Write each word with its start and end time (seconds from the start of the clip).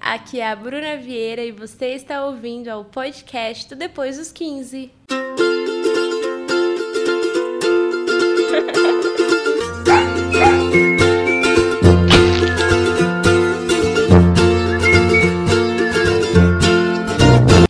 Aqui 0.00 0.40
é 0.40 0.48
a 0.48 0.56
Bruna 0.56 0.96
Vieira 0.96 1.42
e 1.42 1.52
você 1.52 1.88
está 1.88 2.24
ouvindo 2.24 2.68
ao 2.68 2.84
podcast 2.84 3.68
do 3.68 3.76
Depois 3.76 4.16
dos 4.16 4.32
15. 4.32 4.90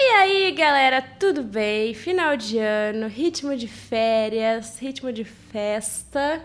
E 0.01 0.05
aí, 0.15 0.53
galera, 0.53 1.03
tudo 1.03 1.43
bem? 1.43 1.93
Final 1.95 2.37
de 2.37 2.59
ano, 2.59 3.09
ritmo 3.09 3.57
de 3.57 3.67
férias, 3.67 4.79
ritmo 4.79 5.13
de 5.13 5.25
festa. 5.25 6.43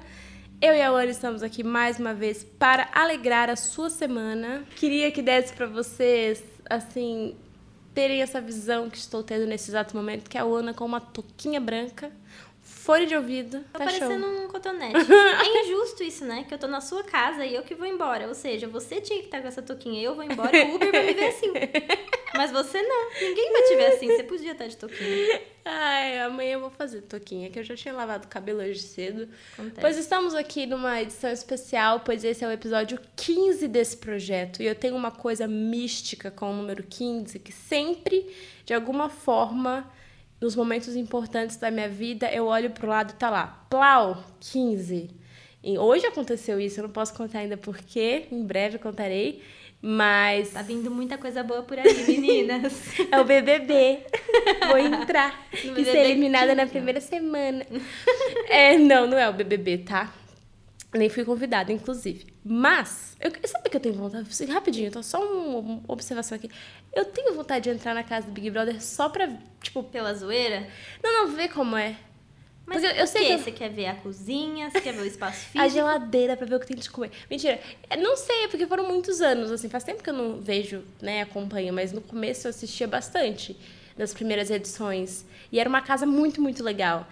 Eu 0.63 0.73
e 0.73 0.81
a 0.81 0.87
Ana 0.87 1.11
estamos 1.11 1.43
aqui 1.43 1.61
mais 1.61 1.99
uma 1.99 2.13
vez 2.13 2.41
para 2.57 2.87
alegrar 2.93 3.49
a 3.49 3.55
sua 3.57 3.89
semana. 3.89 4.63
Queria 4.77 5.11
que 5.11 5.21
desse 5.21 5.51
para 5.51 5.65
vocês, 5.67 6.41
assim, 6.69 7.35
terem 7.93 8.21
essa 8.21 8.39
visão 8.39 8.89
que 8.89 8.95
estou 8.95 9.21
tendo 9.21 9.45
nesse 9.45 9.71
exato 9.71 9.93
momento, 9.93 10.29
que 10.29 10.37
é 10.37 10.39
a 10.39 10.45
Ana 10.45 10.73
com 10.73 10.85
uma 10.85 11.01
touquinha 11.01 11.59
branca, 11.59 12.13
fone 12.83 13.05
de 13.05 13.15
ouvido. 13.15 13.63
Tá 13.71 13.79
Tá 13.79 13.89
show. 13.89 13.99
parecendo 13.99 14.27
um 14.27 14.47
cotonete. 14.49 14.93
é 15.11 15.63
injusto 15.63 16.03
isso, 16.03 16.25
né? 16.25 16.43
Que 16.47 16.53
eu 16.53 16.57
tô 16.57 16.67
na 16.67 16.81
sua 16.81 17.03
casa 17.03 17.45
e 17.45 17.55
eu 17.55 17.63
que 17.63 17.73
vou 17.73 17.87
embora. 17.87 18.27
Ou 18.27 18.35
seja, 18.35 18.67
você 18.67 18.99
tinha 18.99 19.19
que 19.19 19.25
estar 19.25 19.41
com 19.41 19.47
essa 19.47 19.61
touquinha 19.61 20.01
e 20.01 20.03
eu 20.03 20.13
vou 20.15 20.23
embora, 20.23 20.51
o 20.65 20.75
Uber 20.75 20.91
vai 20.91 21.05
me 21.05 21.13
ver 21.13 21.27
assim. 21.29 21.51
Mas 22.35 22.51
você 22.51 22.81
não. 22.81 23.11
Ninguém 23.21 23.51
vai 23.53 23.61
te 23.61 23.75
ver 23.75 23.85
assim. 23.93 24.07
Você 24.07 24.23
podia 24.23 24.51
estar 24.51 24.67
de 24.67 24.75
touquinha. 24.75 25.41
Ai, 25.63 26.19
amanhã 26.19 26.53
eu 26.53 26.59
vou 26.59 26.71
fazer 26.71 27.01
touquinha, 27.01 27.49
que 27.49 27.59
eu 27.59 27.63
já 27.63 27.75
tinha 27.75 27.93
lavado 27.93 28.25
o 28.25 28.27
cabelo 28.27 28.59
hoje 28.59 28.81
cedo. 28.81 29.29
Acontece. 29.53 29.79
Pois 29.79 29.97
estamos 29.97 30.33
aqui 30.35 30.65
numa 30.65 31.01
edição 31.01 31.31
especial, 31.31 32.01
pois 32.01 32.23
esse 32.23 32.43
é 32.43 32.47
o 32.47 32.51
episódio 32.51 32.99
15 33.15 33.67
desse 33.67 33.95
projeto. 33.97 34.61
E 34.61 34.65
eu 34.65 34.75
tenho 34.75 34.95
uma 34.95 35.11
coisa 35.11 35.47
mística 35.47 36.29
com 36.31 36.51
o 36.51 36.55
número 36.55 36.83
15, 36.83 37.39
que 37.39 37.51
sempre, 37.51 38.29
de 38.65 38.73
alguma 38.73 39.09
forma, 39.09 39.89
nos 40.41 40.55
momentos 40.55 40.95
importantes 40.95 41.55
da 41.57 41.71
minha 41.71 41.87
vida, 41.89 42.31
eu 42.31 42.45
olho 42.45 42.69
pro 42.71 42.87
lado 42.87 43.11
e 43.11 43.15
tá 43.15 43.29
lá, 43.29 43.65
Plau, 43.69 44.23
15. 44.39 45.09
E 45.63 45.77
hoje 45.77 46.05
aconteceu 46.05 46.59
isso, 46.59 46.79
eu 46.79 46.83
não 46.83 46.89
posso 46.89 47.13
contar 47.13 47.39
ainda 47.39 47.55
porquê, 47.55 48.25
em 48.31 48.43
breve 48.43 48.75
eu 48.75 48.79
contarei. 48.81 49.41
Mas 49.85 50.51
Tá 50.51 50.61
vindo 50.61 50.89
muita 50.89 51.17
coisa 51.17 51.43
boa 51.43 51.61
por 51.61 51.77
aí, 51.77 51.83
meninas. 52.07 52.73
é 53.11 53.19
o 53.19 53.25
BBB. 53.25 53.99
Vou 54.69 54.77
entrar 54.77 55.45
No 55.65 55.77
e 55.77 55.83
ser 55.83 55.97
eliminada 56.05 56.55
na 56.55 56.63
15. 56.63 56.71
primeira 56.71 57.01
semana. 57.01 57.65
É, 58.47 58.77
não, 58.77 59.05
não 59.07 59.17
é 59.17 59.27
o 59.29 59.33
BBB, 59.33 59.79
tá? 59.79 60.13
Nem 60.93 61.09
fui 61.09 61.25
convidada, 61.25 61.71
inclusive. 61.71 62.27
Mas, 62.45 63.15
eu, 63.19 63.31
sabe 63.47 63.69
que 63.69 63.75
eu 63.77 63.81
tenho 63.81 63.95
vontade? 63.95 64.27
Assim, 64.29 64.45
Rapidinho, 64.45 64.91
tô 64.91 65.01
só 65.01 65.19
um- 65.23 65.59
uma 65.59 65.81
observação 65.87 66.35
aqui. 66.35 66.49
Eu 66.93 67.05
tenho 67.05 67.33
vontade 67.33 67.63
de 67.63 67.69
entrar 67.75 67.95
na 67.95 68.03
casa 68.03 68.27
do 68.27 68.33
Big 68.33 68.49
Brother 68.51 68.81
só 68.81 69.09
pra, 69.09 69.27
tipo, 69.61 69.83
Pela 69.83 70.13
zoeira? 70.13 70.67
não, 71.03 71.27
não, 71.27 71.35
ver 71.35 71.49
como 71.49 71.75
é. 71.75 71.95
Mas 72.65 72.79
Porque 72.81 72.95
eu- 72.95 73.01
eu 73.01 73.07
sei 73.07 73.25
que- 73.25 73.37
Você 73.39 73.51
quer 73.51 73.69
ver 73.71 73.87
a 73.87 73.95
cozinha? 73.95 74.69
Você 74.69 74.79
quer 74.79 74.93
ver 74.93 75.01
o 75.01 75.05
espaço 75.05 75.39
físico? 75.51 75.59
A 75.59 75.67
geladeira 75.67 76.37
pra 76.37 76.45
ver 76.45 76.55
o 76.55 76.59
que 76.59 76.67
tem 76.67 76.77
de 76.77 76.89
comer. 76.89 77.11
Mentira. 77.29 77.59
É, 77.89 77.97
Não 77.97 78.15
sei, 78.15 78.43
é 78.45 78.47
porque 78.47 78.65
foram 78.67 78.87
muitos 78.87 79.19
anos, 79.19 79.51
assim. 79.51 79.67
Faz 79.69 79.83
tempo 79.83 80.01
que 80.03 80.09
eu 80.09 80.13
não 80.13 80.39
vejo, 80.39 80.83
né, 81.01 81.21
acompanho. 81.23 81.73
Mas 81.73 81.91
no 81.91 81.99
começo 82.01 82.47
eu 82.47 82.49
assistia 82.51 82.87
bastante 82.87 83.57
das 83.97 84.13
primeiras 84.13 84.49
edições. 84.49 85.25
E 85.51 85.59
era 85.59 85.67
uma 85.67 85.81
casa 85.81 86.05
muito, 86.05 86.41
muito 86.41 86.63
legal. 86.63 87.05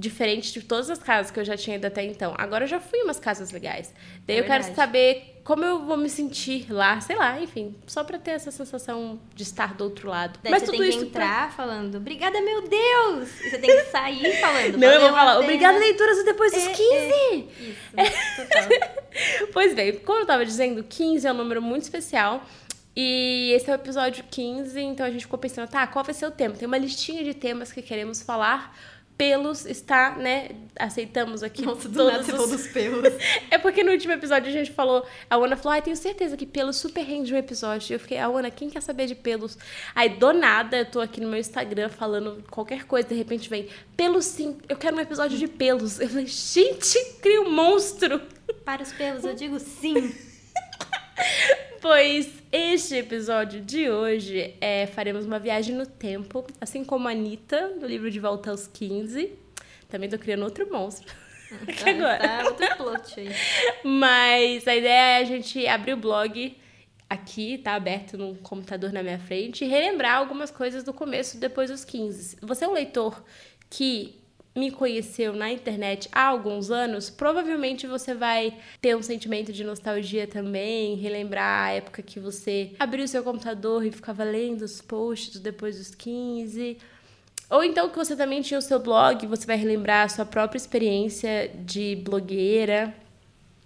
Diferente 0.00 0.50
de 0.52 0.62
todas 0.62 0.88
as 0.88 0.98
casas 0.98 1.30
que 1.30 1.38
eu 1.38 1.44
já 1.44 1.56
tinha 1.58 1.76
ido 1.76 1.86
até 1.86 2.02
então. 2.02 2.34
Agora 2.38 2.64
eu 2.64 2.68
já 2.68 2.80
fui 2.80 3.00
em 3.00 3.02
umas 3.04 3.20
casas 3.20 3.50
legais. 3.52 3.92
Daí 4.26 4.36
É 4.36 4.40
eu 4.40 4.44
quero 4.44 4.64
verdade. 4.64 4.74
saber 4.76 5.40
como 5.44 5.62
eu 5.64 5.84
vou 5.84 5.96
me 5.98 6.08
sentir 6.08 6.72
lá. 6.72 6.98
Sei 7.02 7.14
lá, 7.16 7.38
enfim. 7.38 7.74
Só 7.86 8.02
pra 8.02 8.16
ter 8.18 8.30
essa 8.30 8.50
sensação 8.50 9.20
de 9.34 9.42
estar 9.42 9.74
do 9.74 9.84
outro 9.84 10.08
lado. 10.08 10.38
Daí 10.42 10.50
mas 10.50 10.62
você 10.62 10.66
tudo 10.70 10.78
tem 10.78 10.90
que 10.90 10.96
isso 10.96 11.06
pra- 11.10 11.22
entrar 11.24 11.52
falando, 11.52 11.96
obrigada, 11.96 12.40
meu 12.40 12.62
Deus! 12.66 13.28
E 13.42 13.50
você 13.50 13.58
tem 13.58 13.70
que 13.76 13.84
sair 13.90 14.32
falando. 14.40 14.78
Não, 14.78 14.88
eu 14.88 14.94
"Valeu 14.94 15.00
vou 15.00 15.10
falar, 15.18 15.32
pena." 15.32 15.44
obrigada, 15.44 15.78
leituras 15.78 16.24
Depois 16.24 16.52
dos 16.52 16.66
É, 16.66 16.72
15! 16.72 17.48
Isso, 17.60 18.36
total. 18.36 18.68
Pois 19.52 19.74
bem, 19.74 19.92
como 19.98 20.20
eu 20.20 20.26
tava 20.26 20.46
dizendo, 20.46 20.82
15 20.84 21.26
é 21.26 21.32
um 21.32 21.36
número 21.36 21.60
muito 21.60 21.82
especial. 21.82 22.42
E 22.96 23.52
esse 23.54 23.68
é 23.70 23.72
o 23.72 23.76
episódio 23.76 24.24
15, 24.30 24.80
então 24.80 25.04
a 25.06 25.10
gente 25.10 25.22
ficou 25.22 25.38
pensando, 25.38 25.68
tá, 25.68 25.86
qual 25.86 26.04
vai 26.04 26.14
ser 26.14 26.26
o 26.26 26.30
tema? 26.30 26.54
Tem 26.54 26.66
uma 26.66 26.78
listinha 26.78 27.22
de 27.22 27.34
temas 27.34 27.70
que 27.72 27.82
queremos 27.82 28.22
falar. 28.22 28.76
Pelos 29.20 29.66
está, 29.66 30.12
né? 30.16 30.48
Aceitamos 30.78 31.42
aqui 31.42 31.60
Nossa, 31.60 31.86
do 31.90 31.94
todos 31.98 32.10
nada 32.10 32.22
os- 32.24 32.30
falou 32.30 32.46
dos 32.48 32.66
pelos. 32.72 33.04
É 33.50 33.58
porque 33.58 33.84
no 33.84 33.92
último 33.92 34.14
episódio 34.14 34.48
a 34.48 34.52
gente 34.52 34.72
falou, 34.72 35.06
a 35.28 35.36
Ana 35.36 35.56
falou, 35.58 35.72
ai, 35.74 35.82
tenho 35.82 35.94
certeza 35.94 36.38
que 36.38 36.46
pelos 36.46 36.76
super 36.76 37.02
rende 37.04 37.34
um 37.34 37.36
episódio. 37.36 37.92
E 37.92 37.94
eu 37.96 38.00
fiquei, 38.00 38.16
a 38.16 38.24
Ana, 38.26 38.50
quem 38.50 38.70
quer 38.70 38.80
saber 38.80 39.04
de 39.04 39.14
pelos? 39.14 39.58
Aí, 39.94 40.08
do 40.08 40.32
nada, 40.32 40.78
eu 40.78 40.86
tô 40.86 41.00
aqui 41.00 41.20
no 41.20 41.28
meu 41.28 41.38
Instagram 41.38 41.90
falando 41.90 42.42
qualquer 42.50 42.84
coisa, 42.86 43.08
de 43.08 43.14
repente 43.14 43.46
vem, 43.50 43.68
pelos 43.94 44.24
sim, 44.24 44.56
eu 44.70 44.76
quero 44.78 44.96
um 44.96 45.00
episódio 45.00 45.36
de 45.36 45.46
pelos. 45.46 46.00
Eu 46.00 46.08
falei, 46.08 46.26
gente, 46.26 46.98
cria 47.20 47.42
um 47.42 47.50
monstro! 47.50 48.22
Para 48.64 48.82
os 48.82 48.90
pelos, 48.92 49.22
eu 49.24 49.34
digo 49.34 49.58
sim. 49.60 50.14
Pois 51.80 52.30
este 52.52 52.96
episódio 52.96 53.62
de 53.62 53.88
hoje 53.88 54.54
é 54.60 54.86
faremos 54.86 55.24
uma 55.24 55.38
viagem 55.38 55.74
no 55.74 55.86
tempo, 55.86 56.44
assim 56.60 56.84
como 56.84 57.08
a 57.08 57.12
Anitta, 57.12 57.70
do 57.80 57.86
livro 57.86 58.10
De 58.10 58.20
Volta 58.20 58.50
aos 58.50 58.66
15. 58.66 59.32
Também 59.88 60.06
tô 60.06 60.18
criando 60.18 60.44
outro 60.44 60.70
monstro. 60.70 61.14
Aqui 61.66 61.88
agora. 61.88 62.18
Tá 62.18 62.44
outro 62.44 62.76
plot 62.76 63.20
aí. 63.20 63.30
Mas 63.82 64.68
a 64.68 64.76
ideia 64.76 65.18
é 65.18 65.22
a 65.22 65.24
gente 65.24 65.66
abrir 65.66 65.94
o 65.94 65.96
blog 65.96 66.54
aqui, 67.08 67.56
tá 67.56 67.74
aberto 67.76 68.18
no 68.18 68.34
computador 68.36 68.92
na 68.92 69.02
minha 69.02 69.18
frente, 69.18 69.64
e 69.64 69.68
relembrar 69.68 70.16
algumas 70.16 70.50
coisas 70.50 70.84
do 70.84 70.92
começo, 70.92 71.38
depois 71.38 71.70
dos 71.70 71.82
15. 71.82 72.36
Você 72.42 72.66
é 72.66 72.68
um 72.68 72.72
leitor 72.72 73.24
que 73.70 74.19
me 74.54 74.70
conheceu 74.70 75.32
na 75.32 75.50
internet 75.50 76.08
há 76.12 76.26
alguns 76.26 76.70
anos, 76.70 77.08
provavelmente 77.08 77.86
você 77.86 78.14
vai 78.14 78.56
ter 78.80 78.96
um 78.96 79.02
sentimento 79.02 79.52
de 79.52 79.62
nostalgia 79.62 80.26
também, 80.26 80.96
relembrar 80.96 81.66
a 81.66 81.72
época 81.72 82.02
que 82.02 82.18
você 82.18 82.72
abriu 82.78 83.06
seu 83.06 83.22
computador 83.22 83.84
e 83.84 83.92
ficava 83.92 84.24
lendo 84.24 84.62
os 84.62 84.80
posts 84.80 85.40
depois 85.40 85.78
dos 85.78 85.94
15. 85.94 86.78
Ou 87.48 87.64
então 87.64 87.88
que 87.88 87.96
você 87.96 88.14
também 88.16 88.42
tinha 88.42 88.58
o 88.58 88.62
seu 88.62 88.78
blog, 88.78 89.26
você 89.26 89.46
vai 89.46 89.56
relembrar 89.56 90.06
a 90.06 90.08
sua 90.08 90.24
própria 90.24 90.58
experiência 90.58 91.50
de 91.54 91.96
blogueira. 91.96 92.94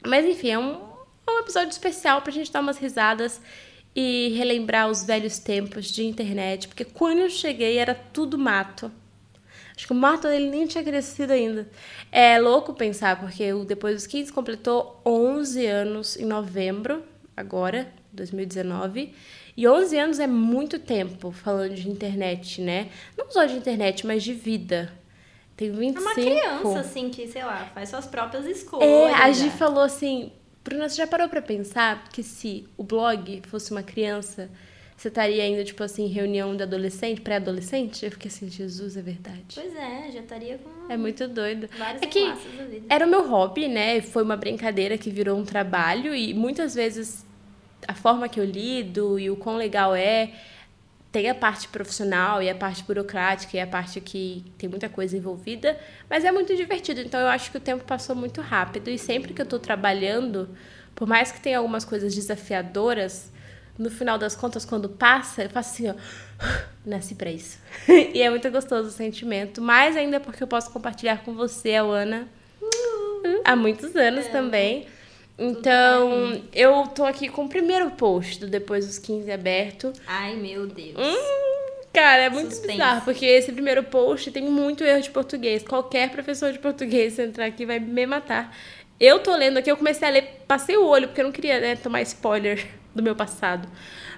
Mas 0.07 0.25
enfim, 0.27 0.51
é 0.51 0.59
um, 0.59 0.81
é 1.27 1.31
um 1.31 1.39
episódio 1.41 1.71
especial 1.71 2.21
pra 2.23 2.33
gente 2.33 2.53
dar 2.53 2.61
umas 2.61 2.79
risadas 2.79 3.41
e 3.97 4.35
relembrar 4.37 4.91
os 4.91 5.05
velhos 5.05 5.39
tempos 5.39 5.87
de 5.87 6.05
internet, 6.05 6.67
porque 6.67 6.85
quando 6.85 7.21
eu 7.21 7.31
cheguei 7.31 7.79
era 7.79 7.95
tudo 7.95 8.37
mato. 8.37 8.91
Acho 9.77 9.87
que 9.87 9.93
o 9.93 9.97
mato 9.97 10.29
dele 10.29 10.49
nem 10.51 10.67
tinha 10.67 10.85
crescido 10.85 11.33
ainda. 11.33 11.69
É 12.13 12.39
louco 12.39 12.73
pensar, 12.75 13.19
porque 13.19 13.53
o 13.53 13.65
Depois 13.65 13.95
dos 13.97 14.07
15 14.07 14.33
completou 14.33 15.01
11 15.05 15.67
anos 15.67 16.17
em 16.17 16.25
novembro, 16.25 17.03
agora, 17.37 17.93
2019. 18.13 19.13
E 19.57 19.69
11 19.69 19.99
anos 19.99 20.19
é 20.19 20.27
muito 20.27 20.79
tempo 20.79 21.31
falando 21.31 21.75
de 21.75 21.89
internet, 21.89 22.61
né? 22.61 22.89
Não 23.17 23.31
só 23.31 23.45
de 23.45 23.55
internet, 23.55 24.07
mas 24.07 24.23
de 24.23 24.33
vida. 24.33 24.93
Tem 25.57 25.71
25. 25.71 25.99
É 25.99 26.03
uma 26.03 26.15
criança, 26.15 26.81
assim, 26.81 27.11
que, 27.11 27.29
sei 27.29 27.45
lá, 27.45 27.71
faz 27.73 27.89
suas 27.89 28.07
próprias 28.07 28.45
escolhas. 28.47 28.89
É, 28.89 29.15
a 29.15 29.31
Gi 29.31 29.47
já. 29.47 29.51
falou 29.53 29.85
assim, 29.85 30.33
Bruna, 30.65 30.89
você 30.89 30.97
já 30.97 31.07
parou 31.07 31.29
pra 31.29 31.41
pensar 31.41 32.09
que 32.09 32.23
se 32.23 32.67
o 32.77 32.83
blog 32.83 33.43
fosse 33.47 33.71
uma 33.71 33.83
criança, 33.83 34.51
você 34.97 35.09
estaria 35.09 35.43
ainda, 35.43 35.65
tipo 35.65 35.83
assim, 35.83 36.07
reunião 36.07 36.57
de 36.57 36.63
adolescente, 36.63 37.21
pré-adolescente? 37.21 38.05
Eu 38.05 38.11
fiquei 38.13 38.29
assim, 38.31 38.49
Jesus, 38.49 38.97
é 38.97 39.03
verdade. 39.03 39.43
Pois 39.55 39.75
é, 39.75 40.11
já 40.13 40.21
estaria 40.21 40.59
com 40.59 40.93
É 40.93 40.97
muito 40.97 41.27
doido. 41.29 41.69
vários 41.77 42.03
É 42.03 42.07
que 42.07 42.25
da 42.27 42.35
vida. 42.65 42.87
era 42.89 43.07
o 43.07 43.11
meu 43.11 43.29
hobby, 43.29 43.67
né? 43.69 44.01
Foi 44.01 44.23
uma 44.23 44.37
brincadeira 44.37 44.97
que 44.97 45.11
virou 45.11 45.37
um 45.39 45.45
trabalho 45.45 46.15
e 46.15 46.33
muitas 46.33 46.75
vezes 46.75 47.25
a 47.87 47.95
forma 47.95 48.29
que 48.29 48.39
eu 48.41 48.45
lido 48.45 49.19
e 49.19 49.29
o 49.31 49.37
quão 49.37 49.57
legal 49.57 49.95
é 49.95 50.33
tem 51.13 51.29
a 51.31 51.35
parte 51.35 51.69
profissional 51.69 52.43
e 52.43 52.49
a 52.51 52.55
parte 52.55 52.83
burocrática 52.83 53.57
e 53.57 53.61
a 53.61 53.67
parte 53.67 54.01
que 54.01 54.45
tem 54.59 54.69
muita 54.69 54.89
coisa 54.89 55.17
envolvida, 55.17 55.79
mas 56.11 56.25
é 56.25 56.33
muito 56.33 56.57
divertido. 56.57 57.01
Então 57.01 57.21
eu 57.21 57.29
acho 57.29 57.51
que 57.53 57.57
o 57.57 57.61
tempo 57.61 57.85
passou 57.85 58.17
muito 58.17 58.41
rápido 58.41 58.89
e 58.91 58.99
sempre 58.99 59.33
que 59.35 59.41
eu 59.43 59.47
tô 59.47 59.59
trabalhando, 59.59 60.49
por 60.95 61.07
mais 61.07 61.31
que 61.31 61.41
tenha 61.41 61.59
algumas 61.59 61.85
coisas 61.85 62.15
desafiadoras, 62.15 63.31
no 63.79 63.91
final 63.91 64.17
das 64.17 64.37
contas, 64.37 64.65
quando 64.65 64.89
passa, 64.89 65.45
eu 65.45 65.51
faço 65.51 65.71
assim, 65.71 65.91
ó. 65.91 65.95
Nasci 66.85 67.15
pra 67.15 67.31
isso. 67.31 67.59
e 67.89 68.21
é 68.21 68.29
muito 68.31 68.51
gostoso 68.51 68.89
o 68.89 68.93
sentimento, 68.93 69.61
mais 69.63 69.97
ainda 69.97 70.21
porque 70.21 70.43
eu 70.43 70.47
posso 70.47 70.71
compartilhar 70.71 71.25
com 71.25 71.35
você, 71.35 71.75
Ana, 71.75 72.29
há 73.45 73.57
muitos 73.57 73.97
anos 73.97 74.27
também. 74.29 74.87
Então, 75.37 76.41
eu 76.53 76.87
tô 76.89 77.05
aqui 77.05 77.29
com 77.29 77.47
o 77.47 77.49
primeiro 77.49 77.91
post 77.93 78.39
do 78.39 78.47
Depois 78.47 78.87
dos 78.87 78.99
15 78.99 79.33
aberto. 79.33 79.93
Ai, 80.07 80.37
meu 80.37 80.67
Deus. 80.67 80.95
Hum, 80.97 81.83
cara, 81.93 82.23
é 82.23 82.31
muito 82.31 82.51
Suspense. 82.51 82.73
bizarro, 82.75 83.05
porque 83.05 83.27
esse 83.27 83.51
primeiro 83.51 83.83
post 83.83 84.31
tem 84.31 84.45
muito 84.45 84.85
erro 84.85 85.03
de 85.03 85.11
português. 85.11 85.65
Qualquer 85.65 86.11
professor 86.11 86.53
de 86.53 86.61
português 86.61 87.15
se 87.15 87.23
entrar 87.25 87.47
aqui 87.47 87.67
vai 87.67 87.81
me 87.81 88.07
matar. 88.07 88.57
Eu 89.01 89.19
tô 89.19 89.35
lendo 89.35 89.59
aqui, 89.59 89.69
eu 89.69 89.77
comecei 89.77 90.07
a 90.07 90.11
ler, 90.11 90.45
passei 90.47 90.77
o 90.77 90.87
olho, 90.87 91.09
porque 91.09 91.21
eu 91.21 91.25
não 91.25 91.33
queria 91.33 91.59
né, 91.59 91.75
tomar 91.75 92.01
spoiler 92.03 92.65
do 92.95 93.03
meu 93.03 93.15
passado. 93.17 93.69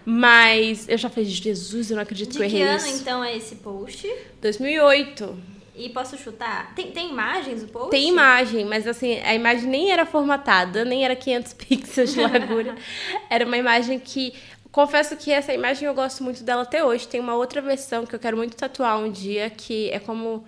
Mas 0.05 0.89
eu 0.89 0.97
já 0.97 1.09
falei, 1.11 1.29
Jesus, 1.29 1.91
eu 1.91 1.97
não 1.97 2.03
acredito 2.03 2.33
De 2.33 2.39
que 2.39 2.45
eu 2.45 2.49
que 2.49 2.57
errei 2.57 2.69
ano, 2.69 2.87
isso. 2.87 3.01
então, 3.03 3.25
é 3.25 3.37
esse 3.37 3.57
post? 3.57 4.09
2008. 4.41 5.37
E 5.75 5.91
posso 5.91 6.17
chutar? 6.17 6.75
Tem, 6.75 6.91
tem 6.91 7.11
imagens 7.11 7.63
o 7.63 7.69
post? 7.69 7.91
Tem 7.91 8.09
imagem, 8.09 8.65
mas 8.65 8.87
assim, 8.87 9.19
a 9.21 9.35
imagem 9.35 9.69
nem 9.69 9.91
era 9.91 10.07
formatada, 10.07 10.85
nem 10.85 11.05
era 11.05 11.15
500 11.15 11.53
pixels 11.55 12.15
de 12.15 12.21
largura. 12.21 12.75
era 13.29 13.45
uma 13.45 13.57
imagem 13.57 13.99
que. 13.99 14.33
Confesso 14.73 15.17
que 15.17 15.33
essa 15.33 15.55
imagem 15.55 15.89
eu 15.89 15.95
gosto 15.95 16.23
muito 16.23 16.45
dela 16.45 16.63
até 16.63 16.85
hoje. 16.85 17.09
Tem 17.09 17.19
uma 17.19 17.35
outra 17.35 17.63
versão 17.63 18.05
que 18.05 18.15
eu 18.15 18.19
quero 18.19 18.37
muito 18.37 18.55
tatuar 18.57 18.99
um 18.99 19.11
dia, 19.11 19.49
que 19.49 19.91
é 19.91 19.99
como 19.99 20.45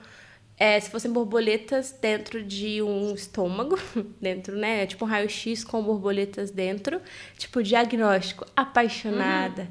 é, 0.59 0.79
se 0.81 0.91
fossem 0.91 1.13
borboletas 1.13 1.95
dentro 2.01 2.43
de 2.43 2.83
um 2.83 3.15
estômago, 3.15 3.79
dentro, 4.21 4.57
né? 4.57 4.83
É 4.83 4.87
tipo 4.87 5.05
um 5.05 5.09
raio-x 5.09 5.63
com 5.63 5.83
borboletas 5.83 6.51
dentro, 6.51 7.01
tipo 7.37 7.63
diagnóstico, 7.63 8.45
apaixonada. 8.57 9.71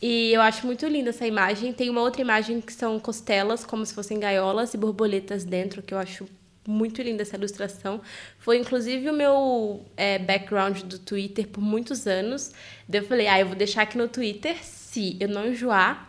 E 0.00 0.32
eu 0.32 0.40
acho 0.40 0.66
muito 0.66 0.86
linda 0.86 1.10
essa 1.10 1.26
imagem. 1.26 1.72
Tem 1.72 1.90
uma 1.90 2.02
outra 2.02 2.20
imagem 2.20 2.60
que 2.60 2.72
são 2.72 3.00
costelas, 3.00 3.64
como 3.64 3.84
se 3.84 3.94
fossem 3.94 4.20
gaiolas 4.20 4.74
e 4.74 4.76
borboletas 4.76 5.44
dentro, 5.44 5.82
que 5.82 5.92
eu 5.92 5.98
acho 5.98 6.28
muito 6.66 7.00
linda 7.00 7.22
essa 7.22 7.36
ilustração. 7.36 8.00
Foi 8.38 8.58
inclusive 8.58 9.08
o 9.08 9.12
meu 9.12 9.86
é, 9.96 10.18
background 10.18 10.82
do 10.82 10.98
Twitter 10.98 11.48
por 11.48 11.62
muitos 11.62 12.06
anos. 12.06 12.52
Daí 12.86 13.00
eu 13.00 13.06
falei, 13.06 13.26
ah, 13.26 13.40
eu 13.40 13.46
vou 13.46 13.56
deixar 13.56 13.82
aqui 13.82 13.96
no 13.96 14.06
Twitter, 14.06 14.62
se 14.62 15.16
eu 15.18 15.28
não 15.28 15.46
enjoar, 15.46 16.07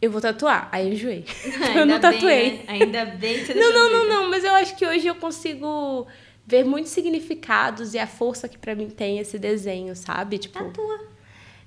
eu 0.00 0.10
vou 0.10 0.20
tatuar. 0.20 0.68
Aí 0.72 0.86
eu 0.86 0.92
enjoei. 0.92 1.24
eu 1.74 1.86
não 1.86 1.94
Ainda 1.96 2.10
bem, 2.10 2.18
tatuei. 2.18 2.52
né? 2.52 2.64
Ainda 2.68 3.04
bem 3.06 3.38
que 3.38 3.46
você 3.46 3.54
Não, 3.54 3.72
não, 3.72 3.90
não, 3.92 4.08
não, 4.08 4.30
mas 4.30 4.44
eu 4.44 4.52
acho 4.54 4.76
que 4.76 4.86
hoje 4.86 5.06
eu 5.06 5.14
consigo 5.14 6.06
ver 6.46 6.64
muitos 6.64 6.92
significados 6.92 7.92
e 7.94 7.98
a 7.98 8.06
força 8.06 8.48
que 8.48 8.56
pra 8.56 8.74
mim 8.74 8.88
tem 8.88 9.18
esse 9.18 9.38
desenho, 9.38 9.94
sabe? 9.94 10.38
Tipo, 10.38 10.58
Tatua. 10.64 11.00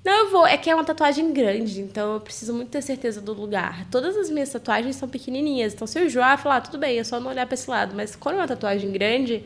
não, 0.03 0.25
eu 0.25 0.31
vou, 0.31 0.47
é 0.47 0.57
que 0.57 0.69
é 0.71 0.73
uma 0.73 0.83
tatuagem 0.83 1.31
grande, 1.31 1.81
então 1.81 2.15
eu 2.15 2.19
preciso 2.19 2.51
muito 2.51 2.69
ter 2.69 2.81
certeza 2.81 3.21
do 3.21 3.31
lugar. 3.31 3.85
Todas 3.91 4.17
as 4.17 4.31
minhas 4.31 4.49
tatuagens 4.49 4.95
são 4.95 5.07
pequenininhas, 5.07 5.75
então 5.75 5.85
se 5.85 5.99
eu 5.99 6.05
enjoar, 6.05 6.33
eu 6.33 6.37
falar, 6.39 6.55
ah, 6.57 6.61
tudo 6.61 6.79
bem, 6.79 6.97
é 6.97 7.03
só 7.03 7.19
não 7.19 7.29
olhar 7.29 7.45
pra 7.45 7.53
esse 7.53 7.69
lado, 7.69 7.95
mas 7.95 8.15
quando 8.15 8.35
é 8.35 8.37
uma 8.39 8.47
tatuagem 8.47 8.91
grande, 8.91 9.43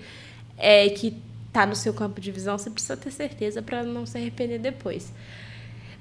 é 0.58 0.88
que 0.88 1.14
tá 1.52 1.66
no 1.66 1.76
seu 1.76 1.94
campo 1.94 2.22
de 2.22 2.32
visão, 2.32 2.58
você 2.58 2.70
precisa 2.70 2.96
ter 2.96 3.12
certeza 3.12 3.62
pra 3.62 3.84
não 3.84 4.06
se 4.06 4.18
arrepender 4.18 4.60
depois. 4.60 5.12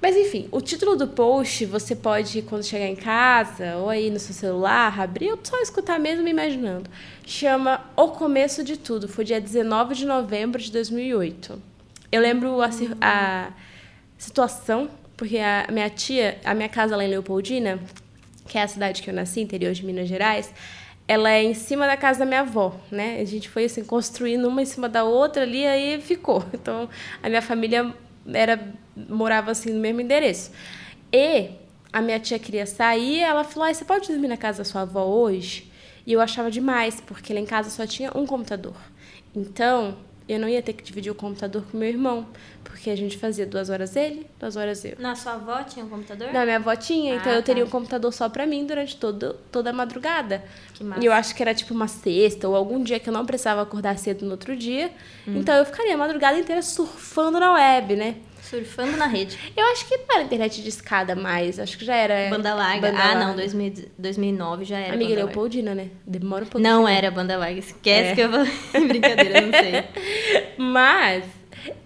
Mas 0.04 0.18
enfim, 0.18 0.46
o 0.52 0.60
título 0.60 0.96
do 0.96 1.08
post 1.08 1.64
você 1.64 1.96
pode, 1.96 2.42
quando 2.42 2.62
chegar 2.62 2.84
em 2.84 2.94
casa 2.94 3.76
ou 3.76 3.88
aí 3.88 4.10
no 4.10 4.18
seu 4.18 4.34
celular, 4.34 5.00
abrir 5.00 5.30
ou 5.30 5.38
só 5.42 5.58
escutar 5.62 5.98
mesmo 5.98 6.28
imaginando. 6.28 6.90
Chama 7.26 7.80
O 7.96 8.08
Começo 8.08 8.62
de 8.62 8.76
Tudo. 8.76 9.08
Foi 9.08 9.24
dia 9.24 9.40
19 9.40 9.94
de 9.94 10.04
novembro 10.04 10.60
de 10.60 10.70
2008. 10.70 11.58
Eu 12.12 12.20
lembro 12.20 12.60
a, 12.60 12.68
a 13.00 13.48
situação, 14.18 14.90
porque 15.16 15.38
a 15.38 15.68
minha 15.72 15.88
tia, 15.88 16.38
a 16.44 16.52
minha 16.52 16.68
casa 16.68 16.94
lá 16.94 17.02
em 17.02 17.08
Leopoldina, 17.08 17.80
que 18.46 18.58
é 18.58 18.62
a 18.62 18.68
cidade 18.68 19.02
que 19.02 19.08
eu 19.08 19.14
nasci, 19.14 19.40
interior 19.40 19.72
de 19.72 19.86
Minas 19.86 20.06
Gerais, 20.06 20.52
ela 21.08 21.30
é 21.30 21.42
em 21.42 21.54
cima 21.54 21.86
da 21.86 21.96
casa 21.96 22.18
da 22.18 22.26
minha 22.26 22.40
avó, 22.40 22.78
né? 22.90 23.20
A 23.22 23.24
gente 23.24 23.48
foi 23.48 23.64
assim 23.64 23.82
construindo 23.82 24.46
uma 24.48 24.60
em 24.60 24.66
cima 24.66 24.86
da 24.86 25.02
outra 25.02 25.44
ali, 25.44 25.66
aí 25.66 25.98
ficou. 25.98 26.44
Então, 26.52 26.90
a 27.22 27.28
minha 27.30 27.40
família 27.40 27.94
era 28.32 28.72
morava 28.96 29.50
assim 29.50 29.72
no 29.72 29.80
mesmo 29.80 30.00
endereço. 30.00 30.50
E 31.12 31.50
a 31.92 32.00
minha 32.00 32.18
tia 32.18 32.38
queria 32.38 32.66
sair, 32.66 33.20
ela 33.20 33.44
falou: 33.44 33.72
"Você 33.72 33.84
pode 33.84 34.08
dormir 34.08 34.28
na 34.28 34.36
casa 34.36 34.58
da 34.58 34.64
sua 34.64 34.82
avó 34.82 35.04
hoje?" 35.04 35.70
E 36.06 36.12
eu 36.12 36.20
achava 36.20 36.50
demais, 36.50 37.00
porque 37.00 37.32
lá 37.32 37.40
em 37.40 37.46
casa 37.46 37.70
só 37.70 37.86
tinha 37.86 38.10
um 38.14 38.26
computador. 38.26 38.76
Então, 39.34 39.96
eu 40.28 40.38
não 40.38 40.48
ia 40.48 40.62
ter 40.62 40.72
que 40.72 40.82
dividir 40.82 41.10
o 41.10 41.14
computador 41.14 41.62
com 41.70 41.76
meu 41.76 41.88
irmão, 41.88 42.26
porque 42.62 42.88
a 42.90 42.96
gente 42.96 43.18
fazia 43.18 43.46
duas 43.46 43.68
horas 43.68 43.94
ele, 43.94 44.26
duas 44.40 44.56
horas 44.56 44.84
eu. 44.84 44.94
Na 44.98 45.14
sua 45.14 45.32
avó 45.34 45.62
tinha 45.62 45.84
um 45.84 45.88
computador? 45.88 46.32
Não, 46.32 46.42
minha 46.44 46.56
avó 46.56 46.74
tinha, 46.74 47.16
então 47.16 47.30
Ah, 47.32 47.34
eu 47.36 47.42
teria 47.42 47.62
tá. 47.62 47.68
um 47.68 47.70
computador 47.70 48.12
só 48.12 48.28
pra 48.28 48.46
mim 48.46 48.64
durante 48.66 48.96
todo, 48.96 49.36
toda 49.52 49.70
a 49.70 49.72
madrugada. 49.72 50.42
Que 50.72 50.82
massa. 50.82 51.02
E 51.02 51.06
eu 51.06 51.12
acho 51.12 51.34
que 51.34 51.42
era 51.42 51.54
tipo 51.54 51.74
uma 51.74 51.88
sexta 51.88 52.48
ou 52.48 52.56
algum 52.56 52.82
dia 52.82 52.98
que 52.98 53.08
eu 53.08 53.12
não 53.12 53.26
precisava 53.26 53.62
acordar 53.62 53.98
cedo 53.98 54.24
no 54.24 54.32
outro 54.32 54.56
dia. 54.56 54.90
Hum. 55.28 55.36
Então 55.38 55.54
eu 55.56 55.64
ficaria 55.64 55.94
a 55.94 55.98
madrugada 55.98 56.38
inteira 56.38 56.62
surfando 56.62 57.38
na 57.38 57.52
web, 57.52 57.94
né? 57.96 58.16
Surfando 58.54 58.96
na 58.96 59.06
rede. 59.06 59.38
Eu 59.56 59.64
acho 59.66 59.86
que 59.86 59.96
não 59.96 60.14
era 60.14 60.24
internet 60.24 60.62
de 60.62 60.68
escada 60.68 61.16
mais, 61.16 61.58
acho 61.58 61.76
que 61.76 61.84
já 61.84 61.94
era. 61.94 62.30
Banda 62.30 62.54
larga. 62.54 62.88
banda 62.90 63.02
ah, 63.02 63.14
não, 63.14 63.26
larga. 63.28 63.42
2000, 63.42 63.74
2009 63.98 64.64
já 64.64 64.78
era. 64.78 64.94
Amiga. 64.94 65.14
Leopoldina, 65.14 65.74
né? 65.74 65.90
Demora 66.06 66.44
um 66.44 66.48
pouquinho. 66.48 66.72
Não 66.72 66.88
era 66.88 67.10
banda 67.10 67.36
larga. 67.36 67.58
Esquece 67.58 68.10
É. 68.10 68.14
que 68.14 68.20
eu 68.20 68.30
vou. 68.30 68.44
Brincadeira, 68.86 69.40
não 69.40 69.52
sei. 69.52 69.84
Mas 70.58 71.24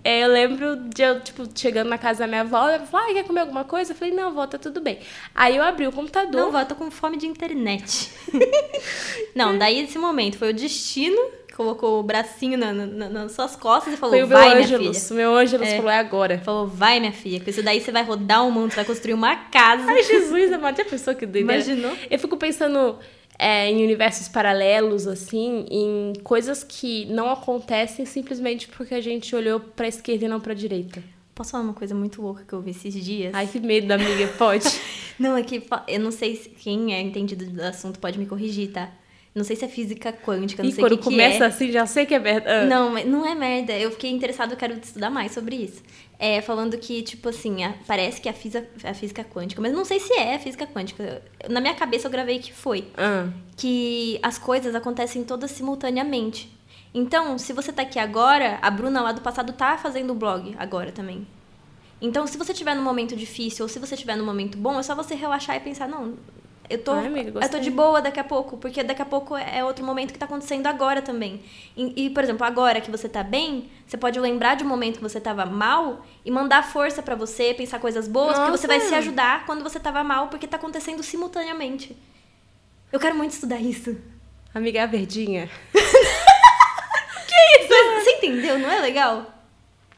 é, 0.03 0.25
eu 0.25 0.29
lembro 0.29 0.77
de 0.89 1.03
eu, 1.03 1.21
tipo, 1.21 1.45
chegando 1.55 1.89
na 1.89 1.99
casa 1.99 2.21
da 2.21 2.27
minha 2.27 2.41
avó, 2.41 2.69
ela 2.69 2.87
falou, 2.87 3.09
ah, 3.09 3.13
quer 3.13 3.25
comer 3.25 3.41
alguma 3.41 3.65
coisa? 3.65 3.93
Eu 3.93 3.97
falei, 3.97 4.15
não, 4.15 4.33
vó, 4.33 4.47
tá 4.47 4.59
tudo 4.59 4.81
bem. 4.81 4.99
Aí 5.35 5.57
eu 5.57 5.63
abri 5.63 5.87
o 5.87 5.93
computador. 5.93 6.41
Não, 6.41 6.53
vó, 6.53 6.61
eu 6.61 6.67
tô 6.67 6.75
com 6.75 6.91
fome 6.91 7.17
de 7.17 7.27
internet. 7.27 8.11
não, 9.35 9.57
daí 9.57 9.81
esse 9.81 9.99
momento 9.99 10.39
foi 10.39 10.51
o 10.51 10.55
destino 10.55 11.19
colocou 11.59 12.01
o 12.01 12.03
bracinho 12.03 12.57
na- 12.57 12.73
na- 12.73 13.09
nas 13.11 13.33
suas 13.33 13.55
costas 13.57 13.93
e 13.93 13.97
falou: 13.99 14.15
foi 14.15 14.23
o 14.23 14.27
meu 14.29 14.39
vai, 14.39 14.49
minha 14.55 14.61
Ângelus. 14.65 14.97
filha. 14.97 15.13
O 15.13 15.15
meu 15.17 15.35
Ângelus 15.37 15.69
É. 15.69 15.77
falou, 15.77 15.91
é 15.91 15.99
agora. 15.99 16.39
Falou, 16.39 16.67
vai, 16.67 17.01
minha 17.01 17.13
filha, 17.13 17.41
com 17.41 17.51
isso 17.51 17.63
daí 17.63 17.81
você 17.81 17.93
vai 17.93 18.05
rodar 18.05 18.47
o 18.47 18.51
mundo, 18.51 18.71
você 18.71 18.77
vai 18.77 18.85
construir 18.87 19.13
uma 19.15 19.35
casa. 19.37 19.85
Ai, 19.87 20.03
Jesus, 20.05 20.53
amado, 20.53 20.77
já 20.79 20.85
pensou 20.85 21.15
que 21.15 21.27
doideira? 21.27 21.53
Imaginou? 21.63 21.95
Eu 22.11 22.19
fico 22.19 22.37
pensando 22.37 22.97
é, 23.39 23.71
em 23.71 23.85
universos 23.85 24.29
paralelos, 24.29 25.07
assim, 25.07 25.67
em 25.71 26.13
coisas 26.25 26.65
que 26.65 27.05
não 27.07 27.29
acontecem 27.31 28.07
simplesmente 28.07 28.69
porque 28.69 28.95
a 28.95 29.01
gente 29.01 29.35
olhou 29.37 29.61
pra 29.61 29.87
esquerda 29.89 30.25
e 30.25 30.29
não 30.29 30.41
pra 30.41 30.55
direita. 30.55 31.03
Posso 31.35 31.53
falar 31.53 31.63
uma 31.65 31.75
coisa 31.75 31.95
muito 31.95 32.21
louca 32.23 32.43
que 32.47 32.53
eu 32.53 32.61
vi 32.61 32.71
esses 32.73 32.93
dias? 33.05 33.33
Ai, 33.35 33.47
que 33.47 33.61
medo, 33.61 33.93
amiga, 33.93 34.27
pode. 34.39 34.65
Não, 35.19 35.37
é 35.37 35.43
que 35.43 35.61
eu 35.89 35.99
não 35.99 36.13
sei 36.13 36.37
se 36.37 36.49
quem 36.49 36.95
é 36.95 37.01
entendido 37.01 37.45
do 37.47 37.61
assunto 37.63 37.99
pode 37.99 38.17
me 38.21 38.27
corrigir, 38.27 38.71
tá? 38.71 38.89
Não 39.35 39.45
sei 39.45 39.55
se 39.57 39.65
é 39.65 39.69
física 39.69 40.13
quântica, 40.13 40.63
não 40.63 40.71
e 40.71 40.73
sei 40.73 40.83
quando 40.83 40.93
o 40.93 40.99
que, 40.99 41.05
que 41.05 41.11
começa 41.11 41.45
é. 41.45 41.47
assim, 41.47 41.71
já 41.71 41.87
sei 41.87 42.07
que 42.07 42.15
é 42.15 42.19
verdade. 42.19 42.69
Não, 42.69 42.91
mas 42.91 43.07
não 43.07 43.25
é 43.27 43.35
merda. 43.35 43.73
Eu 43.79 43.91
fiquei 43.93 44.11
interessada, 44.11 44.53
eu 44.55 44.57
quero 44.57 44.75
estudar 44.83 45.11
mais 45.11 45.33
sobre 45.33 45.55
isso. 45.57 45.83
É, 46.19 46.41
falando 46.41 46.77
que, 46.79 47.03
tipo 47.03 47.29
assim, 47.29 47.63
a- 47.63 47.75
parece 47.87 48.21
que 48.21 48.29
a 48.29 48.33
física, 48.33 48.67
a 48.83 48.93
física 48.95 49.23
quântica, 49.23 49.61
mas 49.63 49.73
não 49.73 49.85
sei 49.85 50.01
se 50.01 50.13
é 50.15 50.35
a 50.35 50.39
física 50.39 50.67
quântica. 50.67 51.23
Na 51.49 51.61
minha 51.61 51.75
cabeça 51.75 52.09
eu 52.09 52.11
gravei 52.11 52.39
que 52.41 52.53
foi. 52.53 52.89
Ah, 52.97 53.29
Que 53.57 54.19
as 54.23 54.39
coisas 54.39 54.75
acontecem 54.75 55.23
todas 55.23 55.51
simultaneamente. 55.53 56.51
Então, 56.93 57.39
se 57.39 57.53
você 57.53 57.71
tá 57.73 57.83
aqui 57.83 57.99
agora, 57.99 58.59
a 58.63 58.71
Bruna 58.71 59.01
lá 59.03 59.13
do 59.13 59.21
passado 59.21 59.53
tá 59.53 59.77
fazendo 59.79 60.11
o 60.11 60.15
blog 60.15 60.57
agora 60.59 60.91
também. 60.91 61.27
Então, 62.01 62.27
se 62.27 62.39
você 62.39 62.55
tiver 62.55 62.75
num 62.75 62.83
momento 62.83 63.15
difícil 63.15 63.65
ou 63.65 63.69
se 63.69 63.79
você 63.79 63.97
tiver 63.97 64.17
num 64.17 64.25
momento 64.25 64.57
bom, 64.57 64.79
é 64.81 64.83
só 64.83 64.95
você 64.95 65.15
relaxar 65.15 65.57
e 65.57 65.61
pensar, 65.61 65.87
não, 65.89 66.15
eu 66.69 66.79
tô, 66.83 66.93
Ai, 66.93 67.07
amiga, 67.07 67.41
eu 67.41 67.49
tô 67.49 67.59
de 67.59 67.71
boa 67.71 68.03
daqui 68.03 68.21
a 68.21 68.25
pouco, 68.25 68.57
porque 68.57 68.83
daqui 68.83 69.01
a 69.01 69.07
pouco 69.07 69.37
é 69.37 69.65
outro 69.65 69.85
momento 69.85 70.13
que 70.13 70.19
tá 70.19 70.27
acontecendo 70.27 70.67
agora 70.67 71.01
também. 71.01 71.41
E, 71.77 72.07
e, 72.07 72.11
por 72.11 72.23
exemplo, 72.23 72.47
agora 72.47 72.81
que 72.81 72.91
você 72.91 73.09
tá 73.09 73.23
bem, 73.23 73.71
você 73.87 73.97
pode 73.97 74.19
lembrar 74.21 74.55
de 74.55 74.65
um 74.65 74.69
momento 74.69 74.97
que 74.97 75.03
você 75.03 75.21
tava 75.21 75.47
mal 75.47 76.05
e 76.25 76.31
mandar 76.31 76.63
força 76.63 77.03
pra 77.03 77.15
você, 77.15 77.55
pensar 77.55 77.79
coisas 77.79 78.07
boas, 78.07 78.37
porque 78.37 78.51
você 78.51 78.67
vai 78.67 78.79
Nossa! 78.79 78.89
se 78.91 78.95
ajudar 78.97 79.47
quando 79.47 79.63
você 79.63 79.81
tava 79.81 80.05
mal, 80.05 80.29
porque 80.29 80.47
tá 80.47 80.57
acontecendo 80.57 81.03
simultaneamente. 81.03 81.97
Eu 82.93 83.01
quero 83.01 83.17
muito 83.17 83.33
estudar 83.33 83.61
isso. 83.61 83.97
amiga, 84.55 84.81
é 84.81 84.83
a 84.83 84.87
verdinha. 84.87 85.49
Mas 87.71 88.05
você 88.05 88.11
entendeu? 88.13 88.59
Não 88.59 88.71
é 88.71 88.81
legal? 88.81 89.38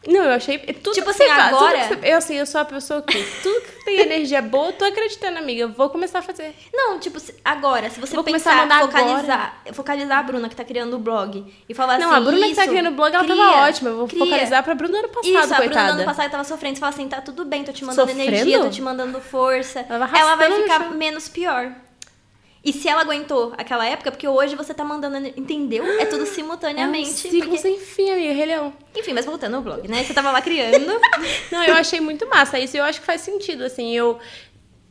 Não, 0.06 0.24
eu 0.24 0.30
achei. 0.32 0.56
Tudo 0.58 0.94
Tipo 0.94 1.10
assim, 1.10 1.26
faz, 1.28 1.54
agora- 1.54 1.84
você- 1.88 1.98
eu, 2.10 2.16
assim, 2.16 2.34
eu 2.36 2.46
sou 2.46 2.60
a 2.62 2.64
pessoa 2.64 3.02
que. 3.02 3.22
Tudo 3.42 3.60
que 3.60 3.84
tem 3.84 4.00
energia 4.00 4.40
boa, 4.40 4.68
eu 4.68 4.72
tô 4.72 4.84
acreditando, 4.86 5.36
amiga. 5.38 5.60
Eu 5.62 5.68
vou 5.72 5.90
começar 5.90 6.20
a 6.20 6.22
fazer. 6.22 6.54
Não, 6.72 6.98
tipo, 6.98 7.20
se- 7.20 7.34
agora, 7.44 7.90
se 7.90 8.00
você 8.00 8.14
Vou 8.14 8.24
começar 8.24 8.62
pensar, 8.62 8.76
a 8.78 8.80
focalizar, 8.86 9.62
focalizar 9.74 10.18
a 10.18 10.22
Bruna 10.22 10.48
que 10.48 10.56
tá 10.56 10.64
criando 10.64 10.94
o 10.96 10.98
blog 10.98 11.44
e 11.68 11.74
falar 11.74 11.98
não, 11.98 12.08
assim, 12.10 12.16
a 12.16 12.20
Bruna 12.20 12.46
que 12.48 12.54
tá 12.54 12.66
criando 12.66 12.88
o 12.88 12.92
blog, 12.92 13.14
ela 13.14 13.24
cria, 13.24 13.36
tava 13.36 13.68
ótima. 13.68 13.90
Eu 13.90 13.96
vou 13.98 14.08
cria. 14.08 14.24
focalizar 14.24 14.62
pra 14.62 14.74
Bruna 14.74 14.98
ano 15.00 15.08
passado, 15.08 15.26
Isso, 15.26 15.38
a 15.38 15.42
Bruna 15.46 15.58
coitada. 15.66 15.92
ano 15.92 16.04
passado 16.04 16.30
tava 16.30 16.44
sofrendo, 16.44 16.76
você 16.76 16.80
fala 16.80 16.92
assim, 16.94 17.08
tá 17.08 17.20
tudo 17.20 17.44
bem, 17.44 17.62
tô 17.62 17.72
te 17.72 17.84
mandando 17.84 18.08
Sofrendo? 18.08 18.30
energia, 18.32 18.60
tô 18.60 18.70
te 18.70 18.80
mandando 18.80 19.20
força. 19.20 19.84
Ela 19.86 20.06
vai 20.06 20.18
ela 20.20 20.34
vai 20.34 20.50
ficar 20.62 20.78
menos 20.92 21.28
pior. 21.28 21.72
E 22.62 22.74
se 22.74 22.86
ela 22.88 23.00
aguentou 23.00 23.54
aquela 23.56 23.86
época, 23.86 24.10
porque 24.10 24.28
hoje 24.28 24.54
você 24.54 24.74
tá 24.74 24.84
mandando, 24.84 25.16
entendeu? 25.28 25.82
É 25.98 26.04
tudo 26.04 26.20
É 26.20 26.22
um 26.24 26.26
simultaneamente. 26.26 27.08
ciclo 27.08 27.40
porque- 27.40 27.58
sem 27.58 27.78
fim, 27.78 28.10
amiga, 28.10 28.34
Rei 28.34 28.44
Leão. 28.46 28.72
Enfim, 28.94 29.14
mas 29.14 29.24
voltando 29.24 29.56
ao 29.56 29.62
blog, 29.62 29.88
né? 29.88 30.04
Você 30.04 30.12
tava 30.12 30.30
lá 30.30 30.42
criando. 30.42 30.86
Não, 31.50 31.64
eu 31.64 31.74
achei 31.74 32.00
muito 32.00 32.28
massa 32.28 32.58
isso. 32.58 32.76
Eu 32.76 32.84
acho 32.84 33.00
que 33.00 33.06
faz 33.06 33.22
sentido, 33.22 33.64
assim. 33.64 33.96
Eu, 33.96 34.18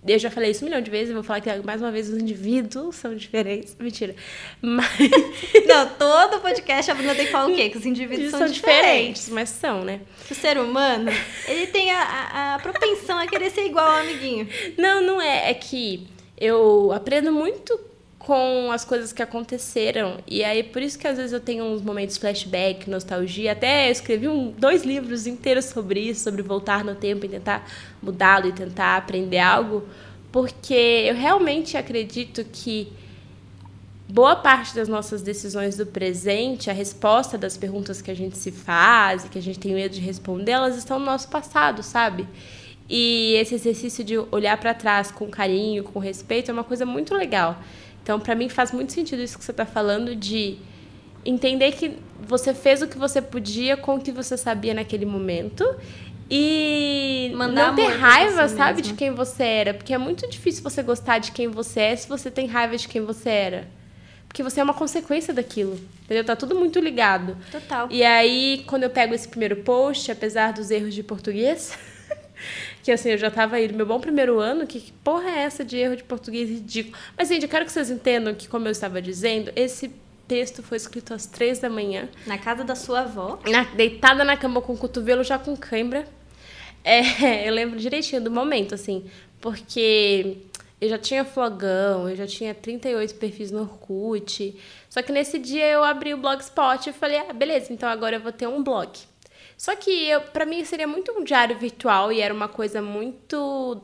eu 0.08 0.18
já 0.18 0.32
falei 0.32 0.50
isso 0.50 0.64
um 0.64 0.68
milhão 0.68 0.82
de 0.82 0.90
vezes. 0.90 1.10
Eu 1.10 1.16
vou 1.16 1.24
falar 1.24 1.42
que, 1.42 1.50
mais 1.64 1.80
uma 1.80 1.92
vez, 1.92 2.10
os 2.10 2.18
indivíduos 2.18 2.96
são 2.96 3.14
diferentes. 3.16 3.76
Mentira. 3.80 4.16
Mas 4.60 4.90
Não, 5.68 5.90
todo 5.90 6.42
podcast 6.42 6.90
a 6.90 6.96
Bruna 6.96 7.14
tem 7.14 7.28
que 7.28 7.32
falar 7.32 7.52
o 7.52 7.56
quê? 7.56 7.70
Que 7.70 7.78
os 7.78 7.86
indivíduos 7.86 8.32
são, 8.32 8.40
são 8.40 8.48
diferentes. 8.48 9.26
diferentes, 9.26 9.30
mas 9.30 9.50
são, 9.50 9.84
né? 9.84 10.00
O 10.30 10.34
ser 10.34 10.58
humano, 10.58 11.12
ele 11.48 11.68
tem 11.68 11.92
a, 11.92 12.02
a, 12.02 12.56
a 12.56 12.60
propensão 12.60 13.20
a 13.20 13.28
querer 13.28 13.52
ser 13.52 13.66
igual 13.68 13.86
ao 13.92 13.98
amiguinho. 13.98 14.48
Não, 14.76 15.04
não 15.04 15.22
é. 15.22 15.52
É 15.52 15.54
que 15.54 16.08
eu 16.40 16.92
aprendo 16.94 17.32
muito 17.32 17.80
com 18.20 18.72
as 18.72 18.86
coisas 18.86 19.12
que 19.12 19.24
aconteceram. 19.24 20.18
E 20.28 20.44
aí, 20.44 20.64
por 20.64 20.82
isso 20.82 21.00
que 21.00 21.08
às 21.08 21.18
vezes 21.18 21.32
eu 21.34 21.40
tenho 21.40 21.64
uns 21.64 21.82
momentos 21.82 22.18
flashback, 22.18 22.90
nostalgia. 22.90 23.54
Até 23.54 23.88
eu 23.88 23.92
escrevi 23.92 24.28
um, 24.28 24.52
dois 24.52 24.84
livros 24.84 25.26
inteiros 25.26 25.66
sobre 25.66 26.00
isso, 26.02 26.24
sobre 26.24 26.42
voltar 26.42 26.84
no 26.84 26.96
tempo 26.96 27.26
e 27.26 27.30
tentar 27.30 27.68
mudá-lo 28.02 28.48
e 28.48 28.54
tentar 28.54 28.98
aprender 28.98 29.40
algo. 29.40 29.84
Porque 30.32 30.74
eu 30.74 31.16
realmente 31.16 31.76
acredito 31.76 32.46
que 32.52 32.94
boa 34.08 34.36
parte 34.36 34.76
das 34.76 34.88
nossas 34.88 35.22
decisões 35.22 35.76
do 35.76 35.86
presente, 35.86 36.70
a 36.70 36.74
resposta 36.74 37.38
das 37.38 37.58
perguntas 37.58 38.02
que 38.02 38.12
a 38.12 38.16
gente 38.16 38.38
se 38.38 38.52
faz 38.52 39.26
e 39.26 39.30
que 39.30 39.40
a 39.40 39.42
gente 39.42 39.60
tem 39.60 39.74
medo 39.74 39.96
de 39.96 40.02
responder, 40.02 40.52
elas 40.52 40.78
estão 40.78 41.00
no 41.00 41.06
nosso 41.06 41.30
passado, 41.30 41.82
sabe? 41.82 42.28
E 42.90 43.36
esse 43.36 43.54
exercício 43.54 44.04
de 44.04 44.18
olhar 44.18 44.58
para 44.58 44.74
trás 44.74 45.12
com 45.12 45.28
carinho, 45.30 45.84
com 45.84 46.00
respeito, 46.00 46.50
é 46.50 46.54
uma 46.54 46.64
coisa 46.64 46.86
muito 46.86 47.14
legal. 47.14 47.62
Então, 48.02 48.20
para 48.20 48.34
mim, 48.34 48.50
faz 48.50 48.72
muito 48.72 48.92
sentido 48.92 49.22
isso 49.22 49.38
que 49.38 49.44
você 49.44 49.52
está 49.52 49.66
falando 49.66 50.16
de 50.16 50.58
entender 51.24 51.72
que 51.74 51.98
você 52.20 52.54
fez 52.54 52.82
o 52.82 52.88
que 52.88 52.98
você 52.98 53.22
podia 53.22 53.78
com 53.78 53.96
o 53.96 54.02
que 54.02 54.12
você 54.12 54.36
sabia 54.36 54.74
naquele 54.74 55.06
momento 55.06 55.64
e 56.32 57.32
Mandar 57.36 57.70
não 57.70 57.76
ter 57.76 57.88
raiva, 57.88 58.48
você 58.48 58.56
sabe, 58.56 58.78
mesmo. 58.78 58.94
de 58.94 58.98
quem 58.98 59.12
você 59.12 59.44
era. 59.44 59.74
Porque 59.74 59.94
é 59.94 59.98
muito 59.98 60.30
difícil 60.30 60.64
você 60.64 60.84
gostar 60.84 61.18
de 61.18 61.32
quem 61.32 61.48
você 61.48 61.80
é 61.82 61.96
se 61.96 62.08
você 62.08 62.30
tem 62.30 62.46
raiva 62.46 62.78
de 62.78 62.88
quem 62.88 63.02
você 63.04 63.30
era. 63.30 63.68
Porque 64.28 64.44
você 64.44 64.60
é 64.60 64.64
uma 64.64 64.76
consequência 64.76 65.34
daquilo. 65.34 65.80
Entendeu? 66.04 66.24
Tá 66.24 66.36
tudo 66.36 66.54
muito 66.54 66.80
ligado. 66.80 67.36
Total. 67.52 67.88
E 67.90 68.04
aí, 68.04 68.64
quando 68.68 68.84
eu 68.84 68.90
pego 68.92 69.16
esse 69.16 69.28
primeiro 69.28 69.58
post, 69.58 70.12
apesar 70.12 70.54
dos 70.54 70.70
erros 70.70 70.94
de 70.94 71.02
português, 71.02 71.76
que 72.84 72.92
assim, 72.92 73.10
eu 73.10 73.18
já 73.18 73.30
tava 73.30 73.58
aí 73.58 73.68
no 73.68 73.76
meu 73.78 73.86
bom 73.86 74.00
primeiro 74.00 74.40
ano, 74.40 74.66
que, 74.68 74.80
que 74.80 74.92
porra 74.92 75.30
é 75.30 75.40
essa 75.40 75.64
de 75.66 75.78
erro 75.78 75.96
de 75.96 76.04
português 76.04 76.50
ridículo? 76.50 76.96
Mas, 77.18 77.28
gente, 77.28 77.44
eu 77.44 77.50
quero 77.50 77.66
que 77.66 77.72
vocês 77.72 77.90
entendam 77.90 78.34
que, 78.34 78.48
como 78.48 78.68
eu 78.68 78.72
estava 78.72 79.02
dizendo, 79.02 79.52
esse 79.56 79.92
texto 80.28 80.62
foi 80.62 80.78
escrito 80.78 81.14
às 81.14 81.26
três 81.26 81.60
da 81.60 81.70
manhã, 81.70 82.08
Na 82.28 82.38
casa 82.38 82.64
da 82.64 82.76
sua 82.76 83.02
avó. 83.02 83.40
na- 83.50 83.64
deitada 83.64 84.24
na 84.24 84.38
cama 84.38 84.62
com 84.62 84.74
o 84.74 84.78
cotovelo 84.78 85.24
já 85.24 85.38
com 85.40 85.56
cãibra. 85.58 86.06
É, 86.84 87.02
eu 87.50 87.54
lembro 87.54 87.80
direitinho 87.80 88.22
do 88.22 88.32
momento, 88.32 88.74
assim, 88.76 89.04
porque 89.42 90.38
eu 90.80 90.88
já 90.88 90.98
tinha 90.98 91.26
flogão, 91.26 92.08
eu 92.10 92.16
já 92.16 92.26
tinha 92.28 92.54
38 92.54 93.16
perfis 93.16 93.52
no 93.52 93.62
Orkut. 93.62 94.56
Só 94.90 95.02
que 95.02 95.12
nesse 95.12 95.38
dia 95.40 95.68
eu 95.68 95.84
abri 95.84 96.14
o 96.14 96.18
Blogspot 96.18 96.90
e 96.90 96.94
falei, 96.94 97.18
ah, 97.28 97.34
beleza, 97.34 97.74
então 97.74 97.90
agora 97.90 98.16
eu 98.16 98.22
vou 98.22 98.32
ter 98.32 98.48
um 98.48 98.64
blog. 98.64 98.90
Só 99.60 99.76
que 99.76 100.18
para 100.32 100.46
mim 100.46 100.64
seria 100.64 100.88
muito 100.88 101.12
um 101.12 101.22
diário 101.22 101.60
virtual 101.60 102.14
e 102.14 102.22
era 102.22 102.34
uma 102.34 102.48
coisa 102.48 102.82
muito 102.82 103.82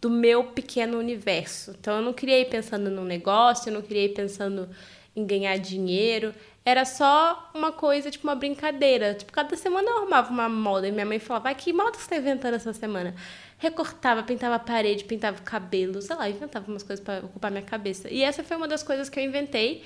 do 0.00 0.08
meu 0.08 0.44
pequeno 0.44 0.98
universo. 0.98 1.72
Então 1.78 1.96
eu 1.96 2.02
não 2.02 2.14
criei 2.14 2.46
pensando 2.46 2.88
num 2.88 3.04
negócio, 3.04 3.68
eu 3.68 3.74
não 3.74 3.82
criei 3.82 4.08
pensando 4.08 4.66
em 5.14 5.26
ganhar 5.26 5.58
dinheiro. 5.58 6.34
Era 6.64 6.86
só 6.86 7.50
uma 7.54 7.70
coisa, 7.70 8.10
tipo 8.10 8.26
uma 8.26 8.34
brincadeira. 8.34 9.12
Tipo, 9.12 9.30
cada 9.30 9.54
semana 9.54 9.86
eu 9.90 9.98
arrumava 9.98 10.30
uma 10.30 10.48
moda 10.48 10.88
e 10.88 10.92
minha 10.92 11.04
mãe 11.04 11.18
falava, 11.18 11.50
ah, 11.50 11.54
que 11.54 11.74
moda 11.74 11.98
você 11.98 12.08
tá 12.08 12.16
inventando 12.16 12.54
essa 12.54 12.72
semana? 12.72 13.14
Recortava, 13.58 14.22
pintava 14.22 14.54
a 14.54 14.58
parede, 14.58 15.04
pintava 15.04 15.38
o 15.38 15.42
cabelo, 15.42 16.00
sei 16.00 16.16
lá, 16.16 16.26
inventava 16.30 16.66
umas 16.70 16.82
coisas 16.82 17.04
para 17.04 17.26
ocupar 17.26 17.50
minha 17.50 17.62
cabeça. 17.62 18.08
E 18.08 18.22
essa 18.22 18.42
foi 18.42 18.56
uma 18.56 18.66
das 18.66 18.82
coisas 18.82 19.10
que 19.10 19.20
eu 19.20 19.24
inventei 19.24 19.84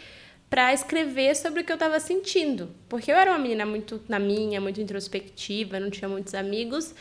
para 0.53 0.75
escrever 0.75 1.35
sobre 1.35 1.63
o 1.63 1.65
que 1.65 1.73
eu 1.73 1.77
estava 1.77 1.99
sentindo. 1.99 2.69
Porque 2.87 3.11
eu 3.11 3.17
era 3.17 3.31
uma 3.31 3.39
menina 3.39 3.65
muito 3.65 4.03
na 4.07 4.19
minha, 4.19 4.61
muito 4.61 4.83
introspectiva, 4.83 5.81
não 5.81 5.89
tinha 5.89 6.07
muitos 6.07 6.35
amigos. 6.35 6.95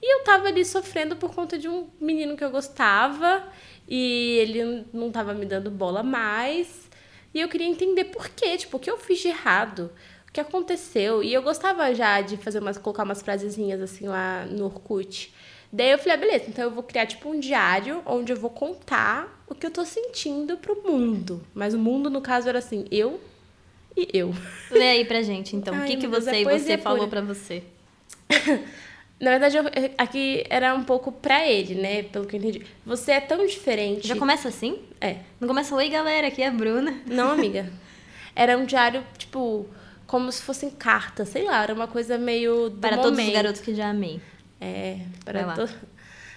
E 0.00 0.14
eu 0.14 0.24
tava 0.24 0.48
ali 0.48 0.64
sofrendo 0.64 1.14
por 1.14 1.34
conta 1.34 1.58
de 1.58 1.68
um 1.68 1.86
menino 2.00 2.34
que 2.34 2.42
eu 2.42 2.50
gostava 2.50 3.46
e 3.86 4.38
ele 4.40 4.86
não 4.90 5.10
tava 5.10 5.34
me 5.34 5.44
dando 5.44 5.70
bola 5.70 6.02
mais. 6.02 6.88
E 7.34 7.42
eu 7.42 7.48
queria 7.50 7.66
entender 7.66 8.04
por 8.06 8.30
quê, 8.30 8.56
tipo, 8.56 8.78
o 8.78 8.80
que 8.80 8.90
eu 8.90 8.96
fiz 8.96 9.18
de 9.18 9.28
errado, 9.28 9.92
o 10.26 10.32
que 10.32 10.40
aconteceu. 10.40 11.22
E 11.22 11.30
eu 11.30 11.42
gostava 11.42 11.94
já 11.94 12.22
de 12.22 12.38
fazer 12.38 12.60
umas, 12.60 12.78
colocar 12.78 13.02
umas 13.02 13.20
frasezinhas 13.20 13.82
assim 13.82 14.08
lá 14.08 14.46
no 14.46 14.64
Orkut. 14.64 15.30
Daí 15.70 15.90
eu 15.90 15.98
falei, 15.98 16.14
ah, 16.14 16.16
beleza, 16.16 16.44
então 16.48 16.64
eu 16.64 16.70
vou 16.70 16.82
criar 16.82 17.04
tipo 17.04 17.28
um 17.28 17.38
diário 17.38 18.00
onde 18.06 18.32
eu 18.32 18.36
vou 18.38 18.48
contar 18.48 19.33
o 19.48 19.54
que 19.54 19.66
eu 19.66 19.70
tô 19.70 19.84
sentindo 19.84 20.56
pro 20.56 20.82
mundo. 20.82 21.42
Mas 21.54 21.74
o 21.74 21.78
mundo, 21.78 22.08
no 22.10 22.20
caso, 22.20 22.48
era 22.48 22.58
assim, 22.58 22.86
eu 22.90 23.20
e 23.96 24.08
eu. 24.12 24.34
Lê 24.70 24.88
aí 24.90 25.04
pra 25.04 25.22
gente, 25.22 25.54
então. 25.56 25.74
o 25.74 25.76
Ai, 25.78 25.86
que, 25.88 25.96
que 25.98 26.06
Deus, 26.08 26.24
você 26.24 26.30
é 26.30 26.40
e 26.42 26.44
você 26.60 26.78
falou 26.78 27.06
pura. 27.08 27.10
pra 27.10 27.20
você? 27.20 27.62
Na 29.20 29.30
verdade, 29.30 29.56
eu- 29.56 29.64
aqui 29.96 30.44
era 30.50 30.74
um 30.74 30.82
pouco 30.82 31.12
pra 31.12 31.48
ele, 31.48 31.74
né? 31.76 32.02
Pelo 32.02 32.26
que 32.26 32.36
eu 32.36 32.40
entendi. 32.40 32.62
Você 32.84 33.12
é 33.12 33.20
tão 33.20 33.46
diferente. 33.46 34.06
Já 34.06 34.16
começa 34.16 34.48
assim? 34.48 34.80
É. 35.00 35.18
Não 35.40 35.46
começa, 35.48 35.74
oi 35.74 35.88
galera, 35.88 36.26
aqui 36.26 36.42
é 36.42 36.48
a 36.48 36.50
Bruna. 36.50 37.00
Não, 37.06 37.30
amiga. 37.32 37.72
Era 38.34 38.58
um 38.58 38.64
diário, 38.64 39.04
tipo, 39.16 39.66
como 40.06 40.30
se 40.32 40.42
fossem 40.42 40.68
cartas, 40.70 41.28
sei 41.28 41.44
lá, 41.44 41.62
era 41.62 41.72
uma 41.72 41.86
coisa 41.86 42.18
meio. 42.18 42.70
Do 42.70 42.78
Para 42.78 42.96
todos 42.96 43.12
os 43.12 43.18
momento. 43.18 43.32
garotos 43.34 43.60
que 43.60 43.74
já 43.74 43.90
amei. 43.90 44.20
É, 44.60 44.98
para 45.24 45.44
todos. 45.54 45.70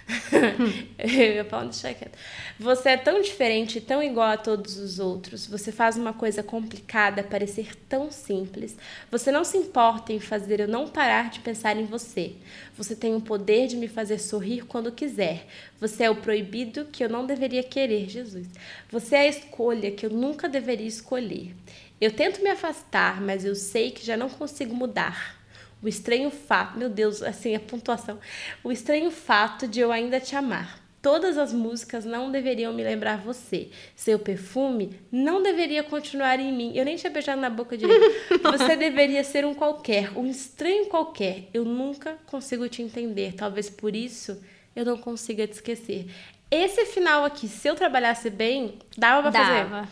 eu 0.98 1.34
ia 1.34 1.44
falar, 1.44 1.64
deixa 1.64 1.92
quieto. 1.92 2.16
Você 2.58 2.90
é 2.90 2.96
tão 2.96 3.20
diferente, 3.20 3.80
tão 3.80 4.02
igual 4.02 4.28
a 4.28 4.36
todos 4.36 4.78
os 4.78 4.98
outros. 4.98 5.46
Você 5.46 5.70
faz 5.70 5.96
uma 5.96 6.12
coisa 6.12 6.42
complicada 6.42 7.22
parecer 7.22 7.76
tão 7.88 8.10
simples. 8.10 8.76
Você 9.10 9.30
não 9.30 9.44
se 9.44 9.58
importa 9.58 10.12
em 10.12 10.20
fazer 10.20 10.60
eu 10.60 10.68
não 10.68 10.88
parar 10.88 11.30
de 11.30 11.40
pensar 11.40 11.76
em 11.76 11.84
você. 11.84 12.32
Você 12.76 12.96
tem 12.96 13.14
o 13.14 13.20
poder 13.20 13.66
de 13.66 13.76
me 13.76 13.86
fazer 13.86 14.18
sorrir 14.18 14.64
quando 14.64 14.92
quiser. 14.92 15.46
Você 15.80 16.04
é 16.04 16.10
o 16.10 16.16
proibido 16.16 16.86
que 16.86 17.04
eu 17.04 17.08
não 17.08 17.26
deveria 17.26 17.62
querer, 17.62 18.08
Jesus. 18.08 18.48
Você 18.90 19.14
é 19.14 19.20
a 19.20 19.28
escolha 19.28 19.90
que 19.90 20.06
eu 20.06 20.10
nunca 20.10 20.48
deveria 20.48 20.88
escolher. 20.88 21.54
Eu 22.00 22.12
tento 22.12 22.42
me 22.42 22.48
afastar, 22.48 23.20
mas 23.20 23.44
eu 23.44 23.54
sei 23.54 23.90
que 23.90 24.06
já 24.06 24.16
não 24.16 24.28
consigo 24.28 24.74
mudar. 24.74 25.37
O 25.82 25.88
estranho 25.88 26.30
fato, 26.30 26.78
meu 26.78 26.88
Deus, 26.88 27.22
assim, 27.22 27.54
a 27.54 27.60
pontuação. 27.60 28.18
O 28.64 28.72
estranho 28.72 29.10
fato 29.10 29.68
de 29.68 29.80
eu 29.80 29.92
ainda 29.92 30.18
te 30.18 30.34
amar. 30.34 30.80
Todas 31.00 31.38
as 31.38 31.52
músicas 31.52 32.04
não 32.04 32.30
deveriam 32.30 32.72
me 32.72 32.82
lembrar 32.82 33.18
você. 33.18 33.68
Seu 33.94 34.18
perfume 34.18 34.98
não 35.12 35.40
deveria 35.42 35.84
continuar 35.84 36.40
em 36.40 36.52
mim. 36.52 36.72
Eu 36.74 36.84
nem 36.84 36.96
tinha 36.96 37.10
beijado 37.10 37.40
na 37.40 37.48
boca 37.48 37.76
direito. 37.76 38.04
Você 38.42 38.74
deveria 38.74 39.22
ser 39.22 39.44
um 39.46 39.54
qualquer, 39.54 40.10
um 40.18 40.26
estranho 40.26 40.86
qualquer. 40.86 41.48
Eu 41.54 41.64
nunca 41.64 42.18
consigo 42.26 42.68
te 42.68 42.82
entender. 42.82 43.34
Talvez 43.34 43.70
por 43.70 43.94
isso 43.94 44.42
eu 44.74 44.84
não 44.84 44.98
consiga 44.98 45.46
te 45.46 45.52
esquecer. 45.52 46.06
Esse 46.50 46.86
final 46.86 47.24
aqui, 47.24 47.46
se 47.46 47.68
eu 47.68 47.76
trabalhasse 47.76 48.28
bem, 48.28 48.78
dava 48.96 49.30
pra 49.30 49.44
fazer. 49.44 49.88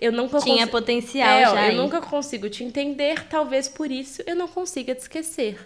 Eu 0.00 0.12
nunca 0.12 0.38
Tinha 0.38 0.58
consi- 0.58 0.70
potencial 0.70 1.28
É, 1.28 1.42
já. 1.44 1.68
Eu 1.72 1.76
nunca 1.82 2.00
consigo 2.00 2.48
te 2.48 2.62
entender, 2.62 3.24
talvez 3.28 3.68
por 3.68 3.90
isso 3.90 4.22
eu 4.26 4.36
não 4.36 4.46
consiga 4.46 4.94
te 4.94 5.00
esquecer. 5.00 5.58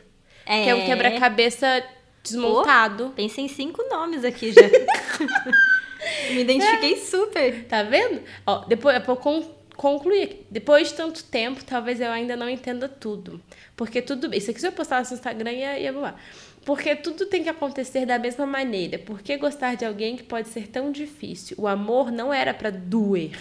É, 0.46 0.64
Que 0.64 0.70
é 0.70 0.74
um 0.74 0.84
quebra-cabeça 0.86 1.84
desmontado. 2.22 3.12
Pensa 3.14 3.40
em 3.40 3.48
cinco 3.48 3.82
nomes 3.90 4.24
aqui 4.24 4.52
já. 4.52 4.62
Me 6.32 6.40
identifiquei 6.40 6.96
super. 6.96 7.64
Tá 7.66 7.82
vendo? 7.82 8.22
Ó, 8.46 8.64
depois, 8.66 8.96
eu 8.96 9.02
vou 9.02 9.16
con- 9.16 9.54
concluir. 9.76 10.46
Depois 10.50 10.88
de 10.88 10.94
tanto 10.94 11.22
tempo, 11.24 11.62
talvez 11.64 12.00
eu 12.00 12.10
ainda 12.10 12.34
não 12.36 12.48
entenda 12.48 12.88
tudo. 12.88 13.40
Porque 13.76 14.02
tudo 14.02 14.28
bem. 14.28 14.38
Isso 14.38 14.50
aqui 14.50 14.60
se 14.60 14.66
eu 14.66 14.72
postasse 14.72 15.12
no 15.12 15.16
Instagram 15.18 15.52
ia, 15.52 15.78
ia 15.78 15.92
voar. 15.92 16.18
Porque 16.64 16.94
tudo 16.94 17.26
tem 17.26 17.42
que 17.42 17.48
acontecer 17.48 18.06
da 18.06 18.18
mesma 18.18 18.46
maneira. 18.46 18.98
Por 18.98 19.20
que 19.20 19.36
gostar 19.36 19.74
de 19.74 19.84
alguém 19.84 20.16
que 20.16 20.22
pode 20.22 20.48
ser 20.48 20.68
tão 20.68 20.92
difícil? 20.92 21.56
O 21.58 21.66
amor 21.66 22.12
não 22.12 22.32
era 22.32 22.54
pra 22.54 22.70
doer. 22.70 23.36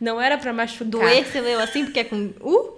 Não 0.00 0.20
era 0.20 0.36
pra 0.36 0.52
machucar. 0.52 0.88
Doer, 0.88 1.24
você 1.24 1.40
leu 1.40 1.60
assim 1.60 1.84
porque 1.84 2.00
é 2.00 2.04
com 2.04 2.34
U? 2.40 2.74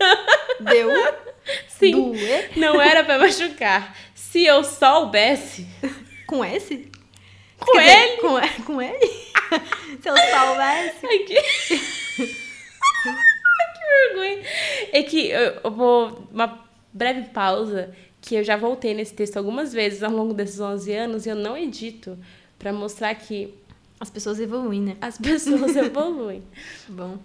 Deu? 0.61 0.90
Sim. 1.68 1.92
Doer? 1.92 2.50
Não 2.57 2.80
era 2.80 3.02
pra 3.02 3.18
machucar. 3.18 3.97
Se 4.14 4.45
eu 4.45 4.62
soubesse. 4.62 5.66
Com 6.26 6.45
S? 6.45 6.90
Com 7.59 7.73
Quer 7.73 7.80
dizer, 7.80 7.99
ele? 7.99 8.16
Com, 8.18 8.62
com 8.64 8.80
L? 8.83 8.99
Se 10.02 10.09
eu 10.09 10.16
soubesse. 10.16 11.07
Ai, 11.07 11.18
que... 11.21 11.35
que 13.75 14.12
vergonha. 14.12 14.42
É 14.92 15.02
que 15.02 15.30
eu, 15.30 15.61
eu 15.64 15.71
vou. 15.71 16.28
Uma 16.30 16.68
breve 16.92 17.28
pausa, 17.30 17.95
que 18.20 18.34
eu 18.34 18.44
já 18.44 18.56
voltei 18.56 18.94
nesse 18.94 19.14
texto 19.14 19.37
algumas 19.37 19.72
vezes 19.72 20.02
ao 20.02 20.10
longo 20.12 20.34
desses 20.34 20.60
11 20.60 20.92
anos 20.92 21.26
e 21.26 21.28
eu 21.28 21.37
não 21.37 21.56
edito 21.56 22.18
pra 22.58 22.72
mostrar 22.72 23.14
que 23.14 23.54
As 24.00 24.10
pessoas 24.10 24.38
evoluem, 24.40 24.80
né? 24.80 24.96
as 25.00 25.16
pessoas 25.18 25.76
evoluem. 25.76 26.42
Bom. 26.88 27.18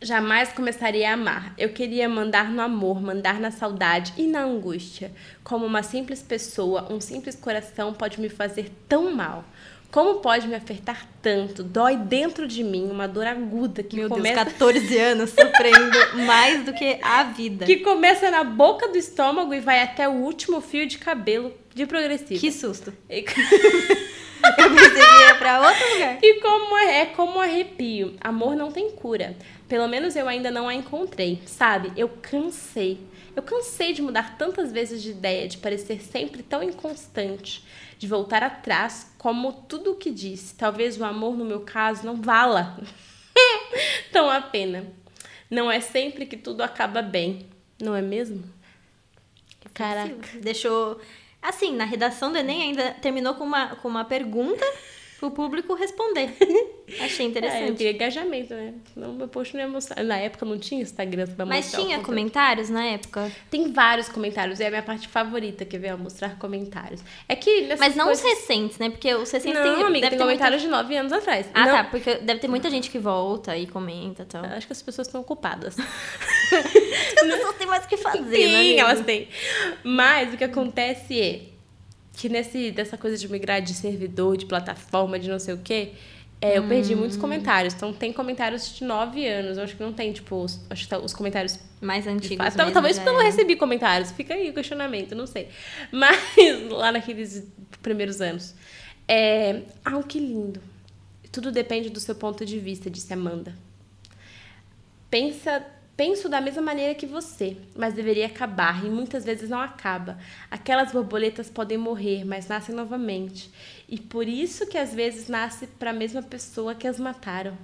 Jamais 0.00 0.52
começaria 0.52 1.08
a 1.10 1.14
amar. 1.14 1.54
Eu 1.56 1.70
queria 1.70 2.06
mandar 2.06 2.50
no 2.50 2.60
amor, 2.60 3.00
mandar 3.00 3.40
na 3.40 3.50
saudade 3.50 4.12
e 4.18 4.26
na 4.26 4.42
angústia. 4.44 5.10
Como 5.42 5.64
uma 5.64 5.82
simples 5.82 6.22
pessoa, 6.22 6.92
um 6.92 7.00
simples 7.00 7.34
coração 7.34 7.94
pode 7.94 8.20
me 8.20 8.28
fazer 8.28 8.70
tão 8.86 9.14
mal. 9.14 9.42
Como 9.90 10.20
pode 10.20 10.46
me 10.46 10.54
afetar 10.54 11.06
tanto? 11.22 11.62
Dói 11.62 11.96
dentro 11.96 12.46
de 12.46 12.62
mim 12.62 12.90
uma 12.90 13.06
dor 13.08 13.26
aguda 13.26 13.82
que 13.82 13.96
Meu 13.96 14.08
começa 14.08 14.44
Deus, 14.44 14.52
14 14.56 14.98
anos 14.98 15.30
sofrendo 15.30 16.24
mais 16.26 16.64
do 16.64 16.72
que 16.74 16.98
a 17.02 17.22
vida. 17.24 17.64
que 17.64 17.76
começa 17.78 18.30
na 18.30 18.44
boca 18.44 18.88
do 18.88 18.98
estômago 18.98 19.54
e 19.54 19.60
vai 19.60 19.80
até 19.82 20.08
o 20.08 20.12
último 20.12 20.60
fio 20.60 20.86
de 20.86 20.98
cabelo 20.98 21.52
de 21.74 21.86
progressivo. 21.86 22.40
Que 22.40 22.52
susto. 22.52 22.92
E- 23.08 23.24
Eu 24.58 24.70
pensei 24.70 24.90
que 25.02 25.22
ia 25.22 25.34
pra 25.34 25.58
pra 25.58 25.68
outro 25.68 25.92
lugar. 25.94 26.18
E 26.22 26.40
como 26.40 26.76
é, 26.78 27.00
é 27.00 27.06
como 27.06 27.40
arrepio. 27.40 28.14
Amor 28.20 28.54
não 28.54 28.70
tem 28.70 28.90
cura. 28.90 29.34
Pelo 29.66 29.88
menos 29.88 30.14
eu 30.14 30.28
ainda 30.28 30.50
não 30.52 30.68
a 30.68 30.74
encontrei, 30.74 31.40
sabe? 31.46 31.92
Eu 31.96 32.08
cansei. 32.22 33.00
Eu 33.34 33.42
cansei 33.42 33.92
de 33.92 34.00
mudar 34.02 34.36
tantas 34.38 34.70
vezes 34.70 35.02
de 35.02 35.10
ideia, 35.10 35.48
de 35.48 35.58
parecer 35.58 36.00
sempre 36.00 36.42
tão 36.42 36.62
inconstante, 36.62 37.62
de 37.98 38.06
voltar 38.06 38.42
atrás, 38.42 39.12
como 39.18 39.52
tudo 39.52 39.92
o 39.92 39.96
que 39.96 40.10
disse. 40.10 40.54
Talvez 40.54 41.00
o 41.00 41.04
amor, 41.04 41.36
no 41.36 41.44
meu 41.44 41.60
caso, 41.60 42.04
não 42.04 42.20
vala 42.20 42.78
tão 44.12 44.30
a 44.30 44.40
pena. 44.40 44.86
Não 45.50 45.70
é 45.70 45.80
sempre 45.80 46.26
que 46.26 46.36
tudo 46.36 46.62
acaba 46.62 47.00
bem, 47.02 47.46
não 47.80 47.94
é 47.94 48.02
mesmo? 48.02 48.44
Caraca. 49.72 50.38
Deixou. 50.40 51.00
Assim, 51.40 51.74
na 51.76 51.84
redação 51.84 52.32
do 52.32 52.38
Enem 52.38 52.62
ainda 52.62 52.92
terminou 52.94 53.34
com 53.34 53.44
uma, 53.44 53.76
com 53.76 53.88
uma 53.88 54.04
pergunta 54.04 54.64
pro 55.18 55.30
público 55.30 55.74
responder. 55.74 56.34
Achei 57.00 57.26
interessante. 57.26 57.64
É, 57.64 57.68
eu 57.70 57.74
queria 57.74 57.92
engajamento, 57.92 58.54
né? 58.54 58.74
Senão 58.92 59.12
meu 59.12 59.28
post 59.28 59.54
não 59.54 59.62
ia 59.62 59.68
mostrar. 59.68 60.02
Na 60.04 60.16
época 60.18 60.46
não 60.46 60.58
tinha 60.58 60.82
Instagram 60.82 61.26
pra 61.26 61.44
Mas 61.44 61.66
mostrar. 61.66 61.80
o 61.80 61.84
tinha 61.84 62.00
comentários 62.00 62.70
na 62.70 62.84
época? 62.84 63.30
Tem 63.50 63.72
vários 63.72 64.08
comentários, 64.08 64.60
é 64.60 64.66
a 64.66 64.70
minha 64.70 64.82
parte 64.82 65.08
favorita, 65.08 65.64
que 65.64 65.78
ver 65.78 65.96
mostrar 65.96 66.38
comentários. 66.38 67.00
É 67.28 67.34
que 67.34 67.74
Mas 67.78 67.96
não 67.96 68.06
coisas... 68.06 68.24
os 68.24 68.30
recentes, 68.30 68.78
né? 68.78 68.90
Porque 68.90 69.12
os 69.14 69.30
recentes 69.30 69.58
Não, 69.58 69.62
tem. 69.62 69.72
amiga, 69.72 69.92
deve 69.92 70.00
tem 70.00 70.10
ter 70.10 70.18
comentários 70.18 70.62
de 70.62 70.68
nove 70.68 70.96
anos 70.96 71.12
atrás. 71.12 71.46
Muita... 71.46 71.60
Ah, 71.60 71.66
Não, 71.66 71.72
tá. 71.72 71.84
Porque 71.84 72.14
deve 72.16 72.40
ter 72.40 72.48
muita 72.48 72.70
gente 72.70 72.90
que 72.90 72.98
volta 72.98 73.56
e 73.56 73.66
comenta 73.66 74.22
e 74.22 74.26
tal. 74.26 74.44
Acho 74.44 74.66
que 74.66 74.72
as 74.72 74.82
pessoas 74.82 75.08
estão 75.08 75.20
ocupadas. 75.20 75.76
As 76.52 77.22
pessoas 77.22 77.56
têm 77.56 77.66
mais 77.66 77.84
o 77.84 77.88
que 77.88 77.96
fazer, 77.96 78.20
né? 78.20 78.62
Sim, 78.62 78.78
elas 78.78 79.00
têm. 79.00 79.28
Mas 79.82 80.32
o 80.34 80.36
que 80.36 80.44
acontece 80.44 81.20
é 81.20 81.55
que 82.16 82.28
nesse, 82.28 82.70
dessa 82.70 82.96
coisa 82.96 83.16
de 83.16 83.28
migrar 83.30 83.60
de 83.62 83.74
servidor, 83.74 84.36
de 84.36 84.46
plataforma, 84.46 85.18
de 85.18 85.28
não 85.28 85.38
sei 85.38 85.54
o 85.54 85.58
quê, 85.58 85.92
é, 86.40 86.58
eu 86.58 86.66
perdi 86.66 86.94
Hum. 86.94 86.98
muitos 86.98 87.16
comentários. 87.16 87.72
Então 87.74 87.92
tem 87.92 88.12
comentários 88.12 88.74
de 88.76 88.84
nove 88.84 89.26
anos. 89.26 89.56
Eu 89.58 89.64
acho 89.64 89.76
que 89.76 89.82
não 89.82 89.92
tem, 89.92 90.12
tipo, 90.12 90.36
os, 90.36 90.60
acho 90.70 90.84
que 90.84 90.88
tá- 90.88 90.98
os 90.98 91.12
comentários 91.14 91.58
Mais 91.80 92.06
antigos. 92.06 92.44
mesmo, 92.44 92.72
Talvez 92.72 92.96
já 92.96 93.02
porque 93.02 93.08
eu 93.08 93.12
não 93.14 93.20
era. 93.20 93.30
recebi 93.30 93.54
comentários. 93.56 94.10
Fica 94.12 94.34
aí 94.34 94.48
o 94.50 94.52
questionamento, 94.54 95.14
não 95.14 95.26
sei. 95.26 95.48
Mas 95.92 96.18
lá 96.70 96.90
naqueles 96.92 97.46
primeiros 97.82 98.20
anos. 98.20 98.54
É... 99.08 99.62
Ah, 99.84 100.02
que 100.02 100.18
lindo. 100.18 100.60
Tudo 101.32 101.52
depende 101.52 101.90
do 101.90 102.00
seu 102.00 102.14
ponto 102.14 102.44
de 102.46 102.58
vista, 102.58 102.88
disse 102.90 103.12
Amanda. 103.12 103.54
Pensa, 105.10 105.64
penso 105.96 106.28
da 106.28 106.40
mesma 106.40 106.62
maneira 106.62 106.94
que 106.94 107.06
você, 107.06 107.56
mas 107.74 107.94
deveria 107.94 108.26
acabar 108.26 108.84
e 108.84 108.90
muitas 108.90 109.24
vezes 109.24 109.48
não 109.48 109.60
acaba. 109.60 110.18
Aquelas 110.50 110.92
borboletas 110.92 111.48
podem 111.48 111.78
morrer, 111.78 112.24
mas 112.24 112.48
nascem 112.48 112.74
novamente. 112.74 113.50
E 113.88 113.98
por 113.98 114.28
isso 114.28 114.66
que 114.66 114.76
às 114.76 114.94
vezes 114.94 115.28
nasce 115.28 115.66
para 115.66 115.90
a 115.90 115.94
mesma 115.94 116.22
pessoa 116.22 116.74
que 116.74 116.86
as 116.86 117.00
mataram. 117.00 117.56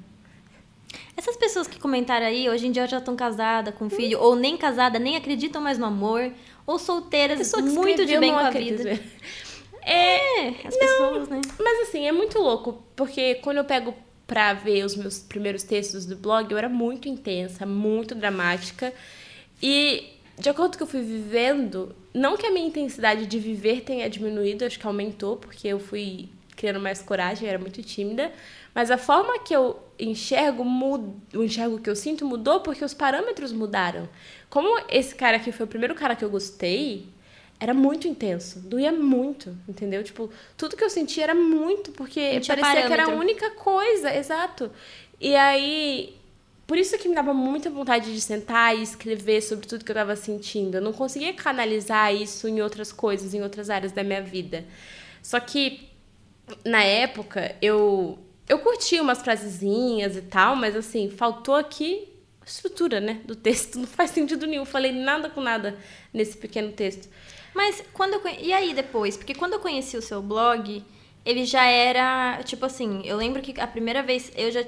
Essas 1.17 1.37
pessoas 1.37 1.67
que 1.67 1.79
comentaram 1.79 2.27
aí, 2.27 2.49
hoje 2.49 2.67
em 2.67 2.73
dia 2.73 2.87
já 2.87 2.99
estão 2.99 3.17
casadas 3.17 3.75
com 3.75 3.89
filho, 3.89 4.19
ou 4.21 4.35
nem 4.35 4.57
casada, 4.57 4.99
nem 4.99 5.17
acreditam 5.17 5.61
mais 5.61 5.79
no 5.79 5.87
amor, 5.87 6.33
ou 6.67 6.79
solteiras, 6.79 7.53
muito 7.61 8.05
de 8.05 8.19
bem 8.19 8.31
não 8.31 8.39
com 8.39 8.47
a 8.47 8.51
vida. 8.51 9.01
É, 9.85 10.49
as 10.65 10.77
pessoas, 10.77 11.29
né? 11.29 11.41
Mas 11.59 11.89
assim, 11.89 12.07
é 12.07 12.13
muito 12.13 12.39
louco, 12.39 12.85
porque 12.95 13.37
quando 13.37 13.59
eu 13.59 13.65
pego 13.65 13.95
pra 14.33 14.55
ver 14.55 14.83
os 14.83 14.97
meus 14.97 15.19
primeiros 15.19 15.63
textos 15.63 16.07
do 16.07 16.17
blog, 16.17 16.51
eu 16.51 16.57
era 16.57 16.67
muito 16.67 17.07
intensa, 17.07 17.67
muito 17.67 18.15
dramática. 18.15 18.91
E 19.63 20.05
de 20.39 20.49
acordo 20.49 20.71
com 20.71 20.77
que 20.79 20.83
eu 20.85 20.87
fui 20.87 21.03
vivendo, 21.03 21.95
não 22.15 22.35
que 22.35 22.47
a 22.47 22.51
minha 22.51 22.67
intensidade 22.67 23.27
de 23.27 23.39
viver 23.39 23.83
tenha 23.83 24.09
diminuído, 24.09 24.65
acho 24.65 24.79
que 24.79 24.87
aumentou, 24.87 25.37
porque 25.37 25.69
eu 25.69 25.79
fui 25.79 26.31
criando 26.57 26.81
mais 26.81 27.03
coragem, 27.03 27.45
eu 27.47 27.51
era 27.51 27.59
muito 27.59 27.83
tímida. 27.83 28.33
Mas 28.75 28.91
a 28.91 28.97
forma 28.97 29.39
que 29.41 29.55
eu 29.55 29.79
enxergo, 29.99 30.65
muda, 30.65 31.13
o 31.35 31.45
enxergo 31.45 31.79
que 31.79 31.91
eu 31.91 31.95
sinto 31.95 32.25
mudou 32.25 32.61
porque 32.61 32.83
os 32.83 32.95
parâmetros 32.95 33.53
mudaram. 33.53 34.09
Como 34.49 34.83
esse 34.89 35.15
cara 35.15 35.37
aqui 35.37 35.53
foi 35.53 35.67
o 35.67 35.69
primeiro 35.69 35.95
cara 35.95 36.17
que 36.17 36.25
eu 36.25 36.31
gostei, 36.31 37.07
era 37.63 37.73
muito 37.73 38.09
intenso, 38.09 38.59
doía 38.59 38.91
muito, 38.91 39.57
entendeu? 39.69 40.03
Tipo, 40.03 40.29
tudo 40.57 40.77
que 40.77 40.83
eu 40.83 40.91
sentia 40.91 41.23
era 41.23 41.35
muito, 41.35 41.93
porque 41.93 42.21
parecia 42.21 42.57
que 42.57 42.61
era 42.61 42.65
a 42.65 43.07
parâmetro. 43.07 43.17
única 43.21 43.51
coisa, 43.53 44.13
exato. 44.13 44.69
E 45.21 45.37
aí, 45.37 46.17
por 46.67 46.77
isso 46.77 46.99
que 46.99 47.09
me 47.09 47.15
dava 47.15 47.33
muita 47.33 47.71
vontade 47.71 48.13
de 48.13 48.21
sentar 48.21 48.77
e 48.77 48.83
escrever 48.83 49.41
sobre 49.43 49.69
tudo 49.69 49.85
que 49.85 49.93
eu 49.93 49.95
tava 49.95 50.17
sentindo. 50.17 50.79
Eu 50.79 50.81
não 50.81 50.93
conseguia 50.93 51.33
canalizar 51.35 52.13
isso 52.13 52.49
em 52.49 52.61
outras 52.61 52.91
coisas, 52.91 53.33
em 53.33 53.45
outras 53.45 53.71
áreas 53.71 53.93
da 53.93 54.03
minha 54.03 54.21
vida. 54.21 54.65
Só 55.23 55.39
que 55.39 55.89
na 56.65 56.83
época 56.83 57.55
eu 57.63 58.19
eu 58.49 58.59
curti 58.59 59.01
umas 59.01 59.23
frasezinhas 59.23 60.17
e 60.17 60.23
tal, 60.23 60.57
mas 60.57 60.75
assim, 60.75 61.09
faltou 61.11 61.55
aqui 61.55 62.09
a 62.41 62.45
estrutura, 62.45 62.99
né, 63.01 63.21
do 63.25 63.37
texto. 63.37 63.79
Não 63.79 63.87
faz 63.87 64.11
sentido 64.11 64.49
nenhum. 64.49 64.65
Falei 64.65 64.91
nada 64.91 65.31
com 65.31 65.41
nada 65.41 65.79
nesse 66.13 66.37
pequeno 66.37 66.73
texto. 66.73 67.09
Mas 67.55 67.83
quando 67.93 68.15
eu. 68.15 68.23
E 68.41 68.53
aí 68.53 68.75
depois? 68.75 69.17
Porque 69.17 69.35
quando 69.35 69.55
eu 69.55 69.61
conheci 69.61 69.97
o 69.97 70.03
seu 70.03 70.23
blog, 70.23 70.85
ele 71.25 71.45
já 71.45 71.65
era, 71.65 72.41
tipo 72.45 72.65
assim, 72.67 73.03
eu 73.05 73.17
lembro 73.17 73.43
que 73.43 73.61
a 73.61 73.67
primeira 73.67 74.03
vez 74.03 74.33
eu 74.37 74.51
já, 74.51 74.65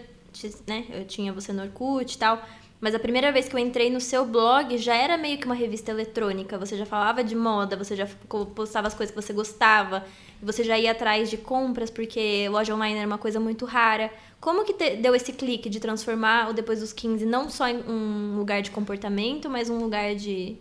né, 0.66 0.84
eu 0.90 1.04
tinha 1.06 1.32
você 1.32 1.52
no 1.52 1.62
Orkut 1.62 2.14
e 2.14 2.18
tal, 2.18 2.42
mas 2.80 2.94
a 2.94 2.98
primeira 2.98 3.32
vez 3.32 3.48
que 3.48 3.54
eu 3.54 3.58
entrei 3.58 3.88
no 3.90 4.00
seu 4.00 4.26
blog 4.26 4.76
já 4.78 4.94
era 4.94 5.16
meio 5.16 5.38
que 5.38 5.46
uma 5.46 5.54
revista 5.54 5.90
eletrônica, 5.90 6.58
você 6.58 6.76
já 6.76 6.84
falava 6.84 7.24
de 7.24 7.34
moda, 7.34 7.76
você 7.76 7.96
já 7.96 8.06
postava 8.54 8.88
as 8.88 8.94
coisas 8.94 9.14
que 9.14 9.20
você 9.20 9.32
gostava, 9.32 10.04
você 10.42 10.62
já 10.62 10.78
ia 10.78 10.90
atrás 10.92 11.30
de 11.30 11.38
compras 11.38 11.90
porque 11.90 12.48
loja 12.50 12.74
online 12.74 12.98
era 12.98 13.06
uma 13.06 13.18
coisa 13.18 13.40
muito 13.40 13.64
rara. 13.64 14.12
Como 14.40 14.64
que 14.64 14.74
te- 14.74 14.96
deu 14.96 15.14
esse 15.14 15.32
clique 15.32 15.70
de 15.70 15.80
transformar 15.80 16.50
o 16.50 16.52
Depois 16.52 16.80
dos 16.80 16.92
15 16.92 17.24
não 17.24 17.48
só 17.48 17.66
em 17.66 17.78
um 17.88 18.36
lugar 18.36 18.60
de 18.60 18.70
comportamento, 18.70 19.48
mas 19.48 19.70
um 19.70 19.78
lugar 19.78 20.14
de 20.14 20.56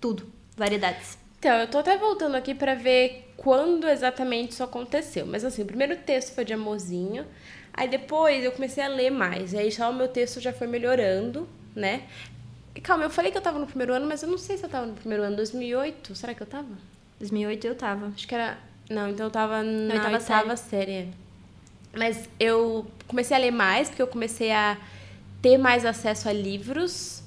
tudo, 0.00 0.26
variedades? 0.56 1.23
Então, 1.44 1.58
eu 1.58 1.68
tô 1.68 1.76
até 1.76 1.98
voltando 1.98 2.36
aqui 2.36 2.54
pra 2.54 2.74
ver 2.74 3.30
quando 3.36 3.86
exatamente 3.86 4.52
isso 4.52 4.64
aconteceu. 4.64 5.26
Mas 5.26 5.44
assim, 5.44 5.60
o 5.60 5.66
primeiro 5.66 5.94
texto 5.94 6.34
foi 6.34 6.42
de 6.42 6.54
amorzinho. 6.54 7.26
Aí 7.70 7.86
depois 7.86 8.42
eu 8.42 8.50
comecei 8.50 8.82
a 8.82 8.88
ler 8.88 9.10
mais. 9.10 9.52
E 9.52 9.58
aí 9.58 9.70
já 9.70 9.86
o 9.90 9.92
meu 9.92 10.08
texto 10.08 10.40
já 10.40 10.54
foi 10.54 10.66
melhorando, 10.66 11.46
né? 11.76 12.04
E 12.74 12.80
calma, 12.80 13.04
eu 13.04 13.10
falei 13.10 13.30
que 13.30 13.36
eu 13.36 13.42
tava 13.42 13.58
no 13.58 13.66
primeiro 13.66 13.92
ano, 13.92 14.06
mas 14.06 14.22
eu 14.22 14.28
não 14.30 14.38
sei 14.38 14.56
se 14.56 14.64
eu 14.64 14.70
tava 14.70 14.86
no 14.86 14.94
primeiro 14.94 15.22
ano. 15.22 15.36
2008? 15.36 16.14
Será 16.16 16.32
que 16.32 16.40
eu 16.40 16.46
tava? 16.46 16.78
2008 17.18 17.66
eu 17.66 17.74
tava. 17.74 18.06
Acho 18.06 18.26
que 18.26 18.34
era. 18.34 18.56
Não, 18.88 19.10
então 19.10 19.26
eu 19.26 19.30
tava 19.30 19.62
na 19.62 19.92
oitava 19.96 20.16
oitava, 20.16 20.56
série. 20.56 20.92
é. 20.92 21.08
Mas 21.94 22.26
eu 22.40 22.86
comecei 23.06 23.36
a 23.36 23.40
ler 23.40 23.50
mais, 23.50 23.90
porque 23.90 24.00
eu 24.00 24.06
comecei 24.08 24.50
a 24.50 24.78
ter 25.42 25.58
mais 25.58 25.84
acesso 25.84 26.26
a 26.26 26.32
livros 26.32 27.22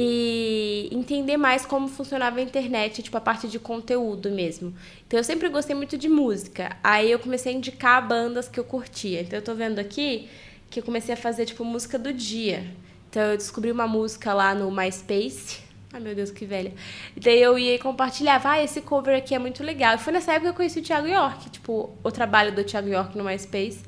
e 0.00 0.88
entender 0.92 1.36
mais 1.36 1.66
como 1.66 1.88
funcionava 1.88 2.38
a 2.38 2.42
internet, 2.42 3.02
tipo 3.02 3.16
a 3.16 3.20
parte 3.20 3.48
de 3.48 3.58
conteúdo 3.58 4.30
mesmo. 4.30 4.72
Então 5.04 5.18
eu 5.18 5.24
sempre 5.24 5.48
gostei 5.48 5.74
muito 5.74 5.98
de 5.98 6.08
música. 6.08 6.76
Aí 6.84 7.10
eu 7.10 7.18
comecei 7.18 7.52
a 7.52 7.56
indicar 7.56 8.06
bandas 8.06 8.48
que 8.48 8.60
eu 8.60 8.62
curtia. 8.62 9.22
Então 9.22 9.40
eu 9.40 9.44
tô 9.44 9.56
vendo 9.56 9.80
aqui 9.80 10.28
que 10.70 10.78
eu 10.78 10.84
comecei 10.84 11.14
a 11.14 11.16
fazer 11.16 11.46
tipo 11.46 11.64
música 11.64 11.98
do 11.98 12.12
dia. 12.12 12.64
Então 13.10 13.22
eu 13.22 13.36
descobri 13.36 13.72
uma 13.72 13.88
música 13.88 14.32
lá 14.32 14.54
no 14.54 14.70
MySpace. 14.70 15.58
Ai 15.92 15.98
meu 15.98 16.14
Deus, 16.14 16.30
que 16.30 16.46
velha. 16.46 16.72
E 17.16 17.18
daí 17.18 17.42
eu 17.42 17.58
ia 17.58 17.74
e 17.74 17.78
compartilhava, 17.80 18.50
ah, 18.50 18.62
esse 18.62 18.80
cover 18.80 19.18
aqui 19.18 19.34
é 19.34 19.38
muito 19.40 19.64
legal. 19.64 19.96
E 19.96 19.98
foi 19.98 20.12
nessa 20.12 20.30
época 20.30 20.44
que 20.44 20.50
eu 20.50 20.54
conheci 20.54 20.78
o 20.78 20.82
Thiago 20.82 21.08
York, 21.08 21.50
tipo, 21.50 21.90
o 22.04 22.12
trabalho 22.12 22.54
do 22.54 22.62
Thiago 22.62 22.88
York 22.88 23.18
no 23.18 23.24
MySpace. 23.24 23.80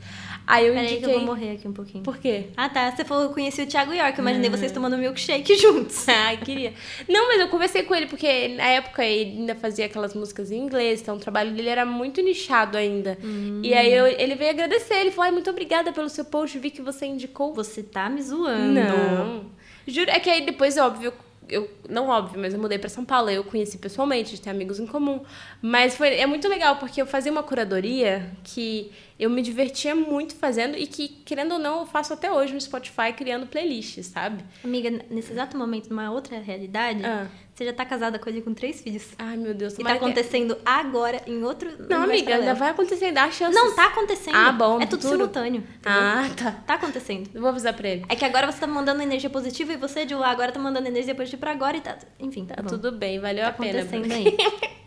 Aí 0.46 0.66
eu 0.66 0.74
Peraí 0.74 0.88
que 0.88 0.94
indiquei. 0.94 1.14
eu 1.14 1.18
vou 1.18 1.26
morrer 1.28 1.52
aqui 1.52 1.68
um 1.68 1.72
pouquinho. 1.72 2.02
Por 2.02 2.18
quê? 2.18 2.46
Ah, 2.56 2.68
tá. 2.68 2.90
Você 2.90 3.04
falou 3.04 3.24
que 3.24 3.30
eu 3.30 3.34
conheci 3.34 3.62
o 3.62 3.66
Thiago 3.66 3.92
York. 3.92 4.18
Eu 4.18 4.22
imaginei 4.22 4.50
vocês 4.50 4.72
tomando 4.72 4.98
milkshake 4.98 5.54
juntos. 5.60 6.08
Ai, 6.08 6.36
queria. 6.44 6.74
Não, 7.08 7.28
mas 7.28 7.40
eu 7.40 7.48
conversei 7.48 7.82
com 7.84 7.94
ele, 7.94 8.06
porque 8.06 8.48
na 8.48 8.64
época 8.64 9.04
ele 9.04 9.38
ainda 9.38 9.54
fazia 9.54 9.86
aquelas 9.86 10.12
músicas 10.14 10.50
em 10.50 10.58
inglês, 10.58 11.00
então 11.02 11.16
o 11.16 11.20
trabalho 11.20 11.52
dele 11.52 11.68
era 11.68 11.84
muito 11.86 12.20
nichado 12.20 12.76
ainda. 12.76 13.16
E 13.62 13.72
aí 13.74 13.92
eu- 13.92 14.06
ele 14.06 14.34
veio 14.34 14.50
agradecer, 14.50 14.94
ele 14.94 15.10
falou, 15.10 15.26
ai, 15.26 15.30
muito 15.30 15.48
obrigada 15.50 15.92
pelo 15.92 16.08
seu 16.08 16.24
post, 16.24 16.58
vi 16.58 16.70
que 16.70 16.82
você 16.82 17.06
indicou. 17.06 17.54
Você 17.54 17.82
tá 17.82 18.08
me 18.10 18.20
zoando. 18.22 18.72
Não. 18.80 19.44
Juro, 19.86 20.10
é 20.10 20.18
que 20.20 20.28
aí 20.28 20.44
depois, 20.44 20.76
óbvio, 20.76 21.12
eu. 21.50 21.70
Não 21.88 22.08
óbvio, 22.08 22.40
mas 22.40 22.54
eu 22.54 22.60
mudei 22.60 22.78
pra 22.78 22.88
São 22.88 23.04
Paulo, 23.04 23.30
eu 23.30 23.42
conheci 23.44 23.78
pessoalmente, 23.78 24.28
a 24.28 24.30
gente 24.30 24.42
tem 24.42 24.52
amigos 24.52 24.78
em 24.78 24.86
comum. 24.86 25.20
Mas 25.60 25.96
foi, 25.96 26.14
é 26.14 26.26
muito 26.26 26.48
legal, 26.48 26.76
porque 26.76 27.00
eu 27.02 27.06
fazia 27.06 27.30
uma 27.32 27.42
curadoria 27.42 28.30
que 28.44 28.92
eu 29.18 29.28
me 29.28 29.42
divertia 29.42 29.94
muito 29.94 30.34
fazendo 30.34 30.76
e 30.78 30.86
que, 30.86 31.08
querendo 31.08 31.52
ou 31.52 31.58
não, 31.58 31.80
eu 31.80 31.86
faço 31.86 32.12
até 32.14 32.30
hoje 32.32 32.54
no 32.54 32.60
Spotify 32.60 33.12
criando 33.16 33.46
playlists, 33.46 34.06
sabe? 34.06 34.42
Amiga, 34.64 34.90
nesse 35.10 35.32
exato 35.32 35.56
momento, 35.58 35.90
numa 35.90 36.10
outra 36.10 36.38
realidade, 36.40 37.04
Ah. 37.04 37.26
Você 37.60 37.66
já 37.66 37.72
tá 37.74 37.84
casada 37.84 38.18
com 38.18 38.30
ele 38.30 38.40
com 38.40 38.54
três 38.54 38.80
filhos. 38.80 39.02
Ai, 39.18 39.36
meu 39.36 39.52
Deus, 39.52 39.74
E 39.74 39.76
tá 39.76 39.82
tomara 39.82 39.98
que- 39.98 40.04
acontecendo 40.06 40.56
agora 40.64 41.20
em 41.26 41.44
outro. 41.44 41.70
Não, 41.90 42.04
amiga, 42.04 42.34
ainda 42.36 42.54
vai 42.54 42.70
acontecer, 42.70 43.12
dá 43.12 43.24
a 43.24 43.30
chance. 43.30 43.54
Não, 43.54 43.74
tá 43.74 43.88
acontecendo. 43.88 44.34
Ah, 44.34 44.50
bom, 44.50 44.80
É 44.80 44.86
tudo 44.86 45.02
futuro. 45.02 45.18
simultâneo. 45.18 45.60
entendeu? 45.60 46.00
Ah, 46.00 46.30
tá. 46.34 46.52
Tá 46.66 46.74
acontecendo. 46.74 47.28
Eu 47.34 47.40
vou 47.42 47.50
avisar 47.50 47.74
pra 47.74 47.86
ele. 47.86 48.06
É 48.08 48.16
que 48.16 48.24
agora 48.24 48.50
você 48.50 48.58
tá 48.60 48.66
mandando 48.66 49.02
energia 49.02 49.28
positiva 49.28 49.74
e 49.74 49.76
você 49.76 50.06
de 50.06 50.14
lá 50.14 50.30
agora 50.30 50.50
tá 50.52 50.58
mandando 50.58 50.88
energia 50.88 51.14
positiva 51.14 51.38
pra 51.40 51.50
agora 51.52 51.76
e 51.76 51.80
tá. 51.82 51.98
Enfim, 52.18 52.46
Tá 52.46 52.62
bom. 52.62 52.68
tudo 52.68 52.92
bem, 52.92 53.20
valeu 53.20 53.42
Tá 53.44 53.50
a 53.50 53.52
pena. 53.52 53.80
acontecendo 53.80 54.08
Bruna. 54.08 54.14
aí. 54.14 54.36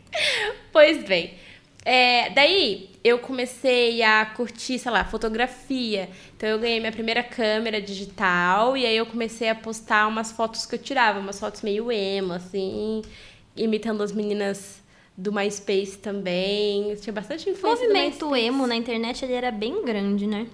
Pois 0.71 1.03
bem, 1.03 1.33
É, 1.85 2.29
daí 2.29 2.89
eu 3.03 3.19
comecei 3.19 4.01
a 4.03 4.25
curtir, 4.25 4.79
sei 4.79 4.91
lá, 4.91 5.03
fotografia. 5.03 6.09
Então 6.37 6.47
eu 6.47 6.59
ganhei 6.59 6.79
minha 6.79 6.91
primeira 6.91 7.21
câmera 7.21 7.81
digital 7.81 8.77
e 8.77 8.85
aí 8.85 8.95
eu 8.95 9.05
comecei 9.05 9.49
a 9.49 9.55
postar 9.55 10.07
umas 10.07 10.31
fotos 10.31 10.65
que 10.65 10.75
eu 10.75 10.79
tirava, 10.79 11.19
umas 11.19 11.39
fotos 11.39 11.61
meio 11.61 11.91
emo, 11.91 12.33
assim, 12.33 13.01
imitando 13.55 14.01
as 14.01 14.11
meninas 14.13 14.81
do 15.17 15.31
MySpace 15.33 15.97
também. 15.97 16.95
Tinha 16.95 17.13
bastante 17.13 17.49
O 17.49 17.51
influência 17.51 17.87
do 17.87 17.93
movimento 17.93 18.35
emo 18.35 18.65
na 18.65 18.75
internet 18.75 19.23
ele 19.25 19.33
era 19.33 19.51
bem 19.51 19.83
grande, 19.83 20.25
né? 20.25 20.47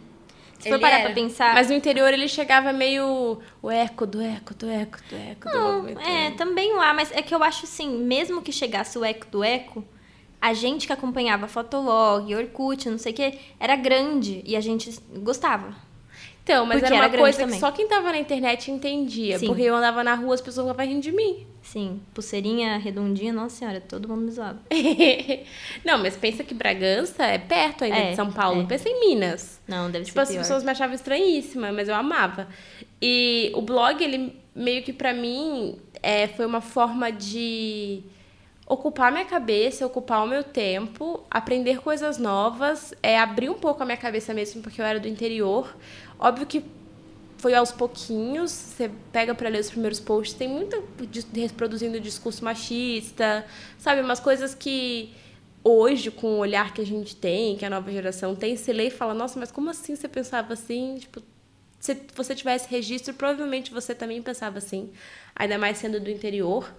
Se 0.57 0.67
for 0.67 0.75
Ele 0.75 0.81
parar 0.81 0.95
era. 0.95 1.05
pra 1.05 1.13
pensar. 1.13 1.53
Mas 1.53 1.69
no 1.69 1.75
interior 1.75 2.11
ele 2.13 2.27
chegava 2.27 2.73
meio 2.73 3.39
o 3.61 3.71
eco 3.71 4.05
do 4.05 4.21
eco, 4.21 4.53
do 4.53 4.69
eco, 4.69 4.97
do 5.09 5.15
eco, 5.15 5.47
do 5.49 5.53
Não, 5.57 5.77
movimento. 5.77 6.01
é, 6.01 6.31
também 6.31 6.73
lá, 6.75 6.93
mas 6.93 7.11
é 7.13 7.21
que 7.21 7.33
eu 7.33 7.41
acho 7.43 7.65
assim, 7.65 7.89
mesmo 7.99 8.41
que 8.41 8.51
chegasse 8.51 8.97
o 8.97 9.05
eco 9.05 9.27
do 9.27 9.41
eco, 9.43 9.85
a 10.41 10.53
gente 10.53 10.87
que 10.87 10.93
acompanhava 10.93 11.47
Fotolog, 11.47 12.33
Orkut, 12.35 12.89
não 12.89 12.97
sei 12.97 13.11
o 13.11 13.15
que, 13.15 13.33
era 13.59 13.75
grande 13.75 14.41
e 14.45 14.55
a 14.55 14.61
gente 14.61 14.89
gostava. 15.17 15.73
Então, 16.43 16.65
mas 16.65 16.79
Porque 16.79 16.93
era 16.93 17.03
uma 17.03 17.09
era 17.13 17.17
coisa 17.21 17.37
também. 17.37 17.53
que 17.55 17.59
só 17.59 17.71
quem 17.71 17.87
tava 17.87 18.11
na 18.11 18.17
internet 18.17 18.71
entendia. 18.71 19.37
Sim. 19.37 19.45
Porque 19.45 19.61
eu 19.61 19.75
andava 19.75 20.03
na 20.03 20.15
rua, 20.15 20.33
as 20.33 20.41
pessoas 20.41 20.65
ficavam 20.67 20.91
rindo 20.91 21.01
de 21.01 21.11
mim. 21.11 21.45
Sim, 21.61 22.01
pulseirinha 22.11 22.77
redondinha, 22.77 23.31
nossa 23.31 23.57
senhora, 23.57 23.79
todo 23.79 24.07
mundo 24.07 24.21
me 24.23 24.31
zoava. 24.31 24.59
Não, 25.85 25.99
mas 25.99 26.15
pensa 26.17 26.43
que 26.43 26.53
Bragança 26.55 27.23
é 27.23 27.37
perto 27.37 27.83
ainda 27.83 27.97
É, 27.97 28.09
de 28.11 28.15
São 28.15 28.31
Paulo. 28.31 28.61
é. 28.61 28.65
Pensa 28.65 28.89
em 28.89 28.99
Minas. 28.99 29.59
Não, 29.67 29.91
deve 29.91 30.05
Tipo, 30.05 30.15
ser 30.15 30.21
as 30.21 30.29
pior. 30.29 30.39
pessoas 30.39 30.63
me 30.63 30.71
achavam 30.71 30.95
estranhíssima, 30.95 31.71
mas 31.71 31.87
eu 31.87 31.93
amava. 31.93 32.47
E 32.99 33.51
o 33.53 33.61
blog, 33.61 34.03
ele 34.03 34.35
meio 34.55 34.81
que 34.81 34.91
pra 34.91 35.13
mim 35.13 35.77
é, 36.01 36.27
foi 36.29 36.45
uma 36.47 36.61
forma 36.61 37.11
de 37.11 38.01
ocupar 38.69 39.11
minha 39.11 39.25
cabeça, 39.25 39.83
ocupar 39.83 40.23
o 40.23 40.27
meu 40.27 40.43
tempo, 40.43 41.25
aprender 41.29 41.81
coisas 41.81 42.19
novas, 42.19 42.93
é, 43.01 43.19
abrir 43.19 43.49
um 43.49 43.55
pouco 43.55 43.81
a 43.81 43.85
minha 43.85 43.97
cabeça 43.97 44.31
mesmo, 44.31 44.61
porque 44.61 44.79
eu 44.79 44.85
era 44.85 44.99
do 44.99 45.07
interior. 45.07 45.75
Óbvio 46.19 46.45
que 46.45 46.63
foi 47.39 47.55
aos 47.55 47.71
pouquinhos, 47.71 48.51
você 48.51 48.91
pega 49.11 49.33
pra 49.33 49.49
ler 49.49 49.59
os 49.59 49.71
primeiros 49.71 49.99
posts, 49.99 50.37
tem 50.37 50.47
muita 50.47 50.83
reproduzindo 51.33 51.99
discurso 51.99 52.45
machista, 52.45 53.43
sabe? 53.79 54.01
Umas 54.01 54.19
coisas 54.19 54.53
que 54.53 55.15
hoje, 55.63 56.11
com 56.11 56.35
o 56.35 56.37
olhar 56.37 56.71
que 56.71 56.81
a 56.81 56.85
gente 56.85 57.15
tem, 57.15 57.55
que 57.55 57.65
a 57.65 57.69
nova 57.71 57.91
geração 57.91 58.35
tem, 58.35 58.55
você 58.55 58.71
lê 58.71 58.87
e 58.87 58.91
fala, 58.91 59.15
nossa, 59.15 59.39
mas 59.39 59.51
como 59.51 59.71
assim 59.71 59.95
você 59.95 60.07
pensava 60.07 60.53
assim? 60.53 60.97
Tipo, 60.99 61.23
se 61.79 61.97
você 62.13 62.35
tivesse 62.35 62.69
registro, 62.69 63.15
provavelmente 63.15 63.71
você 63.71 63.95
também 63.95 64.21
pensava 64.21 64.59
assim, 64.59 64.91
ainda 65.35 65.57
mais 65.57 65.79
sendo 65.79 65.99
do 65.99 66.11
interior. 66.11 66.71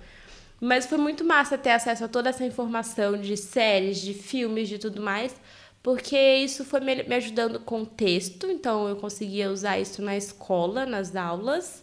Mas 0.60 0.86
foi 0.86 0.98
muito 0.98 1.24
massa 1.24 1.56
ter 1.56 1.70
acesso 1.70 2.04
a 2.04 2.08
toda 2.08 2.28
essa 2.28 2.44
informação 2.44 3.18
de 3.18 3.36
séries, 3.36 3.98
de 3.98 4.12
filmes, 4.12 4.68
de 4.68 4.78
tudo 4.78 5.00
mais, 5.00 5.34
porque 5.82 6.16
isso 6.36 6.64
foi 6.64 6.80
me 6.80 7.14
ajudando 7.14 7.60
com 7.60 7.84
texto, 7.84 8.46
então 8.50 8.86
eu 8.88 8.96
conseguia 8.96 9.50
usar 9.50 9.78
isso 9.78 10.02
na 10.02 10.16
escola, 10.16 10.84
nas 10.84 11.16
aulas. 11.16 11.82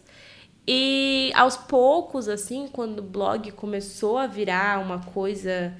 E 0.66 1.32
aos 1.34 1.56
poucos, 1.56 2.28
assim, 2.28 2.68
quando 2.68 2.98
o 3.00 3.02
blog 3.02 3.50
começou 3.52 4.18
a 4.18 4.26
virar 4.26 4.80
uma 4.80 5.00
coisa. 5.00 5.74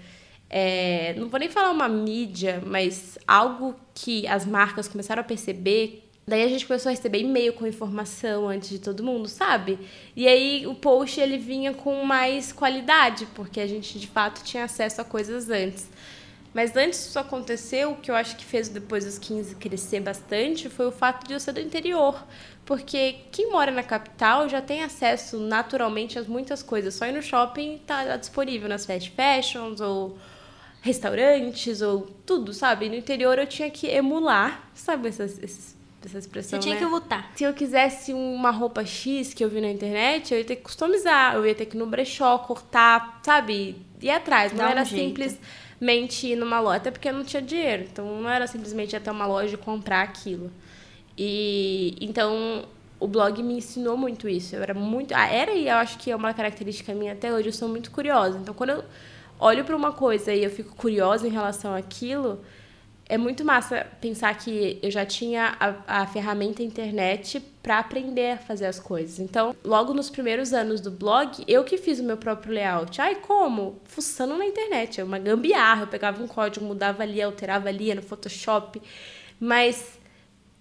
é, 0.51 1.15
não 1.19 1.29
vou 1.29 1.39
nem 1.39 1.49
falar 1.51 1.71
uma 1.71 1.89
mídia, 1.89 2.63
mas 2.67 3.19
algo 3.27 3.77
que 3.95 4.27
as 4.27 4.47
marcas 4.47 4.89
começaram 4.89 5.21
a 5.21 5.25
perceber. 5.25 6.08
Daí 6.29 6.43
a 6.45 6.49
gente 6.49 6.67
começou 6.67 6.91
a 6.91 6.93
receber 6.95 7.21
e-mail 7.21 7.55
com 7.55 7.67
informação 7.67 8.47
antes 8.49 8.69
de 8.69 8.79
todo 8.79 9.03
mundo, 9.03 9.27
sabe? 9.29 9.79
E 10.15 10.29
aí 10.29 10.67
o 10.67 10.75
post 10.75 11.19
ele 11.19 11.39
vinha 11.39 11.73
com 11.73 12.05
mais 12.05 12.53
qualidade, 12.53 13.27
porque 13.35 13.59
a 13.59 13.67
gente 13.67 13.99
de 13.99 14.07
fato 14.07 14.45
tinha 14.45 14.65
acesso 14.65 15.01
a 15.01 15.05
coisas 15.05 15.49
antes. 15.49 15.89
Mas 16.53 16.77
antes 16.77 17.01
disso 17.01 17.19
acontecer, 17.19 17.87
o 17.87 17.97
que 17.97 18.11
eu 18.11 18.15
acho 18.15 18.37
que 18.37 18.45
fez 18.45 18.69
depois 18.69 19.07
dos 19.07 19.19
15 19.19 19.55
crescer 19.55 20.01
bastante 20.01 20.69
foi 20.69 20.87
o 20.89 20.93
fato 20.93 21.27
de 21.27 21.33
eu 21.33 21.41
ser 21.41 21.53
do 21.53 21.61
interior. 21.61 22.23
Porque 22.67 23.17
quem 23.33 23.51
mora 23.51 23.71
na 23.71 23.83
capital 23.83 24.51
já 24.51 24.61
tem 24.61 24.83
acesso 24.83 25.39
naturalmente 25.39 26.19
a 26.19 26.23
muitas 26.25 26.63
coisas. 26.63 26.93
Só 26.95 27.07
ir 27.07 27.13
no 27.13 27.23
shopping 27.23 27.79
tá 27.87 28.17
disponível 28.19 28.69
nas 28.69 28.85
fast 28.85 29.11
fashions 29.13 29.81
ou 29.81 30.19
restaurantes 30.83 31.81
ou 31.81 32.03
tudo, 32.27 32.53
sabe? 32.53 32.89
No 32.91 32.97
interior 32.97 33.39
eu 33.39 33.47
tinha 33.47 33.71
que 33.71 33.87
emular, 33.87 34.69
sabe 34.75 35.09
essas, 35.09 35.39
esses- 35.43 35.78
essa 36.07 36.19
expressão, 36.19 36.61
Você 36.61 36.63
tinha 36.63 36.75
né? 36.75 36.81
que 36.81 36.87
lutar. 36.87 37.33
Se 37.35 37.45
eu 37.45 37.53
quisesse 37.53 38.13
uma 38.13 38.51
roupa 38.51 38.85
X 38.85 39.35
que 39.35 39.45
eu 39.45 39.49
vi 39.49 39.61
na 39.61 39.71
internet, 39.71 40.33
eu 40.33 40.39
ia 40.39 40.45
ter 40.45 40.57
que 40.57 40.63
customizar, 40.63 41.35
eu 41.35 41.47
ia 41.47 41.55
ter 41.55 41.67
que 41.67 41.77
ir 41.77 41.79
no 41.79 41.87
brechó, 41.87 42.39
cortar, 42.39 43.21
sabe? 43.25 43.77
Ir 44.01 44.11
atrás. 44.11 44.53
Não 44.53 44.65
Dá 44.65 44.71
era 44.71 44.85
simplesmente 44.85 46.29
ir 46.29 46.37
numa 46.37 46.61
loja, 46.61 46.77
até 46.77 46.91
porque 46.91 47.09
eu 47.09 47.15
não 47.15 47.25
tinha 47.25 47.43
dinheiro. 47.43 47.85
Então 47.91 48.21
não 48.21 48.31
era 48.31 48.47
simplesmente 48.47 48.93
ir 48.93 48.97
até 48.97 49.11
uma 49.11 49.27
loja 49.27 49.55
e 49.55 49.59
comprar 49.59 50.03
aquilo. 50.03 50.51
E 51.17 51.97
então 52.01 52.65
o 53.01 53.07
blog 53.09 53.43
me 53.43 53.55
ensinou 53.55 53.97
muito 53.97 54.29
isso. 54.29 54.55
Eu 54.55 54.63
era 54.63 54.75
muito. 54.75 55.13
Ah, 55.15 55.27
era 55.27 55.53
e 55.53 55.69
eu 55.69 55.77
acho 55.77 55.99
que 55.99 56.11
é 56.11 56.17
uma 56.17 56.33
característica 56.33 56.95
minha 56.95 57.13
até 57.13 57.33
hoje, 57.33 57.49
eu 57.49 57.53
sou 57.53 57.69
muito 57.69 57.91
curiosa. 57.91 58.39
Então 58.39 58.55
quando 58.55 58.71
eu 58.71 58.85
olho 59.41 59.65
para 59.65 59.77
uma 59.77 59.93
coisa 59.93 60.33
e 60.33 60.45
eu 60.45 60.51
fico 60.51 60.75
curiosa 60.75 61.27
em 61.27 61.31
relação 61.31 61.75
àquilo, 61.75 62.41
é 63.09 63.17
muito 63.17 63.43
massa 63.43 63.87
pensar 64.01 64.37
que 64.37 64.79
eu 64.83 64.91
já 64.91 65.07
tinha 65.07 65.57
a, 65.59 66.03
a 66.03 66.07
ferramenta 66.07 66.63
internet 66.63 67.41
para 67.63 67.79
aprender 67.79 68.33
a 68.33 68.37
fazer 68.37 68.67
as 68.67 68.79
coisas. 68.79 69.19
Então, 69.19 69.57
logo 69.65 69.95
nos 69.95 70.11
primeiros 70.11 70.53
anos 70.53 70.81
do 70.81 70.91
blog, 70.91 71.43
eu 71.49 71.65
que 71.65 71.79
fiz 71.79 71.99
o 71.99 72.03
meu 72.03 72.19
próprio 72.19 72.53
layout. 72.53 73.01
Ai, 73.01 73.15
como? 73.15 73.81
Fuçando 73.85 74.37
na 74.37 74.45
internet. 74.45 75.01
É 75.01 75.05
uma 75.05 75.19
gambiarra. 75.19 75.85
Eu 75.85 75.87
pegava 75.87 76.23
um 76.23 76.29
código, 76.29 76.67
mudava 76.67 77.03
ali, 77.03 77.23
alterava 77.23 77.69
ali, 77.69 77.95
no 77.95 78.03
Photoshop. 78.03 78.81
Mas 79.41 79.99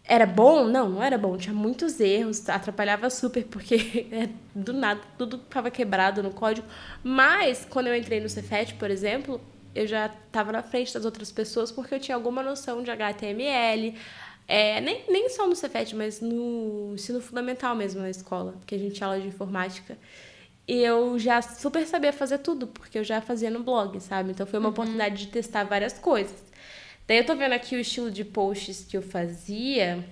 era 0.05 0.25
bom? 0.25 0.63
Não, 0.65 0.89
não 0.89 1.03
era 1.03 1.17
bom. 1.17 1.38
Tinha 1.38 1.53
muitos 1.53 1.99
erros, 1.99 2.47
atrapalhava 2.47 3.10
super, 3.10 3.43
porque 3.43 4.07
é, 4.10 4.29
do 4.55 4.71
nada 4.71 5.01
tudo 5.17 5.38
ficava 5.39 5.69
quebrado 5.69 6.23
no 6.23 6.31
código. 6.31 6.65
Mas, 7.03 7.67
quando 7.69 7.88
eu 7.88 7.95
entrei 7.95 8.21
no 8.21 8.29
Cefet, 8.29 8.75
por 8.75 8.89
exemplo, 8.89 9.41
eu 9.77 9.87
já 9.87 10.07
estava 10.07 10.51
na 10.51 10.63
frente 10.63 10.93
das 10.93 11.05
outras 11.05 11.31
pessoas 11.31 11.71
porque 11.71 11.93
eu 11.93 11.99
tinha 11.99 12.15
alguma 12.15 12.41
noção 12.41 12.83
de 12.83 12.91
HTML. 12.91 13.95
É, 14.47 14.79
nem, 14.81 15.03
nem 15.09 15.29
só 15.29 15.45
no 15.47 15.55
Cefet, 15.55 15.93
mas 15.95 16.21
no 16.21 16.93
ensino 16.93 17.19
fundamental 17.21 17.75
mesmo 17.75 18.01
na 18.01 18.09
escola, 18.09 18.53
porque 18.53 18.75
a 18.75 18.77
gente 18.77 18.95
tinha 18.95 19.07
aula 19.07 19.19
de 19.19 19.27
informática. 19.27 19.97
E 20.67 20.81
eu 20.81 21.17
já 21.19 21.41
super 21.41 21.85
sabia 21.85 22.11
fazer 22.11 22.39
tudo, 22.39 22.67
porque 22.67 22.97
eu 22.97 23.03
já 23.03 23.21
fazia 23.21 23.49
no 23.49 23.63
blog, 23.63 23.99
sabe? 24.01 24.31
Então 24.31 24.45
foi 24.45 24.59
uma 24.59 24.69
oportunidade 24.69 25.25
de 25.25 25.27
testar 25.27 25.63
várias 25.63 25.93
coisas. 25.93 26.43
Daí 27.07 27.17
eu 27.17 27.25
tô 27.25 27.35
vendo 27.35 27.53
aqui 27.53 27.75
o 27.75 27.79
estilo 27.79 28.11
de 28.11 28.25
posts 28.25 28.83
que 28.83 28.97
eu 28.97 29.01
fazia. 29.01 30.03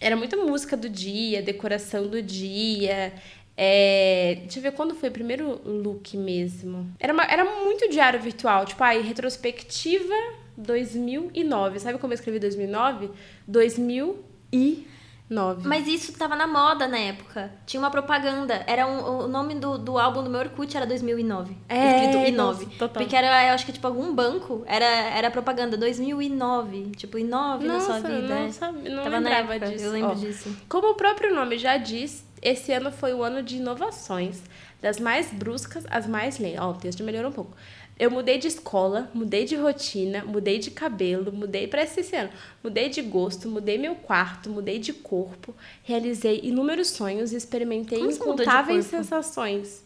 Era 0.00 0.14
muita 0.14 0.36
música 0.36 0.76
do 0.76 0.88
dia, 0.88 1.42
decoração 1.42 2.06
do 2.06 2.20
dia. 2.22 3.14
É... 3.60 4.36
Deixa 4.42 4.60
eu 4.60 4.62
ver 4.62 4.70
quando 4.72 4.94
foi 4.94 5.08
o 5.08 5.12
primeiro 5.12 5.60
look 5.64 6.16
mesmo. 6.16 6.88
Era, 7.00 7.12
uma- 7.12 7.24
era 7.24 7.44
muito 7.44 7.88
diário 7.90 8.20
virtual, 8.20 8.64
tipo, 8.64 8.82
aí, 8.84 9.02
retrospectiva 9.02 10.14
2009. 10.56 11.80
Sabe 11.80 11.98
como 11.98 12.12
eu 12.12 12.14
escrevi 12.14 12.38
2009? 12.38 13.10
2009. 13.48 15.68
Mas 15.68 15.86
isso 15.86 16.16
tava 16.16 16.34
na 16.36 16.46
moda 16.46 16.86
na 16.88 16.98
época. 16.98 17.52
Tinha 17.66 17.78
uma 17.80 17.90
propaganda. 17.90 18.64
Era 18.66 18.86
um- 18.86 19.24
o 19.24 19.28
nome 19.28 19.54
do, 19.56 19.76
do 19.76 19.98
álbum 19.98 20.22
do 20.22 20.30
meu 20.30 20.40
Orkut 20.40 20.74
era 20.76 20.86
2009. 20.86 21.54
É, 21.68 22.04
escrito 22.06 22.24
I9. 22.24 22.32
nossa, 22.34 22.64
total. 22.78 23.02
Porque 23.02 23.14
era, 23.14 23.48
eu 23.48 23.54
acho 23.54 23.66
que 23.66 23.72
tipo 23.72 23.86
algum 23.86 24.14
banco 24.14 24.62
era, 24.66 24.86
era 24.86 25.30
propaganda 25.30 25.76
2009. 25.76 26.92
Tipo, 26.96 27.18
I9 27.18 27.64
na 27.64 27.80
sua 27.80 27.94
Nossa, 28.00 28.08
vida. 28.08 28.28
não, 28.28 28.46
é. 28.46 28.52
sabe, 28.52 28.88
não 28.88 29.02
Tava 29.04 29.20
na 29.20 29.28
lembrava 29.28 29.54
época, 29.56 29.70
disso. 29.72 29.84
eu 29.84 29.92
lembro 29.92 30.12
Ó, 30.12 30.14
disso. 30.14 30.56
Como 30.68 30.92
o 30.92 30.94
próprio 30.94 31.34
nome 31.34 31.58
já 31.58 31.76
diz, 31.76 32.24
esse 32.42 32.72
ano 32.72 32.90
foi 32.90 33.12
o 33.12 33.22
ano 33.22 33.42
de 33.42 33.56
inovações, 33.56 34.42
das 34.80 34.98
mais 34.98 35.32
bruscas 35.32 35.84
às 35.90 36.06
mais 36.06 36.38
lentas. 36.38 36.60
Ó, 36.60 36.70
o 36.70 36.74
texto 36.74 37.02
melhorou 37.02 37.30
um 37.30 37.34
pouco. 37.34 37.56
Eu 37.98 38.12
mudei 38.12 38.38
de 38.38 38.46
escola, 38.46 39.10
mudei 39.12 39.44
de 39.44 39.56
rotina, 39.56 40.24
mudei 40.24 40.58
de 40.58 40.70
cabelo, 40.70 41.32
mudei 41.32 41.66
para 41.66 41.82
esse 41.82 42.14
ano. 42.14 42.30
Mudei 42.62 42.88
de 42.88 43.02
gosto, 43.02 43.48
mudei 43.48 43.76
meu 43.76 43.96
quarto, 43.96 44.48
mudei 44.48 44.78
de 44.78 44.92
corpo, 44.92 45.52
realizei 45.82 46.40
inúmeros 46.44 46.90
sonhos 46.90 47.32
e 47.32 47.36
experimentei 47.36 47.98
Como 47.98 48.12
incontáveis 48.12 48.86
sensações. 48.86 49.84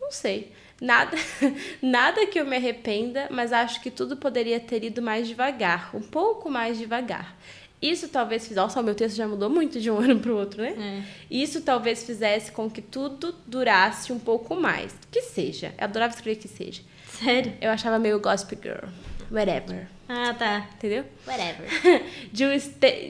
Não 0.00 0.10
sei. 0.10 0.52
Nada, 0.80 1.16
nada 1.82 2.26
que 2.26 2.40
eu 2.40 2.46
me 2.46 2.56
arrependa, 2.56 3.28
mas 3.30 3.52
acho 3.52 3.80
que 3.82 3.90
tudo 3.90 4.16
poderia 4.16 4.58
ter 4.58 4.82
ido 4.82 5.02
mais 5.02 5.28
devagar, 5.28 5.94
um 5.94 6.00
pouco 6.00 6.50
mais 6.50 6.78
devagar. 6.78 7.36
Isso 7.84 8.08
talvez 8.08 8.42
fizesse. 8.42 8.60
Nossa, 8.60 8.80
o 8.80 8.82
meu 8.82 8.94
texto 8.94 9.16
já 9.16 9.28
mudou 9.28 9.50
muito 9.50 9.78
de 9.78 9.90
um 9.90 9.98
ano 10.00 10.18
para 10.18 10.32
o 10.32 10.36
outro, 10.36 10.62
né? 10.62 10.74
É. 10.78 11.02
Isso 11.30 11.60
talvez 11.60 12.02
fizesse 12.02 12.50
com 12.50 12.70
que 12.70 12.80
tudo 12.80 13.34
durasse 13.46 14.10
um 14.10 14.18
pouco 14.18 14.56
mais. 14.56 14.94
Que 15.10 15.20
seja. 15.20 15.74
Eu 15.76 15.84
adorava 15.84 16.14
escrever 16.14 16.40
que 16.40 16.48
seja. 16.48 16.80
Sério? 17.06 17.52
Eu 17.60 17.70
achava 17.70 17.98
meio 17.98 18.18
gospel 18.18 18.58
girl. 18.60 18.88
Whatever. 19.30 19.86
Ah, 20.08 20.34
tá. 20.34 20.68
Entendeu? 20.76 21.04
Whatever. 21.26 21.68
De 22.32 22.44
um, 22.46 22.50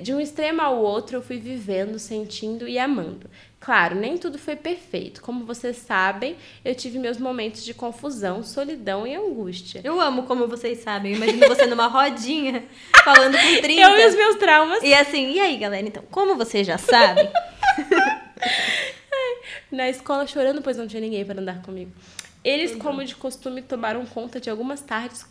de 0.03 0.15
um 0.15 0.21
extremo 0.21 0.61
ao 0.61 0.77
outro, 0.77 1.19
eu 1.19 1.23
fui 1.23 1.39
vivendo, 1.39 1.99
sentindo 1.99 2.69
e 2.69 2.79
amando. 2.79 3.29
Claro, 3.65 3.95
nem 3.95 4.19
tudo 4.19 4.39
foi 4.39 4.57
perfeito. 4.57 5.23
Como 5.23 5.47
vocês 5.47 5.79
sabem, 5.79 6.37
eu 6.63 6.75
tive 6.75 6.99
meus 6.99 7.17
momentos 7.17 7.65
de 7.65 7.73
confusão, 7.73 8.43
solidão 8.43 9.07
e 9.07 9.15
angústia. 9.15 9.81
Eu 9.83 9.99
amo 9.99 10.25
como 10.25 10.47
vocês 10.47 10.81
sabem. 10.81 11.13
Eu 11.13 11.17
imagino 11.17 11.49
você 11.49 11.65
numa 11.65 11.87
rodinha, 11.87 12.65
falando 13.03 13.39
com 13.39 13.63
30. 13.63 13.81
Eu 13.81 13.99
e 13.99 14.07
os 14.07 14.15
meus 14.15 14.37
traumas. 14.37 14.83
E 14.83 14.93
assim, 14.93 15.33
e 15.33 15.41
aí, 15.41 15.57
galera? 15.57 15.87
Então, 15.87 16.05
como 16.11 16.37
vocês 16.37 16.67
já 16.67 16.77
sabem, 16.77 17.27
Na 19.73 19.89
escola 19.89 20.27
chorando, 20.27 20.61
pois 20.61 20.77
não 20.77 20.87
tinha 20.87 21.01
ninguém 21.01 21.25
para 21.25 21.41
andar 21.41 21.63
comigo. 21.63 21.91
Eles, 22.45 22.77
como 22.77 23.03
de 23.03 23.17
costume, 23.17 23.63
tomaram 23.63 24.05
conta 24.05 24.39
de 24.39 24.51
algumas 24.51 24.83
tardes 24.83 25.27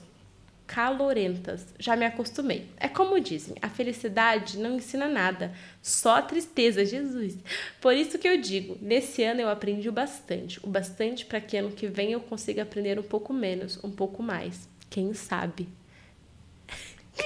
calorentas. 0.73 1.67
Já 1.77 1.95
me 1.95 2.03
acostumei. 2.03 2.67
É 2.77 2.87
como 2.87 3.19
dizem, 3.19 3.55
a 3.61 3.69
felicidade 3.69 4.57
não 4.57 4.77
ensina 4.77 5.07
nada, 5.07 5.53
só 5.83 6.17
a 6.17 6.21
tristeza, 6.23 6.83
Jesus. 6.83 7.37
Por 7.79 7.93
isso 7.93 8.17
que 8.17 8.27
eu 8.27 8.41
digo, 8.41 8.75
nesse 8.81 9.23
ano 9.23 9.41
eu 9.41 9.49
aprendi 9.49 9.87
o 9.87 9.91
bastante, 9.91 10.59
o 10.63 10.67
bastante 10.67 11.27
para 11.27 11.39
que 11.39 11.57
ano 11.57 11.69
que 11.69 11.85
vem 11.85 12.13
eu 12.13 12.19
consiga 12.19 12.63
aprender 12.63 12.97
um 12.97 13.03
pouco 13.03 13.31
menos, 13.31 13.79
um 13.83 13.91
pouco 13.91 14.23
mais. 14.23 14.67
Quem 14.89 15.13
sabe? 15.13 15.69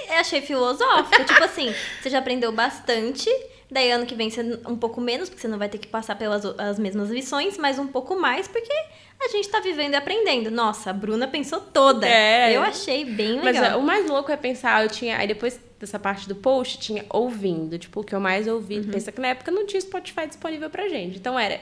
eu 0.10 0.16
achei 0.16 0.42
filosófico. 0.42 1.24
tipo 1.24 1.44
assim, 1.44 1.74
você 2.02 2.10
já 2.10 2.20
aprendeu 2.20 2.52
bastante. 2.52 3.30
Daí 3.72 3.92
ano 3.92 4.06
que 4.06 4.16
vem 4.16 4.30
você 4.30 4.42
um 4.68 4.76
pouco 4.76 5.00
menos, 5.00 5.30
porque 5.30 5.42
você 5.42 5.48
não 5.48 5.58
vai 5.58 5.70
ter 5.70 5.78
que 5.78 5.88
passar 5.88 6.16
pelas 6.16 6.44
as 6.46 6.78
mesmas 6.78 7.10
lições, 7.10 7.58
mas 7.58 7.80
um 7.80 7.88
pouco 7.88 8.20
mais, 8.20 8.48
porque 8.48 8.74
a 9.20 9.28
gente 9.30 9.50
tá 9.50 9.60
vivendo 9.60 9.94
e 9.94 9.96
aprendendo. 9.96 10.52
Nossa, 10.52 10.92
a 10.92 10.94
Bruna 10.94 11.28
pensou 11.28 11.60
toda. 11.60 12.08
É. 12.08 12.56
Eu 12.56 12.62
achei 12.62 13.04
bem 13.04 13.38
Mas 13.38 13.56
legal. 13.56 13.78
ó, 13.78 13.82
o 13.82 13.84
mais 13.84 14.08
louco 14.08 14.32
é 14.32 14.38
pensar, 14.38 14.84
eu 14.84 14.90
tinha. 14.90 15.18
Aí 15.18 15.28
depois 15.28 15.60
dessa 15.80 16.00
parte 16.00 16.28
do 16.28 16.36
post, 16.36 16.80
tinha 16.80 17.06
ouvindo. 17.10 17.78
Tipo, 17.78 18.02
o 18.02 18.04
que 18.04 18.14
eu 18.14 18.20
mais 18.20 18.48
ouvi. 18.48 18.80
Uhum. 18.80 18.92
Pensa 18.92 19.12
que 19.12 19.20
na 19.20 19.30
época 19.30 19.52
não 19.52 19.66
tinha 19.66 19.82
Spotify 19.82 20.28
disponível 20.28 20.70
pra 20.70 20.88
gente. 20.88 21.18
Então 21.18 21.38
era 21.38 21.60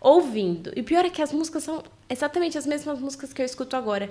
ouvindo. 0.00 0.72
E 0.76 0.80
o 0.80 0.84
pior 0.84 1.04
é 1.04 1.10
que 1.10 1.20
as 1.22 1.32
músicas 1.32 1.64
são 1.64 1.82
exatamente 2.08 2.56
as 2.56 2.66
mesmas 2.66 2.98
músicas 2.98 3.32
que 3.32 3.40
eu 3.40 3.46
escuto 3.46 3.76
agora. 3.76 4.10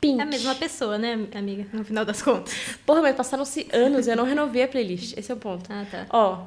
Pink. 0.00 0.20
É 0.20 0.22
a 0.22 0.26
mesma 0.26 0.54
pessoa, 0.54 0.98
né, 0.98 1.26
amiga? 1.34 1.66
No 1.72 1.84
final 1.84 2.04
das 2.04 2.20
contas. 2.20 2.54
Porra, 2.84 3.00
mas 3.00 3.16
passaram-se 3.16 3.66
anos 3.72 4.06
e 4.06 4.10
eu 4.10 4.16
não 4.16 4.24
renovei 4.24 4.62
a 4.62 4.68
playlist. 4.68 5.16
Esse 5.16 5.32
é 5.32 5.34
o 5.34 5.38
ponto. 5.38 5.70
Ah, 5.72 5.86
tá. 5.90 6.06
Ó, 6.10 6.46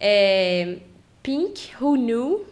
é. 0.00 0.78
Pink, 1.22 1.72
Who 1.80 1.96
Knew? 1.96 2.46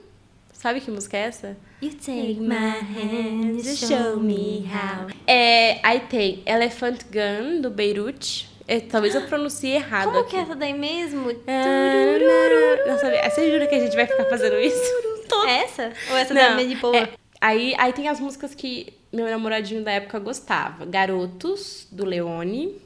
Sabe 0.53 0.81
que 0.81 0.91
música 0.91 1.17
é 1.17 1.21
essa? 1.23 1.57
You 1.83 1.91
take 1.95 2.39
my 2.41 2.79
hand 2.79 3.57
and 3.59 3.77
show 3.77 4.17
me 4.17 4.65
how. 4.73 5.09
É, 5.27 5.81
aí 5.83 5.99
tem 6.09 6.41
Elephant 6.47 7.01
Gun, 7.11 7.61
do 7.61 7.71
Beirute. 7.71 8.49
É, 8.69 8.79
talvez 8.79 9.17
eu 9.17 9.23
pronuncie 9.23 9.71
errado 9.73 10.05
Como 10.05 10.19
aqui. 10.21 10.31
que 10.31 10.37
é 10.37 10.41
essa 10.43 10.55
daí 10.55 10.73
mesmo? 10.73 11.29
Ah, 11.49 12.87
Nossa, 12.87 13.31
você 13.31 13.51
jura 13.51 13.67
que 13.67 13.75
a 13.75 13.81
gente 13.81 13.97
vai 13.97 14.07
ficar 14.07 14.27
fazendo 14.27 14.61
isso? 14.61 14.81
Todo. 15.29 15.49
Essa? 15.49 15.93
Ou 16.11 16.17
essa 16.17 16.33
da 16.33 16.51
Mandy 16.55 16.77
Paul? 16.77 16.95
é, 16.95 17.09
aí, 17.41 17.75
aí 17.77 17.93
tem 17.93 18.07
as 18.07 18.21
músicas 18.21 18.55
que 18.55 18.93
meu 19.13 19.27
namoradinho 19.29 19.83
da 19.83 19.91
época 19.91 20.21
gostava. 20.21 20.87
Garotos, 20.87 21.89
do 21.91 22.05
Leone. 22.05 22.77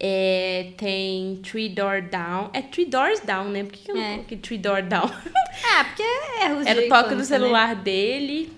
É, 0.00 0.72
tem 0.76 1.36
Three 1.42 1.68
Door 1.68 2.02
Down. 2.02 2.50
É 2.52 2.62
Three 2.62 2.84
Doors 2.86 3.20
Down, 3.20 3.48
né? 3.48 3.64
Por 3.64 3.72
que, 3.72 3.84
que 3.84 3.90
eu 3.90 3.96
não 3.96 4.02
É. 4.02 4.12
coloquei 4.14 4.38
Three 4.38 4.58
Door 4.58 4.82
Down? 4.82 5.10
Ah, 5.70 5.84
porque 5.84 6.02
é 6.02 6.44
erros 6.46 6.64
Era 6.66 6.80
de 6.80 6.86
o 6.86 6.88
toque 6.88 7.08
do 7.08 7.14
infância, 7.16 7.36
né? 7.38 7.44
celular 7.44 7.74
dele. 7.74 8.52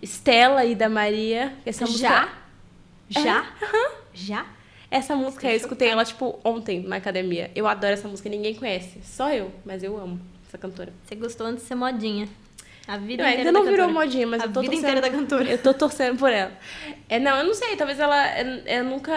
Estela 0.00 0.64
e 0.64 0.74
da 0.74 0.88
Maria. 0.88 1.52
Essa 1.66 1.84
música, 1.84 2.08
Já? 3.10 3.20
Já? 3.22 3.46
É. 3.62 3.78
Já? 4.14 4.46
Essa 4.90 5.14
música 5.14 5.50
eu 5.50 5.56
escutei 5.56 5.88
ela, 5.88 6.02
tipo, 6.04 6.38
ontem 6.42 6.80
na 6.80 6.96
academia. 6.96 7.50
Eu 7.54 7.66
adoro 7.66 7.92
essa 7.92 8.08
música, 8.08 8.28
ninguém 8.30 8.54
conhece. 8.54 9.00
Só 9.02 9.30
eu, 9.32 9.52
mas 9.66 9.82
eu 9.82 9.98
amo 9.98 10.18
essa 10.48 10.56
cantora. 10.56 10.92
Você 11.04 11.14
gostou 11.14 11.46
antes 11.46 11.62
de 11.64 11.68
ser 11.68 11.74
modinha. 11.74 12.26
A 12.88 12.96
vida 12.98 13.22
Não, 13.22 13.28
inteira 13.30 13.48
ainda 13.48 13.52
não 13.52 13.64
da 13.64 13.70
virou 13.70 13.86
cantora. 13.88 14.04
modinha, 14.06 14.26
mas 14.28 14.40
A 14.40 14.44
eu 14.44 14.52
tô 14.52 14.60
vida 14.60 14.72
torcendo. 14.74 14.90
inteira 14.90 15.00
da 15.00 15.10
cantora. 15.18 15.50
Eu 15.50 15.58
tô 15.58 15.74
torcendo 15.74 16.18
por 16.18 16.30
ela. 16.30 16.52
É, 17.08 17.18
não, 17.18 17.36
eu 17.38 17.44
não 17.44 17.54
sei, 17.54 17.74
talvez 17.76 17.98
ela. 17.98 18.40
Eu, 18.40 18.46
eu 18.64 18.84
nunca 18.84 19.12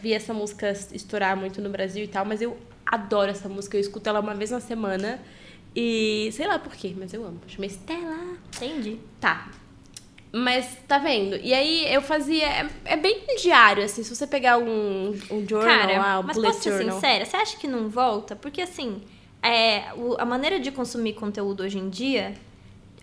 vi 0.00 0.12
essa 0.14 0.32
música 0.32 0.72
estourar 0.92 1.36
muito 1.36 1.60
no 1.60 1.68
Brasil 1.68 2.02
e 2.04 2.08
tal, 2.08 2.24
mas 2.24 2.40
eu 2.40 2.56
adoro 2.86 3.30
essa 3.30 3.48
música. 3.48 3.76
Eu 3.76 3.80
escuto 3.82 4.08
ela 4.08 4.20
uma 4.20 4.34
vez 4.34 4.50
na 4.50 4.60
semana. 4.60 5.20
E 5.76 6.30
sei 6.32 6.46
lá 6.48 6.58
por 6.58 6.74
quê, 6.74 6.94
mas 6.98 7.12
eu 7.12 7.24
amo. 7.24 7.40
Chama 7.46 7.66
Estela. 7.66 8.16
Entendi. 8.56 8.98
Tá. 9.20 9.48
Mas 10.32 10.78
tá 10.86 10.98
vendo? 10.98 11.36
E 11.36 11.52
aí 11.52 11.92
eu 11.92 12.00
fazia. 12.00 12.46
É, 12.46 12.66
é 12.84 12.96
bem 12.96 13.24
diário, 13.40 13.84
assim. 13.84 14.02
Se 14.02 14.14
você 14.14 14.26
pegar 14.26 14.58
um, 14.58 15.10
um 15.30 15.46
journal 15.48 15.68
Cara, 15.78 15.98
lá, 15.98 16.20
o 16.20 16.24
mas 16.24 16.36
bullet 16.36 16.52
posso 16.54 16.62
ser 16.64 16.76
journal. 16.78 16.94
sincera? 16.94 17.24
Você 17.26 17.36
acha 17.36 17.56
que 17.56 17.66
não 17.66 17.88
volta? 17.88 18.34
Porque 18.36 18.62
assim, 18.62 19.02
é, 19.42 19.92
o- 19.96 20.16
a 20.18 20.24
maneira 20.24 20.58
de 20.60 20.70
consumir 20.70 21.14
conteúdo 21.14 21.62
hoje 21.64 21.78
em 21.78 21.88
dia 21.88 22.32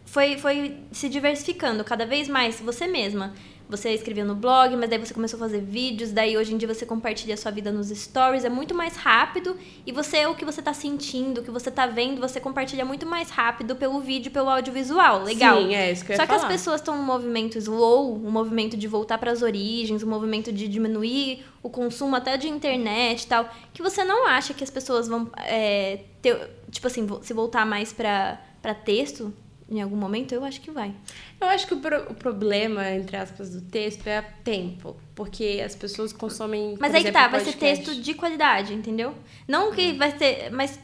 foi, 0.08 0.38
foi 0.38 0.78
se 0.92 1.10
diversificando 1.10 1.84
cada 1.84 2.06
vez 2.06 2.28
mais 2.28 2.60
você 2.60 2.88
mesma. 2.88 3.34
Você 3.70 3.90
escrevia 3.90 4.24
no 4.24 4.34
blog, 4.34 4.78
mas 4.78 4.90
daí 4.90 4.98
você 4.98 5.14
começou 5.14 5.36
a 5.36 5.42
fazer 5.42 5.60
vídeos, 5.60 6.14
daí 6.14 6.38
hoje 6.38 6.54
em 6.54 6.58
dia 6.58 6.74
você 6.74 6.86
compartilha 6.86 7.34
a 7.34 7.38
sua 7.38 7.52
vida 7.52 7.70
nos 7.70 7.90
stories, 7.90 8.46
é 8.46 8.50
muito 8.50 8.74
mais 8.74 8.96
rápido 8.96 9.58
e 9.86 9.92
você 9.92 10.26
o 10.26 10.34
que 10.34 10.46
você 10.46 10.62
tá 10.62 10.74
sentindo, 10.74 11.42
o 11.42 11.44
que 11.44 11.52
você 11.52 11.70
tá 11.70 11.86
vendo, 11.86 12.22
você 12.22 12.40
compartilha 12.40 12.86
muito 12.86 13.06
mais 13.06 13.30
rápido 13.30 13.76
pelo 13.76 14.00
vídeo, 14.00 14.32
pelo 14.32 14.50
audiovisual. 14.50 15.24
Legal. 15.24 15.62
Sim, 15.62 15.76
é 15.76 15.92
isso 15.92 16.06
que 16.06 16.14
eu 16.14 16.14
ia 16.14 16.22
Só 16.22 16.26
que 16.26 16.32
as 16.32 16.42
falar. 16.44 16.54
pessoas 16.54 16.80
estão 16.80 16.96
num 16.96 17.04
movimento 17.04 17.58
slow, 17.58 18.16
um 18.16 18.32
movimento 18.32 18.78
de 18.78 18.88
voltar 18.88 19.18
para 19.18 19.32
as 19.32 19.42
origens, 19.42 20.02
um 20.02 20.10
movimento 20.10 20.50
de 20.50 20.66
diminuir 20.70 21.44
o 21.62 21.70
consumo 21.70 22.16
até 22.16 22.38
de 22.38 22.48
internet 22.48 23.24
e 23.24 23.28
tal, 23.28 23.50
que 23.74 23.84
você 23.84 24.06
não 24.06 24.26
acha 24.28 24.54
que 24.54 24.64
as 24.64 24.70
pessoas 24.70 25.10
vão 25.10 25.30
é, 25.40 26.06
ter, 26.22 26.50
tipo 26.72 26.88
assim, 26.88 27.06
se 27.22 27.34
voltar 27.34 27.66
mais 27.66 27.92
para 27.92 28.42
para 28.60 28.74
texto 28.74 29.32
em 29.70 29.82
algum 29.82 29.96
momento, 29.98 30.34
eu 30.34 30.44
acho 30.46 30.62
que 30.62 30.72
vai. 30.72 30.94
Eu 31.42 31.48
acho 31.48 31.68
que 31.68 31.74
o, 31.74 31.80
pro- 31.80 32.08
o 32.10 32.14
problema, 32.14 32.90
entre 32.92 33.18
aspas, 33.18 33.50
do 33.50 33.62
texto 33.62 34.08
é 34.08 34.22
tempo. 34.44 34.96
Porque 35.14 35.62
as 35.66 35.76
pessoas 35.76 36.14
consomem. 36.14 36.76
Mas 36.80 36.94
aí 36.94 37.02
que 37.02 37.10
exemplo, 37.10 37.22
tá, 37.22 37.28
vai 37.28 37.40
ser 37.42 37.54
texto 37.54 37.96
de 37.96 38.14
qualidade, 38.14 38.74
entendeu? 38.74 39.14
Não 39.48 39.72
que 39.72 39.94
vai 39.94 40.18
ser, 40.18 40.50
mas 40.52 40.80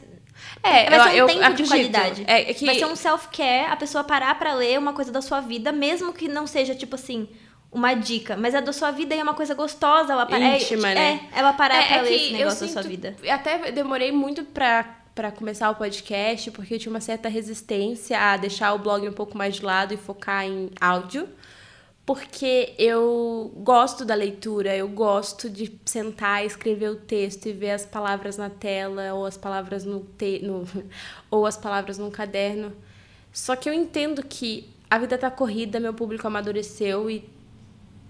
É, 0.62 0.90
vai 0.90 0.98
eu, 0.98 1.02
ser 1.04 1.10
um 1.10 1.16
eu 1.16 1.26
tempo 1.26 1.40
acredito. 1.40 1.62
de 1.64 1.68
qualidade. 1.70 2.24
É, 2.26 2.50
é 2.50 2.54
que 2.54 2.66
Vai 2.66 2.74
ser 2.78 2.86
um 2.86 2.96
self-care, 2.96 3.70
a 3.70 3.76
pessoa 3.76 4.04
parar 4.04 4.38
pra 4.38 4.52
ler 4.54 4.78
uma 4.78 4.92
coisa 4.92 5.10
da 5.12 5.22
sua 5.22 5.40
vida, 5.40 5.70
mesmo 5.72 6.12
que 6.12 6.28
não 6.28 6.46
seja, 6.46 6.74
tipo 6.74 6.94
assim, 6.96 7.28
uma 7.72 7.94
dica. 7.94 8.36
Mas 8.36 8.54
é 8.54 8.60
da 8.60 8.72
sua 8.72 8.90
vida 8.90 9.14
e 9.14 9.18
é 9.18 9.22
uma 9.22 9.34
coisa 9.34 9.54
gostosa. 9.54 10.12
Ela 10.12 10.26
parar, 10.26 10.56
Íntima, 10.56 10.90
é, 10.90 10.94
né? 10.94 11.20
É, 11.32 11.38
ela 11.38 11.52
parar 11.52 11.76
É, 11.76 11.86
pra 11.86 11.96
é 11.96 12.02
ler 12.02 12.14
esse 12.16 12.32
eu 12.32 12.38
negócio 12.38 12.66
da 12.66 12.72
sua 12.72 12.82
vida. 12.82 13.16
Até 13.30 13.72
demorei 13.72 14.12
muito 14.12 14.44
pra, 14.44 14.96
pra 15.14 15.30
começar 15.30 15.70
o 15.70 15.76
podcast, 15.76 16.50
porque 16.50 16.74
eu 16.74 16.78
tinha 16.78 16.90
uma 16.90 17.00
certa 17.00 17.28
resistência 17.28 18.18
a 18.18 18.36
deixar 18.36 18.74
o 18.74 18.78
blog 18.78 19.08
um 19.08 19.12
pouco 19.12 19.38
mais 19.38 19.56
de 19.56 19.64
lado 19.64 19.94
e 19.94 19.96
focar 19.96 20.44
em 20.44 20.70
áudio. 20.80 21.28
Porque 22.04 22.74
eu 22.78 23.50
gosto 23.56 24.04
da 24.04 24.14
leitura, 24.14 24.76
eu 24.76 24.88
gosto 24.88 25.48
de 25.48 25.80
sentar, 25.86 26.44
escrever 26.44 26.90
o 26.90 26.96
texto 26.96 27.46
e 27.46 27.52
ver 27.52 27.70
as 27.70 27.86
palavras 27.86 28.36
na 28.36 28.50
tela, 28.50 29.14
ou 29.14 29.24
as 29.24 29.38
palavras 29.38 29.84
no, 29.84 30.00
te, 30.00 30.40
no 30.40 30.66
ou 31.30 31.46
as 31.46 31.56
palavras 31.56 31.96
num 31.96 32.10
caderno. 32.10 32.72
Só 33.32 33.56
que 33.56 33.68
eu 33.68 33.72
entendo 33.72 34.22
que 34.22 34.68
a 34.90 34.98
vida 34.98 35.16
tá 35.16 35.30
corrida, 35.30 35.80
meu 35.80 35.94
público 35.94 36.26
amadureceu 36.26 37.10
e 37.10 37.28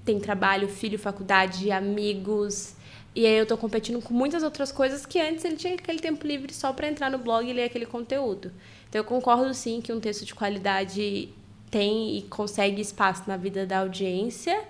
tem 0.04 0.18
trabalho, 0.18 0.68
filho, 0.68 0.98
faculdade, 0.98 1.70
amigos. 1.70 2.74
E 3.14 3.26
aí 3.26 3.34
eu 3.34 3.46
tô 3.46 3.56
competindo 3.56 4.02
com 4.02 4.12
muitas 4.12 4.42
outras 4.42 4.72
coisas 4.72 5.06
que 5.06 5.20
antes 5.20 5.44
ele 5.44 5.56
tinha 5.56 5.74
aquele 5.74 6.00
tempo 6.00 6.26
livre 6.26 6.52
só 6.52 6.72
para 6.72 6.88
entrar 6.88 7.10
no 7.10 7.18
blog 7.18 7.48
e 7.48 7.52
ler 7.52 7.64
aquele 7.64 7.86
conteúdo. 7.86 8.50
Então 8.88 9.00
eu 9.00 9.04
concordo 9.04 9.54
sim 9.54 9.80
que 9.80 9.92
um 9.92 10.00
texto 10.00 10.24
de 10.24 10.34
qualidade 10.34 11.28
tem 11.70 12.18
e 12.18 12.22
consegue 12.22 12.80
espaço 12.80 13.22
na 13.26 13.36
vida 13.36 13.64
da 13.64 13.80
audiência. 13.80 14.60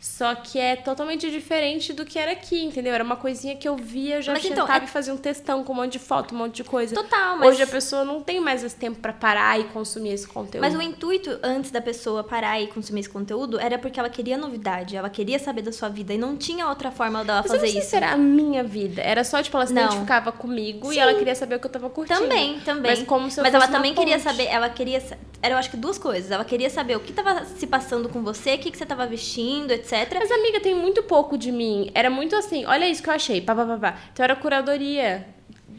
Só 0.00 0.34
que 0.34 0.58
é 0.58 0.76
totalmente 0.76 1.30
diferente 1.30 1.92
do 1.92 2.06
que 2.06 2.18
era 2.18 2.32
aqui, 2.32 2.64
entendeu? 2.64 2.94
Era 2.94 3.04
uma 3.04 3.16
coisinha 3.16 3.54
que 3.54 3.68
eu 3.68 3.76
via, 3.76 4.22
já 4.22 4.32
Mas 4.32 4.42
então, 4.46 4.66
sentava 4.66 4.82
é- 4.82 4.86
e 4.86 4.90
fazia 4.90 5.12
um 5.12 5.16
textão 5.18 5.62
com 5.62 5.74
um 5.74 5.76
monte 5.76 5.92
de 5.92 5.98
foto, 5.98 6.34
um 6.34 6.38
monte 6.38 6.56
de 6.56 6.64
coisa. 6.64 6.94
Total, 6.94 7.36
mas- 7.36 7.50
Hoje 7.50 7.62
a 7.62 7.66
pessoa 7.66 8.02
não 8.02 8.22
tem 8.22 8.40
mais 8.40 8.64
esse 8.64 8.74
tempo 8.76 8.98
para 8.98 9.12
parar 9.12 9.60
e 9.60 9.64
consumir 9.64 10.10
esse 10.12 10.26
conteúdo. 10.26 10.62
Mas 10.64 10.74
o 10.74 10.80
intuito 10.80 11.38
antes 11.42 11.70
da 11.70 11.82
pessoa 11.82 12.24
parar 12.24 12.58
e 12.62 12.66
consumir 12.68 13.00
esse 13.00 13.10
conteúdo 13.10 13.60
era 13.60 13.78
porque 13.78 14.00
ela 14.00 14.08
queria 14.08 14.38
novidade, 14.38 14.96
ela 14.96 15.10
queria 15.10 15.38
saber 15.38 15.60
da 15.60 15.70
sua 15.72 15.90
vida 15.90 16.14
e 16.14 16.18
não 16.18 16.34
tinha 16.34 16.66
outra 16.66 16.90
forma 16.90 17.22
dela 17.22 17.42
Mas 17.42 17.50
eu 17.50 17.56
fazer 17.58 17.66
não 17.66 17.72
sei 17.72 17.80
isso. 17.82 17.90
se 17.90 17.96
era 17.96 18.12
a 18.12 18.16
minha 18.16 18.64
vida. 18.64 19.02
Era 19.02 19.22
só, 19.22 19.42
tipo, 19.42 19.54
ela 19.58 19.66
se 19.66 19.74
Não. 19.74 19.82
identificava 19.82 20.32
comigo 20.32 20.90
e 20.90 20.94
Sim. 20.94 21.00
ela 21.00 21.12
queria 21.12 21.34
saber 21.34 21.56
o 21.56 21.60
que 21.60 21.66
eu 21.66 21.70
tava 21.70 21.90
curtindo. 21.90 22.20
Também, 22.20 22.58
também. 22.60 22.90
Mas 22.96 23.02
como 23.06 23.30
se 23.30 23.38
eu 23.38 23.44
Mas 23.44 23.52
ela 23.52 23.68
também 23.68 23.94
queria 23.94 24.14
ponte. 24.18 24.24
saber, 24.24 24.44
ela 24.46 24.70
queria. 24.70 25.02
Era, 25.42 25.54
eu 25.54 25.58
acho 25.58 25.70
que 25.70 25.76
duas 25.76 25.98
coisas. 25.98 26.30
Ela 26.30 26.44
queria 26.44 26.70
saber 26.70 26.96
o 26.96 27.00
que 27.00 27.12
tava 27.12 27.44
se 27.44 27.66
passando 27.66 28.08
com 28.08 28.22
você, 28.22 28.54
o 28.54 28.58
que, 28.58 28.70
que 28.70 28.78
você 28.78 28.86
tava 28.86 29.06
vestindo, 29.06 29.70
etc. 29.70 29.89
Mas, 30.18 30.30
amiga, 30.30 30.60
tem 30.60 30.74
muito 30.74 31.02
pouco 31.02 31.36
de 31.38 31.50
mim. 31.50 31.90
Era 31.94 32.10
muito 32.10 32.36
assim, 32.36 32.64
olha 32.66 32.88
isso 32.88 33.02
que 33.02 33.08
eu 33.08 33.14
achei. 33.14 33.40
Pá, 33.40 33.54
pá, 33.54 33.64
pá, 33.64 33.76
pá. 33.78 33.98
Então 34.12 34.24
era 34.24 34.36
curadoria. 34.36 35.26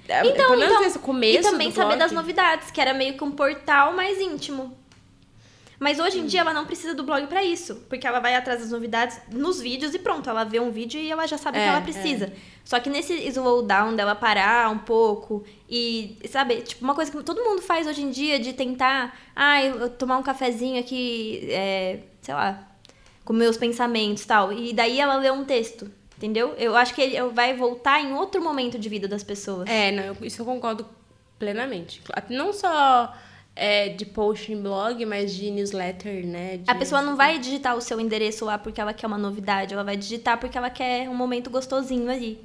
Então, 0.05 0.33
Pelo 0.33 0.57
menos 0.57 0.65
então 0.65 0.81
desde 0.81 0.97
o 0.97 1.01
começo 1.01 1.39
e 1.47 1.51
também 1.51 1.71
saber 1.71 1.87
blog. 1.89 1.99
das 1.99 2.11
novidades, 2.11 2.71
que 2.71 2.81
era 2.81 2.93
meio 2.93 3.13
que 3.17 3.23
um 3.23 3.31
portal 3.31 3.93
mais 3.93 4.19
íntimo. 4.19 4.77
Mas 5.79 5.99
hoje 5.99 6.19
em 6.19 6.27
dia 6.27 6.41
ela 6.41 6.53
não 6.53 6.65
precisa 6.65 6.93
do 6.93 7.03
blog 7.03 7.25
pra 7.25 7.43
isso, 7.43 7.75
porque 7.89 8.05
ela 8.05 8.19
vai 8.19 8.35
atrás 8.35 8.59
das 8.59 8.69
novidades 8.69 9.19
nos 9.31 9.59
vídeos 9.59 9.95
e 9.95 9.99
pronto, 9.99 10.29
ela 10.29 10.43
vê 10.43 10.59
um 10.59 10.69
vídeo 10.69 10.99
e 10.99 11.09
ela 11.09 11.25
já 11.25 11.39
sabe 11.39 11.57
o 11.57 11.59
É, 11.59 11.63
que 11.63 11.69
ela 11.69 11.81
precisa. 11.81 12.31
Só 12.63 12.79
que 12.79 12.87
nesse 12.87 13.13
slowdown 13.29 13.95
dela 13.95 14.13
parar 14.13 14.69
um 14.69 14.77
pouco 14.77 15.43
e, 15.67 16.19
sabe, 16.29 16.57
tipo, 16.57 16.83
uma 16.83 16.93
coisa 16.93 17.11
que 17.11 17.23
todo 17.23 17.43
mundo 17.43 17.63
faz 17.63 17.87
hoje 17.87 18.03
em 18.03 18.11
dia 18.11 18.37
de 18.37 18.53
tentar, 18.53 19.17
ah, 19.35 19.63
eu 19.63 19.89
tomar 19.89 20.17
um 20.17 20.23
cafezinho 20.23 20.79
aqui, 20.79 21.47
é, 21.49 22.01
sei 22.21 22.35
lá, 22.35 22.70
com 23.25 23.33
meus 23.33 23.57
pensamentos 23.57 24.25
tal. 24.25 24.51
E 24.53 24.73
daí 24.73 24.99
ela 24.99 25.15
lê 25.17 25.29
um 25.31 25.43
texto, 25.45 25.89
entendeu? 26.17 26.53
Eu 26.57 26.75
acho 26.75 26.93
que 26.95 27.01
ele 27.01 27.21
vai 27.29 27.55
voltar 27.55 28.01
em 28.01 28.13
outro 28.13 28.41
momento 28.43 28.77
de 28.79 28.89
vida 28.89 29.07
das 29.07 29.23
pessoas. 29.23 29.69
É, 29.69 29.91
não, 29.91 30.03
eu- 30.03 30.17
isso 30.21 30.41
eu 30.41 30.45
concordo 30.45 30.85
plenamente. 31.39 32.01
Não 32.29 32.53
só 32.53 33.13
é, 33.55 33.89
de 33.89 34.05
post 34.05 34.51
em 34.51 34.61
blog, 34.61 35.05
mas 35.05 35.33
de 35.35 35.51
newsletter, 35.51 36.25
né? 36.25 36.57
de- 36.57 36.69
A 36.71 36.75
pessoa 36.75 37.01
não 37.01 37.15
vai 37.15 37.37
digitar 37.37 37.75
o 37.75 37.81
seu 37.81 37.99
endereço 37.99 38.45
lá 38.45 38.57
porque 38.57 38.79
ela 38.79 38.93
quer 38.93 39.07
uma 39.07 39.17
novidade, 39.17 39.73
ela 39.73 39.83
vai 39.83 39.97
digitar 39.97 40.39
porque 40.39 40.57
ela 40.57 40.69
quer 40.69 41.09
um 41.09 41.15
momento 41.15 41.49
gostosinho 41.49 42.09
ali. 42.09 42.39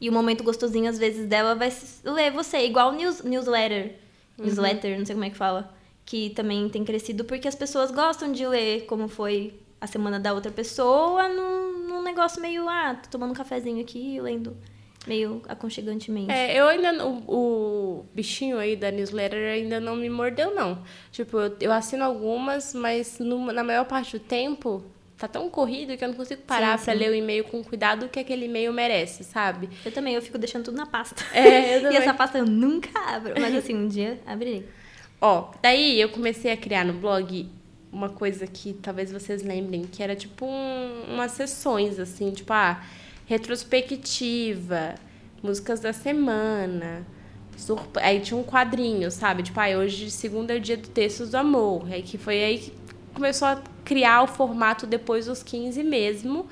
E 0.00 0.08
o 0.08 0.12
momento 0.12 0.44
gostosinho, 0.44 0.88
às 0.90 0.98
vezes, 0.98 1.26
dela 1.26 1.54
vai 1.54 1.72
ler 2.04 2.30
você, 2.30 2.58
igual 2.66 2.92
news, 2.92 3.22
newsletter. 3.22 3.94
Newsletter, 4.38 4.98
não 4.98 5.06
sei 5.06 5.14
como 5.14 5.24
é 5.24 5.30
que 5.30 5.36
fala. 5.36 5.74
Que 6.04 6.30
também 6.30 6.68
tem 6.68 6.84
crescido 6.84 7.24
porque 7.24 7.48
as 7.48 7.54
pessoas 7.54 7.90
gostam 7.90 8.30
de 8.30 8.46
ler 8.46 8.84
como 8.84 9.08
foi 9.08 9.54
a 9.86 9.88
semana 9.88 10.18
da 10.20 10.34
outra 10.34 10.50
pessoa 10.52 11.28
num, 11.28 11.88
num 11.88 12.02
negócio 12.02 12.40
meio, 12.42 12.68
ah, 12.68 12.94
tô 13.02 13.08
tomando 13.08 13.30
um 13.30 13.34
cafezinho 13.34 13.80
aqui, 13.80 14.20
lendo 14.20 14.56
meio 15.06 15.40
aconchegantemente. 15.48 16.30
É, 16.32 16.58
eu 16.60 16.66
ainda. 16.68 16.92
não- 16.92 17.22
O, 17.26 18.00
o 18.00 18.06
bichinho 18.14 18.58
aí 18.58 18.74
da 18.76 18.90
newsletter 18.90 19.52
ainda 19.54 19.78
não 19.80 19.94
me 19.96 20.10
mordeu, 20.10 20.52
não. 20.54 20.82
Tipo, 21.12 21.38
eu, 21.38 21.56
eu 21.60 21.72
assino 21.72 22.04
algumas, 22.04 22.74
mas 22.74 23.18
no- 23.20 23.52
na 23.52 23.62
maior 23.62 23.84
parte 23.84 24.18
do 24.18 24.24
tempo 24.24 24.82
tá 25.16 25.26
tão 25.28 25.48
corrido 25.48 25.96
que 25.96 26.04
eu 26.04 26.08
não 26.08 26.14
consigo 26.16 26.42
parar 26.42 26.76
sim. 26.78 26.90
ler 26.92 27.10
o 27.10 27.14
e-mail 27.14 27.44
com 27.44 27.60
o 27.60 27.64
cuidado 27.64 28.08
que 28.08 28.18
aquele 28.18 28.46
e-mail 28.46 28.72
merece, 28.72 29.22
sabe? 29.24 29.70
Eu 29.84 29.90
também, 29.92 30.14
eu 30.14 30.20
fico 30.20 30.36
deixando 30.36 30.64
tudo 30.64 30.76
na 30.76 30.84
pasta. 30.86 31.22
É, 31.32 31.76
eu 31.76 31.78
e 31.78 31.82
também. 31.82 31.98
essa 31.98 32.12
pasta 32.12 32.36
eu 32.38 32.44
nunca 32.44 32.90
abro, 33.14 33.32
mas 33.40 33.54
assim, 33.54 33.74
um 33.74 33.88
dia 33.88 34.18
abrirei. 34.26 34.68
Ó, 35.20 35.52
daí 35.62 35.98
eu 36.00 36.08
comecei 36.10 36.50
a 36.52 36.56
criar 36.56 36.84
no 36.84 36.92
blog 36.94 37.48
uma 37.92 38.08
coisa 38.08 38.46
que 38.46 38.72
talvez 38.74 39.10
vocês 39.12 39.42
lembrem, 39.42 39.82
que 39.82 40.02
era 40.02 40.14
tipo 40.16 40.44
um- 40.46 41.14
umas 41.14 41.32
sessões, 41.32 41.98
assim, 41.98 42.30
tipo, 42.30 42.52
ah, 42.52 42.82
retrospectiva, 43.26 44.94
músicas 45.42 45.80
da 45.80 45.92
semana. 45.92 47.06
surp- 47.56 47.96
Aí 48.02 48.20
tinha 48.20 48.36
um 48.38 48.44
quadrinho, 48.44 49.10
sabe? 49.10 49.42
Tipo, 49.42 49.58
ah, 49.60 49.78
hoje 49.78 50.10
segunda 50.10 50.52
é 50.52 50.58
o 50.58 50.60
dia 50.60 50.76
do 50.76 50.88
Textos 50.88 51.30
do 51.30 51.36
Amor. 51.36 51.86
Aí 51.90 52.02
que 52.02 52.18
foi 52.18 52.44
aí 52.44 52.58
que 52.58 52.72
começou 53.14 53.48
a 53.48 53.62
criar 53.82 54.22
o 54.24 54.26
formato 54.26 54.86
depois 54.86 55.24
dos 55.24 55.42
15 55.42 55.82
mesmo. 55.82 56.46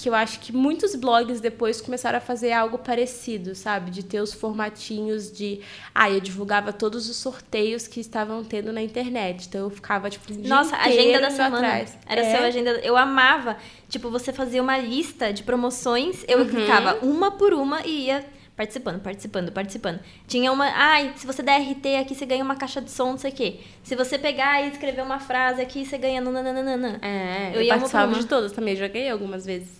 Que 0.00 0.08
eu 0.08 0.14
acho 0.14 0.40
que 0.40 0.50
muitos 0.50 0.94
blogs 0.94 1.40
depois 1.40 1.78
começaram 1.80 2.16
a 2.16 2.20
fazer 2.22 2.52
algo 2.52 2.78
parecido, 2.78 3.54
sabe? 3.54 3.90
De 3.90 4.02
ter 4.02 4.20
os 4.20 4.32
formatinhos 4.32 5.30
de. 5.30 5.60
Ah, 5.94 6.10
eu 6.10 6.20
divulgava 6.20 6.72
todos 6.72 7.08
os 7.10 7.16
sorteios 7.16 7.86
que 7.86 8.00
estavam 8.00 8.42
tendo 8.42 8.72
na 8.72 8.80
internet. 8.80 9.46
Então 9.46 9.60
eu 9.62 9.70
ficava, 9.70 10.08
tipo, 10.08 10.32
dia 10.32 10.48
Nossa, 10.48 10.74
agenda 10.76 11.20
da 11.20 11.30
semana. 11.30 11.58
atrás. 11.58 11.98
Era 12.06 12.20
É. 12.22 12.34
seu 12.36 12.44
agenda. 12.46 12.70
Eu 12.82 12.96
amava. 12.96 13.58
Tipo, 13.90 14.10
você 14.10 14.32
fazia 14.32 14.62
uma 14.62 14.78
lista 14.78 15.32
de 15.32 15.42
promoções, 15.42 16.24
eu 16.26 16.38
Uhum. 16.38 16.46
clicava 16.48 16.98
uma 17.04 17.30
por 17.32 17.52
uma 17.52 17.84
e 17.84 18.06
ia 18.06 18.24
participando, 18.56 19.00
participando, 19.02 19.52
participando. 19.52 20.00
Tinha 20.26 20.50
uma. 20.50 20.64
Ai, 20.66 21.12
se 21.16 21.26
você 21.26 21.42
der 21.42 21.60
RT 21.60 21.96
aqui, 22.00 22.14
você 22.14 22.24
ganha 22.24 22.42
uma 22.44 22.56
caixa 22.56 22.80
de 22.80 22.90
som, 22.90 23.10
não 23.10 23.18
sei 23.18 23.30
o 23.32 23.34
quê. 23.34 23.60
Se 23.82 23.94
você 23.94 24.18
pegar 24.18 24.62
e 24.62 24.70
escrever 24.70 25.02
uma 25.02 25.18
frase 25.18 25.60
aqui, 25.60 25.84
você 25.84 25.98
ganha 25.98 26.20
nananana. 26.22 26.98
É, 27.02 27.50
Eu 27.50 27.56
eu, 27.56 27.62
ia 27.62 27.74
participava 27.74 28.12
uma. 28.12 28.18
de 28.18 28.26
todas 28.26 28.52
também, 28.52 28.74
joguei 28.76 29.10
algumas 29.10 29.44
vezes. 29.44 29.78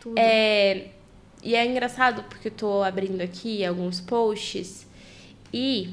Tudo. 0.00 0.18
É, 0.18 0.88
e 1.42 1.54
é 1.54 1.64
engraçado 1.64 2.24
porque 2.24 2.48
eu 2.48 2.52
tô 2.52 2.82
abrindo 2.82 3.20
aqui 3.20 3.64
alguns 3.64 4.00
posts 4.00 4.86
e 5.52 5.90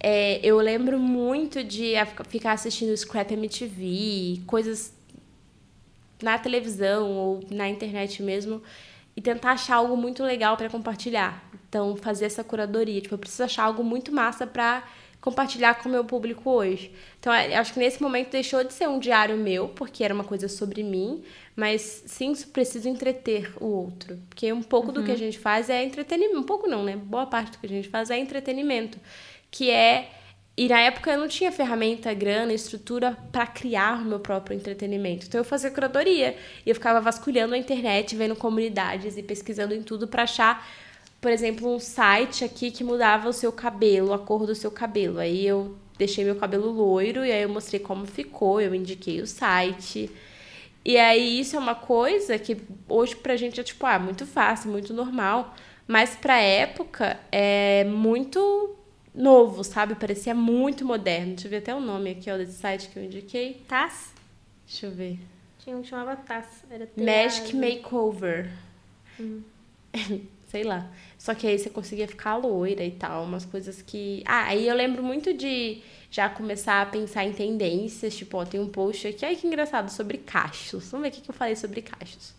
é, 0.00 0.40
eu 0.42 0.58
lembro 0.58 0.98
muito 0.98 1.62
de 1.62 1.94
ficar 2.28 2.52
assistindo 2.52 2.96
Scrap 2.96 3.30
MTV, 3.32 4.42
coisas 4.46 4.92
na 6.22 6.38
televisão 6.38 7.10
ou 7.10 7.40
na 7.50 7.68
internet 7.68 8.22
mesmo 8.22 8.62
e 9.16 9.20
tentar 9.20 9.52
achar 9.52 9.76
algo 9.76 9.96
muito 9.96 10.22
legal 10.22 10.56
para 10.56 10.70
compartilhar. 10.70 11.44
Então, 11.68 11.96
fazer 11.96 12.26
essa 12.26 12.42
curadoria. 12.42 13.00
Tipo, 13.00 13.14
eu 13.14 13.18
preciso 13.18 13.44
achar 13.44 13.64
algo 13.64 13.84
muito 13.84 14.12
massa 14.12 14.46
para 14.46 14.82
compartilhar 15.22 15.74
com 15.74 15.88
o 15.88 15.92
meu 15.92 16.04
público 16.04 16.50
hoje. 16.50 16.92
Então, 17.18 17.32
é, 17.32 17.54
acho 17.54 17.72
que 17.72 17.78
nesse 17.78 18.02
momento 18.02 18.32
deixou 18.32 18.62
de 18.64 18.72
ser 18.72 18.88
um 18.88 18.98
diário 18.98 19.38
meu, 19.38 19.68
porque 19.68 20.02
era 20.02 20.12
uma 20.12 20.24
coisa 20.24 20.48
sobre 20.48 20.82
mim, 20.82 21.22
mas 21.54 22.02
sim 22.06 22.34
preciso 22.52 22.88
entreter 22.88 23.54
o 23.60 23.66
outro. 23.66 24.18
Porque 24.28 24.52
um 24.52 24.62
pouco 24.62 24.90
do 24.90 25.04
que 25.04 25.12
a 25.12 25.16
gente 25.16 25.38
faz 25.38 25.70
é 25.70 25.82
entretenimento. 25.82 26.40
Um 26.40 26.42
pouco 26.42 26.68
não, 26.68 26.82
né? 26.84 26.96
Boa 26.96 27.24
parte 27.24 27.52
do 27.52 27.58
que 27.58 27.66
a 27.66 27.68
gente 27.68 27.88
faz 27.88 28.10
é 28.10 28.18
entretenimento. 28.18 28.98
Que 29.48 29.70
é 29.70 30.10
e 30.56 30.68
na 30.68 30.80
época 30.80 31.10
eu 31.10 31.18
não 31.18 31.28
tinha 31.28 31.50
ferramenta, 31.50 32.12
grana, 32.12 32.52
estrutura 32.52 33.16
para 33.30 33.46
criar 33.46 34.02
o 34.02 34.04
meu 34.04 34.20
próprio 34.20 34.54
entretenimento. 34.54 35.26
Então 35.26 35.40
eu 35.40 35.44
fazia 35.44 35.70
curadoria 35.70 36.36
e 36.66 36.68
eu 36.68 36.74
ficava 36.74 37.00
vasculhando 37.00 37.54
a 37.54 37.58
internet, 37.58 38.14
vendo 38.14 38.36
comunidades 38.36 39.16
e 39.16 39.22
pesquisando 39.22 39.72
em 39.72 39.82
tudo 39.82 40.06
para 40.06 40.24
achar, 40.24 40.66
por 41.22 41.30
exemplo, 41.30 41.72
um 41.72 41.78
site 41.78 42.44
aqui 42.44 42.72
que 42.72 42.82
mudava 42.82 43.28
o 43.28 43.32
seu 43.32 43.52
cabelo, 43.52 44.12
a 44.12 44.18
cor 44.18 44.44
do 44.44 44.56
seu 44.56 44.72
cabelo. 44.72 45.20
Aí 45.20 45.46
eu 45.46 45.76
deixei 45.96 46.24
meu 46.24 46.34
cabelo 46.34 46.68
loiro 46.68 47.24
e 47.24 47.30
aí 47.30 47.42
eu 47.42 47.48
mostrei 47.48 47.78
como 47.78 48.04
ficou, 48.04 48.60
eu 48.60 48.74
indiquei 48.74 49.22
o 49.22 49.26
site. 49.26 50.10
E 50.84 50.98
aí 50.98 51.38
isso 51.38 51.54
é 51.54 51.60
uma 51.60 51.76
coisa 51.76 52.36
que 52.40 52.56
hoje 52.88 53.14
pra 53.14 53.36
gente 53.36 53.60
é 53.60 53.62
tipo, 53.62 53.86
ah, 53.86 54.00
muito 54.00 54.26
fácil, 54.26 54.72
muito 54.72 54.92
normal, 54.92 55.54
mas 55.86 56.16
pra 56.16 56.40
época 56.40 57.20
é 57.30 57.84
muito 57.84 58.74
novo, 59.14 59.62
sabe? 59.62 59.94
Parecia 59.94 60.34
muito 60.34 60.84
moderno. 60.84 61.34
Deixa 61.34 61.46
eu 61.46 61.50
ver 61.52 61.58
até 61.58 61.72
o 61.72 61.80
nome 61.80 62.10
aqui, 62.10 62.32
ó, 62.32 62.36
desse 62.36 62.54
site 62.54 62.88
que 62.88 62.98
eu 62.98 63.04
indiquei. 63.04 63.62
Taz? 63.68 64.12
Deixa 64.66 64.86
eu 64.86 64.90
ver. 64.90 65.20
Tinha 65.60 65.76
um 65.76 65.82
que 65.82 65.88
chamava 65.88 66.16
Taz. 66.16 66.64
Era 66.68 66.88
Magic. 66.96 67.54
Makeover. 67.54 68.50
Sei 70.52 70.64
lá. 70.64 70.90
Só 71.22 71.36
que 71.36 71.46
aí 71.46 71.56
você 71.56 71.70
conseguia 71.70 72.08
ficar 72.08 72.34
loira 72.34 72.84
e 72.84 72.90
tal, 72.90 73.22
umas 73.22 73.44
coisas 73.44 73.80
que. 73.80 74.24
Ah, 74.26 74.46
aí 74.46 74.66
eu 74.66 74.74
lembro 74.74 75.04
muito 75.04 75.32
de 75.32 75.80
já 76.10 76.28
começar 76.28 76.82
a 76.82 76.86
pensar 76.86 77.24
em 77.24 77.32
tendências. 77.32 78.16
Tipo, 78.16 78.38
ó, 78.38 78.44
tem 78.44 78.58
um 78.58 78.66
post 78.68 79.06
aqui, 79.06 79.24
ai 79.24 79.36
que 79.36 79.46
engraçado, 79.46 79.88
sobre 79.88 80.18
cachos. 80.18 80.90
Vamos 80.90 81.08
ver 81.08 81.16
o 81.16 81.22
que 81.22 81.30
eu 81.30 81.34
falei 81.34 81.54
sobre 81.54 81.80
cachos. 81.80 82.34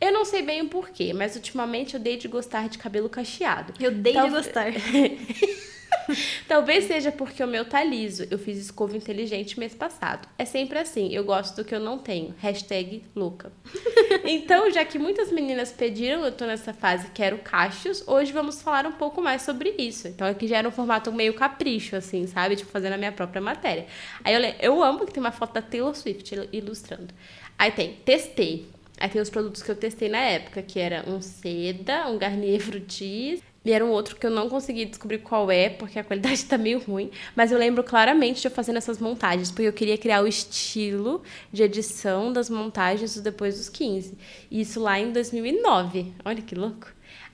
Eu 0.00 0.12
não 0.12 0.24
sei 0.24 0.42
bem 0.42 0.60
o 0.62 0.68
porquê, 0.68 1.12
mas 1.14 1.36
ultimamente 1.36 1.94
eu 1.94 2.00
dei 2.00 2.16
de 2.16 2.28
gostar 2.28 2.68
de 2.68 2.76
cabelo 2.78 3.08
cacheado. 3.08 3.72
Eu 3.80 3.90
dei 3.90 4.12
Tal- 4.12 4.26
de 4.28 4.34
gostar. 4.34 4.66
Talvez 6.46 6.84
seja 6.84 7.10
porque 7.10 7.42
o 7.42 7.46
meu 7.48 7.64
tá 7.64 7.82
liso. 7.82 8.26
Eu 8.30 8.38
fiz 8.38 8.58
escova 8.58 8.96
inteligente 8.96 9.58
mês 9.58 9.74
passado. 9.74 10.28
É 10.38 10.44
sempre 10.44 10.78
assim. 10.78 11.12
Eu 11.12 11.24
gosto 11.24 11.56
do 11.56 11.64
que 11.64 11.74
eu 11.74 11.80
não 11.80 11.98
tenho. 11.98 12.32
Hashtag 12.38 13.02
louca. 13.14 13.50
então, 14.24 14.70
já 14.70 14.84
que 14.84 14.98
muitas 14.98 15.32
meninas 15.32 15.72
pediram, 15.72 16.24
eu 16.24 16.30
tô 16.30 16.44
nessa 16.46 16.72
fase 16.72 17.10
quero 17.12 17.38
cachos, 17.38 18.04
hoje 18.06 18.32
vamos 18.32 18.62
falar 18.62 18.86
um 18.86 18.92
pouco 18.92 19.20
mais 19.20 19.42
sobre 19.42 19.74
isso. 19.78 20.06
Então, 20.06 20.26
aqui 20.28 20.46
já 20.46 20.58
era 20.58 20.68
um 20.68 20.72
formato 20.72 21.12
meio 21.12 21.34
capricho, 21.34 21.96
assim, 21.96 22.26
sabe? 22.26 22.54
Tipo, 22.54 22.70
fazendo 22.70 22.92
a 22.92 22.98
minha 22.98 23.12
própria 23.12 23.40
matéria. 23.40 23.86
Aí 24.22 24.34
eu, 24.34 24.40
eu 24.60 24.82
amo 24.84 25.04
que 25.06 25.12
tem 25.12 25.20
uma 25.20 25.32
foto 25.32 25.54
da 25.54 25.62
Taylor 25.62 25.94
Swift 25.96 26.32
il- 26.34 26.48
ilustrando. 26.52 27.12
Aí 27.58 27.72
tem, 27.72 27.94
testei. 28.04 28.68
Aí 28.98 29.08
tem 29.08 29.20
os 29.20 29.30
produtos 29.30 29.62
que 29.62 29.70
eu 29.70 29.76
testei 29.76 30.08
na 30.08 30.20
época, 30.20 30.62
que 30.62 30.78
era 30.78 31.04
um 31.06 31.20
seda, 31.20 32.08
um 32.08 32.16
Garnier 32.18 32.60
Fructis, 32.60 33.42
e 33.66 33.72
era 33.72 33.84
um 33.84 33.90
outro 33.90 34.14
que 34.14 34.24
eu 34.24 34.30
não 34.30 34.48
consegui 34.48 34.84
descobrir 34.84 35.18
qual 35.18 35.50
é, 35.50 35.68
porque 35.68 35.98
a 35.98 36.04
qualidade 36.04 36.44
tá 36.46 36.56
meio 36.56 36.78
ruim. 36.78 37.10
Mas 37.34 37.50
eu 37.50 37.58
lembro 37.58 37.82
claramente 37.82 38.40
de 38.40 38.46
eu 38.46 38.50
fazendo 38.50 38.76
essas 38.76 39.00
montagens, 39.00 39.50
porque 39.50 39.66
eu 39.66 39.72
queria 39.72 39.98
criar 39.98 40.22
o 40.22 40.26
estilo 40.28 41.22
de 41.52 41.64
edição 41.64 42.32
das 42.32 42.48
montagens 42.48 43.16
depois 43.20 43.56
dos 43.56 43.68
15. 43.68 44.16
E 44.50 44.60
isso 44.60 44.80
lá 44.80 45.00
em 45.00 45.10
2009. 45.10 46.12
Olha 46.24 46.42
que 46.42 46.54
louco. 46.54 46.86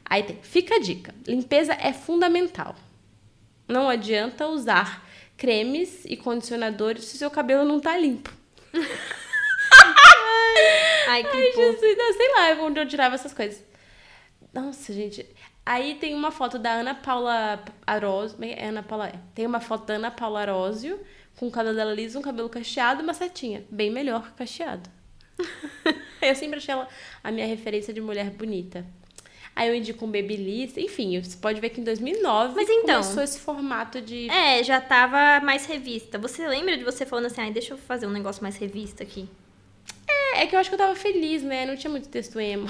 Aí 0.06 0.22
tem, 0.22 0.38
fica 0.40 0.76
a 0.76 0.80
dica. 0.80 1.14
Limpeza 1.28 1.74
é 1.74 1.92
fundamental. 1.92 2.74
Não 3.68 3.88
adianta 3.88 4.48
usar 4.48 5.06
cremes 5.36 6.04
e 6.06 6.16
condicionadores 6.16 7.04
se 7.04 7.16
o 7.16 7.18
seu 7.18 7.30
cabelo 7.30 7.64
não 7.64 7.78
tá 7.78 7.96
limpo. 7.98 8.32
Ai, 11.08 11.24
que 11.24 11.36
Ai. 11.36 11.52
Jesus, 11.52 11.98
eu 11.98 12.14
sei 12.14 12.28
lá 12.34 12.64
onde 12.64 12.80
eu 12.80 12.86
tirava 12.86 13.14
essas 13.14 13.32
coisas. 13.32 13.62
Nossa, 14.52 14.92
gente. 14.92 15.26
Aí 15.64 15.94
tem 15.94 16.14
uma 16.14 16.30
foto 16.30 16.58
da 16.58 16.72
Ana 16.72 16.94
Paula 16.94 17.62
Arósio. 17.86 18.38
É 18.42 18.68
Ana 18.68 18.82
Paula, 18.82 19.08
é. 19.08 19.14
Tem 19.34 19.46
uma 19.46 19.60
foto 19.60 19.86
da 19.86 19.94
Ana 19.94 20.10
Paula 20.10 20.40
Arósio 20.40 21.00
com 21.36 21.46
o 21.48 21.50
cabelo 21.50 21.74
dela 21.76 21.94
liso, 21.94 22.18
um 22.18 22.22
cabelo 22.22 22.48
cacheado 22.48 23.00
e 23.00 23.04
uma 23.04 23.14
setinha. 23.14 23.64
Bem 23.70 23.90
melhor 23.90 24.30
que 24.30 24.32
cacheado. 24.32 24.88
eu 26.20 26.34
sempre 26.34 26.58
achei 26.58 26.72
ela 26.72 26.88
a 27.22 27.30
minha 27.30 27.46
referência 27.46 27.92
de 27.92 28.00
mulher 28.00 28.30
bonita. 28.30 28.86
Aí 29.54 29.68
eu 29.68 29.74
indico 29.74 30.04
um 30.06 30.10
Babyliss, 30.10 30.78
enfim, 30.78 31.20
você 31.20 31.36
pode 31.36 31.60
ver 31.60 31.68
que 31.70 31.80
em 31.80 31.84
2009 31.84 32.54
Mas 32.54 32.68
então- 32.70 33.02
começou 33.02 33.22
esse 33.22 33.38
formato 33.38 34.00
de... 34.00 34.30
É, 34.30 34.62
já 34.64 34.80
tava 34.80 35.44
mais 35.44 35.66
revista. 35.66 36.18
Você 36.18 36.46
lembra 36.48 36.76
de 36.76 36.84
você 36.84 37.04
falando 37.04 37.26
assim, 37.26 37.42
ai, 37.42 37.50
deixa 37.50 37.74
eu 37.74 37.78
fazer 37.78 38.06
um 38.06 38.10
negócio 38.12 38.42
mais 38.42 38.56
revista 38.56 39.02
aqui? 39.02 39.28
É 40.34 40.46
que 40.46 40.56
eu 40.56 40.60
acho 40.60 40.70
que 40.70 40.74
eu 40.74 40.78
tava 40.78 40.94
feliz, 40.94 41.42
né? 41.42 41.66
Não 41.66 41.76
tinha 41.76 41.90
muito 41.90 42.08
texto 42.08 42.40
emo. 42.40 42.66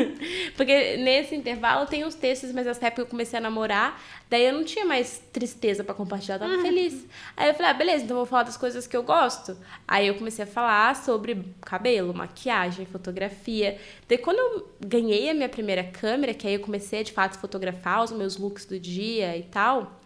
Porque 0.56 0.96
nesse 0.98 1.34
intervalo 1.34 1.86
tem 1.86 2.04
os 2.04 2.14
textos, 2.14 2.52
mas 2.52 2.66
nessa 2.66 2.86
época 2.86 3.02
eu 3.02 3.06
comecei 3.06 3.38
a 3.38 3.42
namorar, 3.42 4.00
daí 4.28 4.44
eu 4.44 4.52
não 4.52 4.64
tinha 4.64 4.84
mais 4.84 5.20
tristeza 5.32 5.82
pra 5.82 5.94
compartilhar, 5.94 6.36
eu 6.36 6.40
tava 6.40 6.62
feliz. 6.62 7.04
Aí 7.36 7.48
eu 7.48 7.54
falei, 7.54 7.70
ah, 7.70 7.74
beleza, 7.74 8.04
então 8.04 8.16
eu 8.16 8.20
vou 8.20 8.26
falar 8.26 8.44
das 8.44 8.56
coisas 8.56 8.86
que 8.86 8.96
eu 8.96 9.02
gosto. 9.02 9.56
Aí 9.86 10.06
eu 10.06 10.14
comecei 10.14 10.44
a 10.44 10.48
falar 10.48 10.94
sobre 10.96 11.44
cabelo, 11.62 12.14
maquiagem, 12.14 12.86
fotografia. 12.86 13.78
Daí 14.08 14.18
quando 14.18 14.38
eu 14.38 14.70
ganhei 14.80 15.30
a 15.30 15.34
minha 15.34 15.48
primeira 15.48 15.84
câmera, 15.84 16.32
que 16.32 16.46
aí 16.46 16.54
eu 16.54 16.60
comecei 16.60 17.00
a, 17.00 17.02
de 17.02 17.12
fato 17.12 17.38
fotografar 17.38 18.04
os 18.04 18.12
meus 18.12 18.36
looks 18.36 18.64
do 18.64 18.78
dia 18.78 19.36
e 19.36 19.42
tal, 19.42 20.00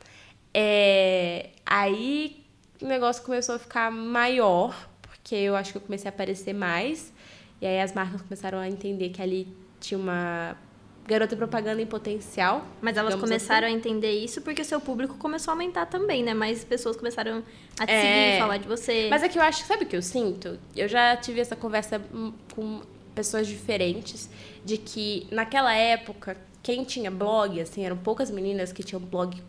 é... 0.52 1.50
aí 1.66 2.44
o 2.80 2.86
negócio 2.86 3.22
começou 3.22 3.54
a 3.54 3.58
ficar 3.58 3.90
maior, 3.90 4.88
porque 5.24 5.34
eu 5.36 5.56
acho 5.56 5.72
que 5.72 5.78
eu 5.78 5.82
comecei 5.82 6.06
a 6.06 6.10
aparecer 6.12 6.52
mais. 6.52 7.10
E 7.58 7.66
aí 7.66 7.80
as 7.80 7.94
marcas 7.94 8.20
começaram 8.20 8.58
a 8.58 8.68
entender 8.68 9.08
que 9.08 9.22
ali 9.22 9.48
tinha 9.80 9.98
uma 9.98 10.54
garota 11.06 11.34
propaganda 11.34 11.80
em 11.80 11.86
potencial. 11.86 12.66
Mas 12.82 12.98
elas 12.98 13.14
começaram 13.14 13.66
a 13.66 13.70
entender 13.70 14.12
isso 14.12 14.42
porque 14.42 14.60
o 14.60 14.64
seu 14.64 14.78
público 14.82 15.14
começou 15.16 15.52
a 15.52 15.54
aumentar 15.54 15.86
também, 15.86 16.22
né? 16.22 16.34
Mais 16.34 16.62
pessoas 16.62 16.94
começaram 16.94 17.42
a 17.78 17.86
te 17.86 17.92
É. 17.92 18.00
seguir, 18.02 18.38
falar 18.38 18.58
de 18.58 18.68
você. 18.68 19.08
Mas 19.10 19.22
é 19.22 19.28
que 19.30 19.38
eu 19.38 19.42
acho, 19.42 19.64
sabe 19.64 19.84
o 19.84 19.86
que 19.86 19.96
eu 19.96 20.02
sinto? 20.02 20.58
Eu 20.76 20.88
já 20.88 21.16
tive 21.16 21.40
essa 21.40 21.56
conversa 21.56 21.98
hum, 22.12 22.34
com 22.54 22.82
pessoas 23.14 23.46
diferentes 23.46 24.28
de 24.62 24.76
que 24.76 25.26
naquela 25.30 25.74
época 25.74 26.36
quem 26.62 26.84
tinha 26.84 27.10
blog, 27.10 27.58
assim, 27.60 27.84
eram 27.84 27.96
poucas 27.96 28.30
meninas 28.30 28.72
que 28.72 28.82
tinham 28.82 29.00
blog. 29.00 29.42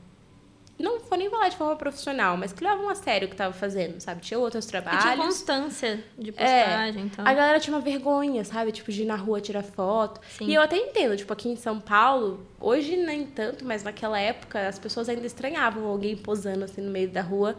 Não 0.78 1.00
vou 1.00 1.18
nem 1.18 1.30
falar 1.30 1.48
de 1.48 1.56
forma 1.56 1.76
profissional, 1.78 2.36
mas 2.36 2.52
que 2.52 2.62
levavam 2.62 2.90
a 2.90 2.96
sério 2.96 3.28
o 3.28 3.30
que 3.30 3.34
estava 3.34 3.54
fazendo, 3.54 4.00
sabe? 4.02 4.22
Tinha 4.22 4.38
outros 4.38 4.66
E 4.66 4.70
tinha 4.70 4.82
trabalhos. 4.82 5.24
constância 5.24 6.04
de 6.18 6.32
É, 6.32 6.34
postagem, 6.34 7.04
então. 7.06 7.26
A 7.26 7.34
galera 7.34 7.60
tinha 7.62 7.74
uma 7.74 7.82
vergonha, 7.82 8.44
sabe? 8.44 8.74
Tipo, 8.74 8.92
de 8.92 9.04
ir 9.04 9.06
na 9.06 9.16
rua 9.16 9.40
tirar 9.40 9.64
foto. 9.64 10.20
Sim. 10.38 10.48
E 10.48 10.54
eu 10.54 10.62
até 10.62 10.76
entendo, 10.78 11.16
tipo, 11.16 11.32
aqui 11.32 11.48
em 11.48 11.56
São 11.56 11.80
Paulo, 11.80 12.46
hoje 12.60 12.98
nem 12.98 13.26
tanto, 13.26 13.64
mas 13.64 13.84
naquela 13.84 14.20
época 14.20 14.68
as 14.68 14.78
pessoas 14.78 15.08
ainda 15.08 15.26
estranhavam 15.26 15.86
alguém 15.86 16.18
posando 16.18 16.66
assim 16.66 16.82
no 16.82 16.92
meio 16.92 17.08
da 17.10 17.22
rua, 17.22 17.56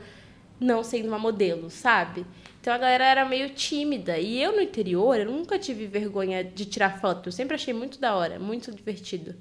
não 0.61 0.83
sendo 0.85 1.09
uma 1.09 1.19
modelo, 1.19 1.71
sabe? 1.71 2.27
Então 2.61 2.75
a 2.75 2.79
galera 2.79 3.05
era 3.05 3.25
meio 3.25 3.49
tímida. 3.51 4.19
E 4.19 4.43
eu 4.43 4.53
no 4.57 4.61
interior, 4.61 5.17
eu 5.19 5.27
nunca 5.31 5.59
tive 5.59 5.87
vergonha 5.87 6.43
de 6.45 6.65
tirar 6.67 7.01
foto. 7.01 7.29
Eu 7.29 7.33
sempre 7.33 7.55
achei 7.55 7.73
muito 7.73 7.99
da 8.01 8.15
hora, 8.15 8.39
muito 8.39 8.71
divertido. 8.73 9.35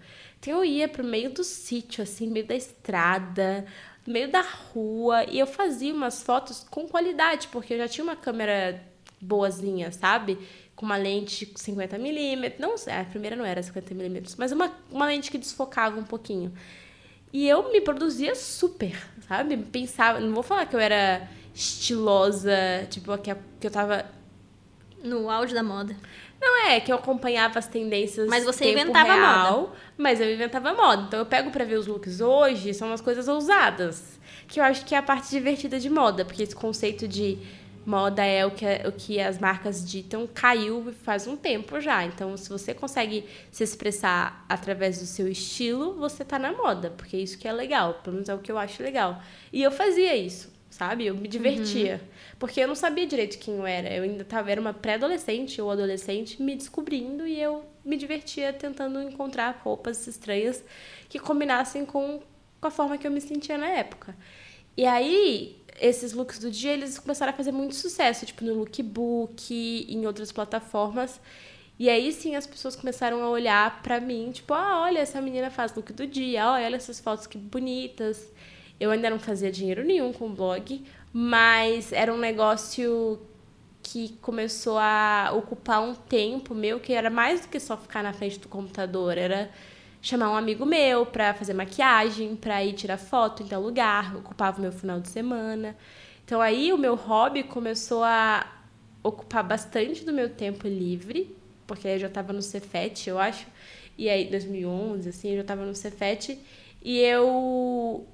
Então 0.46 0.60
eu 0.60 0.64
ia 0.64 0.88
pro 0.88 1.04
meio 1.04 1.32
do 1.32 1.44
sítio, 1.44 2.04
assim, 2.04 2.30
meio 2.30 2.46
da 2.46 2.54
estrada, 2.54 3.66
meio 4.06 4.32
da 4.32 4.42
rua, 4.42 5.24
e 5.28 5.40
eu 5.40 5.48
fazia 5.48 5.92
umas 5.92 6.22
fotos 6.22 6.64
com 6.70 6.88
qualidade, 6.88 7.48
porque 7.48 7.74
eu 7.74 7.80
já 7.80 7.88
tinha 7.88 8.04
uma 8.04 8.16
câmera 8.16 8.80
boazinha, 9.20 9.92
sabe? 9.92 10.38
Com 10.76 10.86
uma 10.86 10.98
lente 10.98 11.48
50mm. 11.48 12.60
Não 12.60 12.78
sei, 12.78 12.94
a 12.94 13.06
primeira 13.06 13.36
não 13.36 13.44
era 13.44 13.60
50mm, 13.60 14.36
mas 14.38 14.52
uma, 14.52 14.72
uma 14.92 15.08
lente 15.08 15.32
que 15.32 15.40
desfocava 15.40 16.00
um 16.00 16.04
pouquinho. 16.04 16.54
E 17.34 17.50
eu 17.50 17.72
me 17.72 17.82
produzia 17.82 18.36
super, 18.36 18.96
sabe? 19.28 19.58
Pensava, 19.58 20.20
não 20.20 20.32
vou 20.32 20.44
falar 20.44 20.68
que 20.68 20.76
eu 20.76 20.80
era 20.80 21.28
estilosa, 21.56 22.86
tipo, 22.92 23.18
que, 23.18 23.36
que 23.60 23.66
eu 23.66 23.72
tava. 23.72 24.06
No 25.04 25.28
auge 25.28 25.56
da 25.56 25.64
moda. 25.64 25.96
Não 26.40 26.68
é 26.68 26.80
que 26.80 26.92
eu 26.92 26.96
acompanhava 26.98 27.60
as 27.60 27.68
tendências. 27.68 28.28
Mas 28.28 28.44
você 28.44 28.66
tempo 28.66 28.80
inventava 28.80 29.14
real, 29.14 29.76
Mas 29.98 30.22
eu 30.22 30.32
inventava 30.32 30.74
moda. 30.74 31.04
Então 31.08 31.20
eu 31.20 31.26
pego 31.26 31.52
pra 31.52 31.64
ver 31.64 31.76
os 31.76 31.88
looks 31.88 32.22
hoje, 32.22 32.74
são 32.74 32.90
umas 32.90 33.02
coisas 33.02 33.28
ousadas. 33.28 34.20
Que 34.48 34.60
eu 34.60 34.64
acho 34.64 34.86
que 34.86 34.94
é 34.94 34.98
a 34.98 35.04
parte 35.04 35.30
divertida 35.30 35.80
de 35.80 35.90
moda, 35.90 36.24
porque 36.24 36.44
esse 36.44 36.56
conceito 36.56 37.08
de 37.08 37.40
moda 37.86 38.24
é 38.26 38.46
o 38.46 38.52
que, 38.52 38.66
o 38.88 38.92
que 38.92 39.20
as 39.20 39.38
marcas 39.38 39.88
ditam, 39.88 40.28
caiu 40.34 40.94
faz 41.04 41.28
um 41.28 41.38
tempo 41.38 41.80
já. 41.80 42.04
Então, 42.04 42.36
se 42.36 42.50
você 42.50 42.74
consegue 42.74 43.26
se 43.52 43.64
expressar 43.64 44.44
através 44.50 45.00
do 45.00 45.06
seu 45.06 45.28
estilo, 45.28 45.94
você 45.94 46.26
tá 46.26 46.40
na 46.40 46.52
moda, 46.52 46.90
porque 46.90 47.16
isso 47.16 47.38
que 47.38 47.48
é 47.48 47.54
legal, 47.54 47.96
pelo 48.04 48.16
menos 48.16 48.30
é 48.30 48.34
o 48.34 48.40
que 48.40 48.52
eu 48.52 48.58
acho 48.58 48.82
legal. 48.82 49.22
E 49.54 49.62
eu 49.62 49.72
fazia 49.72 50.16
isso, 50.16 50.52
sabe? 50.70 51.06
Eu 51.06 51.16
me 51.16 51.28
divertia. 51.28 52.02
Porque 52.38 52.60
eu 52.60 52.68
não 52.68 52.76
sabia 52.76 53.08
direito 53.08 53.38
quem 53.38 53.56
eu 53.56 53.66
era. 53.66 53.94
Eu 53.94 54.04
ainda 54.04 54.26
tava, 54.26 54.52
era 54.52 54.60
uma 54.60 54.74
pré-adolescente 54.74 55.62
ou 55.62 55.72
adolescente 55.72 56.42
me 56.42 56.56
descobrindo 56.56 57.26
e 57.26 57.40
eu 57.40 57.66
me 57.84 57.96
divertia 57.96 58.52
tentando 58.52 59.02
encontrar 59.02 59.62
roupas 59.64 60.06
estranhas 60.08 60.64
que 61.08 61.18
combinassem 61.18 61.86
com, 61.86 62.22
com 62.60 62.68
a 62.68 62.72
forma 62.72 62.98
que 62.98 63.08
eu 63.08 63.12
me 63.12 63.22
sentia 63.22 63.58
na 63.58 63.68
época. 63.68 64.16
E 64.76 64.86
aí, 64.86 65.62
esses 65.80 66.12
looks 66.14 66.40
do 66.40 66.52
dia, 66.52 66.74
eles 66.74 67.00
começaram 67.00 67.32
a 67.32 67.36
fazer 67.36 67.52
muito 67.52 67.76
sucesso, 67.76 68.26
tipo 68.26 68.44
no 68.44 68.54
Lookbook, 68.56 69.86
em 69.90 70.06
outras 70.06 70.32
plataformas. 70.32 71.20
E 71.78 71.90
aí 71.90 72.12
sim 72.14 72.36
as 72.36 72.48
pessoas 72.48 72.76
começaram 72.76 73.22
a 73.22 73.30
olhar 73.30 73.82
pra 73.82 74.00
mim, 74.00 74.32
tipo, 74.32 74.54
ah, 74.54 74.82
olha, 74.84 75.00
essa 75.00 75.20
menina 75.22 75.50
faz 75.50 75.76
look 75.76 75.92
do 75.92 76.08
dia, 76.08 76.50
olha 76.50 76.76
essas 76.76 77.00
fotos 77.02 77.28
que 77.28 77.38
bonitas. 77.38 78.30
Eu 78.80 78.92
ainda 78.92 79.10
não 79.10 79.20
fazia 79.20 79.52
dinheiro 79.52 79.84
nenhum 79.84 80.14
com 80.14 80.28
o 80.28 80.30
blog, 80.30 80.86
mas 81.18 81.94
era 81.94 82.14
um 82.14 82.18
negócio 82.18 83.18
que 83.82 84.18
começou 84.22 84.78
a 84.78 85.32
ocupar 85.34 85.82
um 85.82 85.96
tempo 85.96 86.54
meu 86.54 86.78
que 86.78 86.92
era 86.92 87.10
mais 87.10 87.40
do 87.40 87.48
que 87.48 87.58
só 87.58 87.78
ficar 87.78 88.04
na 88.04 88.12
frente 88.12 88.38
do 88.38 88.50
computador, 88.50 89.18
era 89.18 89.50
chamar 90.02 90.30
um 90.30 90.36
amigo 90.36 90.66
meu 90.66 91.06
pra 91.06 91.34
fazer 91.34 91.54
maquiagem, 91.54 92.36
pra 92.36 92.62
ir 92.66 92.74
tirar 92.74 92.98
foto 92.98 93.44
em 93.44 93.48
tal 93.48 93.62
lugar, 93.62 94.14
ocupava 94.18 94.58
o 94.58 94.62
meu 94.62 94.74
final 94.74 95.00
de 95.00 95.08
semana. 95.08 95.78
Então 96.26 96.42
aí 96.42 96.74
o 96.74 96.78
meu 96.78 96.96
hobby 96.96 97.44
começou 97.44 98.04
a 98.04 98.46
ocupar 99.02 99.42
bastante 99.42 100.04
do 100.04 100.12
meu 100.12 100.30
tempo 100.30 100.68
livre, 100.68 101.34
porque 101.66 101.88
eu 101.88 101.98
já 101.98 102.10
tava 102.10 102.34
no 102.34 102.42
Cefet, 102.42 103.10
eu 103.10 103.18
acho. 103.18 103.48
E 103.98 104.10
aí 104.10 104.30
2011 104.30 105.08
assim, 105.08 105.30
eu 105.30 105.38
já 105.38 105.44
tava 105.46 105.66
no 105.66 105.74
Cefet 105.74 106.38
e 106.84 107.00
eu 107.00 108.06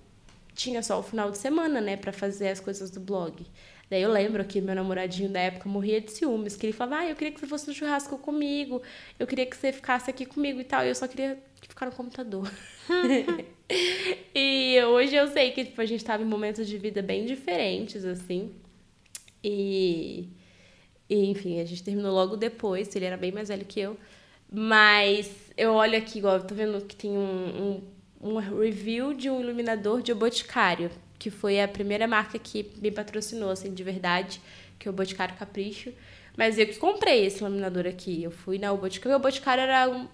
tinha 0.62 0.84
só 0.84 1.00
o 1.00 1.04
final 1.04 1.32
de 1.32 1.38
semana, 1.38 1.82
né, 1.82 1.98
pra 1.98 2.14
fazer 2.14 2.50
as 2.50 2.60
coisas 2.60 2.92
do 2.92 3.00
blog. 3.00 3.46
Daí 3.90 4.04
eu 4.04 4.12
lembro 4.12 4.46
que 4.46 4.62
meu 4.62 4.76
namoradinho 4.76 5.30
da 5.30 5.40
época 5.40 5.68
morria 5.68 6.00
de 6.00 6.12
ciúmes, 6.12 6.56
que 6.56 6.68
ele 6.68 6.74
falava, 6.74 7.02
ah, 7.02 7.10
eu 7.10 7.16
queria 7.16 7.34
que 7.34 7.40
você 7.40 7.48
fosse 7.48 7.68
no 7.68 7.74
churrasco 7.74 8.18
comigo, 8.18 8.82
eu 9.20 9.28
queria 9.28 9.46
que 9.46 9.58
você 9.58 9.72
ficasse 9.72 10.10
aqui 10.10 10.26
comigo 10.26 10.62
e 10.62 10.64
tal, 10.64 10.86
e 10.86 10.90
eu 10.90 10.96
só 10.96 11.08
queria 11.08 11.38
ficar 11.68 11.88
no 11.88 11.92
computador. 11.92 12.50
e 14.34 14.82
hoje 14.84 15.16
eu 15.16 15.28
sei 15.28 15.52
que 15.52 15.66
tipo, 15.66 15.82
a 15.82 15.86
gente 15.86 16.06
tava 16.06 16.24
em 16.24 16.26
momentos 16.26 16.68
de 16.68 16.78
vida 16.78 17.02
bem 17.02 17.26
diferentes, 17.26 18.06
assim, 18.06 18.54
e, 19.44 20.30
e 21.10 21.26
enfim, 21.26 21.60
a 21.60 21.66
gente 21.66 21.84
terminou 21.84 22.14
logo 22.14 22.38
depois, 22.38 22.96
ele 22.96 23.06
era 23.06 23.18
bem 23.18 23.32
mais 23.32 23.50
velho 23.50 23.66
que 23.66 23.80
eu, 23.80 23.98
mas 24.50 25.30
eu 25.58 25.74
olho 25.74 25.98
aqui, 25.98 26.20
igual, 26.20 26.40
tô 26.44 26.56
vendo 26.56 26.86
que 26.86 26.96
tem 26.96 27.12
um, 27.12 27.18
um, 27.18 27.82
um 28.22 28.38
review 28.38 29.14
de 29.14 29.30
um 29.30 29.42
iluminador 29.42 30.02
de 30.02 30.12
O 30.12 30.16
Boticário, 30.16 30.92
que 31.18 31.30
foi 31.30 31.62
a 31.62 31.68
primeira 31.68 32.08
marca 32.08 32.38
que 32.38 32.72
me 32.78 32.92
patrocinou, 32.92 33.50
assim, 33.50 33.74
de 33.74 33.84
verdade, 33.84 34.42
que 34.78 34.88
é 34.88 34.92
o 34.92 34.94
Boticário 34.94 35.36
Capricho. 35.36 35.92
Mas 36.38 36.58
eu 36.58 36.66
que 36.68 36.78
comprei 36.78 37.26
esse 37.26 37.40
iluminador 37.40 37.86
aqui. 37.86 38.24
Eu 38.24 38.32
fui 38.32 38.58
na 38.58 38.72
O 38.72 38.78
Boticário, 38.78 39.18
o 39.18 39.22
Boticário 39.22 39.62
era 39.62 40.08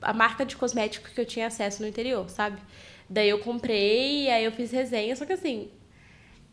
a 0.00 0.12
marca 0.12 0.44
de 0.44 0.56
cosmético 0.56 1.10
que 1.10 1.20
eu 1.20 1.26
tinha 1.26 1.46
acesso 1.46 1.82
no 1.82 1.88
interior, 1.88 2.28
sabe? 2.30 2.58
Daí 3.08 3.28
eu 3.28 3.38
comprei, 3.40 4.30
aí 4.30 4.44
eu 4.44 4.52
fiz 4.52 4.70
resenha, 4.70 5.16
só 5.16 5.24
que 5.24 5.32
assim, 5.32 5.70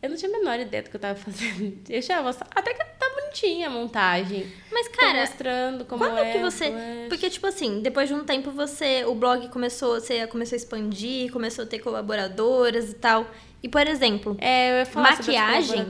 eu 0.02 0.10
não 0.10 0.16
tinha 0.16 0.30
a 0.30 0.38
menor 0.38 0.60
ideia 0.60 0.82
do 0.82 0.90
que 0.90 0.96
eu 0.96 1.00
tava 1.00 1.18
fazendo. 1.18 1.78
Eu 1.88 1.98
achava, 1.98 2.30
até 2.30 2.72
que 2.74 2.84
tá 2.84 3.06
bonitinha 3.14 3.66
a 3.68 3.70
montagem. 3.70 4.46
Mas, 4.70 4.88
Tô 4.88 4.96
cara, 4.98 5.20
mostrando 5.20 5.84
como 5.84 6.04
Quando 6.04 6.18
é. 6.18 6.32
que 6.32 6.38
você. 6.38 6.66
é. 6.66 7.06
Porque, 7.08 7.28
tipo 7.30 7.46
assim, 7.46 7.80
depois 7.80 8.08
de 8.08 8.14
um 8.14 8.24
tempo 8.24 8.50
você. 8.50 9.04
O 9.06 9.14
blog 9.14 9.48
começou, 9.48 9.94
você 10.00 10.26
começou 10.26 10.54
a 10.54 10.58
expandir, 10.58 11.32
começou 11.32 11.64
a 11.64 11.66
ter 11.66 11.78
colaboradoras 11.80 12.90
e 12.90 12.94
tal. 12.94 13.26
E, 13.62 13.68
por 13.68 13.86
exemplo, 13.86 14.36
É, 14.40 14.82
eu 14.82 14.86
Maquiagem? 15.00 15.86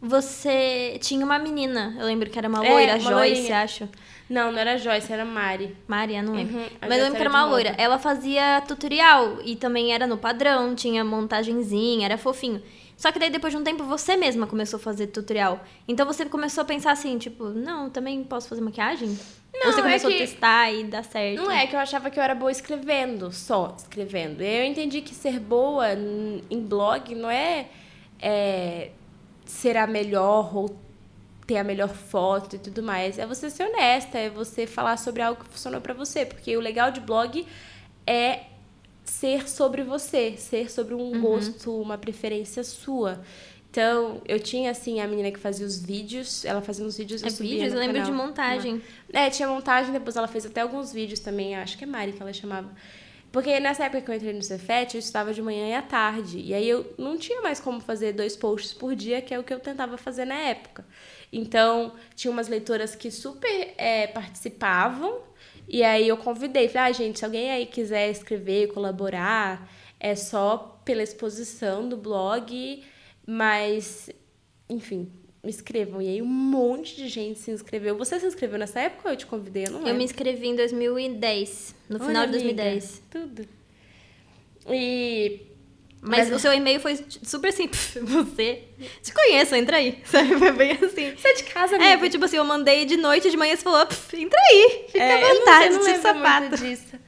você 0.00 0.96
tinha 1.02 1.24
uma 1.24 1.38
menina, 1.38 1.94
eu 1.98 2.06
lembro 2.06 2.30
que 2.30 2.38
era 2.38 2.48
uma 2.48 2.64
É, 2.64 2.70
loira, 2.72 2.92
uma 2.92 3.00
Joyce, 3.10 3.12
loirinha. 3.34 3.62
acho. 3.62 3.88
Não, 4.28 4.50
não 4.52 4.58
era 4.58 4.78
Joyce, 4.78 5.12
era 5.12 5.24
Mari. 5.24 5.76
Maria, 5.88 6.22
não 6.22 6.34
lembro. 6.34 6.56
Uhum, 6.56 6.66
Mas 6.80 6.90
eu 6.92 6.98
lembro 7.04 7.16
que 7.16 7.20
era 7.20 7.28
uma 7.30 7.44
loira. 7.44 7.74
Ela 7.76 7.98
fazia 7.98 8.62
tutorial 8.66 9.38
e 9.44 9.56
também 9.56 9.92
era 9.92 10.06
no 10.06 10.16
padrão, 10.16 10.74
tinha 10.74 11.04
montagenzinha, 11.04 12.06
era 12.06 12.16
fofinho. 12.16 12.62
Só 13.00 13.10
que 13.10 13.18
daí 13.18 13.30
depois 13.30 13.50
de 13.50 13.58
um 13.58 13.64
tempo 13.64 13.82
você 13.84 14.14
mesma 14.14 14.46
começou 14.46 14.76
a 14.76 14.80
fazer 14.80 15.06
tutorial. 15.06 15.64
Então 15.88 16.04
você 16.04 16.26
começou 16.26 16.60
a 16.60 16.64
pensar 16.66 16.92
assim, 16.92 17.16
tipo, 17.16 17.44
não, 17.48 17.88
também 17.88 18.22
posso 18.22 18.46
fazer 18.46 18.60
maquiagem? 18.60 19.08
Não, 19.54 19.68
Ou 19.68 19.72
você 19.72 19.80
é 19.80 19.82
começou 19.82 20.10
que- 20.10 20.16
a 20.16 20.18
testar 20.18 20.70
e 20.70 20.84
dar 20.84 21.02
certo? 21.02 21.40
Não 21.42 21.50
é 21.50 21.66
que 21.66 21.74
eu 21.74 21.80
achava 21.80 22.10
que 22.10 22.18
eu 22.18 22.22
era 22.22 22.34
boa 22.34 22.52
escrevendo, 22.52 23.32
só 23.32 23.74
escrevendo. 23.78 24.42
Eu 24.42 24.64
entendi 24.66 25.00
que 25.00 25.14
ser 25.14 25.40
boa 25.40 25.86
em 25.94 26.60
blog 26.60 27.14
não 27.14 27.30
é, 27.30 27.68
é 28.20 28.90
ser 29.46 29.78
a 29.78 29.86
melhor 29.86 30.54
ou 30.54 30.76
ter 31.46 31.56
a 31.56 31.64
melhor 31.64 31.88
foto 31.88 32.56
e 32.56 32.58
tudo 32.58 32.82
mais. 32.82 33.18
É 33.18 33.24
você 33.24 33.48
ser 33.48 33.64
honesta, 33.64 34.18
é 34.18 34.28
você 34.28 34.66
falar 34.66 34.98
sobre 34.98 35.22
algo 35.22 35.42
que 35.42 35.48
funcionou 35.50 35.80
pra 35.80 35.94
você. 35.94 36.26
Porque 36.26 36.54
o 36.54 36.60
legal 36.60 36.90
de 36.90 37.00
blog 37.00 37.46
é 38.06 38.40
ser 39.10 39.48
sobre 39.48 39.82
você, 39.82 40.36
ser 40.36 40.70
sobre 40.70 40.94
um 40.94 41.12
uhum. 41.12 41.20
gosto, 41.20 41.76
uma 41.80 41.98
preferência 41.98 42.62
sua. 42.62 43.20
Então, 43.68 44.20
eu 44.26 44.38
tinha, 44.38 44.70
assim, 44.70 45.00
a 45.00 45.06
menina 45.06 45.30
que 45.30 45.38
fazia 45.38 45.66
os 45.66 45.80
vídeos, 45.80 46.44
ela 46.44 46.62
fazia 46.62 46.84
uns 46.84 46.96
vídeos, 46.96 47.22
eu 47.22 47.28
é 47.28 47.30
vídeos? 47.30 47.72
Eu 47.72 47.78
lembro 47.78 47.96
canal. 47.96 48.10
de 48.10 48.16
montagem. 48.16 48.82
É, 49.12 49.28
tinha 49.28 49.48
montagem, 49.48 49.92
depois 49.92 50.16
ela 50.16 50.28
fez 50.28 50.46
até 50.46 50.60
alguns 50.60 50.92
vídeos 50.92 51.20
também, 51.20 51.56
acho 51.56 51.76
que 51.76 51.84
é 51.84 51.86
Mari 51.86 52.12
que 52.12 52.22
ela 52.22 52.32
chamava. 52.32 52.70
Porque 53.32 53.60
nessa 53.60 53.84
época 53.84 54.00
que 54.00 54.10
eu 54.10 54.14
entrei 54.14 54.32
no 54.32 54.42
Cefet, 54.42 54.94
eu 54.94 54.98
estava 54.98 55.32
de 55.32 55.42
manhã 55.42 55.68
e 55.68 55.74
à 55.74 55.82
tarde. 55.82 56.40
E 56.40 56.54
aí 56.54 56.68
eu 56.68 56.94
não 56.98 57.16
tinha 57.16 57.40
mais 57.40 57.60
como 57.60 57.80
fazer 57.80 58.12
dois 58.12 58.36
posts 58.36 58.72
por 58.72 58.94
dia, 58.96 59.20
que 59.20 59.32
é 59.32 59.38
o 59.38 59.44
que 59.44 59.54
eu 59.54 59.60
tentava 59.60 59.96
fazer 59.96 60.24
na 60.24 60.34
época. 60.34 60.84
Então, 61.32 61.94
tinha 62.16 62.30
umas 62.30 62.48
leitoras 62.48 62.96
que 62.96 63.10
super 63.10 63.74
é, 63.76 64.08
participavam. 64.08 65.29
E 65.72 65.84
aí 65.84 66.08
eu 66.08 66.16
convidei, 66.16 66.68
falei, 66.68 66.90
ah, 66.90 66.92
gente, 66.92 67.20
se 67.20 67.24
alguém 67.24 67.50
aí 67.50 67.64
quiser 67.64 68.10
escrever, 68.10 68.72
colaborar, 68.72 69.70
é 70.00 70.14
só 70.16 70.80
pela 70.84 71.02
exposição 71.02 71.88
do 71.88 71.96
blog 71.96 72.82
mas, 73.32 74.10
enfim, 74.68 75.08
me 75.42 75.50
inscrevam. 75.50 76.02
E 76.02 76.08
aí 76.08 76.20
um 76.20 76.26
monte 76.26 76.96
de 76.96 77.06
gente 77.08 77.38
se 77.38 77.52
inscreveu. 77.52 77.96
Você 77.96 78.18
se 78.18 78.26
inscreveu 78.26 78.58
nessa 78.58 78.80
época 78.80 79.08
ou 79.08 79.12
eu 79.12 79.16
te 79.16 79.24
convidei? 79.24 79.66
Eu 79.66 79.70
não 79.70 79.86
Eu 79.86 79.94
me 79.94 80.02
inscrevi 80.02 80.48
em 80.48 80.56
2010, 80.56 81.74
no 81.88 81.96
Olha, 81.96 82.06
final 82.06 82.26
de 82.26 82.32
2010. 82.32 83.02
Amiga, 83.14 83.28
tudo. 83.28 83.48
E 84.68 85.40
mas, 86.02 86.30
Mas, 86.30 86.36
o 86.36 86.38
seu 86.38 86.52
e-mail 86.52 86.80
foi 86.80 86.98
super 87.22 87.52
simples. 87.52 87.92
Você. 88.00 88.62
Te 89.02 89.12
conheço, 89.12 89.54
entra 89.54 89.76
aí. 89.76 89.98
Sabe? 90.06 90.38
Foi 90.38 90.52
bem 90.52 90.72
assim. 90.72 91.14
Você 91.14 91.28
é 91.28 91.34
de 91.34 91.44
casa 91.44 91.76
mesmo? 91.76 91.92
É, 91.92 91.98
foi 91.98 92.08
tipo 92.08 92.24
assim, 92.24 92.36
eu 92.36 92.44
mandei 92.44 92.86
de 92.86 92.96
noite, 92.96 93.30
de 93.30 93.36
manhã 93.36 93.54
você 93.54 93.62
falou, 93.62 93.86
entra 94.14 94.40
aí. 94.50 94.84
Fica 94.86 95.04
é, 95.04 95.14
à 95.14 95.34
vontade, 95.34 95.66
eu 95.66 95.78
não, 95.78 95.86
eu 95.86 95.94
não 95.94 96.02
sapato. 96.02 96.56
disso. 96.56 96.98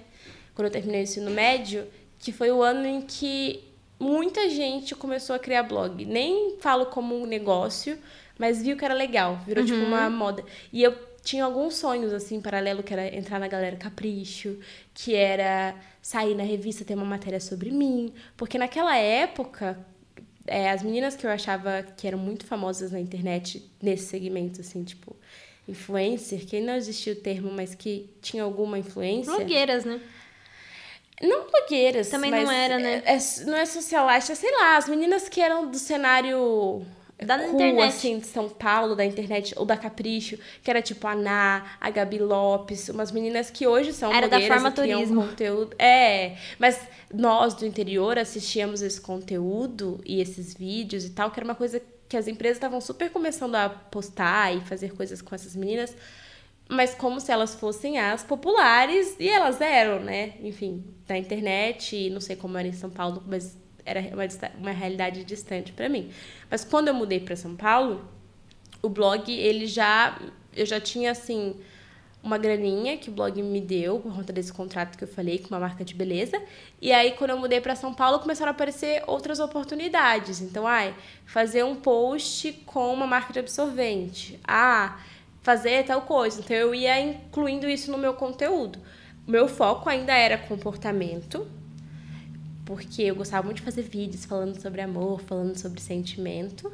Quando 0.54 0.66
eu 0.66 0.72
terminei 0.72 1.02
o 1.02 1.04
ensino 1.04 1.30
médio, 1.30 1.86
que 2.18 2.32
foi 2.32 2.50
o 2.50 2.62
ano 2.62 2.86
em 2.86 3.02
que 3.02 3.62
muita 3.98 4.48
gente 4.50 4.94
começou 4.94 5.36
a 5.36 5.38
criar 5.38 5.62
blog. 5.62 6.04
Nem 6.04 6.56
falo 6.60 6.86
como 6.86 7.20
um 7.20 7.26
negócio, 7.26 7.98
mas 8.38 8.62
viu 8.62 8.76
que 8.76 8.84
era 8.84 8.94
legal, 8.94 9.38
virou 9.46 9.62
uhum. 9.62 9.70
tipo 9.70 9.84
uma 9.84 10.10
moda. 10.10 10.44
E 10.72 10.82
eu 10.82 10.92
tinha 11.28 11.44
alguns 11.44 11.74
sonhos 11.74 12.10
assim 12.10 12.40
paralelo 12.40 12.82
que 12.82 12.90
era 12.90 13.14
entrar 13.14 13.38
na 13.38 13.46
galera 13.46 13.76
Capricho, 13.76 14.58
que 14.94 15.14
era 15.14 15.74
sair 16.00 16.34
na 16.34 16.42
revista 16.42 16.86
ter 16.86 16.94
uma 16.94 17.04
matéria 17.04 17.38
sobre 17.38 17.70
mim, 17.70 18.14
porque 18.34 18.56
naquela 18.56 18.96
época 18.96 19.78
é, 20.46 20.70
as 20.70 20.82
meninas 20.82 21.16
que 21.16 21.26
eu 21.26 21.30
achava 21.30 21.82
que 21.82 22.06
eram 22.06 22.18
muito 22.18 22.46
famosas 22.46 22.92
na 22.92 22.98
internet 22.98 23.70
nesse 23.82 24.06
segmento, 24.06 24.62
assim, 24.62 24.82
tipo, 24.82 25.14
influencer, 25.68 26.46
que 26.46 26.62
não 26.62 26.74
existia 26.74 27.12
o 27.12 27.16
termo, 27.16 27.52
mas 27.52 27.74
que 27.74 28.08
tinha 28.22 28.42
alguma 28.42 28.78
influência. 28.78 29.30
Blogueiras, 29.30 29.84
né? 29.84 30.00
Não 31.20 31.46
blogueiras. 31.50 32.08
Também 32.08 32.30
não 32.30 32.50
era, 32.50 32.78
né? 32.78 33.02
É, 33.04 33.18
não 33.44 33.58
é 33.58 33.66
socialite, 33.66 34.32
é, 34.32 34.34
sei 34.34 34.50
lá, 34.52 34.78
as 34.78 34.88
meninas 34.88 35.28
que 35.28 35.42
eram 35.42 35.70
do 35.70 35.78
cenário 35.78 36.86
da 37.24 37.38
cool, 37.38 37.54
internet. 37.54 37.88
assim, 37.88 38.18
de 38.18 38.26
São 38.26 38.48
Paulo, 38.48 38.94
da 38.94 39.04
internet, 39.04 39.52
ou 39.56 39.66
da 39.66 39.76
Capricho, 39.76 40.38
que 40.62 40.70
era 40.70 40.80
tipo 40.80 41.06
a 41.06 41.14
Ná, 41.14 41.76
a 41.80 41.90
Gabi 41.90 42.18
Lopes, 42.18 42.88
umas 42.88 43.10
meninas 43.10 43.50
que 43.50 43.66
hoje 43.66 43.92
são 43.92 44.12
Era 44.12 44.28
da 44.28 44.40
formaturismo. 44.40 45.26
conteúdo. 45.26 45.74
É, 45.78 46.36
mas 46.58 46.80
nós 47.12 47.54
do 47.54 47.66
interior 47.66 48.18
assistíamos 48.18 48.82
esse 48.82 49.00
conteúdo 49.00 50.00
e 50.04 50.20
esses 50.20 50.54
vídeos 50.54 51.04
e 51.04 51.10
tal, 51.10 51.30
que 51.30 51.40
era 51.40 51.44
uma 51.44 51.54
coisa 51.54 51.82
que 52.08 52.16
as 52.16 52.26
empresas 52.28 52.56
estavam 52.56 52.80
super 52.80 53.10
começando 53.10 53.54
a 53.56 53.68
postar 53.68 54.56
e 54.56 54.60
fazer 54.60 54.94
coisas 54.94 55.20
com 55.20 55.34
essas 55.34 55.54
meninas, 55.54 55.94
mas 56.68 56.94
como 56.94 57.20
se 57.20 57.32
elas 57.32 57.54
fossem 57.54 57.98
as 57.98 58.22
populares, 58.22 59.16
e 59.18 59.28
elas 59.28 59.60
eram, 59.60 60.00
né? 60.00 60.34
Enfim, 60.40 60.84
da 61.06 61.16
internet, 61.16 62.10
não 62.10 62.20
sei 62.20 62.36
como 62.36 62.56
era 62.56 62.68
em 62.68 62.72
São 62.72 62.90
Paulo, 62.90 63.22
mas 63.26 63.56
era 63.88 64.00
uma, 64.14 64.24
uma 64.58 64.70
realidade 64.70 65.24
distante 65.24 65.72
para 65.72 65.88
mim. 65.88 66.10
Mas 66.50 66.64
quando 66.64 66.88
eu 66.88 66.94
mudei 66.94 67.20
para 67.20 67.34
São 67.36 67.56
Paulo, 67.56 68.06
o 68.82 68.88
blog, 68.88 69.32
ele 69.32 69.66
já. 69.66 70.18
Eu 70.54 70.66
já 70.66 70.80
tinha, 70.80 71.12
assim, 71.12 71.54
uma 72.22 72.36
graninha 72.36 72.96
que 72.96 73.10
o 73.10 73.12
blog 73.12 73.40
me 73.42 73.60
deu 73.60 74.00
por 74.00 74.12
conta 74.12 74.32
desse 74.32 74.52
contrato 74.52 74.98
que 74.98 75.04
eu 75.04 75.08
falei 75.08 75.38
com 75.38 75.48
uma 75.48 75.60
marca 75.60 75.84
de 75.84 75.94
beleza. 75.94 76.40
E 76.80 76.92
aí, 76.92 77.12
quando 77.12 77.30
eu 77.30 77.38
mudei 77.38 77.60
para 77.60 77.74
São 77.74 77.94
Paulo, 77.94 78.18
começaram 78.18 78.50
a 78.50 78.54
aparecer 78.54 79.02
outras 79.06 79.40
oportunidades. 79.40 80.40
Então, 80.40 80.66
ai, 80.66 80.94
fazer 81.24 81.64
um 81.64 81.76
post 81.76 82.52
com 82.66 82.92
uma 82.92 83.06
marca 83.06 83.32
de 83.32 83.38
absorvente. 83.38 84.38
Ah, 84.46 84.98
fazer 85.42 85.84
tal 85.84 86.02
coisa. 86.02 86.40
Então, 86.40 86.56
eu 86.56 86.74
ia 86.74 87.00
incluindo 87.00 87.68
isso 87.68 87.90
no 87.90 87.98
meu 87.98 88.14
conteúdo. 88.14 88.80
Meu 89.26 89.46
foco 89.46 89.88
ainda 89.88 90.14
era 90.14 90.38
comportamento, 90.38 91.46
porque 92.68 93.00
eu 93.00 93.14
gostava 93.14 93.46
muito 93.46 93.56
de 93.56 93.62
fazer 93.62 93.80
vídeos 93.80 94.26
falando 94.26 94.60
sobre 94.60 94.82
amor, 94.82 95.22
falando 95.22 95.56
sobre 95.56 95.80
sentimento. 95.80 96.70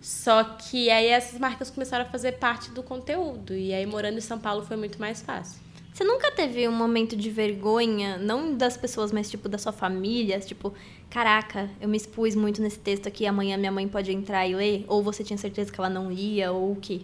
Só 0.00 0.44
que 0.44 0.88
aí 0.88 1.08
essas 1.08 1.36
marcas 1.40 1.68
começaram 1.68 2.04
a 2.04 2.08
fazer 2.08 2.38
parte 2.38 2.70
do 2.70 2.80
conteúdo. 2.80 3.52
E 3.52 3.74
aí, 3.74 3.84
morando 3.84 4.18
em 4.18 4.20
São 4.20 4.38
Paulo, 4.38 4.64
foi 4.64 4.76
muito 4.76 5.00
mais 5.00 5.20
fácil. 5.20 5.60
Você 5.92 6.04
nunca 6.04 6.30
teve 6.30 6.68
um 6.68 6.72
momento 6.72 7.16
de 7.16 7.28
vergonha, 7.28 8.18
não 8.18 8.56
das 8.56 8.76
pessoas, 8.76 9.10
mas 9.10 9.28
tipo 9.28 9.48
da 9.48 9.58
sua 9.58 9.72
família? 9.72 10.38
Tipo, 10.38 10.72
caraca, 11.10 11.68
eu 11.80 11.88
me 11.88 11.96
expus 11.96 12.36
muito 12.36 12.62
nesse 12.62 12.78
texto 12.78 13.08
aqui, 13.08 13.26
amanhã 13.26 13.56
minha 13.56 13.72
mãe 13.72 13.88
pode 13.88 14.12
entrar 14.12 14.46
e 14.46 14.54
ler? 14.54 14.84
Ou 14.86 15.02
você 15.02 15.24
tinha 15.24 15.36
certeza 15.36 15.72
que 15.72 15.80
ela 15.80 15.90
não 15.90 16.08
lia, 16.08 16.52
ou 16.52 16.70
o 16.70 16.76
quê? 16.76 17.00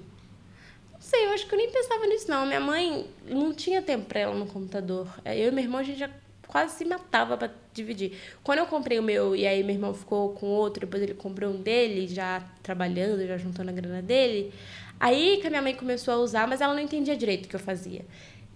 Não 0.92 1.00
sei, 1.00 1.26
eu 1.26 1.30
acho 1.30 1.44
que 1.48 1.54
eu 1.56 1.58
nem 1.58 1.72
pensava 1.72 2.06
nisso, 2.06 2.30
não. 2.30 2.46
Minha 2.46 2.60
mãe 2.60 3.04
não 3.28 3.52
tinha 3.52 3.82
tempo 3.82 4.04
pra 4.04 4.20
ela 4.20 4.34
no 4.36 4.46
computador. 4.46 5.08
Eu 5.24 5.48
e 5.48 5.50
meu 5.50 5.64
irmão, 5.64 5.80
a 5.80 5.82
gente 5.82 5.98
já 5.98 6.08
quase 6.48 6.74
se 6.74 6.84
matava 6.84 7.36
para 7.36 7.52
dividir. 7.72 8.18
Quando 8.42 8.58
eu 8.58 8.66
comprei 8.66 8.98
o 8.98 9.02
meu 9.02 9.36
e 9.36 9.46
aí 9.46 9.62
meu 9.62 9.76
irmão 9.76 9.94
ficou 9.94 10.30
com 10.30 10.46
outro, 10.46 10.80
depois 10.80 11.02
ele 11.02 11.14
comprou 11.14 11.50
um 11.50 11.60
dele, 11.60 12.08
já 12.08 12.42
trabalhando, 12.62 13.24
já 13.26 13.36
juntando 13.36 13.70
a 13.70 13.72
grana 13.72 14.02
dele. 14.02 14.52
Aí 14.98 15.38
que 15.40 15.46
a 15.46 15.50
minha 15.50 15.62
mãe 15.62 15.74
começou 15.74 16.12
a 16.14 16.16
usar, 16.16 16.48
mas 16.48 16.60
ela 16.60 16.74
não 16.74 16.80
entendia 16.80 17.16
direito 17.16 17.46
o 17.46 17.48
que 17.48 17.54
eu 17.54 17.60
fazia. 17.60 18.04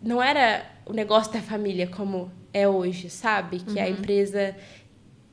Não 0.02 0.20
era 0.20 0.66
o 0.84 0.92
negócio 0.92 1.32
da 1.32 1.40
família 1.40 1.86
como 1.86 2.32
é 2.52 2.66
hoje, 2.66 3.08
sabe? 3.08 3.60
Que 3.60 3.78
uhum. 3.78 3.84
a 3.84 3.88
empresa 3.88 4.56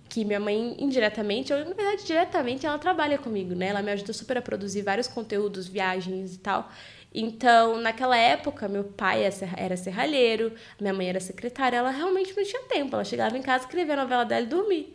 que 0.09 0.25
minha 0.25 0.39
mãe 0.39 0.75
indiretamente, 0.79 1.53
ou 1.53 1.59
na 1.59 1.73
verdade 1.73 2.03
diretamente, 2.03 2.65
ela 2.65 2.79
trabalha 2.79 3.17
comigo, 3.17 3.53
né? 3.53 3.67
Ela 3.67 3.81
me 3.81 3.91
ajuda 3.91 4.11
super 4.11 4.39
a 4.39 4.41
produzir 4.41 4.81
vários 4.81 5.07
conteúdos, 5.07 5.67
viagens 5.67 6.35
e 6.35 6.39
tal. 6.39 6.69
Então, 7.13 7.79
naquela 7.81 8.15
época, 8.15 8.67
meu 8.67 8.83
pai 8.83 9.23
era 9.57 9.75
serralheiro, 9.75 10.53
minha 10.79 10.93
mãe 10.93 11.09
era 11.09 11.19
secretária, 11.19 11.77
ela 11.77 11.89
realmente 11.89 12.35
não 12.35 12.43
tinha 12.43 12.61
tempo. 12.63 12.95
Ela 12.95 13.03
chegava 13.03 13.37
em 13.37 13.41
casa, 13.41 13.65
escrevia 13.65 13.95
a 13.95 14.03
novela 14.03 14.23
dela 14.23 14.45
e 14.45 14.47
dormia. 14.47 14.87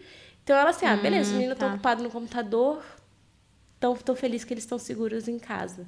Então, 0.43 0.57
ela 0.57 0.71
assim, 0.71 0.87
ah, 0.87 0.97
beleza, 0.97 1.31
os 1.31 1.35
meninos 1.35 1.55
estão 1.55 1.69
tá. 1.69 1.75
ocupados 1.75 2.05
no 2.05 2.11
computador, 2.11 2.85
tão, 3.81 3.97
tão 3.97 4.15
feliz 4.15 4.45
que 4.45 4.55
eles 4.55 4.65
estão 4.65 4.79
seguros 4.79 5.27
em 5.27 5.39
casa. 5.39 5.87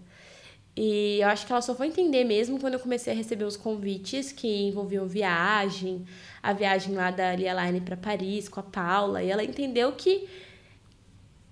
E 0.77 1.21
eu 1.21 1.29
acho 1.29 1.47
que 1.47 1.53
ela 1.53 1.63
só 1.63 1.75
foi 1.75 1.87
entender 1.87 2.25
mesmo 2.25 2.61
quando 2.61 2.75
eu 2.75 2.81
comecei 2.81 3.13
a 3.13 3.17
receber 3.17 3.45
os 3.45 3.57
convites 3.57 4.31
que 4.31 4.47
envolviam 4.69 5.07
viagem, 5.07 6.05
a 6.43 6.53
viagem 6.53 6.95
lá 6.95 7.11
da 7.11 7.35
Lia 7.35 7.55
Line 7.55 7.81
para 7.81 7.97
Paris 7.97 8.47
com 8.49 8.61
a 8.61 8.63
Paula, 8.63 9.23
e 9.23 9.31
ela 9.31 9.43
entendeu 9.43 9.93
que 9.93 10.29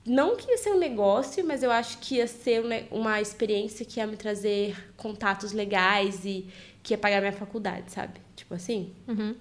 não 0.07 0.37
que 0.37 0.51
ia 0.51 0.59
ser 0.59 0.71
um 0.71 0.79
negócio, 0.79 1.45
mas 1.47 1.63
eu 1.63 1.71
acho 1.71 1.99
que 1.99 2.17
ia 2.17 2.27
ser 2.27 2.63
uma 2.91 3.21
experiência 3.21 3.87
que 3.87 3.99
ia 3.99 4.07
me 4.07 4.17
trazer 4.17 4.93
contatos 4.97 5.53
legais 5.53 6.25
e 6.25 6.47
que 6.83 6.93
ia 6.93 6.99
pagar 6.99 7.21
minha 7.21 7.33
faculdade, 7.33 7.91
sabe? 7.91 8.21
Tipo 8.37 8.55
assim. 8.55 8.93
Uhum. 9.09 9.35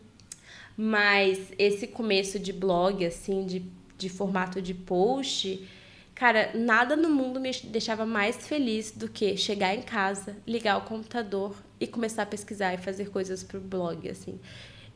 Mas 0.78 1.52
esse 1.60 1.86
começo 1.86 2.40
de 2.40 2.54
blog, 2.54 3.06
assim, 3.06 3.46
de, 3.46 3.66
de 3.98 4.10
formato 4.10 4.62
de 4.62 4.74
post, 4.74 5.68
cara, 6.16 6.52
nada 6.56 6.96
no 6.96 7.10
mundo 7.10 7.40
me 7.40 7.52
deixava 7.66 8.06
mais 8.06 8.48
feliz 8.48 8.92
do 8.92 9.10
que 9.10 9.36
chegar 9.36 9.76
em 9.76 9.82
casa, 9.82 10.36
ligar 10.48 10.78
o 10.78 10.82
computador 10.82 11.56
e 11.80 11.86
começar 11.86 12.24
a 12.24 12.26
pesquisar 12.26 12.74
e 12.74 12.78
fazer 12.78 13.10
coisas 13.10 13.44
pro 13.44 13.60
blog, 13.60 14.10
assim. 14.10 14.40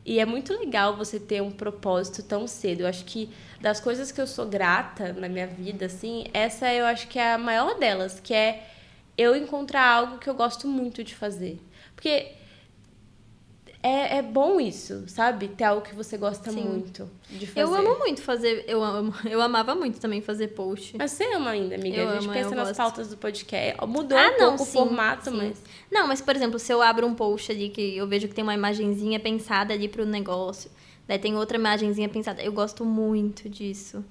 E 0.08 0.20
é 0.20 0.24
muito 0.24 0.58
legal 0.58 0.96
você 0.96 1.20
ter 1.20 1.42
um 1.42 1.50
propósito 1.50 2.22
tão 2.22 2.46
cedo. 2.46 2.80
Eu 2.80 2.86
acho 2.86 3.04
que 3.04 3.28
das 3.60 3.78
coisas 3.78 4.10
que 4.10 4.18
eu 4.18 4.26
sou 4.26 4.46
grata 4.46 5.12
na 5.12 5.28
minha 5.28 5.46
vida, 5.46 5.84
assim, 5.84 6.24
essa 6.32 6.72
eu 6.72 6.86
acho 6.86 7.08
que 7.08 7.18
é 7.18 7.34
a 7.34 7.36
maior 7.36 7.78
delas, 7.78 8.18
que 8.18 8.32
é 8.32 8.66
eu 9.18 9.36
encontrar 9.36 9.86
algo 9.86 10.16
que 10.16 10.26
eu 10.26 10.32
gosto 10.32 10.66
muito 10.66 11.04
de 11.04 11.14
fazer. 11.14 11.60
Porque 11.94 12.32
é, 13.82 14.18
é 14.18 14.22
bom 14.22 14.60
isso, 14.60 15.04
sabe? 15.06 15.48
Ter 15.48 15.64
algo 15.64 15.82
que 15.82 15.94
você 15.94 16.16
gosta 16.16 16.50
Sim. 16.50 16.62
muito 16.62 17.08
de 17.30 17.46
fazer. 17.46 17.60
Eu 17.60 17.74
amo 17.74 17.98
muito 17.98 18.22
fazer. 18.22 18.64
Eu 18.66 18.82
amo. 18.82 19.14
Eu 19.24 19.40
amava 19.40 19.74
muito 19.74 20.00
também 20.00 20.20
fazer 20.20 20.48
post. 20.48 20.96
Mas 20.98 21.12
você 21.12 21.24
ama 21.32 21.50
ainda, 21.50 21.76
amiga? 21.76 21.96
Eu 21.96 22.08
a 22.08 22.14
gente 22.14 22.24
amo, 22.24 22.32
pensa 22.32 22.54
nas 22.56 22.68
gosto. 22.68 22.76
pautas 22.76 23.08
do 23.08 23.16
podcast. 23.16 23.86
Mudou 23.86 24.18
ah, 24.18 24.28
um 24.28 24.38
não, 24.38 24.56
pouco 24.56 24.64
sim, 24.64 24.78
o 24.78 24.84
formato, 24.84 25.30
sim. 25.30 25.36
mas. 25.36 25.62
Não, 25.90 26.08
mas, 26.08 26.20
por 26.20 26.34
exemplo, 26.34 26.58
se 26.58 26.72
eu 26.72 26.82
abro 26.82 27.06
um 27.06 27.14
post 27.14 27.52
ali 27.52 27.68
que 27.68 27.96
eu 27.96 28.06
vejo 28.08 28.26
que 28.26 28.34
tem 28.34 28.42
uma 28.42 28.54
imagenzinha 28.54 29.20
pensada 29.20 29.72
ali 29.72 29.88
pro 29.88 30.04
negócio. 30.04 30.70
Daí 31.06 31.18
tem 31.18 31.36
outra 31.36 31.56
imagenzinha 31.56 32.08
pensada. 32.08 32.42
Eu 32.42 32.52
gosto 32.52 32.84
muito 32.84 33.48
disso. 33.48 34.04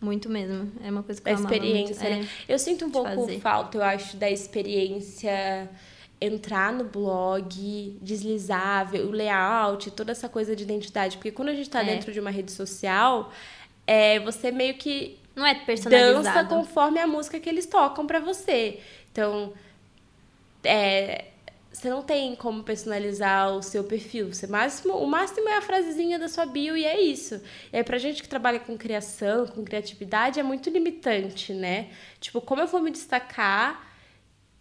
Muito 0.00 0.28
mesmo. 0.28 0.70
É 0.82 0.90
uma 0.90 1.02
coisa 1.02 1.20
que 1.20 1.28
a 1.28 1.32
eu 1.32 1.38
experiência, 1.38 2.10
muito. 2.10 2.24
né? 2.24 2.28
É, 2.46 2.54
eu 2.54 2.58
sinto 2.58 2.84
um 2.84 2.90
pouco 2.90 3.08
fazer. 3.08 3.40
falta, 3.40 3.78
eu 3.78 3.82
acho, 3.82 4.16
da 4.16 4.30
experiência 4.30 5.70
entrar 6.20 6.72
no 6.72 6.84
blog, 6.84 7.98
deslizar, 8.00 8.88
ver 8.88 9.02
o 9.02 9.10
layout, 9.10 9.90
toda 9.90 10.12
essa 10.12 10.28
coisa 10.28 10.56
de 10.56 10.62
identidade. 10.62 11.16
Porque 11.16 11.30
quando 11.30 11.50
a 11.50 11.54
gente 11.54 11.66
está 11.66 11.82
é. 11.82 11.84
dentro 11.84 12.12
de 12.12 12.20
uma 12.20 12.30
rede 12.30 12.52
social, 12.52 13.30
é, 13.86 14.18
você 14.20 14.50
meio 14.50 14.74
que 14.74 15.18
não 15.34 15.44
é 15.44 15.54
personalizado. 15.54 16.22
dança 16.22 16.44
conforme 16.44 16.98
a 16.98 17.06
música 17.06 17.38
que 17.38 17.48
eles 17.48 17.66
tocam 17.66 18.06
para 18.06 18.18
você. 18.18 18.80
Então, 19.12 19.52
é, 20.64 21.26
você 21.70 21.90
não 21.90 22.02
tem 22.02 22.34
como 22.34 22.62
personalizar 22.62 23.54
o 23.54 23.62
seu 23.62 23.84
perfil. 23.84 24.32
Você 24.32 24.46
máximo, 24.46 24.94
o 24.94 25.06
máximo 25.06 25.46
é 25.50 25.58
a 25.58 25.60
frasezinha 25.60 26.18
da 26.18 26.26
sua 26.26 26.46
bio 26.46 26.74
e 26.74 26.86
é 26.86 26.98
isso. 26.98 27.38
E 27.70 27.76
aí, 27.76 27.84
pra 27.84 27.98
gente 27.98 28.22
que 28.22 28.28
trabalha 28.28 28.58
com 28.58 28.78
criação, 28.78 29.46
com 29.46 29.62
criatividade, 29.62 30.40
é 30.40 30.42
muito 30.42 30.70
limitante, 30.70 31.52
né? 31.52 31.90
Tipo, 32.18 32.40
como 32.40 32.62
eu 32.62 32.66
vou 32.66 32.80
me 32.80 32.90
destacar 32.90 33.85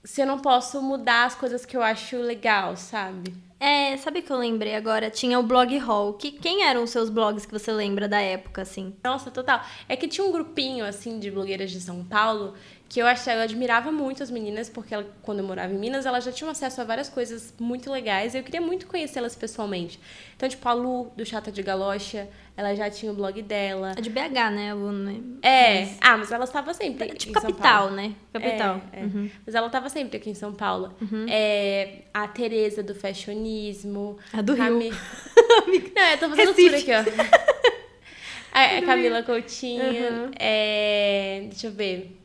se 0.06 0.22
eu 0.22 0.28
não 0.28 0.39
posso 0.39 0.82
mudar 0.82 1.26
as 1.26 1.36
coisas 1.36 1.66
que 1.66 1.76
eu 1.76 1.82
acho 1.82 2.16
legal, 2.18 2.78
sabe? 2.78 3.34
É, 3.60 3.97
sabe 3.97 4.22
que 4.22 4.32
eu 4.32 4.38
lembrei 4.38 4.76
agora? 4.76 5.10
Tinha 5.10 5.39
o 5.39 5.43
blog 5.43 5.76
hall. 5.80 6.14
Que, 6.14 6.32
quem 6.32 6.64
eram 6.64 6.84
os 6.84 6.91
seus 6.91 7.10
blogs 7.10 7.45
que 7.45 7.51
você 7.51 7.72
lembra 7.72 8.08
da 8.08 8.22
época, 8.22 8.62
assim? 8.62 8.93
Nossa, 9.03 9.32
total. 9.32 9.62
É 9.89 9.95
que 9.95 10.08
tinha 10.08 10.26
um 10.26 10.32
grupinho, 10.32 10.86
assim, 10.86 11.20
de 11.20 11.32
blogueiras 11.32 11.72
de 11.72 11.82
São 11.82 12.03
Paulo 12.03 12.53
que 12.88 13.01
eu 13.01 13.07
achava, 13.07 13.39
eu 13.39 13.43
admirava 13.43 13.91
muito 13.91 14.21
as 14.21 14.29
meninas, 14.29 14.69
porque 14.69 14.93
ela, 14.93 15.05
quando 15.21 15.39
eu 15.39 15.45
morava 15.45 15.73
em 15.73 15.77
Minas, 15.77 16.05
elas 16.05 16.23
já 16.23 16.31
tinham 16.31 16.49
acesso 16.49 16.79
a 16.81 16.83
várias 16.83 17.09
coisas 17.09 17.53
muito 17.59 17.91
legais 17.91 18.33
e 18.33 18.38
eu 18.38 18.43
queria 18.43 18.61
muito 18.61 18.86
conhecê-las 18.88 19.36
pessoalmente. 19.36 19.99
Então, 20.36 20.47
tipo, 20.47 20.67
a 20.69 20.73
Lu, 20.73 21.11
do 21.17 21.25
Chata 21.25 21.51
de 21.51 21.63
Galocha, 21.63 22.27
ela 22.55 22.75
já 22.75 22.89
tinha 22.89 23.11
o 23.11 23.15
blog 23.15 23.41
dela. 23.41 23.93
É 23.97 24.01
de 24.01 24.09
BH, 24.09 24.51
né? 24.53 24.73
Lu, 24.73 24.91
né? 24.91 25.19
É. 25.41 25.79
Mas... 25.81 25.97
Ah, 25.99 26.17
mas 26.17 26.31
ela 26.31 26.43
estava 26.43 26.73
sempre 26.73 27.07
tipo 27.15 27.33
capital, 27.33 27.89
né? 27.91 28.13
Capital. 28.31 28.81
É, 28.93 28.99
é. 28.99 29.03
Uhum. 29.03 29.29
Mas 29.45 29.55
ela 29.55 29.67
estava 29.67 29.89
sempre 29.89 30.17
aqui 30.17 30.29
em 30.29 30.36
São 30.36 30.53
Paulo. 30.53 30.93
Uhum. 31.01 31.25
É, 31.27 32.03
a 32.13 32.27
Tereza, 32.27 32.83
do 32.83 32.93
Fashionismo. 32.93 34.17
A 34.31 34.41
do 34.41 34.55
Cami... 34.55 34.91
Rio. 35.65 35.91
Não, 35.95 36.03
eu 36.11 36.17
tô 36.17 36.29
fazendo 36.29 36.53
tudo 36.53 36.75
aqui, 36.75 36.91
ó. 36.91 37.03
a, 38.53 38.77
a 38.77 38.81
Camila 38.83 39.23
Coutinho. 39.23 39.83
Uhum. 39.83 40.31
É, 40.38 41.45
deixa 41.49 41.67
eu 41.67 41.71
ver. 41.71 42.24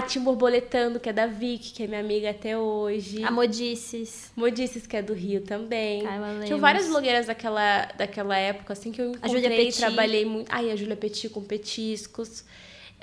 Tinha 0.00 0.22
o 0.22 0.24
Borboletando, 0.24 1.00
que 1.00 1.08
é 1.08 1.12
da 1.12 1.26
Vicky, 1.26 1.72
que 1.72 1.82
é 1.82 1.86
minha 1.86 2.00
amiga 2.00 2.30
até 2.30 2.56
hoje. 2.56 3.22
A 3.24 3.30
Modices. 3.30 4.30
Modices, 4.36 4.86
que 4.86 4.96
é 4.96 5.02
do 5.02 5.12
Rio 5.12 5.42
também. 5.42 6.06
Ai, 6.06 6.46
Tinha 6.46 6.56
várias 6.56 6.86
blogueiras 6.86 7.26
daquela, 7.26 7.86
daquela 7.96 8.36
época, 8.36 8.72
assim, 8.72 8.92
que 8.92 9.02
eu 9.02 9.12
encontrei 9.12 9.68
e 9.68 9.72
trabalhei 9.72 10.24
muito. 10.24 10.48
Ai, 10.50 10.70
a 10.70 10.76
Júlia 10.76 10.96
Petit 10.96 11.28
com 11.28 11.42
petiscos. 11.42 12.44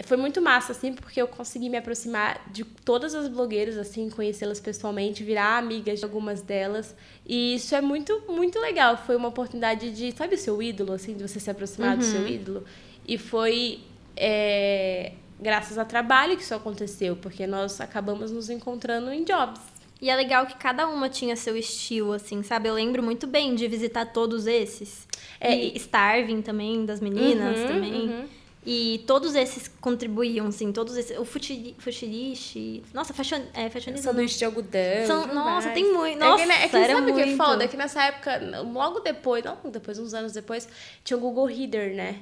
Foi 0.06 0.16
muito 0.16 0.42
massa, 0.42 0.72
assim, 0.72 0.94
porque 0.94 1.22
eu 1.22 1.28
consegui 1.28 1.70
me 1.70 1.76
aproximar 1.76 2.42
de 2.50 2.64
todas 2.64 3.14
as 3.14 3.28
blogueiras, 3.28 3.78
assim, 3.78 4.10
conhecê-las 4.10 4.60
pessoalmente, 4.60 5.26
virar 5.26 5.58
amiga 5.58 5.94
de 5.94 6.04
algumas 6.06 6.42
delas. 6.42 6.96
E 7.26 7.56
isso 7.56 7.76
é 7.76 7.82
muito, 7.82 8.24
muito 8.30 8.58
legal. 8.60 8.96
Foi 9.06 9.18
uma 9.18 9.28
oportunidade 9.28 9.92
de, 9.92 10.14
sabe 10.14 10.36
o 10.36 10.38
seu 10.38 10.64
ídolo, 10.64 10.94
assim, 10.94 11.14
de 11.14 11.28
você 11.28 11.38
se 11.38 11.52
aproximar 11.52 11.92
uhum. 11.92 11.98
do 11.98 12.06
seu 12.06 12.28
ídolo? 12.28 12.64
E 13.06 13.18
foi... 13.18 13.82
É 14.16 15.12
graças 15.40 15.78
a 15.78 15.86
trabalho 15.86 16.36
que 16.36 16.44
isso 16.44 16.54
aconteceu, 16.54 17.16
porque 17.16 17.48
nós 17.48 17.80
acabamos 17.80 18.32
nos 18.32 18.50
encontrando 18.50 19.12
em 19.12 19.24
jobs. 19.24 19.60
E 20.02 20.10
é 20.10 20.16
legal 20.16 20.46
que 20.46 20.56
cada 20.56 20.88
uma 20.88 21.10
tinha 21.10 21.36
seu 21.36 21.58
estilo, 21.58 22.14
assim, 22.14 22.42
sabe? 22.42 22.70
Eu 22.70 22.74
lembro 22.74 23.04
muito 23.04 23.28
bem 23.28 23.54
de 23.54 23.68
visitar 23.68 24.06
todos 24.06 24.48
esses. 24.48 25.08
É, 25.40 25.56
e 25.56 25.76
Starving 25.76 26.42
também, 26.42 26.86
das 26.86 27.02
meninas 27.02 27.60
uhum, 27.60 27.68
também. 27.68 28.10
Uhum. 28.10 28.26
E 28.66 29.04
todos 29.08 29.36
esses 29.36 29.68
contribuíam, 29.68 30.48
assim, 30.48 30.72
todos 30.72 30.96
esses. 30.96 31.18
O 31.18 31.26
futiliche. 31.26 32.84
Nossa, 32.94 33.14
fashion, 33.14 33.42
é, 33.54 33.70
fashionista. 33.70 34.10
Sanduíche 34.10 34.38
de 34.38 34.46
algodão. 34.46 35.08
São, 35.08 35.28
nossa, 35.34 35.70
tem 35.72 35.94
muito. 35.94 36.20
Nossa, 36.20 36.44
é 36.44 36.46
que, 36.46 36.52
é 36.52 36.68
que 36.68 36.94
sabe 36.94 37.12
o 37.12 37.16
que 37.16 37.22
é 37.22 37.36
foda? 37.36 37.64
É 37.64 37.68
que 37.68 37.78
nessa 37.78 38.04
época, 38.04 38.40
logo 38.62 39.00
depois, 39.00 39.44
não 39.44 39.58
depois, 39.72 39.98
uns 40.00 40.14
anos 40.14 40.34
depois, 40.34 40.68
tinha 41.04 41.18
o 41.18 41.20
Google 41.20 41.46
Reader, 41.46 41.96
né? 41.96 42.20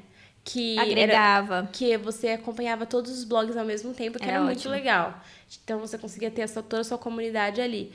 Que 0.48 0.80
agregava. 0.80 1.56
era, 1.58 1.68
que 1.68 1.98
você 1.98 2.30
acompanhava 2.30 2.86
todos 2.86 3.12
os 3.12 3.26
blogs 3.26 3.58
ao 3.58 3.66
mesmo 3.66 3.94
tempo 3.94 4.18
que 4.18 4.24
era, 4.24 4.36
era 4.36 4.44
muito 4.44 4.70
legal. 4.70 5.22
Então 5.62 5.78
você 5.78 5.98
conseguia 5.98 6.32
ter 6.32 6.42
essa, 6.42 6.64
toda 6.64 6.82
a 6.82 6.86
sua 6.86 6.98
comunidade 6.98 7.60
ali. 7.60 7.92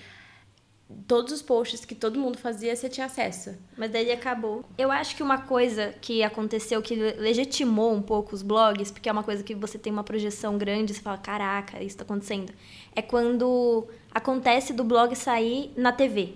Todos 1.08 1.32
os 1.32 1.40
posts 1.40 1.86
que 1.86 1.94
todo 1.94 2.20
mundo 2.20 2.36
fazia 2.36 2.76
você 2.76 2.90
tinha 2.90 3.06
acesso. 3.06 3.56
Mas 3.74 3.90
daí 3.90 4.12
acabou. 4.12 4.62
Eu 4.76 4.92
acho 4.92 5.16
que 5.16 5.22
uma 5.22 5.38
coisa 5.38 5.94
que 6.02 6.22
aconteceu 6.22 6.82
que 6.82 6.94
legitimou 6.94 7.94
um 7.94 8.02
pouco 8.02 8.34
os 8.34 8.42
blogs 8.42 8.90
porque 8.90 9.08
é 9.08 9.12
uma 9.12 9.22
coisa 9.22 9.42
que 9.42 9.54
você 9.54 9.78
tem 9.78 9.90
uma 9.90 10.04
projeção 10.04 10.58
grande 10.58 10.92
você 10.92 11.00
fala 11.00 11.16
caraca 11.16 11.78
isso 11.78 11.94
está 11.94 12.04
acontecendo. 12.04 12.52
É 12.94 13.00
quando 13.00 13.88
acontece 14.12 14.74
do 14.74 14.84
blog 14.84 15.16
sair 15.16 15.72
na 15.74 15.90
TV 15.90 16.34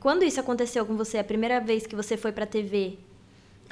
quando 0.00 0.22
isso 0.22 0.38
aconteceu 0.38 0.84
com 0.84 0.94
você 0.98 1.16
a 1.16 1.24
primeira 1.24 1.58
vez 1.62 1.86
que 1.86 1.96
você 1.96 2.14
foi 2.14 2.30
para 2.30 2.44
TV 2.44 2.98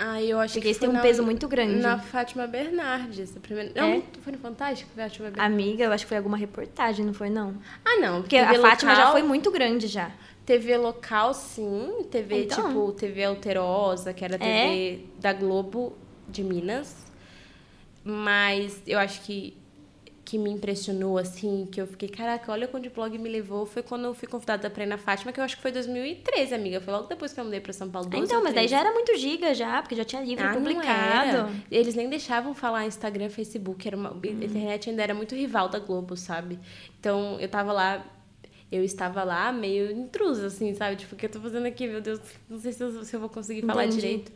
ah, 0.04 0.20
eu 0.20 0.40
acho 0.40 0.54
Porque 0.54 0.66
que 0.66 0.70
isso 0.72 0.80
tem 0.80 0.88
um 0.88 0.94
na, 0.94 1.00
peso 1.00 1.22
muito 1.22 1.46
grande. 1.46 1.76
Na 1.76 1.96
Fátima 1.96 2.44
Bernardes. 2.48 3.36
A 3.36 3.40
primeira... 3.40 3.70
Não, 3.72 3.88
é? 3.88 4.02
foi 4.20 4.32
no 4.32 4.38
Fantástico, 4.40 4.90
Fátima 4.96 5.30
Bernardes. 5.30 5.54
Amiga, 5.54 5.84
eu 5.84 5.92
acho 5.92 6.04
que 6.04 6.08
foi 6.08 6.16
alguma 6.16 6.36
reportagem, 6.36 7.06
não 7.06 7.14
foi, 7.14 7.30
não? 7.30 7.54
Ah, 7.84 8.00
não. 8.00 8.20
Porque 8.20 8.36
TV 8.36 8.48
a 8.48 8.52
local, 8.56 8.70
Fátima 8.70 8.94
já 8.96 9.12
foi 9.12 9.22
muito 9.22 9.52
grande 9.52 9.86
já. 9.86 10.10
TV 10.44 10.76
local, 10.76 11.32
sim. 11.32 12.04
TV, 12.10 12.46
então. 12.46 12.66
tipo, 12.66 12.92
TV 12.92 13.22
Alterosa, 13.22 14.12
que 14.12 14.24
era 14.24 14.36
TV 14.36 14.48
é? 14.48 14.98
da 15.20 15.32
Globo 15.32 15.96
de 16.28 16.42
Minas. 16.42 17.06
Mas 18.02 18.82
eu 18.84 18.98
acho 18.98 19.20
que 19.20 19.56
que 20.32 20.38
me 20.38 20.48
impressionou, 20.48 21.18
assim, 21.18 21.68
que 21.70 21.78
eu 21.78 21.86
fiquei, 21.86 22.08
caraca, 22.08 22.50
olha 22.50 22.66
onde 22.72 22.88
o 22.88 22.90
blog 22.90 23.18
me 23.18 23.28
levou, 23.28 23.66
foi 23.66 23.82
quando 23.82 24.06
eu 24.06 24.14
fui 24.14 24.26
convidada 24.26 24.70
pra 24.70 24.82
ir 24.82 24.86
na 24.86 24.96
Fátima, 24.96 25.30
que 25.30 25.38
eu 25.38 25.44
acho 25.44 25.56
que 25.56 25.60
foi 25.60 25.70
2013, 25.70 26.54
amiga. 26.54 26.80
Foi 26.80 26.90
logo 26.90 27.06
depois 27.06 27.34
que 27.34 27.40
eu 27.40 27.44
mudei 27.44 27.60
pra 27.60 27.70
São 27.74 27.90
Paulo. 27.90 28.08
Então, 28.14 28.42
mas 28.42 28.54
daí 28.54 28.66
já 28.66 28.80
era 28.80 28.94
muito 28.94 29.14
giga 29.18 29.52
já, 29.54 29.82
porque 29.82 29.94
já 29.94 30.06
tinha 30.06 30.22
livro 30.22 30.46
ah, 30.46 30.54
publicado. 30.54 31.52
Eles 31.70 31.94
nem 31.94 32.08
deixavam 32.08 32.54
falar 32.54 32.86
Instagram, 32.86 33.28
Facebook, 33.28 33.86
era 33.86 33.94
uma... 33.94 34.10
Hum. 34.10 34.20
a 34.24 34.44
internet 34.46 34.88
ainda 34.88 35.02
era 35.02 35.12
muito 35.12 35.34
rival 35.34 35.68
da 35.68 35.78
Globo, 35.78 36.16
sabe? 36.16 36.58
Então, 36.98 37.38
eu 37.38 37.48
tava 37.50 37.70
lá 37.70 38.02
eu 38.70 38.82
estava 38.82 39.24
lá 39.24 39.52
meio 39.52 39.92
intrusa, 39.92 40.46
assim, 40.46 40.74
sabe? 40.74 40.96
Tipo, 40.96 41.14
o 41.14 41.18
que 41.18 41.26
eu 41.26 41.30
tô 41.30 41.40
fazendo 41.40 41.66
aqui? 41.66 41.86
Meu 41.86 42.00
Deus, 42.00 42.20
não 42.48 42.58
sei 42.58 42.72
se 42.72 42.82
eu, 42.82 43.04
se 43.04 43.14
eu 43.14 43.20
vou 43.20 43.28
conseguir 43.28 43.66
falar 43.66 43.84
Entendi. 43.84 44.00
direito. 44.00 44.32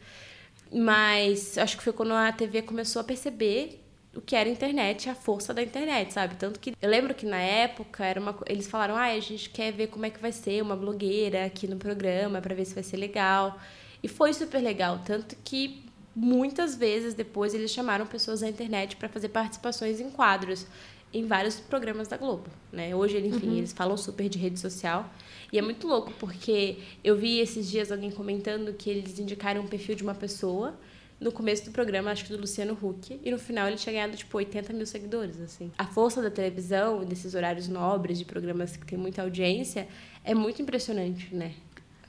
Mas 0.70 1.56
acho 1.56 1.78
que 1.78 1.82
foi 1.82 1.94
quando 1.94 2.12
a 2.12 2.30
TV 2.32 2.60
começou 2.60 3.00
a 3.00 3.04
perceber 3.04 3.85
o 4.16 4.20
que 4.20 4.34
era 4.34 4.48
a 4.48 4.52
internet, 4.52 5.08
a 5.08 5.14
força 5.14 5.52
da 5.52 5.62
internet, 5.62 6.12
sabe? 6.12 6.36
Tanto 6.36 6.58
que 6.58 6.74
eu 6.80 6.88
lembro 6.88 7.14
que 7.14 7.26
na 7.26 7.38
época 7.38 8.04
era 8.04 8.20
uma, 8.20 8.36
eles 8.46 8.66
falaram: 8.66 8.96
"Ah, 8.96 9.06
a 9.06 9.20
gente 9.20 9.50
quer 9.50 9.72
ver 9.72 9.88
como 9.88 10.06
é 10.06 10.10
que 10.10 10.20
vai 10.20 10.32
ser 10.32 10.62
uma 10.62 10.74
blogueira 10.74 11.44
aqui 11.44 11.66
no 11.66 11.76
programa 11.76 12.40
para 12.40 12.54
ver 12.54 12.64
se 12.64 12.74
vai 12.74 12.82
ser 12.82 12.96
legal". 12.96 13.58
E 14.02 14.08
foi 14.08 14.32
super 14.32 14.60
legal, 14.60 15.00
tanto 15.04 15.36
que 15.44 15.84
muitas 16.14 16.74
vezes 16.74 17.12
depois 17.14 17.52
eles 17.54 17.70
chamaram 17.70 18.06
pessoas 18.06 18.40
da 18.40 18.48
internet 18.48 18.96
para 18.96 19.08
fazer 19.08 19.28
participações 19.28 20.00
em 20.00 20.10
quadros 20.10 20.66
em 21.12 21.26
vários 21.26 21.56
programas 21.60 22.08
da 22.08 22.16
Globo, 22.16 22.48
né? 22.72 22.94
Hoje, 22.94 23.18
enfim, 23.18 23.48
uhum. 23.48 23.56
eles 23.58 23.72
falam 23.72 23.96
super 23.96 24.28
de 24.28 24.38
rede 24.38 24.58
social. 24.58 25.08
E 25.52 25.58
é 25.58 25.62
muito 25.62 25.86
louco, 25.86 26.12
porque 26.18 26.78
eu 27.04 27.16
vi 27.16 27.38
esses 27.38 27.70
dias 27.70 27.92
alguém 27.92 28.10
comentando 28.10 28.72
que 28.74 28.90
eles 28.90 29.18
indicaram 29.18 29.62
um 29.62 29.66
perfil 29.66 29.94
de 29.94 30.02
uma 30.02 30.14
pessoa 30.14 30.74
no 31.18 31.32
começo 31.32 31.64
do 31.64 31.70
programa, 31.70 32.10
acho 32.10 32.24
que 32.24 32.30
do 32.32 32.38
Luciano 32.38 32.78
Huck, 32.80 33.18
e 33.24 33.30
no 33.30 33.38
final 33.38 33.66
ele 33.68 33.76
tinha 33.76 33.92
ganhado, 33.92 34.16
tipo, 34.16 34.36
80 34.36 34.72
mil 34.72 34.86
seguidores, 34.86 35.40
assim. 35.40 35.72
A 35.78 35.86
força 35.86 36.20
da 36.20 36.30
televisão, 36.30 37.04
desses 37.04 37.34
horários 37.34 37.68
nobres, 37.68 38.18
de 38.18 38.24
programas 38.24 38.76
que 38.76 38.84
tem 38.86 38.98
muita 38.98 39.22
audiência, 39.22 39.88
é 40.24 40.34
muito 40.34 40.60
impressionante, 40.60 41.34
né? 41.34 41.52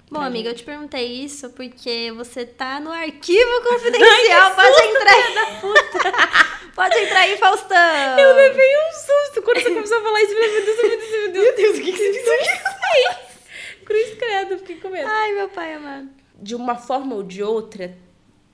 Bom, 0.10 0.22
amiga, 0.22 0.50
eu 0.50 0.56
te 0.56 0.64
perguntei 0.64 1.06
isso 1.06 1.50
porque 1.50 2.14
você 2.16 2.46
tá 2.46 2.80
no 2.80 2.90
arquivo 2.92 3.52
confidencial. 3.68 4.56
Pode 4.56 4.82
entrar 4.88 5.12
aí. 5.12 6.72
Pode 6.74 6.98
entrar 6.98 7.20
aí, 7.22 7.38
Faustão. 7.38 8.18
Eu 8.20 8.36
levei 8.36 8.70
um 8.78 8.94
susto 8.94 9.42
quando 9.42 9.62
você 9.62 9.70
começou 9.74 9.98
a 9.98 10.02
falar 10.02 10.22
isso. 10.22 10.32
Eu 10.32 10.38
falei, 10.38 10.52
meu 10.54 10.66
Deus, 10.66 10.78
meu 10.78 10.90
Deus, 10.90 11.12
meu 11.12 11.32
Deus. 11.32 11.46
Meu 11.46 11.56
Deus, 11.56 11.78
o 11.78 11.82
que, 11.82 11.92
que 11.92 11.98
você 11.98 12.12
disse 12.12 12.30
aqui? 12.30 13.86
Cruz 13.86 14.18
credo, 14.18 14.58
fiquei 14.60 14.76
com 14.78 14.90
medo. 14.90 15.10
Ai, 15.10 15.34
meu 15.34 15.50
pai 15.50 15.74
amado. 15.74 16.10
de 16.36 16.56
uma 16.56 16.76
forma 16.76 17.16
ou 17.16 17.24
de 17.24 17.42
outra, 17.44 17.98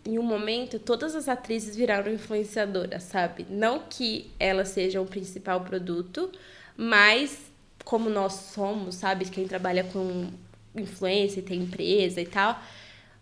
em 0.06 0.20
um 0.20 0.24
momento, 0.24 0.80
todas 0.80 1.16
as 1.16 1.30
atrizes 1.30 1.76
viraram 1.76 2.12
influenciadoras, 2.12 3.04
sabe? 3.04 3.46
Não 3.50 3.80
que 3.90 4.32
elas 4.40 4.70
sejam 4.70 5.04
o 5.04 5.08
principal 5.08 5.62
produto, 5.62 6.32
mas 6.76 7.38
como 7.86 8.10
nós 8.10 8.34
somos, 8.34 8.96
sabe? 8.96 9.26
Quem 9.26 9.48
trabalha 9.48 9.84
com 9.86 10.30
influência 10.76 11.40
e 11.40 11.44
tem 11.44 11.62
empresa 11.62 12.20
e 12.22 12.26
tal. 12.26 12.60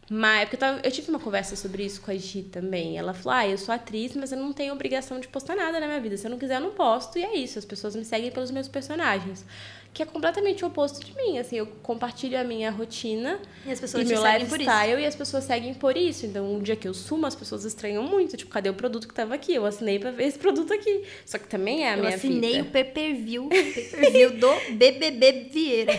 Mas 0.10 0.42
porque 0.50 0.56
eu, 0.58 0.60
tava- 0.60 0.82
eu 0.84 0.92
tive 0.92 1.10
uma 1.10 1.20
conversa 1.20 1.56
sobre 1.56 1.86
isso 1.86 2.02
com 2.02 2.12
a 2.12 2.16
Gi 2.18 2.44
também. 2.44 2.98
Ela 2.98 3.14
falou: 3.14 3.38
Ah, 3.40 3.48
eu 3.48 3.58
sou 3.58 3.74
atriz, 3.74 4.14
mas 4.16 4.32
eu 4.32 4.38
não 4.38 4.52
tenho 4.52 4.74
obrigação 4.74 5.20
de 5.20 5.28
postar 5.28 5.56
nada 5.56 5.80
na 5.80 5.88
minha 5.88 6.02
vida. 6.02 6.18
Se 6.18 6.28
eu 6.28 6.32
não 6.32 6.38
quiser, 6.38 6.56
eu 6.56 6.62
não 6.62 6.72
posto. 6.72 7.18
E 7.18 7.24
é 7.24 7.36
isso. 7.36 7.58
As 7.58 7.66
pessoas 7.66 7.96
me 7.96 8.04
seguem 8.04 8.30
pelos 8.32 8.52
meus 8.52 8.68
personagens. 8.68 9.46
Que 9.94 10.04
é 10.04 10.06
completamente 10.06 10.64
o 10.64 10.68
oposto 10.68 11.06
de 11.06 11.14
mim. 11.18 11.38
Assim, 11.38 11.58
eu 11.58 11.68
compartilho 11.84 12.40
a 12.40 12.46
minha 12.46 12.72
rotina 12.72 13.40
E 13.66 13.72
as 13.72 13.80
pessoas 13.80 14.04
e 14.04 14.14
meu 14.14 14.24
lifestyle 14.24 15.02
e 15.02 15.06
as 15.06 15.16
pessoas 15.16 15.44
seguem 15.44 15.74
por 15.74 15.98
isso. 15.98 16.26
Então, 16.26 16.54
um 16.54 16.60
dia 16.62 16.78
que 16.78 16.88
eu 16.88 16.94
sumo, 16.94 17.26
as 17.26 17.36
pessoas 17.36 17.66
estranham 17.66 18.02
muito. 18.04 18.38
Tipo, 18.38 18.52
cadê 18.52 18.70
o 18.70 18.74
produto 18.74 19.06
que 19.06 19.14
tava 19.14 19.36
aqui? 19.36 19.54
Eu 19.54 19.66
assinei 19.66 20.00
pra 20.00 20.12
ver 20.12 20.24
esse 20.28 20.40
produto 20.40 20.74
aqui. 20.74 21.04
Só 21.26 21.38
que 21.38 21.48
também 21.48 21.84
é 21.84 21.90
a 21.90 21.98
Eu 21.98 22.04
minha 22.04 22.16
assinei 22.16 22.54
vida. 22.54 22.70
o 22.70 22.72
pay-per-view, 22.72 23.50
pay-per-view 23.50 24.38
do 24.38 24.48
BBB 24.78 25.50
Vieira. 25.52 25.94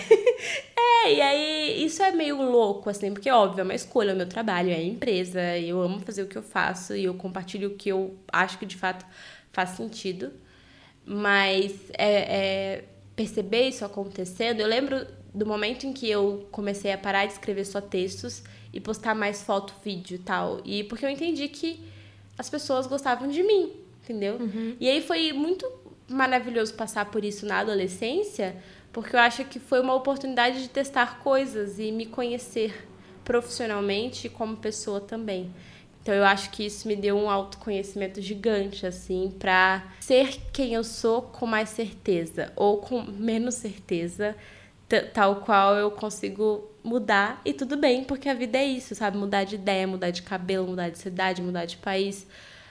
É, 1.05 1.13
e 1.15 1.21
aí 1.21 1.85
isso 1.85 2.03
é 2.03 2.13
meio 2.13 2.41
louco, 2.41 2.89
assim, 2.89 3.13
porque, 3.13 3.31
óbvio, 3.31 3.61
é 3.61 3.65
uma 3.65 3.75
escolha, 3.75 4.13
é 4.13 4.15
o 4.15 4.17
meu 4.17 4.29
trabalho, 4.29 4.71
é 4.71 4.75
a 4.75 4.83
empresa, 4.83 5.59
eu 5.59 5.81
amo 5.83 6.01
fazer 6.01 6.23
o 6.23 6.27
que 6.27 6.37
eu 6.39 6.43
faço 6.43 6.95
e 6.97 7.05
eu 7.05 7.15
compartilho 7.15 7.69
o 7.69 7.75
que 7.75 7.89
eu 7.91 8.17
acho 8.33 8.59
que 8.59 8.65
de 8.65 8.77
fato 8.77 9.05
faz 9.53 9.71
sentido. 9.71 10.33
Mas 11.05 11.73
é, 11.99 12.13
é, 12.19 12.85
perceber 13.15 13.69
isso 13.69 13.85
acontecendo, 13.85 14.61
eu 14.61 14.67
lembro 14.67 15.07
do 15.35 15.47
momento 15.47 15.87
em 15.87 15.93
que 15.93 16.11
eu 16.11 16.47
comecei 16.51 16.93
a 16.93 16.99
parar 16.99 17.27
de 17.27 17.33
escrever 17.33 17.65
só 17.65 17.81
textos 17.81 18.43
e 18.73 18.81
postar 18.81 19.15
mais 19.15 19.43
foto, 19.43 19.75
vídeo 19.85 20.17
e 20.17 20.19
tal. 20.19 20.61
E 20.65 20.85
porque 20.85 21.05
eu 21.05 21.11
entendi 21.11 21.49
que 21.49 21.81
as 22.37 22.49
pessoas 22.49 22.87
gostavam 22.87 23.29
de 23.29 23.43
mim, 23.43 23.73
entendeu? 24.03 24.39
E 24.81 24.89
aí 24.89 25.03
foi 25.03 25.33
muito 25.33 25.71
maravilhoso 26.09 26.75
passar 26.75 27.07
por 27.11 27.25
isso 27.25 27.47
na 27.47 27.59
adolescência, 27.61 28.57
porque 28.93 29.17
eu 29.17 29.21
acho 29.21 29.45
que 29.45 29.59
foi 29.59 29.81
uma 29.81 29.95
oportunidade 29.95 30.63
de 30.63 30.69
testar 30.69 31.19
coisas 31.21 31.79
e 31.79 31.91
me 31.91 32.07
conhecer 32.07 32.89
profissionalmente 33.25 34.27
e 34.27 34.31
como 34.31 34.57
pessoa 34.57 35.01
também. 35.01 35.51
Então 36.03 36.13
eu 36.13 36.25
acho 36.25 36.51
que 36.51 36.67
isso 36.67 36.89
me 36.89 36.97
deu 36.97 37.17
um 37.17 37.31
autoconhecimento 37.31 38.21
gigante, 38.21 38.85
assim, 38.85 39.33
pra 39.39 39.95
ser 40.01 40.37
quem 40.53 40.75
eu 40.75 40.83
sou 40.83 41.23
com 41.23 41.47
mais 41.47 41.69
certeza 41.69 42.53
ou 42.57 42.79
com 42.79 43.03
menos 43.03 43.55
certeza, 43.55 44.35
tal 45.15 45.37
qual 45.37 45.77
eu 45.77 45.93
consigo 45.93 46.69
mudar 46.83 47.41
e 47.45 47.53
tudo 47.53 47.77
bem, 47.77 48.03
porque 48.03 48.29
a 48.29 48.35
vida 48.35 48.59
é 48.59 48.65
isso, 48.65 48.97
sabe? 48.97 49.17
Mudar 49.17 49.45
de 49.45 49.55
ideia, 49.55 49.87
mudar 49.87 50.11
de 50.11 50.23
cabelo, 50.23 50.67
mudar 50.67 50.91
de 50.91 50.99
cidade, 50.99 51.41
mudar 51.41 51.67
de 51.67 51.77
país. 51.77 52.27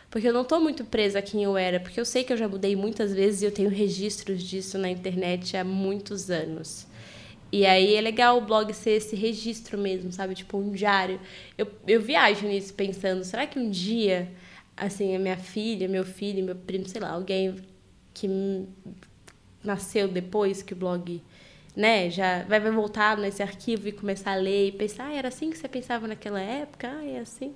Porque 0.10 0.28
eu 0.28 0.34
não 0.34 0.44
tô 0.44 0.60
muito 0.60 0.84
presa 0.84 1.20
a 1.20 1.22
quem 1.22 1.42
eu 1.42 1.58
era, 1.58 1.80
porque 1.80 1.98
eu 1.98 2.04
sei 2.04 2.26
que 2.26 2.34
eu 2.34 2.38
já 2.38 2.50
mudei 2.50 2.76
muitas 2.76 3.14
vezes 3.14 3.42
e 3.42 3.46
eu 3.46 3.52
tenho 3.52 3.70
registros 3.70 4.44
disso 4.44 4.78
na 4.78 4.90
internet 4.90 5.56
há 5.56 5.64
muitos 5.64 6.30
anos. 6.30 6.86
E 7.52 7.66
aí 7.66 7.96
é 7.96 8.02
legal 8.02 8.38
o 8.38 8.42
blog 8.42 8.74
ser 8.74 8.92
esse 8.92 9.16
registro 9.16 9.78
mesmo, 9.78 10.12
sabe? 10.12 10.34
Tipo 10.36 10.58
um 10.58 10.72
diário. 10.72 11.20
Eu, 11.58 11.68
eu 11.88 12.02
viajo 12.02 12.48
nisso 12.48 12.74
pensando, 12.74 13.24
será 13.24 13.46
que 13.46 13.60
um 13.60 13.70
dia, 13.70 14.32
assim, 14.78 15.16
a 15.16 15.20
minha 15.20 15.38
filha, 15.38 15.88
meu 15.88 16.06
filho, 16.06 16.44
meu 16.46 16.56
primo, 16.56 16.88
sei 16.88 17.02
lá, 17.02 17.10
alguém 17.12 17.56
que 18.14 18.28
nasceu 19.64 20.08
depois 20.08 20.62
que 20.64 20.74
o 20.74 20.76
blog, 20.76 21.22
né, 21.76 22.10
já 22.10 22.44
vai, 22.44 22.60
vai 22.60 22.72
voltar 22.72 23.18
nesse 23.18 23.44
arquivo 23.44 23.88
e 23.88 23.92
começar 23.92 24.34
a 24.34 24.36
ler 24.36 24.70
e 24.70 24.72
pensar, 24.72 25.08
ah, 25.08 25.14
era 25.14 25.28
assim 25.28 25.50
que 25.50 25.58
você 25.58 25.68
pensava 25.68 26.08
naquela 26.08 26.40
época? 26.42 26.90
Ah, 26.90 27.06
é 27.06 27.20
assim. 27.20 27.56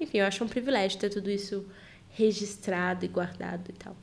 Enfim, 0.00 0.18
eu 0.18 0.26
acho 0.26 0.44
um 0.44 0.48
privilégio 0.48 0.98
ter 0.98 1.10
tudo 1.10 1.30
isso 1.30 1.66
registrado 2.10 3.04
e 3.04 3.08
guardado 3.08 3.70
e 3.70 3.72
tal. 3.72 3.96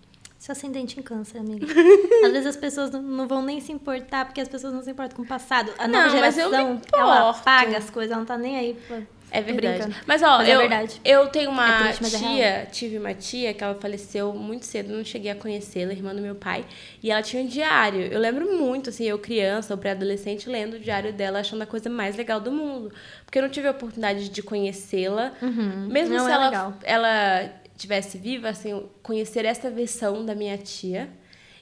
Seu 0.44 0.52
ascendente 0.52 1.00
em 1.00 1.02
câncer, 1.02 1.38
amiga. 1.38 1.66
Às 2.26 2.32
vezes 2.34 2.48
as 2.48 2.58
pessoas 2.58 2.92
não, 2.92 3.02
não 3.02 3.28
vão 3.30 3.42
nem 3.42 3.62
se 3.62 3.72
importar, 3.72 4.26
porque 4.26 4.42
as 4.42 4.50
pessoas 4.50 4.74
não 4.74 4.84
se 4.84 4.92
importam 4.92 5.16
com 5.16 5.24
o 5.24 5.26
passado. 5.26 5.72
A 5.78 5.88
nova 5.88 6.10
Não, 6.10 6.20
mas 6.20 6.38
eu 6.38 6.50
me 6.50 6.52
geração, 6.58 6.82
ela 6.94 7.20
importo. 7.30 7.44
paga 7.46 7.78
as 7.78 7.90
coisas, 7.90 8.12
ela 8.12 8.20
não 8.20 8.26
tá 8.26 8.38
nem 8.38 8.58
aí. 8.58 8.78
Pô. 8.86 8.96
É 9.32 9.42
verdade. 9.42 9.78
brincando. 9.78 9.96
Mas, 10.06 10.22
ó, 10.22 10.40
Mas 10.40 10.50
é 10.50 10.54
eu, 10.54 10.60
verdade. 10.60 11.02
eu 11.06 11.28
tenho 11.28 11.50
uma 11.50 11.88
É 11.88 11.94
triste, 11.94 12.16
é 12.16 12.20
tia, 12.20 12.68
tive 12.74 12.98
uma 12.98 13.14
tia 13.14 13.54
que 13.54 13.64
ela 13.64 13.74
faleceu 13.76 14.34
muito 14.34 14.66
cedo, 14.66 14.94
não 14.94 15.04
cheguei 15.06 15.32
a 15.32 15.36
conhecê-la, 15.36 15.94
irmã 15.94 16.14
do 16.14 16.22
meu 16.22 16.36
pai. 16.36 16.66
E 17.02 17.10
ela 17.10 17.22
tinha 17.24 17.42
um 17.42 17.48
diário. 17.48 18.02
Eu 18.02 18.20
lembro 18.20 18.54
muito, 18.58 18.90
assim, 18.90 19.06
eu 19.06 19.18
criança 19.18 19.74
ou 19.74 19.78
pré-adolescente, 19.78 20.50
lendo 20.50 20.74
o 20.74 20.80
diário 20.80 21.14
dela, 21.14 21.40
achando 21.40 21.62
a 21.62 21.66
coisa 21.66 21.90
mais 21.90 22.18
legal 22.18 22.42
do 22.42 22.52
mundo. 22.52 22.94
Porque 23.26 23.40
eu 23.40 23.44
não 23.44 23.50
tive 23.50 23.70
a 23.70 23.72
oportunidade 23.72 24.28
de 24.28 24.44
conhecê-la. 24.44 25.32
Mesmo 25.90 26.16
Não, 26.16 26.26
se 26.26 26.30
é 26.30 26.34
ela, 26.34 26.46
legal. 26.50 26.74
ela 26.84 27.50
tivesse 27.84 28.18
viva, 28.18 28.50
assim, 28.50 28.90
conhecer 29.02 29.46
essa 29.46 29.70
versão 29.70 30.26
da 30.26 30.34
minha 30.34 30.58
tia. 30.58 31.10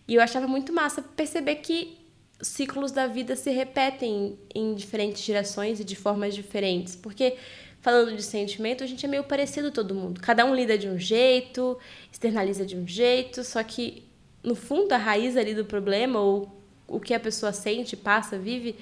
E 0.08 0.16
eu 0.16 0.22
achava 0.22 0.48
muito 0.48 0.72
massa 0.72 1.02
perceber 1.02 1.56
que 1.56 1.98
os 2.40 2.48
ciclos 2.48 2.92
da 2.92 3.08
vida 3.08 3.36
se 3.36 3.52
repetem 3.52 4.38
em 4.54 4.74
diferentes 4.74 5.24
gerações 5.24 5.80
e 5.80 5.84
de 5.84 5.96
formas 5.96 6.34
diferentes. 6.36 6.96
Porque, 6.96 7.38
falando 7.80 8.16
de 8.16 8.24
sentimento, 8.24 8.84
a 8.84 8.88
gente 8.88 9.06
é 9.06 9.10
meio 9.10 9.24
parecido 9.24 9.72
todo 9.72 9.96
mundo. 9.96 10.22
Cada 10.22 10.46
um 10.46 10.54
lida 10.54 10.78
de 10.78 10.88
um 10.88 10.98
jeito, 10.98 11.78
externaliza 12.12 12.66
de 12.66 12.78
um 12.78 12.88
jeito, 12.88 13.44
só 13.44 13.64
que, 13.64 14.04
no 14.44 14.56
fundo, 14.56 14.92
a 14.94 14.98
raiz 14.98 15.36
ali 15.36 15.56
do 15.56 15.66
problema, 15.66 16.20
ou 16.20 16.52
o 16.88 17.00
que 17.00 17.14
a 17.14 17.20
pessoa 17.20 17.52
sente, 17.52 17.96
passa, 17.96 18.38
vive, 18.38 18.76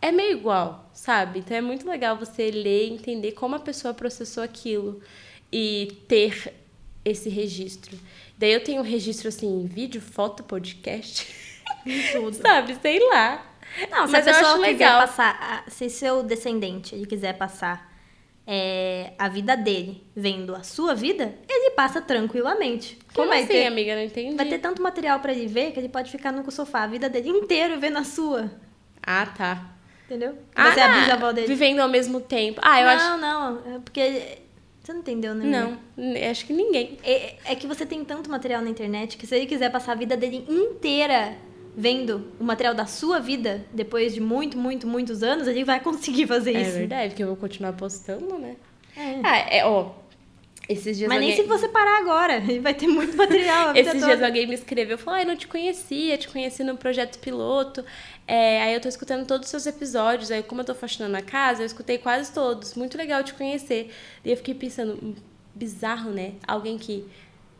é 0.00 0.10
meio 0.10 0.32
igual, 0.32 0.90
sabe? 0.92 1.38
Então 1.38 1.56
é 1.56 1.60
muito 1.60 1.88
legal 1.88 2.18
você 2.18 2.50
ler 2.50 2.88
e 2.88 2.92
entender 2.92 3.32
como 3.32 3.54
a 3.54 3.60
pessoa 3.60 3.94
processou 3.94 4.42
aquilo 4.42 5.00
e 5.52 5.96
ter 6.08 6.61
esse 7.04 7.28
registro. 7.28 7.96
Daí 8.38 8.52
eu 8.52 8.62
tenho 8.62 8.80
um 8.80 8.84
registro 8.84 9.28
assim, 9.28 9.46
em 9.46 9.66
vídeo, 9.66 10.00
foto, 10.00 10.42
podcast, 10.42 11.26
Tudo. 12.12 12.34
sabe? 12.40 12.76
Sei 12.80 12.98
lá. 13.08 13.46
Não, 13.90 14.06
se 14.06 14.12
Mas 14.12 14.26
a 14.28 14.32
pessoa 14.32 14.54
quiser 14.56 14.66
legal. 14.66 15.00
passar, 15.00 15.64
se 15.68 15.88
seu 15.88 16.22
descendente 16.22 16.94
ele 16.94 17.06
quiser 17.06 17.38
passar 17.38 17.90
é, 18.46 19.12
a 19.18 19.28
vida 19.28 19.56
dele 19.56 20.04
vendo 20.14 20.54
a 20.54 20.62
sua 20.62 20.94
vida, 20.94 21.34
ele 21.48 21.70
passa 21.70 22.00
tranquilamente. 22.00 22.98
Como 23.14 23.28
vai 23.28 23.38
assim, 23.38 23.48
ter, 23.48 23.66
amiga? 23.66 23.94
Não 23.94 24.02
entendi. 24.02 24.36
vai 24.36 24.46
ter 24.46 24.58
tanto 24.58 24.82
material 24.82 25.20
pra 25.20 25.32
ele 25.32 25.46
ver 25.46 25.72
que 25.72 25.78
ele 25.80 25.88
pode 25.88 26.10
ficar 26.10 26.32
no 26.32 26.48
sofá 26.50 26.82
a 26.82 26.86
vida 26.86 27.08
dele 27.08 27.30
inteiro 27.30 27.78
vendo 27.80 27.98
a 27.98 28.04
sua. 28.04 28.50
Ah, 29.02 29.26
tá. 29.26 29.72
Entendeu? 30.06 30.36
Ah, 30.54 30.70
Você 30.70 30.80
é 30.80 30.82
a 30.82 31.00
bisavó 31.00 31.32
dele. 31.32 31.46
Vivendo 31.46 31.80
ao 31.80 31.88
mesmo 31.88 32.20
tempo. 32.20 32.60
Ah, 32.62 32.80
eu 32.80 32.86
não, 32.86 32.92
acho. 32.92 33.20
não, 33.20 33.74
é 33.74 33.78
porque. 33.78 34.38
Você 34.82 34.92
não 34.92 35.00
entendeu, 35.00 35.34
né? 35.34 35.78
Não, 35.96 36.30
acho 36.30 36.44
que 36.44 36.52
ninguém. 36.52 36.98
É, 37.04 37.36
é 37.44 37.54
que 37.54 37.66
você 37.66 37.86
tem 37.86 38.04
tanto 38.04 38.28
material 38.28 38.60
na 38.62 38.68
internet 38.68 39.16
que 39.16 39.26
se 39.26 39.36
ele 39.36 39.46
quiser 39.46 39.70
passar 39.70 39.92
a 39.92 39.94
vida 39.94 40.16
dele 40.16 40.44
inteira 40.48 41.36
vendo 41.76 42.32
o 42.38 42.44
material 42.44 42.74
da 42.74 42.84
sua 42.84 43.18
vida, 43.18 43.64
depois 43.72 44.12
de 44.12 44.20
muito, 44.20 44.58
muito, 44.58 44.86
muitos 44.86 45.22
anos, 45.22 45.46
ele 45.46 45.64
vai 45.64 45.80
conseguir 45.80 46.26
fazer 46.26 46.54
É 46.54 46.62
isso. 46.62 46.72
verdade, 46.72 47.08
porque 47.10 47.22
eu 47.22 47.28
vou 47.28 47.36
continuar 47.36 47.72
postando, 47.74 48.38
né? 48.38 48.56
É. 48.96 49.20
Ah, 49.22 49.38
é, 49.38 49.64
ó. 49.64 49.90
Esses 50.68 50.96
dias 50.96 51.08
Mas 51.08 51.20
nem 51.20 51.34
se 51.34 51.42
você 51.42 51.68
parar 51.68 51.98
agora, 52.00 52.36
ele 52.36 52.60
vai 52.60 52.72
ter 52.72 52.86
muito 52.86 53.16
material 53.16 53.74
Esses 53.76 53.92
toda. 53.94 54.06
dias 54.06 54.22
alguém 54.22 54.46
me 54.46 54.54
escreveu, 54.54 54.96
falou, 54.96 55.18
ai, 55.18 55.24
não 55.24 55.36
te 55.36 55.46
conhecia, 55.48 56.16
te 56.16 56.28
conheci 56.28 56.62
no 56.62 56.76
projeto 56.76 57.18
piloto. 57.18 57.84
É, 58.28 58.62
aí 58.62 58.72
eu 58.74 58.80
tô 58.80 58.88
escutando 58.88 59.26
todos 59.26 59.46
os 59.46 59.50
seus 59.50 59.66
episódios, 59.66 60.30
aí 60.30 60.42
como 60.42 60.60
eu 60.60 60.64
tô 60.64 60.74
faxinando 60.74 61.16
a 61.16 61.22
casa, 61.22 61.62
eu 61.62 61.66
escutei 61.66 61.98
quase 61.98 62.32
todos. 62.32 62.74
Muito 62.74 62.96
legal 62.96 63.22
te 63.24 63.34
conhecer. 63.34 63.90
E 64.24 64.30
eu 64.30 64.36
fiquei 64.36 64.54
pensando, 64.54 64.98
hum, 65.02 65.14
bizarro, 65.54 66.10
né? 66.10 66.34
Alguém 66.46 66.78
que 66.78 67.04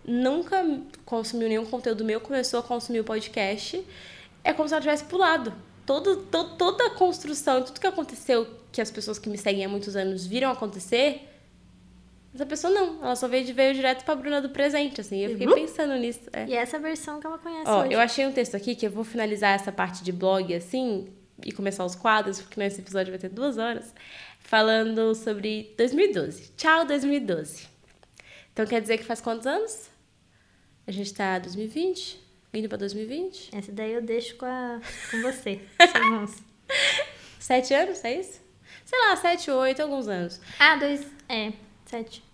nunca 0.05 0.64
consumiu 1.05 1.48
nenhum 1.48 1.64
conteúdo 1.66 2.05
meu, 2.05 2.20
começou 2.20 2.61
a 2.61 2.62
consumir 2.62 3.00
o 3.00 3.05
podcast. 3.05 3.84
É 4.44 4.53
como 4.53 4.68
se 4.68 4.74
ela 4.74 4.80
tivesse 4.80 5.05
pulado. 5.05 5.53
Todo, 5.84 6.16
to- 6.16 6.57
toda 6.57 6.86
a 6.86 6.90
construção, 6.90 7.62
tudo 7.62 7.80
que 7.80 7.86
aconteceu, 7.86 8.46
que 8.70 8.80
as 8.80 8.90
pessoas 8.90 9.18
que 9.18 9.28
me 9.28 9.36
seguem 9.36 9.64
há 9.64 9.68
muitos 9.68 9.96
anos 9.96 10.24
viram 10.24 10.50
acontecer, 10.50 11.28
essa 12.35 12.47
pessoa 12.47 12.72
não. 12.72 13.03
Ela 13.05 13.14
só 13.16 13.28
veio, 13.28 13.53
veio 13.55 13.74
direto 13.74 14.05
pra 14.05 14.14
Bruna 14.14 14.41
do 14.41 14.51
presente, 14.51 15.01
assim. 15.01 15.18
Eu 15.20 15.30
fiquei 15.30 15.47
Uhum. 15.47 15.55
pensando 15.55 15.95
nisso. 15.97 16.20
é. 16.33 16.47
E 16.47 16.55
essa 16.55 16.78
versão 16.78 17.20
que 17.20 17.26
ela 17.26 17.39
conhece 17.39 17.68
Ó, 17.70 17.83
hoje. 17.83 17.93
eu 17.93 18.01
achei 18.01 18.26
um 18.26 18.33
texto 18.33 18.55
aqui 18.57 18.74
que 18.74 18.87
eu 18.87 18.91
vou 18.91 19.05
finalizar 19.05 19.55
essa 19.55 19.70
parte 19.72 20.03
de 20.03 20.12
blog 20.12 20.55
assim 20.55 21.09
e 21.45 21.53
começar 21.53 21.85
os 21.85 21.95
quadros, 21.95 22.41
porque 22.41 22.59
nesse 22.61 22.80
episódio 22.80 23.11
vai 23.11 23.18
ter 23.18 23.28
duas 23.28 23.59
horas, 23.59 23.93
falando 24.41 25.14
sobre 25.14 25.74
2012. 25.76 26.53
Tchau, 26.57 26.85
2012. 26.87 27.66
Então 28.53 28.66
quer 28.66 28.80
dizer 28.80 28.99
que 28.99 29.05
faz 29.05 29.20
quantos 29.20 29.47
anos? 29.47 29.91
A 30.87 30.91
gente 30.93 31.12
tá 31.14 31.39
2020? 31.39 32.20
Indo 32.55 32.68
pra 32.68 32.76
2020? 32.76 33.51
Essa 33.57 33.72
daí 33.72 33.93
eu 33.93 34.03
deixo 34.03 34.37
com, 34.37 34.45
a, 34.45 34.78
com 35.11 35.22
você. 35.22 35.61
Sete 37.39 37.74
anos, 37.74 38.05
é 38.05 38.20
isso? 38.20 38.41
Sei 38.85 38.99
lá, 38.99 39.16
sete, 39.16 39.51
oito, 39.51 39.80
alguns 39.83 40.07
anos. 40.09 40.41
Ah, 40.59 40.76
dois. 40.76 41.05
É, 41.28 41.53
sete. 41.93 42.24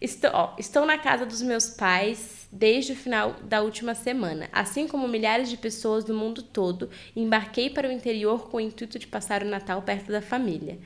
Estou, 0.00 0.30
ó, 0.32 0.54
estou 0.58 0.86
na 0.86 0.96
casa 0.96 1.26
dos 1.26 1.42
meus 1.42 1.70
pais 1.70 2.46
desde 2.52 2.92
o 2.92 2.96
final 2.96 3.34
da 3.42 3.62
última 3.62 3.94
semana. 3.96 4.48
Assim 4.52 4.86
como 4.86 5.08
milhares 5.08 5.50
de 5.50 5.56
pessoas 5.56 6.04
do 6.04 6.14
mundo 6.14 6.40
todo, 6.40 6.88
embarquei 7.16 7.68
para 7.68 7.88
o 7.88 7.92
interior 7.92 8.48
com 8.48 8.58
o 8.58 8.60
intuito 8.60 8.96
de 8.96 9.08
passar 9.08 9.42
o 9.42 9.48
Natal 9.48 9.82
perto 9.82 10.12
da 10.12 10.22
família. 10.22 10.78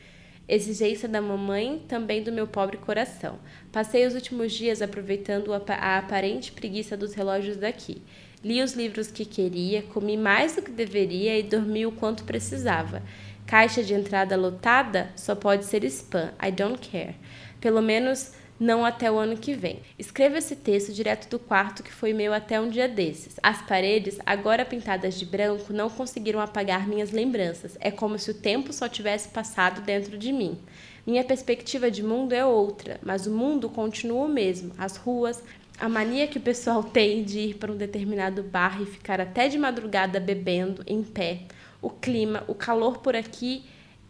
Exigência 0.48 1.06
da 1.06 1.20
mamãe, 1.20 1.84
também 1.86 2.22
do 2.22 2.32
meu 2.32 2.46
pobre 2.46 2.78
coração. 2.78 3.38
Passei 3.70 4.06
os 4.06 4.14
últimos 4.14 4.50
dias 4.52 4.80
aproveitando 4.80 5.52
a, 5.52 5.62
a 5.74 5.98
aparente 5.98 6.52
preguiça 6.52 6.96
dos 6.96 7.12
relógios 7.12 7.58
daqui. 7.58 8.00
Li 8.42 8.62
os 8.62 8.72
livros 8.72 9.10
que 9.10 9.26
queria, 9.26 9.82
comi 9.82 10.16
mais 10.16 10.56
do 10.56 10.62
que 10.62 10.70
deveria 10.70 11.38
e 11.38 11.42
dormi 11.42 11.84
o 11.84 11.92
quanto 11.92 12.24
precisava. 12.24 13.02
Caixa 13.46 13.82
de 13.82 13.94
entrada 13.94 14.36
lotada 14.36 15.10
só 15.16 15.34
pode 15.34 15.64
ser 15.64 15.82
spam. 15.84 16.32
I 16.40 16.50
don't 16.50 16.78
care. 16.78 17.14
Pelo 17.60 17.82
menos 17.82 18.32
não 18.58 18.84
até 18.84 19.10
o 19.10 19.18
ano 19.18 19.36
que 19.36 19.54
vem. 19.54 19.80
Escrevo 19.98 20.36
esse 20.36 20.56
texto 20.56 20.92
direto 20.92 21.28
do 21.28 21.38
quarto 21.38 21.82
que 21.82 21.92
foi 21.92 22.12
meu 22.12 22.34
até 22.34 22.60
um 22.60 22.68
dia 22.68 22.88
desses. 22.88 23.38
As 23.42 23.62
paredes, 23.62 24.18
agora 24.26 24.64
pintadas 24.64 25.18
de 25.18 25.24
branco, 25.24 25.72
não 25.72 25.88
conseguiram 25.88 26.40
apagar 26.40 26.88
minhas 26.88 27.12
lembranças. 27.12 27.76
É 27.80 27.90
como 27.90 28.18
se 28.18 28.30
o 28.30 28.34
tempo 28.34 28.72
só 28.72 28.88
tivesse 28.88 29.28
passado 29.28 29.80
dentro 29.82 30.18
de 30.18 30.32
mim. 30.32 30.58
Minha 31.06 31.24
perspectiva 31.24 31.90
de 31.90 32.02
mundo 32.02 32.32
é 32.32 32.44
outra, 32.44 32.98
mas 33.02 33.26
o 33.26 33.30
mundo 33.30 33.68
continua 33.68 34.26
o 34.26 34.28
mesmo. 34.28 34.72
As 34.76 34.96
ruas, 34.96 35.42
a 35.78 35.88
mania 35.88 36.26
que 36.26 36.38
o 36.38 36.42
pessoal 36.42 36.82
tem 36.84 37.22
de 37.22 37.38
ir 37.38 37.54
para 37.54 37.72
um 37.72 37.76
determinado 37.76 38.42
bar 38.42 38.82
e 38.82 38.86
ficar 38.86 39.20
até 39.20 39.48
de 39.48 39.58
madrugada 39.58 40.18
bebendo 40.18 40.82
em 40.86 41.02
pé. 41.02 41.42
O 41.80 41.88
clima, 41.88 42.42
o 42.48 42.54
calor 42.54 42.98
por 42.98 43.14
aqui 43.14 43.64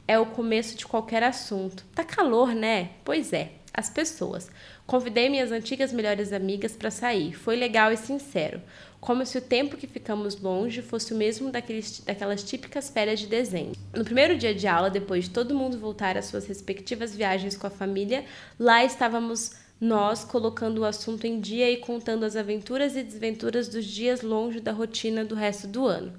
é 0.08 0.18
o 0.18 0.24
começo 0.24 0.74
de 0.76 0.86
qualquer 0.86 1.22
assunto. 1.22 1.84
Tá 1.94 2.02
calor, 2.02 2.54
né? 2.54 2.90
Pois 3.04 3.34
é 3.34 3.52
as 3.74 3.90
pessoas. 3.90 4.50
Convidei 4.86 5.28
minhas 5.28 5.52
antigas 5.52 5.92
melhores 5.92 6.32
amigas 6.32 6.72
para 6.72 6.90
sair. 6.90 7.34
Foi 7.34 7.54
legal 7.54 7.92
e 7.92 7.96
sincero, 7.96 8.60
como 9.00 9.24
se 9.24 9.38
o 9.38 9.42
tempo 9.42 9.76
que 9.76 9.86
ficamos 9.86 10.40
longe 10.40 10.82
fosse 10.82 11.12
o 11.12 11.16
mesmo 11.16 11.50
daqueles, 11.52 12.00
daquelas 12.00 12.42
típicas 12.42 12.88
férias 12.88 13.20
de 13.20 13.26
dezembro. 13.26 13.78
No 13.94 14.04
primeiro 14.04 14.36
dia 14.36 14.54
de 14.54 14.66
aula, 14.66 14.90
depois 14.90 15.24
de 15.24 15.30
todo 15.30 15.54
mundo 15.54 15.78
voltar 15.78 16.16
às 16.16 16.24
suas 16.24 16.46
respectivas 16.46 17.14
viagens 17.14 17.56
com 17.56 17.66
a 17.66 17.70
família, 17.70 18.24
lá 18.58 18.82
estávamos 18.82 19.52
nós 19.80 20.24
colocando 20.24 20.78
o 20.78 20.84
assunto 20.84 21.24
em 21.24 21.38
dia 21.38 21.70
e 21.70 21.76
contando 21.76 22.24
as 22.24 22.34
aventuras 22.34 22.96
e 22.96 23.02
desventuras 23.04 23.68
dos 23.68 23.84
dias 23.84 24.22
longe 24.22 24.58
da 24.58 24.72
rotina 24.72 25.24
do 25.24 25.36
resto 25.36 25.68
do 25.68 25.86
ano. 25.86 26.12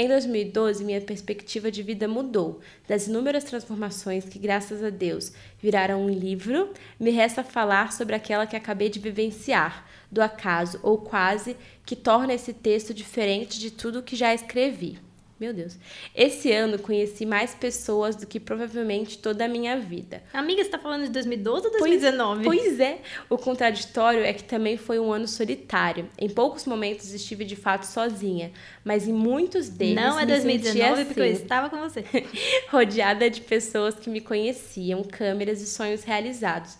Em 0.00 0.06
2012, 0.06 0.84
minha 0.84 1.00
perspectiva 1.00 1.72
de 1.72 1.82
vida 1.82 2.06
mudou. 2.06 2.60
Das 2.86 3.08
inúmeras 3.08 3.42
transformações 3.42 4.24
que, 4.24 4.38
graças 4.38 4.80
a 4.84 4.90
Deus, 4.90 5.32
viraram 5.60 6.04
um 6.04 6.08
livro, 6.08 6.72
me 7.00 7.10
resta 7.10 7.42
falar 7.42 7.92
sobre 7.92 8.14
aquela 8.14 8.46
que 8.46 8.54
acabei 8.54 8.88
de 8.88 9.00
vivenciar, 9.00 9.84
do 10.08 10.22
acaso 10.22 10.78
ou 10.84 10.98
quase, 10.98 11.56
que 11.84 11.96
torna 11.96 12.32
esse 12.32 12.52
texto 12.52 12.94
diferente 12.94 13.58
de 13.58 13.72
tudo 13.72 14.00
que 14.00 14.14
já 14.14 14.32
escrevi. 14.32 15.07
Meu 15.40 15.52
Deus. 15.52 15.78
Esse 16.16 16.50
ano 16.50 16.80
conheci 16.80 17.24
mais 17.24 17.54
pessoas 17.54 18.16
do 18.16 18.26
que 18.26 18.40
provavelmente 18.40 19.18
toda 19.18 19.44
a 19.44 19.48
minha 19.48 19.78
vida. 19.78 20.20
Amiga, 20.32 20.64
você 20.64 20.70
tá 20.70 20.78
falando 20.78 21.04
de 21.04 21.10
2012 21.10 21.66
ou 21.66 21.72
2019? 21.72 22.44
Pois, 22.44 22.60
pois 22.60 22.80
é. 22.80 22.98
O 23.30 23.38
contraditório 23.38 24.24
é 24.24 24.32
que 24.32 24.42
também 24.42 24.76
foi 24.76 24.98
um 24.98 25.12
ano 25.12 25.28
solitário. 25.28 26.08
Em 26.18 26.28
poucos 26.28 26.64
momentos 26.64 27.14
estive 27.14 27.44
de 27.44 27.54
fato 27.54 27.84
sozinha, 27.84 28.50
mas 28.84 29.06
em 29.06 29.12
muitos 29.12 29.68
deles 29.68 29.94
Não 29.94 30.18
é 30.18 30.26
2019 30.26 30.92
assim, 30.92 31.04
porque 31.04 31.20
eu 31.20 31.26
estava 31.26 31.70
com 31.70 31.78
você. 31.78 32.04
rodeada 32.68 33.30
de 33.30 33.40
pessoas 33.40 33.94
que 33.94 34.10
me 34.10 34.20
conheciam, 34.20 35.04
câmeras 35.04 35.62
e 35.62 35.66
sonhos 35.66 36.02
realizados. 36.02 36.76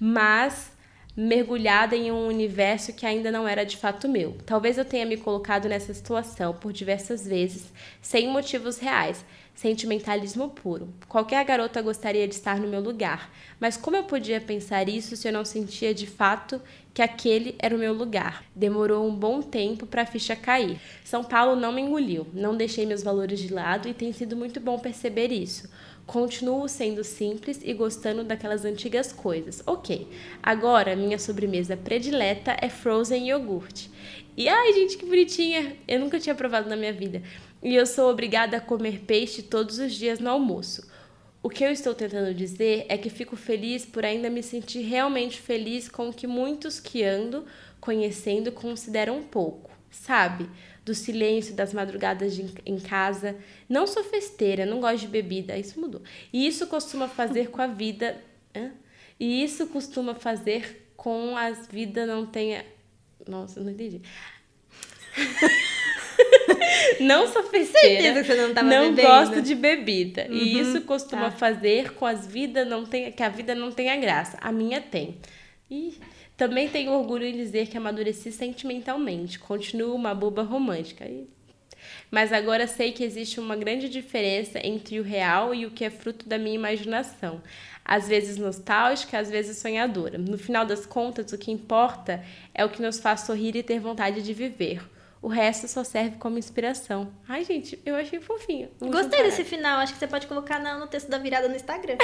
Mas 0.00 0.70
mergulhada 1.20 1.96
em 1.96 2.12
um 2.12 2.28
universo 2.28 2.92
que 2.92 3.04
ainda 3.04 3.32
não 3.32 3.48
era 3.48 3.64
de 3.64 3.76
fato 3.76 4.08
meu. 4.08 4.36
Talvez 4.46 4.78
eu 4.78 4.84
tenha 4.84 5.04
me 5.04 5.16
colocado 5.16 5.68
nessa 5.68 5.92
situação 5.92 6.54
por 6.54 6.72
diversas 6.72 7.26
vezes, 7.26 7.72
sem 8.00 8.28
motivos 8.28 8.78
reais, 8.78 9.24
sentimentalismo 9.52 10.48
puro. 10.48 10.94
Qualquer 11.08 11.44
garota 11.44 11.82
gostaria 11.82 12.28
de 12.28 12.36
estar 12.36 12.60
no 12.60 12.68
meu 12.68 12.80
lugar, 12.80 13.32
mas 13.58 13.76
como 13.76 13.96
eu 13.96 14.04
podia 14.04 14.40
pensar 14.40 14.88
isso 14.88 15.16
se 15.16 15.26
eu 15.26 15.32
não 15.32 15.44
sentia 15.44 15.92
de 15.92 16.06
fato 16.06 16.62
que 16.94 17.02
aquele 17.02 17.56
era 17.58 17.74
o 17.74 17.78
meu 17.80 17.92
lugar? 17.92 18.44
Demorou 18.54 19.04
um 19.04 19.12
bom 19.12 19.42
tempo 19.42 19.86
para 19.86 20.02
a 20.02 20.06
ficha 20.06 20.36
cair. 20.36 20.80
São 21.04 21.24
Paulo 21.24 21.56
não 21.56 21.72
me 21.72 21.82
engoliu, 21.82 22.28
não 22.32 22.56
deixei 22.56 22.86
meus 22.86 23.02
valores 23.02 23.40
de 23.40 23.52
lado 23.52 23.88
e 23.88 23.94
tem 23.94 24.12
sido 24.12 24.36
muito 24.36 24.60
bom 24.60 24.78
perceber 24.78 25.32
isso. 25.32 25.68
Continuo 26.08 26.66
sendo 26.70 27.04
simples 27.04 27.60
e 27.62 27.74
gostando 27.74 28.24
daquelas 28.24 28.64
antigas 28.64 29.12
coisas. 29.12 29.62
Ok, 29.66 30.08
agora 30.42 30.96
minha 30.96 31.18
sobremesa 31.18 31.76
predileta 31.76 32.56
é 32.62 32.70
frozen 32.70 33.28
iogurte. 33.28 33.90
E 34.34 34.48
ai, 34.48 34.72
gente, 34.72 34.96
que 34.96 35.04
bonitinha! 35.04 35.76
Eu 35.86 36.00
nunca 36.00 36.18
tinha 36.18 36.34
provado 36.34 36.66
na 36.66 36.76
minha 36.76 36.94
vida. 36.94 37.22
E 37.62 37.74
eu 37.74 37.84
sou 37.84 38.10
obrigada 38.10 38.56
a 38.56 38.60
comer 38.60 39.00
peixe 39.00 39.42
todos 39.42 39.78
os 39.78 39.92
dias 39.92 40.18
no 40.18 40.30
almoço. 40.30 40.90
O 41.42 41.50
que 41.50 41.62
eu 41.62 41.70
estou 41.70 41.94
tentando 41.94 42.32
dizer 42.32 42.86
é 42.88 42.96
que 42.96 43.10
fico 43.10 43.36
feliz 43.36 43.84
por 43.84 44.02
ainda 44.02 44.30
me 44.30 44.42
sentir 44.42 44.80
realmente 44.80 45.38
feliz 45.38 45.90
com 45.90 46.08
o 46.08 46.12
que 46.14 46.26
muitos 46.26 46.80
que 46.80 47.04
ando 47.04 47.44
conhecendo 47.82 48.50
consideram 48.50 49.22
pouco, 49.22 49.70
sabe? 49.90 50.48
Do 50.88 50.94
silêncio, 50.94 51.54
das 51.54 51.74
madrugadas 51.74 52.34
de, 52.34 52.46
em 52.64 52.78
casa. 52.80 53.36
Não 53.68 53.86
sou 53.86 54.02
festeira, 54.02 54.64
não 54.64 54.80
gosto 54.80 55.00
de 55.00 55.08
bebida, 55.08 55.56
isso 55.56 55.78
mudou. 55.78 56.02
E 56.32 56.46
isso 56.46 56.66
costuma 56.66 57.06
fazer 57.06 57.50
com 57.50 57.60
a 57.60 57.66
vida. 57.66 58.16
Hã? 58.56 58.70
E 59.20 59.44
isso 59.44 59.66
costuma 59.66 60.14
fazer 60.14 60.90
com 60.96 61.36
as 61.36 61.66
vidas 61.66 62.08
não 62.08 62.24
tenha. 62.24 62.64
Nossa, 63.26 63.60
não 63.60 63.70
entendi. 63.70 64.00
não 67.00 67.28
sou 67.28 67.42
festeira. 67.44 68.22
não, 68.62 68.92
não 68.92 68.94
gosto 68.94 69.42
de 69.42 69.54
bebida. 69.54 70.26
Uhum, 70.30 70.36
e 70.36 70.58
isso 70.58 70.80
costuma 70.82 71.30
tá. 71.30 71.36
fazer 71.36 71.92
com 71.92 72.06
as 72.06 72.26
vidas 72.26 72.66
não 72.66 72.86
tenha 72.86 73.12
que 73.12 73.22
a 73.22 73.28
vida 73.28 73.54
não 73.54 73.70
tenha 73.70 73.94
graça. 73.96 74.38
A 74.40 74.50
minha 74.50 74.80
tem. 74.80 75.18
E 75.70 75.98
também 76.38 76.68
tenho 76.68 76.92
orgulho 76.92 77.26
em 77.26 77.32
dizer 77.32 77.66
que 77.66 77.76
amadureci 77.76 78.30
sentimentalmente. 78.30 79.40
Continuo 79.40 79.92
uma 79.92 80.14
boba 80.14 80.44
romântica. 80.44 81.04
Mas 82.12 82.32
agora 82.32 82.68
sei 82.68 82.92
que 82.92 83.02
existe 83.02 83.40
uma 83.40 83.56
grande 83.56 83.88
diferença 83.88 84.64
entre 84.64 85.00
o 85.00 85.02
real 85.02 85.52
e 85.52 85.66
o 85.66 85.70
que 85.72 85.84
é 85.84 85.90
fruto 85.90 86.28
da 86.28 86.38
minha 86.38 86.54
imaginação. 86.54 87.42
Às 87.84 88.06
vezes 88.06 88.36
nostálgica, 88.36 89.18
às 89.18 89.28
vezes 89.28 89.58
sonhadora. 89.58 90.16
No 90.16 90.38
final 90.38 90.64
das 90.64 90.86
contas, 90.86 91.32
o 91.32 91.38
que 91.38 91.50
importa 91.50 92.24
é 92.54 92.64
o 92.64 92.70
que 92.70 92.80
nos 92.80 93.00
faz 93.00 93.22
sorrir 93.22 93.56
e 93.56 93.62
ter 93.64 93.80
vontade 93.80 94.22
de 94.22 94.32
viver. 94.32 94.80
O 95.20 95.26
resto 95.26 95.66
só 95.66 95.82
serve 95.82 96.18
como 96.18 96.38
inspiração. 96.38 97.12
Ai, 97.26 97.44
gente, 97.44 97.76
eu 97.84 97.96
achei 97.96 98.20
fofinho. 98.20 98.68
Vamos 98.78 98.94
Gostei 98.94 99.24
desse 99.24 99.42
final, 99.42 99.80
acho 99.80 99.92
que 99.92 99.98
você 99.98 100.06
pode 100.06 100.28
colocar 100.28 100.60
no 100.60 100.86
texto 100.86 101.08
da 101.08 101.18
virada 101.18 101.48
no 101.48 101.56
Instagram. 101.56 101.96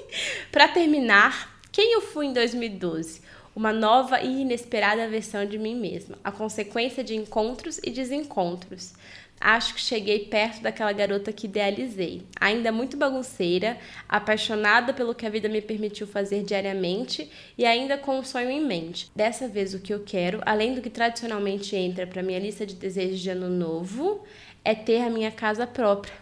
Para 0.50 0.68
terminar, 0.68 1.60
quem 1.70 1.92
eu 1.92 2.00
fui 2.00 2.26
em 2.26 2.32
2012? 2.32 3.20
Uma 3.54 3.72
nova 3.72 4.20
e 4.20 4.42
inesperada 4.42 5.08
versão 5.08 5.46
de 5.46 5.58
mim 5.58 5.76
mesma, 5.76 6.18
a 6.24 6.32
consequência 6.32 7.04
de 7.04 7.14
encontros 7.14 7.78
e 7.84 7.90
desencontros. 7.90 8.94
Acho 9.40 9.74
que 9.74 9.80
cheguei 9.80 10.20
perto 10.26 10.62
daquela 10.62 10.92
garota 10.92 11.32
que 11.32 11.46
idealizei, 11.46 12.22
ainda 12.40 12.72
muito 12.72 12.96
bagunceira, 12.96 13.76
apaixonada 14.08 14.92
pelo 14.92 15.14
que 15.14 15.26
a 15.26 15.30
vida 15.30 15.48
me 15.48 15.60
permitiu 15.60 16.06
fazer 16.06 16.42
diariamente 16.42 17.30
e 17.58 17.64
ainda 17.64 17.98
com 17.98 18.18
um 18.18 18.24
sonho 18.24 18.50
em 18.50 18.64
mente. 18.64 19.10
Dessa 19.14 19.46
vez, 19.46 19.74
o 19.74 19.80
que 19.80 19.92
eu 19.92 20.00
quero, 20.00 20.40
além 20.46 20.74
do 20.74 20.80
que 20.80 20.90
tradicionalmente 20.90 21.76
entra 21.76 22.06
para 22.06 22.22
minha 22.22 22.38
lista 22.38 22.64
de 22.64 22.74
desejos 22.74 23.20
de 23.20 23.30
ano 23.30 23.48
novo, 23.48 24.24
é 24.64 24.74
ter 24.74 25.02
a 25.02 25.10
minha 25.10 25.30
casa 25.30 25.66
própria. 25.66 26.14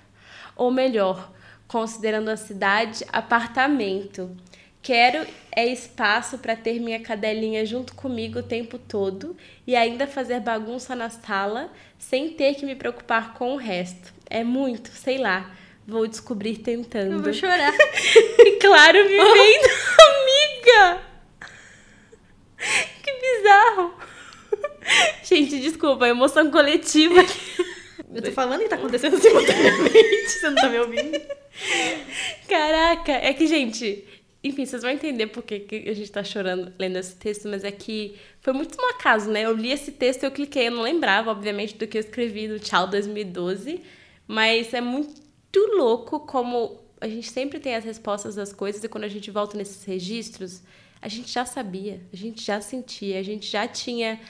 Ou 0.56 0.70
melhor, 0.70 1.32
considerando 1.68 2.28
a 2.28 2.36
cidade, 2.36 3.04
apartamento. 3.12 4.36
Quero 4.82 5.24
é 5.54 5.64
espaço 5.66 6.38
para 6.38 6.56
ter 6.56 6.80
minha 6.80 6.98
cadelinha 6.98 7.64
junto 7.64 7.94
comigo 7.94 8.40
o 8.40 8.42
tempo 8.42 8.78
todo 8.78 9.36
e 9.64 9.76
ainda 9.76 10.08
fazer 10.08 10.40
bagunça 10.40 10.96
na 10.96 11.08
sala 11.08 11.70
sem 11.98 12.30
ter 12.30 12.54
que 12.56 12.66
me 12.66 12.74
preocupar 12.74 13.34
com 13.34 13.52
o 13.52 13.56
resto. 13.56 14.12
É 14.28 14.42
muito, 14.42 14.90
sei 14.90 15.18
lá. 15.18 15.54
Vou 15.86 16.06
descobrir 16.06 16.56
Eu 16.58 16.62
tentando. 16.64 17.22
vou 17.22 17.32
chorar. 17.32 17.72
E 18.38 18.52
claro, 18.58 18.98
vivendo, 19.06 19.70
amiga! 20.10 21.02
Que 23.02 23.12
bizarro! 23.20 23.94
Gente, 25.22 25.60
desculpa, 25.60 26.08
emoção 26.08 26.50
coletiva. 26.50 27.24
Eu 28.12 28.20
tô 28.20 28.32
falando 28.32 28.60
que 28.62 28.68
tá 28.68 28.76
acontecendo 28.76 29.18
simultaneamente, 29.20 30.28
você 30.28 30.50
não 30.50 30.56
tá 30.56 30.68
me 30.68 30.78
ouvindo? 30.78 31.20
Caraca, 32.48 33.12
é 33.12 33.32
que, 33.32 33.46
gente, 33.46 34.04
enfim, 34.44 34.66
vocês 34.66 34.82
vão 34.82 34.90
entender 34.90 35.28
por 35.28 35.42
que 35.42 35.66
a 35.88 35.94
gente 35.94 36.10
tá 36.10 36.24
chorando 36.24 36.72
lendo 36.78 36.96
esse 36.96 37.14
texto, 37.14 37.48
mas 37.48 37.62
é 37.62 37.70
que 37.70 38.16
foi 38.40 38.52
muito 38.52 38.76
um 38.80 38.90
acaso, 38.90 39.30
né? 39.30 39.42
Eu 39.42 39.54
li 39.54 39.70
esse 39.70 39.92
texto, 39.92 40.24
eu 40.24 40.30
cliquei, 40.32 40.66
eu 40.66 40.72
não 40.72 40.82
lembrava, 40.82 41.30
obviamente, 41.30 41.76
do 41.76 41.86
que 41.86 41.96
eu 41.96 42.00
escrevi 42.00 42.48
no 42.48 42.58
Tchau 42.58 42.88
2012, 42.88 43.80
mas 44.26 44.74
é 44.74 44.80
muito 44.80 45.20
louco 45.76 46.20
como 46.20 46.80
a 47.00 47.06
gente 47.06 47.30
sempre 47.30 47.60
tem 47.60 47.74
as 47.76 47.84
respostas 47.84 48.34
das 48.34 48.52
coisas 48.52 48.82
e 48.82 48.88
quando 48.88 49.04
a 49.04 49.08
gente 49.08 49.30
volta 49.30 49.56
nesses 49.56 49.84
registros, 49.84 50.62
a 51.00 51.08
gente 51.08 51.30
já 51.30 51.44
sabia, 51.44 52.00
a 52.12 52.16
gente 52.16 52.42
já 52.44 52.60
sentia, 52.60 53.18
a 53.18 53.22
gente 53.22 53.46
já 53.48 53.66
tinha 53.66 54.20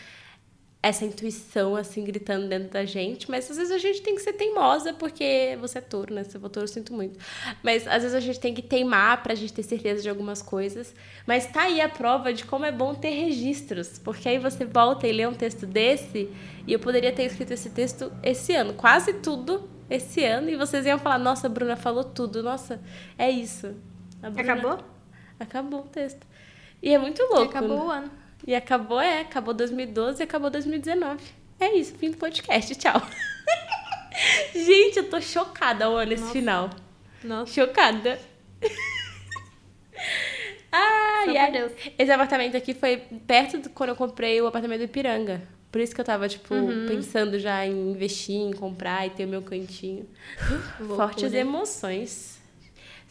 essa 0.82 1.04
intuição, 1.04 1.76
assim, 1.76 2.02
gritando 2.02 2.48
dentro 2.48 2.70
da 2.70 2.84
gente. 2.84 3.30
Mas 3.30 3.48
às 3.48 3.56
vezes 3.56 3.72
a 3.72 3.78
gente 3.78 4.02
tem 4.02 4.16
que 4.16 4.20
ser 4.20 4.32
teimosa, 4.32 4.92
porque 4.92 5.56
você 5.60 5.78
é 5.78 5.80
touro, 5.80 6.12
né? 6.12 6.24
Se 6.24 6.36
for 6.38 6.48
touro, 6.48 6.64
eu 6.64 6.72
sinto 6.72 6.92
muito. 6.92 7.20
Mas 7.62 7.86
às 7.86 8.02
vezes 8.02 8.14
a 8.14 8.20
gente 8.20 8.40
tem 8.40 8.52
que 8.52 8.62
teimar 8.62 9.22
pra 9.22 9.34
gente 9.36 9.52
ter 9.52 9.62
certeza 9.62 10.02
de 10.02 10.10
algumas 10.10 10.42
coisas. 10.42 10.92
Mas 11.24 11.46
tá 11.46 11.62
aí 11.62 11.80
a 11.80 11.88
prova 11.88 12.32
de 12.32 12.44
como 12.44 12.64
é 12.64 12.72
bom 12.72 12.94
ter 12.94 13.10
registros. 13.10 13.96
Porque 14.00 14.28
aí 14.28 14.38
você 14.38 14.64
volta 14.64 15.06
e 15.06 15.12
lê 15.12 15.24
um 15.24 15.34
texto 15.34 15.66
desse, 15.66 16.28
e 16.66 16.72
eu 16.72 16.80
poderia 16.80 17.12
ter 17.12 17.24
escrito 17.24 17.52
esse 17.52 17.70
texto 17.70 18.12
esse 18.20 18.52
ano. 18.52 18.74
Quase 18.74 19.14
tudo 19.14 19.70
esse 19.88 20.24
ano. 20.24 20.50
E 20.50 20.56
vocês 20.56 20.84
iam 20.84 20.98
falar, 20.98 21.18
nossa, 21.18 21.46
a 21.46 21.50
Bruna 21.50 21.76
falou 21.76 22.02
tudo. 22.02 22.42
Nossa, 22.42 22.80
é 23.16 23.30
isso. 23.30 23.72
Bruna... 24.20 24.40
Acabou? 24.40 24.78
Acabou 25.38 25.80
o 25.80 25.88
texto. 25.88 26.26
E 26.82 26.92
é 26.92 26.98
muito 26.98 27.22
louco. 27.22 27.44
E 27.44 27.48
acabou 27.56 27.78
né? 27.78 27.84
o 27.84 27.90
ano. 27.90 28.21
E 28.46 28.54
acabou, 28.54 29.00
é, 29.00 29.20
acabou 29.20 29.54
2012 29.54 30.20
e 30.20 30.24
acabou 30.24 30.50
2019. 30.50 31.22
É 31.60 31.76
isso, 31.76 31.94
fim 31.94 32.10
do 32.10 32.16
podcast, 32.16 32.74
tchau. 32.74 33.00
Gente, 34.54 34.98
eu 34.98 35.08
tô 35.08 35.20
chocada 35.20 35.84
ao 35.84 35.96
ano 35.96 36.12
esse 36.12 36.30
final. 36.32 36.70
Nossa. 37.22 37.52
Chocada. 37.52 38.18
ah, 40.72 41.24
e 41.26 41.52
Deus. 41.52 41.72
Esse 41.98 42.10
apartamento 42.10 42.56
aqui 42.56 42.74
foi 42.74 42.98
perto 43.26 43.58
de 43.58 43.68
quando 43.68 43.90
eu 43.90 43.96
comprei 43.96 44.40
o 44.40 44.46
apartamento 44.46 44.80
do 44.80 44.84
Ipiranga. 44.84 45.42
Por 45.70 45.80
isso 45.80 45.94
que 45.94 46.00
eu 46.00 46.04
tava, 46.04 46.28
tipo, 46.28 46.54
uhum. 46.54 46.86
pensando 46.86 47.38
já 47.38 47.66
em 47.66 47.92
investir, 47.92 48.36
em 48.36 48.52
comprar 48.52 49.06
e 49.06 49.10
ter 49.10 49.24
o 49.24 49.28
meu 49.28 49.40
cantinho. 49.40 50.06
Fortes 50.96 51.32
emoções. 51.32 52.31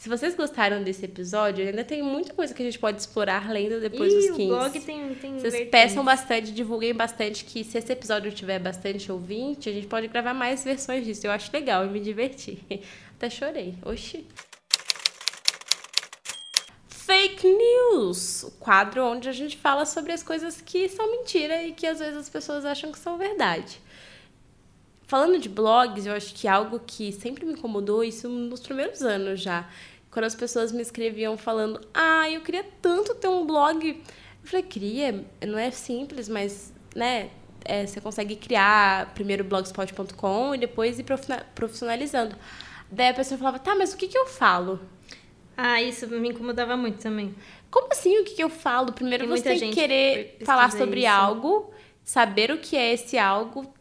Se 0.02 0.10
vocês 0.10 0.34
gostaram 0.34 0.82
desse 0.82 1.06
episódio, 1.06 1.64
ainda 1.64 1.84
tem 1.84 2.02
muita 2.02 2.34
coisa 2.34 2.56
que 2.56 2.64
a 2.64 2.66
gente 2.66 2.80
pode 2.80 3.00
explorar 3.00 3.52
lendo 3.52 3.80
depois 3.80 4.12
Ih, 4.12 4.16
dos 4.16 4.36
15. 4.36 4.42
O 4.42 4.48
blog 4.48 4.80
tem, 4.80 5.14
tem 5.14 5.34
Vocês 5.34 5.54
vertentes. 5.54 5.70
peçam 5.70 6.04
bastante, 6.04 6.52
divulguem 6.52 6.92
bastante, 6.92 7.46
que 7.46 7.64
se 7.64 7.78
esse 7.78 7.94
episódio 7.94 8.32
tiver 8.32 8.58
bastante 8.58 9.12
ouvinte, 9.12 9.70
a 9.70 9.72
gente 9.72 9.86
pode 9.86 10.08
gravar 10.08 10.34
mais 10.34 10.64
versões 10.64 11.06
disso. 11.06 11.28
Eu 11.28 11.32
acho 11.32 11.52
legal 11.54 11.86
e 11.86 11.88
me 11.88 12.00
divertir. 12.00 12.58
Até 13.16 13.30
chorei. 13.30 13.76
Oxi. 13.86 14.26
Fake 16.88 17.48
News, 17.48 18.42
o 18.42 18.52
quadro 18.54 19.06
onde 19.06 19.30
a 19.30 19.32
gente 19.32 19.56
fala 19.56 19.86
sobre 19.86 20.14
as 20.14 20.24
coisas 20.24 20.60
que 20.60 20.90
são 20.90 21.12
mentira 21.12 21.62
e 21.62 21.74
que 21.74 21.86
às 21.86 22.00
vezes 22.00 22.18
as 22.18 22.28
pessoas 22.28 22.66
acham 22.66 22.92
que 22.92 22.98
são 22.98 23.20
verdade. 23.20 23.80
Falando 25.12 25.38
de 25.38 25.50
blogs, 25.50 26.06
eu 26.06 26.14
acho 26.14 26.34
que 26.34 26.48
algo 26.48 26.80
que 26.88 27.12
sempre 27.12 27.46
me 27.46 27.52
incomodou, 27.52 28.02
isso 28.02 28.30
nos 28.30 28.62
primeiros 28.62 29.02
anos 29.02 29.42
já, 29.42 29.68
quando 30.10 30.24
as 30.24 30.34
pessoas 30.34 30.72
me 30.72 30.82
escreviam 30.82 31.38
falando: 31.38 31.82
Ah, 31.94 32.30
eu 32.30 32.40
queria 32.40 32.66
tanto 32.82 33.14
ter 33.16 33.28
um 33.28 33.46
blog. 33.46 33.90
Eu 33.90 33.98
falei: 34.42 34.64
Cria, 34.64 35.26
não 35.46 35.60
é 35.60 35.70
simples, 35.70 36.30
mas, 36.30 36.74
né? 36.96 37.30
É, 37.66 37.86
você 37.86 38.00
consegue 38.00 38.38
criar 38.38 39.14
primeiro 39.14 39.44
blogspot.com 39.44 40.56
e 40.56 40.58
depois 40.58 40.98
ir 40.98 41.06
profissionalizando. 41.54 42.34
Daí 42.90 43.10
a 43.10 43.14
pessoa 43.14 43.38
falava: 43.38 43.60
Tá, 43.60 43.76
mas 43.76 43.92
o 43.92 43.98
que, 43.98 44.08
que 44.08 44.18
eu 44.18 44.28
falo? 44.28 44.80
Ah, 45.58 45.82
isso 45.82 46.08
me 46.08 46.30
incomodava 46.30 46.78
muito 46.78 47.02
também. 47.02 47.36
Como 47.70 47.90
assim 47.92 48.18
o 48.18 48.24
que, 48.24 48.36
que 48.36 48.44
eu 48.46 48.50
falo? 48.50 48.94
Primeiro 48.94 49.28
tem 49.28 49.36
você 49.36 49.44
tem 49.44 49.72
que 49.72 49.76
querer 49.76 50.38
falar 50.46 50.72
sobre 50.72 51.02
isso. 51.02 51.10
algo, 51.10 51.70
saber 52.02 52.50
o 52.50 52.60
que 52.60 52.78
é 52.78 52.94
esse 52.94 53.18
algo, 53.18 53.74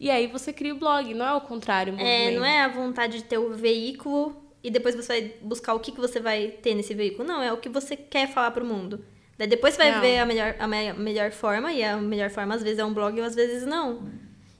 e 0.00 0.10
aí 0.10 0.26
você 0.26 0.52
cria 0.52 0.74
o 0.74 0.78
blog, 0.78 1.14
não 1.14 1.26
é 1.26 1.34
o 1.34 1.40
contrário. 1.40 1.94
O 1.94 2.00
é, 2.00 2.30
não 2.30 2.44
é 2.44 2.62
a 2.62 2.68
vontade 2.68 3.18
de 3.18 3.24
ter 3.24 3.38
o 3.38 3.54
veículo 3.54 4.36
e 4.62 4.70
depois 4.70 4.94
você 4.94 5.20
vai 5.20 5.34
buscar 5.42 5.74
o 5.74 5.80
que, 5.80 5.92
que 5.92 6.00
você 6.00 6.18
vai 6.18 6.48
ter 6.48 6.74
nesse 6.74 6.94
veículo. 6.94 7.26
Não, 7.26 7.42
é 7.42 7.52
o 7.52 7.58
que 7.58 7.68
você 7.68 7.96
quer 7.96 8.28
falar 8.28 8.50
pro 8.50 8.64
mundo. 8.64 9.04
Daí 9.36 9.46
depois 9.46 9.74
você 9.74 9.82
vai 9.82 9.92
não. 9.92 10.00
ver 10.00 10.18
a 10.18 10.26
melhor, 10.26 10.54
a 10.58 10.66
me 10.66 10.92
melhor 10.94 11.30
forma, 11.32 11.72
e 11.72 11.82
a 11.82 11.96
melhor 11.96 12.30
forma 12.30 12.54
às 12.54 12.62
vezes 12.62 12.78
é 12.78 12.84
um 12.84 12.94
blog 12.94 13.18
ou 13.20 13.26
às 13.26 13.34
vezes 13.34 13.66
não. 13.66 14.08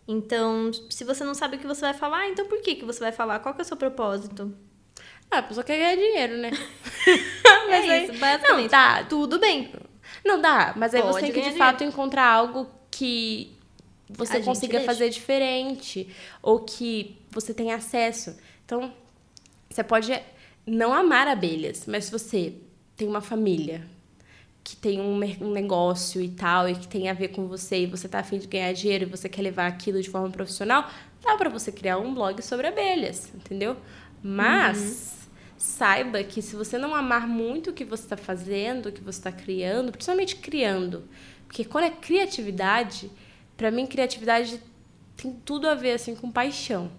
Então, 0.06 0.70
se 0.90 1.04
você 1.04 1.24
não 1.24 1.34
sabe 1.34 1.56
o 1.56 1.58
que 1.58 1.66
você 1.66 1.80
vai 1.80 1.94
falar, 1.94 2.28
então 2.28 2.46
por 2.46 2.60
que, 2.60 2.74
que 2.74 2.84
você 2.84 3.00
vai 3.00 3.12
falar? 3.12 3.38
Qual 3.38 3.54
que 3.54 3.60
é 3.60 3.64
o 3.64 3.66
seu 3.66 3.76
propósito? 3.76 4.54
Ah, 5.30 5.38
a 5.38 5.42
pessoa 5.42 5.64
quer 5.64 5.78
ganhar 5.78 5.96
dinheiro, 5.96 6.36
né? 6.36 6.50
mas 7.68 7.88
é 7.88 8.04
isso, 8.04 8.18
basicamente. 8.18 8.62
Não, 8.64 8.68
tá. 8.68 9.04
Tudo 9.04 9.38
bem. 9.38 9.72
Não 10.24 10.40
dá, 10.40 10.74
mas 10.76 10.94
aí 10.94 11.02
Pode 11.02 11.14
você 11.14 11.20
tem 11.20 11.32
que 11.32 11.40
de 11.40 11.50
dinheiro. 11.50 11.58
fato 11.58 11.82
encontrar 11.82 12.26
algo 12.26 12.68
que 12.90 13.56
você 14.08 14.38
a 14.38 14.42
consiga 14.42 14.80
fazer 14.80 15.08
diferente 15.08 16.08
ou 16.42 16.60
que 16.60 17.16
você 17.30 17.54
tenha 17.54 17.76
acesso. 17.76 18.36
Então, 18.64 18.92
você 19.68 19.82
pode 19.82 20.12
não 20.66 20.92
amar 20.92 21.28
abelhas, 21.28 21.84
mas 21.86 22.06
se 22.06 22.12
você 22.12 22.54
tem 22.96 23.08
uma 23.08 23.20
família 23.20 23.82
que 24.62 24.74
tem 24.74 24.98
um, 24.98 25.20
um 25.42 25.50
negócio 25.52 26.22
e 26.22 26.30
tal, 26.30 26.66
e 26.66 26.74
que 26.74 26.88
tem 26.88 27.10
a 27.10 27.12
ver 27.12 27.28
com 27.28 27.46
você, 27.46 27.80
e 27.80 27.86
você 27.86 28.08
tá 28.08 28.20
afim 28.20 28.38
de 28.38 28.46
ganhar 28.46 28.72
dinheiro 28.72 29.04
e 29.04 29.06
você 29.06 29.28
quer 29.28 29.42
levar 29.42 29.66
aquilo 29.66 30.00
de 30.00 30.08
forma 30.08 30.30
profissional, 30.30 30.88
dá 31.22 31.36
para 31.36 31.50
você 31.50 31.70
criar 31.70 31.98
um 31.98 32.14
blog 32.14 32.40
sobre 32.40 32.66
abelhas, 32.66 33.30
entendeu? 33.34 33.76
Mas 34.22 34.78
uhum. 34.78 35.28
saiba 35.58 36.24
que 36.24 36.40
se 36.40 36.56
você 36.56 36.78
não 36.78 36.94
amar 36.94 37.28
muito 37.28 37.70
o 37.70 37.72
que 37.74 37.84
você 37.84 38.04
está 38.04 38.16
fazendo, 38.16 38.86
o 38.86 38.92
que 38.92 39.02
você 39.02 39.18
está 39.18 39.30
criando, 39.30 39.92
principalmente 39.92 40.36
criando, 40.36 41.04
porque 41.46 41.62
quando 41.62 41.84
é 41.84 41.90
criatividade, 41.90 43.10
para 43.56 43.70
mim 43.70 43.86
criatividade 43.86 44.60
tem 45.16 45.32
tudo 45.44 45.68
a 45.68 45.74
ver 45.74 45.92
assim 45.92 46.14
com 46.14 46.30
paixão 46.30 46.90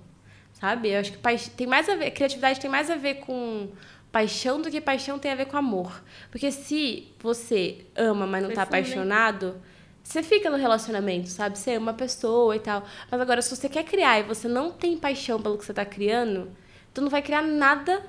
sabe? 0.59 0.89
Eu 0.89 0.99
acho 0.99 1.11
que 1.11 1.17
pa... 1.17 1.29
tem 1.55 1.67
mais 1.67 1.87
a 1.89 1.95
ver, 1.95 2.11
criatividade 2.11 2.59
tem 2.59 2.69
mais 2.69 2.89
a 2.89 2.95
ver 2.95 3.15
com 3.15 3.69
paixão 4.11 4.61
do 4.61 4.71
que 4.71 4.79
paixão 4.79 5.19
tem 5.19 5.31
a 5.31 5.35
ver 5.35 5.45
com 5.45 5.57
amor. 5.57 6.01
Porque 6.31 6.51
se 6.51 7.11
você 7.19 7.85
ama, 7.95 8.25
mas 8.25 8.41
não 8.41 8.49
está 8.49 8.63
apaixonado, 8.63 9.55
você 10.01 10.23
fica 10.23 10.49
no 10.49 10.57
relacionamento, 10.57 11.27
sabe? 11.29 11.57
Você 11.57 11.75
ama 11.75 11.91
a 11.91 11.93
pessoa 11.93 12.55
e 12.55 12.59
tal. 12.59 12.85
Mas 13.11 13.21
agora, 13.21 13.41
se 13.41 13.55
você 13.55 13.67
quer 13.67 13.83
criar 13.83 14.19
e 14.19 14.23
você 14.23 14.47
não 14.47 14.71
tem 14.71 14.97
paixão 14.97 15.41
pelo 15.41 15.57
que 15.57 15.65
você 15.65 15.71
está 15.71 15.85
criando, 15.85 16.49
tu 16.93 17.01
não 17.01 17.09
vai 17.09 17.21
criar 17.21 17.41
nada 17.41 18.03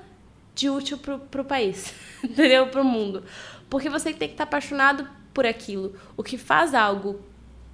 de 0.55 0.69
útil 0.69 0.97
pro, 0.97 1.19
pro 1.19 1.43
país, 1.43 1.93
entendeu? 2.23 2.67
Pro 2.67 2.83
mundo. 2.83 3.23
Porque 3.69 3.89
você 3.89 4.13
tem 4.13 4.29
que 4.29 4.33
estar 4.33 4.45
tá 4.45 4.49
apaixonado 4.49 5.07
por 5.33 5.45
aquilo. 5.45 5.93
O 6.15 6.23
que 6.23 6.37
faz 6.37 6.73
algo 6.73 7.21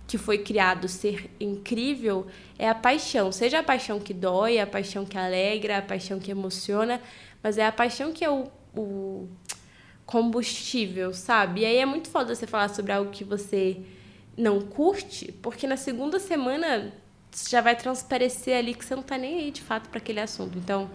que 0.07 0.17
foi 0.17 0.37
criado 0.37 0.87
ser 0.87 1.29
incrível 1.39 2.27
é 2.57 2.69
a 2.69 2.75
paixão. 2.75 3.31
Seja 3.31 3.59
a 3.59 3.63
paixão 3.63 3.99
que 3.99 4.13
dói, 4.13 4.59
a 4.59 4.67
paixão 4.67 5.05
que 5.05 5.17
alegra, 5.17 5.77
a 5.77 5.81
paixão 5.81 6.19
que 6.19 6.31
emociona, 6.31 7.01
mas 7.41 7.57
é 7.57 7.65
a 7.65 7.71
paixão 7.71 8.11
que 8.11 8.23
é 8.23 8.29
o, 8.29 8.47
o 8.75 9.27
combustível, 10.05 11.13
sabe? 11.13 11.61
E 11.61 11.65
aí 11.65 11.77
é 11.77 11.85
muito 11.85 12.09
foda 12.09 12.35
você 12.35 12.45
falar 12.45 12.69
sobre 12.69 12.91
algo 12.91 13.11
que 13.11 13.23
você 13.23 13.81
não 14.37 14.61
curte, 14.61 15.31
porque 15.41 15.65
na 15.67 15.77
segunda 15.77 16.19
semana 16.19 16.93
já 17.49 17.61
vai 17.61 17.75
transparecer 17.75 18.57
ali 18.57 18.73
que 18.73 18.85
você 18.85 18.95
não 18.95 19.03
tá 19.03 19.17
nem 19.17 19.39
aí 19.39 19.51
de 19.51 19.61
fato 19.61 19.89
para 19.89 19.97
aquele 19.97 20.19
assunto. 20.19 20.57
Então, 20.57 20.89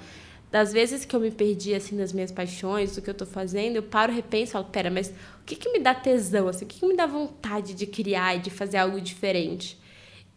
das 0.50 0.72
vezes 0.72 1.04
que 1.04 1.14
eu 1.14 1.20
me 1.20 1.30
perdi 1.30 1.74
assim 1.74 1.96
nas 1.96 2.12
minhas 2.12 2.32
paixões, 2.32 2.94
do 2.94 3.02
que 3.02 3.10
eu 3.10 3.14
tô 3.14 3.26
fazendo, 3.26 3.76
eu 3.76 3.82
paro, 3.82 4.12
repenso 4.12 4.52
falo, 4.52 4.64
pera, 4.66 4.90
mas 4.90 5.08
o 5.08 5.44
que 5.44 5.56
que 5.56 5.70
me 5.70 5.78
dá 5.78 5.94
tesão 5.94 6.48
assim? 6.48 6.64
O 6.64 6.68
que 6.68 6.80
que 6.80 6.86
me 6.86 6.96
dá 6.96 7.06
vontade 7.06 7.74
de 7.74 7.86
criar 7.86 8.36
e 8.36 8.40
de 8.40 8.50
fazer 8.50 8.78
algo 8.78 9.00
diferente? 9.00 9.78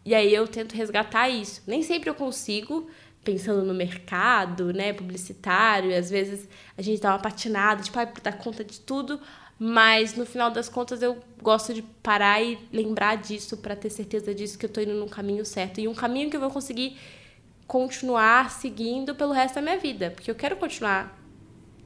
E 0.04 0.14
aí 0.14 0.34
eu 0.34 0.46
tento 0.48 0.74
resgatar 0.74 1.28
isso. 1.28 1.62
Nem 1.66 1.82
sempre 1.82 2.10
eu 2.10 2.14
consigo, 2.14 2.90
pensando 3.24 3.64
no 3.64 3.72
mercado, 3.72 4.72
né, 4.72 4.92
publicitário, 4.92 5.96
às 5.96 6.10
vezes 6.10 6.48
a 6.76 6.82
gente 6.82 7.00
dá 7.00 7.10
uma 7.10 7.18
patinada, 7.18 7.82
tipo, 7.82 7.98
ah, 7.98 8.04
dar 8.22 8.32
conta 8.32 8.64
de 8.64 8.80
tudo, 8.80 9.20
mas 9.58 10.16
no 10.16 10.26
final 10.26 10.50
das 10.50 10.68
contas 10.68 11.02
eu 11.02 11.18
gosto 11.40 11.72
de 11.72 11.82
parar 12.02 12.42
e 12.42 12.58
lembrar 12.72 13.16
disso 13.16 13.56
para 13.56 13.76
ter 13.76 13.90
certeza 13.90 14.34
disso 14.34 14.58
que 14.58 14.66
eu 14.66 14.70
tô 14.70 14.80
indo 14.80 14.94
no 14.94 15.08
caminho 15.08 15.44
certo 15.44 15.80
e 15.80 15.86
um 15.86 15.94
caminho 15.94 16.28
que 16.28 16.36
eu 16.36 16.40
vou 16.40 16.50
conseguir 16.50 16.98
continuar 17.72 18.50
seguindo 18.50 19.14
pelo 19.14 19.32
resto 19.32 19.54
da 19.54 19.62
minha 19.62 19.78
vida, 19.78 20.10
porque 20.10 20.30
eu 20.30 20.34
quero 20.34 20.56
continuar 20.56 21.18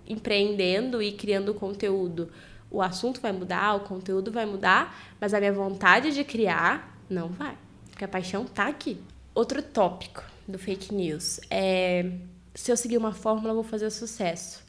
empreendendo 0.04 1.00
e 1.00 1.12
criando 1.12 1.54
conteúdo. 1.54 2.28
O 2.68 2.82
assunto 2.82 3.20
vai 3.20 3.30
mudar, 3.30 3.76
o 3.76 3.80
conteúdo 3.84 4.32
vai 4.32 4.44
mudar, 4.46 5.14
mas 5.20 5.32
a 5.32 5.38
minha 5.38 5.52
vontade 5.52 6.12
de 6.12 6.24
criar 6.24 7.00
não 7.08 7.28
vai, 7.28 7.56
porque 7.88 8.04
a 8.04 8.08
paixão 8.08 8.44
tá 8.44 8.66
aqui. 8.66 9.00
Outro 9.32 9.62
tópico 9.62 10.24
do 10.48 10.58
fake 10.58 10.92
news 10.92 11.38
é 11.48 12.10
se 12.52 12.72
eu 12.72 12.76
seguir 12.76 12.96
uma 12.96 13.12
fórmula 13.12 13.50
eu 13.50 13.54
vou 13.54 13.62
fazer 13.62 13.88
sucesso. 13.90 14.64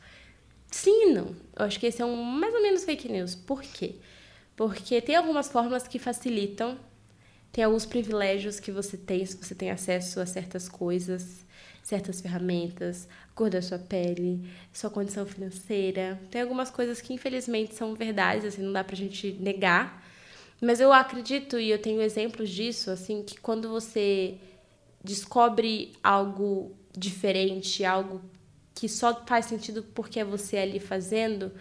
Sim 0.69 1.09
e 1.09 1.13
não. 1.15 1.35
Eu 1.55 1.65
acho 1.65 1.79
que 1.79 1.87
esse 1.87 1.99
é 1.99 2.05
um 2.05 2.15
mais 2.15 2.53
ou 2.53 2.61
menos 2.61 2.83
fake 2.83 3.11
news. 3.11 3.33
Por 3.33 3.63
quê? 3.63 3.95
Porque 4.55 5.01
tem 5.01 5.15
algumas 5.15 5.49
fórmulas 5.49 5.87
que 5.87 5.97
facilitam 5.97 6.77
tem 7.57 7.63
alguns 7.63 7.87
privilégios 7.87 8.59
que 8.59 8.71
você 8.71 8.95
tem 8.95 9.25
se 9.25 9.35
você 9.35 9.55
tem 9.55 9.71
acesso 9.71 10.19
a 10.19 10.27
certas 10.27 10.69
coisas, 10.69 11.43
certas 11.81 12.21
ferramentas, 12.21 13.07
cor 13.33 13.49
da 13.49 13.63
sua 13.63 13.79
pele, 13.79 14.47
sua 14.71 14.91
condição 14.91 15.25
financeira. 15.25 16.21
Tem 16.29 16.43
algumas 16.43 16.69
coisas 16.69 17.01
que 17.01 17.15
infelizmente 17.15 17.73
são 17.73 17.95
verdades, 17.95 18.45
assim, 18.45 18.61
não 18.61 18.71
dá 18.71 18.83
pra 18.83 18.95
gente 18.95 19.31
negar. 19.39 20.05
Mas 20.61 20.79
eu 20.79 20.93
acredito 20.93 21.57
e 21.57 21.71
eu 21.71 21.81
tenho 21.81 21.99
exemplos 21.99 22.51
disso, 22.51 22.91
assim, 22.91 23.23
que 23.23 23.39
quando 23.39 23.69
você 23.69 24.37
descobre 25.03 25.93
algo 26.03 26.77
diferente, 26.95 27.83
algo 27.83 28.21
que 28.75 28.87
só 28.87 29.25
faz 29.25 29.47
sentido 29.47 29.81
porque 29.95 30.19
é 30.19 30.23
você 30.23 30.57
ali 30.57 30.79
fazendo, 30.79 31.51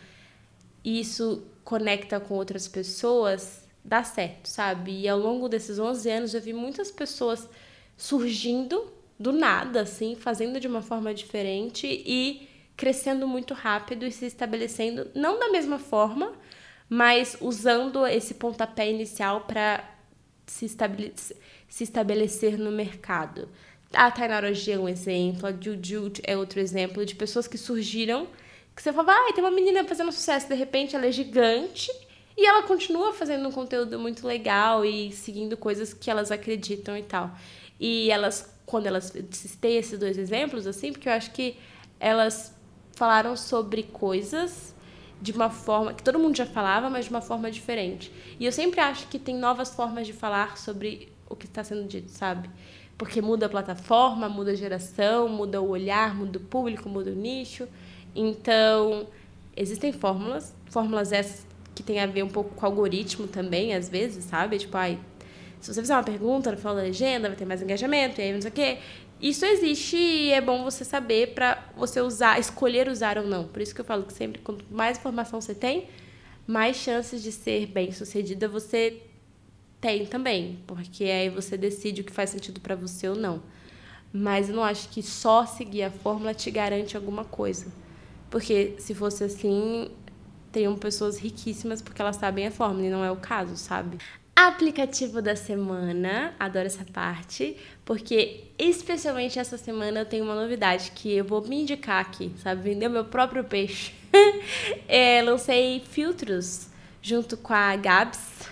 e 0.85 1.01
isso 1.01 1.43
conecta 1.65 2.21
com 2.21 2.35
outras 2.35 2.69
pessoas, 2.69 3.66
dá 3.87 4.03
certo, 4.03 4.49
sabe? 4.49 5.03
E 5.03 5.09
ao 5.09 5.19
longo 5.19 5.49
desses 5.49 5.79
11 5.79 6.11
anos 6.11 6.35
eu 6.35 6.41
vi 6.41 6.53
muitas 6.53 6.91
pessoas 6.91 7.49
surgindo 7.97 8.93
do 9.19 9.33
nada, 9.33 9.83
assim, 9.83 10.17
fazendo 10.17 10.59
de 10.59 10.67
uma 10.67 10.83
forma 10.83 11.15
diferente 11.15 11.87
e 11.87 12.49
crescendo 12.77 13.27
muito 13.27 13.55
rápido 13.55 14.05
e 14.05 14.13
se 14.13 14.27
estabelecendo, 14.27 15.09
não 15.15 15.39
da 15.39 15.49
mesma 15.49 15.79
forma, 15.79 16.33
mas 16.89 17.37
usando 17.41 18.07
esse 18.07 18.35
pontapé 18.35 18.91
inicial 18.91 19.43
para 19.43 19.83
se, 20.47 20.67
estabelecer, 20.67 21.37
se 21.69 21.85
estabelecer 21.85 22.59
no 22.59 22.71
mercado. 22.71 23.49
A 23.95 24.11
Tainara 24.11 24.53
G 24.53 24.73
é 24.73 24.79
um 24.79 24.89
exemplo, 24.89 25.47
a 25.47 25.53
Juju 25.53 26.13
é 26.25 26.37
outro 26.37 26.61
exemplo 26.61 27.07
de 27.07 27.15
pessoas 27.15 27.47
que 27.47 27.57
surgiram, 27.57 28.27
que 28.75 28.83
você 28.83 28.93
fala, 28.93 29.13
ah, 29.13 29.33
tem 29.33 29.43
uma 29.43 29.51
menina 29.51 29.85
fazendo 29.85 30.13
sucesso, 30.13 30.49
de 30.49 30.55
repente 30.55 30.95
ela 30.95 31.07
é 31.07 31.13
gigante 31.13 31.91
e 32.37 32.47
ela 32.47 32.63
continua 32.65 33.13
fazendo 33.13 33.49
um 33.49 33.53
conteúdo 33.53 33.99
muito 33.99 34.27
legal 34.27 34.85
e 34.85 35.11
seguindo 35.13 35.57
coisas 35.57 35.95
que 35.95 36.11
elas 36.11 36.31
acreditam 36.31 36.97
e 36.97 37.03
tal. 37.03 37.31
E 37.81 38.11
elas, 38.11 38.55
quando 38.67 38.87
elas 38.87 39.11
têm 39.61 39.79
esses 39.79 39.99
dois 39.99 40.19
exemplos, 40.19 40.67
assim, 40.67 40.93
porque 40.93 41.09
eu 41.09 41.13
acho 41.13 41.31
que 41.33 41.57
elas 41.99 42.55
falaram 42.95 43.37
sobre 43.37 43.83
coisas 43.85 44.75
de 45.21 45.33
uma 45.33 45.49
forma 45.49 45.95
que 45.95 46.03
todo 46.03 46.19
mundo 46.19 46.37
já 46.37 46.45
falava, 46.45 46.91
mas 46.91 47.07
de 47.07 47.11
uma 47.11 47.23
forma 47.23 47.51
diferente. 47.51 48.13
E 48.39 48.45
eu 48.45 48.53
sempre 48.53 48.81
acho 48.81 49.09
que 49.09 49.19
tem 49.19 49.35
novas 49.35 49.75
formas 49.75 50.07
de 50.07 50.13
falar 50.13 50.59
sobre 50.59 51.11
o 51.29 51.35
que 51.35 51.47
está 51.47 51.65
sendo 51.65 51.89
dito, 51.89 52.11
sabe? 52.11 52.51
Porque 52.99 53.23
muda 53.23 53.47
a 53.47 53.49
plataforma, 53.49 54.29
muda 54.29 54.51
a 54.51 54.55
geração, 54.55 55.29
muda 55.29 55.61
o 55.61 55.71
olhar, 55.71 56.15
muda 56.15 56.39
o 56.39 56.43
público, 56.43 56.89
muda 56.89 57.11
o 57.11 57.15
nicho. 57.15 57.67
Então, 58.15 59.07
existem 59.57 59.93
fórmulas, 59.93 60.55
fórmulas 60.67 61.13
essas 61.13 61.47
que 61.77 61.83
tem 61.83 62.01
a 62.01 62.07
ver 62.07 62.25
um 62.25 62.29
pouco 62.29 62.55
com 62.55 62.65
algoritmo 62.65 63.29
também, 63.29 63.75
às 63.75 63.89
vezes, 63.89 64.25
sabe? 64.25 64.59
Tipo, 64.59 64.79
ai, 64.79 64.99
se 65.61 65.73
você 65.73 65.81
fizer 65.83 65.95
uma 65.95 66.03
pergunta 66.03 66.51
no 66.51 66.57
final 66.57 66.75
da 66.75 66.81
legenda, 66.81 67.29
vai 67.29 67.37
ter 67.37 67.45
mais 67.45 67.61
engajamento, 67.61 68.19
e 68.19 68.25
aí 68.25 68.33
não 68.33 68.41
sei 68.41 68.51
o 68.51 68.55
quê. 68.55 68.79
Isso 69.21 69.45
existe 69.45 69.97
e 69.97 70.33
é 70.33 70.41
bom 70.41 70.65
você 70.65 70.85
saber 70.85 71.35
para 71.35 71.63
você 71.77 72.01
usar, 72.01 72.41
escolher 72.41 72.89
usar 72.89 73.19
ou 73.19 73.27
não. 73.27 73.45
Por 73.45 73.61
isso 73.61 73.75
que 73.75 73.81
eu 73.81 73.85
falo 73.85 74.05
que 74.05 74.13
sempre, 74.13 74.41
quanto 74.41 74.65
mais 74.71 74.97
informação 74.99 75.39
você 75.39 75.55
tem, 75.55 75.89
mais 76.47 76.77
chances 76.77 77.23
de 77.23 77.31
ser 77.31 77.67
bem 77.67 77.93
sucedida 77.93 78.49
você 78.49 79.03
tem 79.81 80.07
também, 80.07 80.59
porque 80.67 81.05
aí 81.05 81.29
você 81.29 81.59
decide 81.59 82.01
o 82.01 82.05
que 82.05 82.13
faz 82.13 82.31
sentido 82.31 82.59
para 82.61 82.75
você 82.75 83.09
ou 83.09 83.17
não. 83.17 83.43
Mas 84.13 84.49
eu 84.49 84.57
não 84.57 84.65
acho 84.65 84.89
que 84.89 85.03
só 85.03 85.45
seguir 85.45 85.83
a 85.83 85.91
fórmula 85.91 86.33
te 86.33 86.51
garante 86.51 86.97
alguma 86.97 87.25
coisa. 87.25 87.67
Porque 88.31 88.77
se 88.79 88.95
fosse 88.95 89.25
assim, 89.25 89.91
teriam 90.53 90.77
pessoas 90.77 91.19
riquíssimas 91.19 91.83
porque 91.83 92.01
elas 92.01 92.17
sabem 92.17 92.47
a 92.47 92.51
fórmula 92.51 92.87
e 92.87 92.91
não 92.91 93.05
é 93.05 93.11
o 93.11 93.17
caso, 93.17 93.57
sabe? 93.57 93.99
aplicativo 94.37 95.23
da 95.23 95.35
semana. 95.35 96.35
Adoro 96.39 96.67
essa 96.67 96.85
parte, 96.85 97.57
porque 97.87 98.45
especialmente 98.59 99.39
essa 99.39 99.57
semana 99.57 100.01
eu 100.01 100.05
tenho 100.05 100.25
uma 100.25 100.35
novidade 100.35 100.93
que 100.95 101.15
eu 101.15 101.25
vou 101.25 101.43
me 101.49 101.63
indicar 101.63 102.03
aqui, 102.03 102.31
sabe? 102.43 102.61
Vender 102.61 102.89
meu 102.89 103.07
próprio 103.07 103.43
peixe. 103.43 103.95
é, 104.87 105.23
lancei 105.23 105.83
filtros 105.91 106.69
junto 107.01 107.39
com 107.39 107.55
a 107.55 107.75
Gabs. 107.77 108.47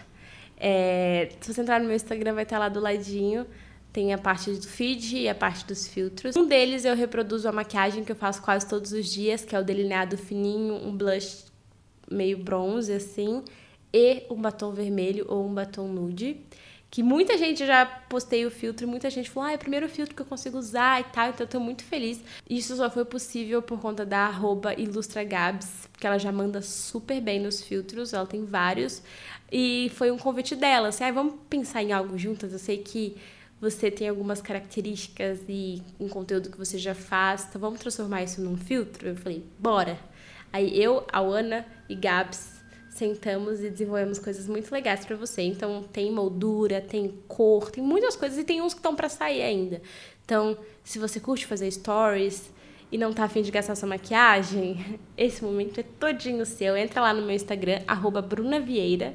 É, 0.56 1.28
se 1.40 1.52
você 1.52 1.60
entrar 1.60 1.78
no 1.78 1.86
meu 1.86 1.96
Instagram, 1.96 2.32
vai 2.32 2.44
estar 2.44 2.58
lá 2.58 2.70
do 2.70 2.80
ladinho. 2.80 3.46
Tem 3.92 4.12
a 4.12 4.18
parte 4.18 4.50
do 4.50 4.66
feed 4.66 5.18
e 5.18 5.28
a 5.28 5.34
parte 5.34 5.64
dos 5.66 5.86
filtros. 5.86 6.34
Um 6.34 6.48
deles 6.48 6.84
eu 6.84 6.96
reproduzo 6.96 7.48
a 7.48 7.52
maquiagem 7.52 8.02
que 8.02 8.10
eu 8.10 8.16
faço 8.16 8.42
quase 8.42 8.66
todos 8.66 8.90
os 8.92 9.06
dias, 9.06 9.44
que 9.44 9.54
é 9.54 9.60
o 9.60 9.62
delineado 9.62 10.16
fininho, 10.16 10.74
um 10.74 10.96
blush 10.96 11.43
meio 12.10 12.38
bronze, 12.38 12.92
assim 12.92 13.42
e 13.94 14.26
um 14.28 14.34
batom 14.34 14.72
vermelho 14.72 15.24
ou 15.28 15.46
um 15.46 15.54
batom 15.54 15.86
nude. 15.86 16.40
Que 16.90 17.02
muita 17.02 17.38
gente 17.38 17.64
já 17.64 17.86
postei 17.86 18.44
o 18.44 18.50
filtro 18.50 18.86
e 18.86 18.88
muita 18.88 19.08
gente 19.08 19.30
falou: 19.30 19.48
ah, 19.48 19.52
é 19.52 19.56
o 19.56 19.58
primeiro 19.58 19.88
filtro 19.88 20.14
que 20.14 20.22
eu 20.22 20.26
consigo 20.26 20.58
usar 20.58 21.00
e 21.00 21.04
tal, 21.04 21.28
então 21.28 21.44
eu 21.44 21.48
tô 21.48 21.60
muito 21.60 21.84
feliz. 21.84 22.20
Isso 22.48 22.76
só 22.76 22.90
foi 22.90 23.04
possível 23.04 23.62
por 23.62 23.80
conta 23.80 24.04
da 24.04 24.26
arroba 24.26 24.74
IlustraGabs, 24.74 25.88
porque 25.92 26.06
ela 26.06 26.18
já 26.18 26.32
manda 26.32 26.60
super 26.60 27.20
bem 27.20 27.40
nos 27.40 27.62
filtros, 27.62 28.12
ela 28.12 28.26
tem 28.26 28.44
vários. 28.44 29.02
E 29.50 29.90
foi 29.94 30.10
um 30.10 30.18
convite 30.18 30.56
dela, 30.56 30.88
assim, 30.88 31.04
ah, 31.04 31.12
vamos 31.12 31.34
pensar 31.48 31.82
em 31.82 31.92
algo 31.92 32.18
juntas. 32.18 32.52
Eu 32.52 32.58
sei 32.58 32.78
que 32.78 33.16
você 33.60 33.90
tem 33.90 34.08
algumas 34.08 34.40
características 34.40 35.40
e 35.48 35.82
um 35.98 36.08
conteúdo 36.08 36.50
que 36.50 36.58
você 36.58 36.78
já 36.78 36.94
faz, 36.94 37.46
então 37.48 37.60
vamos 37.60 37.80
transformar 37.80 38.22
isso 38.22 38.40
num 38.40 38.56
filtro? 38.56 39.08
Eu 39.08 39.16
falei, 39.16 39.44
bora! 39.58 39.98
Aí 40.54 40.80
eu, 40.80 41.04
a 41.12 41.18
Ana 41.18 41.66
e 41.88 41.96
Gabs 41.96 42.62
sentamos 42.88 43.58
e 43.58 43.68
desenvolvemos 43.68 44.20
coisas 44.20 44.46
muito 44.46 44.70
legais 44.70 45.04
para 45.04 45.16
você. 45.16 45.42
Então, 45.42 45.82
tem 45.92 46.12
moldura, 46.12 46.80
tem 46.80 47.08
cor, 47.26 47.72
tem 47.72 47.82
muitas 47.82 48.14
coisas 48.14 48.38
e 48.38 48.44
tem 48.44 48.62
uns 48.62 48.72
que 48.72 48.78
estão 48.78 48.94
para 48.94 49.08
sair 49.08 49.42
ainda. 49.42 49.82
Então, 50.24 50.56
se 50.84 50.96
você 50.96 51.18
curte 51.18 51.44
fazer 51.44 51.68
stories 51.72 52.52
e 52.92 52.96
não 52.96 53.12
tá 53.12 53.24
afim 53.24 53.42
de 53.42 53.50
gastar 53.50 53.74
sua 53.74 53.88
maquiagem, 53.88 55.00
esse 55.18 55.42
momento 55.42 55.80
é 55.80 55.82
todinho 55.82 56.46
seu. 56.46 56.76
Entra 56.76 57.00
lá 57.00 57.12
no 57.12 57.22
meu 57.22 57.34
Instagram, 57.34 57.80
brunavieira, 58.22 59.12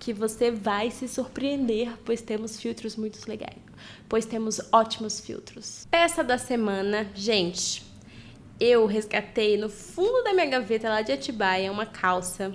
que 0.00 0.12
você 0.12 0.50
vai 0.50 0.90
se 0.90 1.06
surpreender, 1.06 1.96
pois 2.04 2.22
temos 2.22 2.60
filtros 2.60 2.96
muito 2.96 3.24
legais. 3.28 3.62
Pois 4.08 4.26
temos 4.26 4.60
ótimos 4.72 5.20
filtros. 5.20 5.86
Peça 5.88 6.24
da 6.24 6.38
semana, 6.38 7.08
gente. 7.14 7.91
Eu 8.64 8.86
resgatei 8.86 9.56
no 9.56 9.68
fundo 9.68 10.22
da 10.22 10.32
minha 10.32 10.46
gaveta 10.46 10.88
lá 10.88 11.02
de 11.02 11.10
Atibaia 11.10 11.72
uma 11.72 11.84
calça 11.84 12.54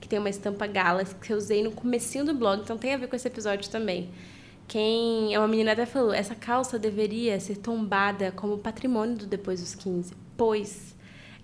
que 0.00 0.08
tem 0.08 0.18
uma 0.18 0.30
estampa 0.30 0.66
gala 0.66 1.04
que 1.04 1.30
eu 1.30 1.36
usei 1.36 1.62
no 1.62 1.70
comecinho 1.72 2.24
do 2.24 2.32
blog, 2.32 2.62
então 2.62 2.78
tem 2.78 2.94
a 2.94 2.96
ver 2.96 3.06
com 3.06 3.14
esse 3.14 3.28
episódio 3.28 3.70
também. 3.70 4.08
Quem 4.66 5.34
é 5.34 5.38
uma 5.38 5.46
menina 5.46 5.72
até 5.72 5.84
falou, 5.84 6.10
essa 6.10 6.34
calça 6.34 6.78
deveria 6.78 7.38
ser 7.38 7.58
tombada 7.58 8.32
como 8.32 8.56
patrimônio 8.56 9.14
do 9.14 9.26
depois 9.26 9.60
dos 9.60 9.74
15, 9.74 10.14
pois 10.38 10.96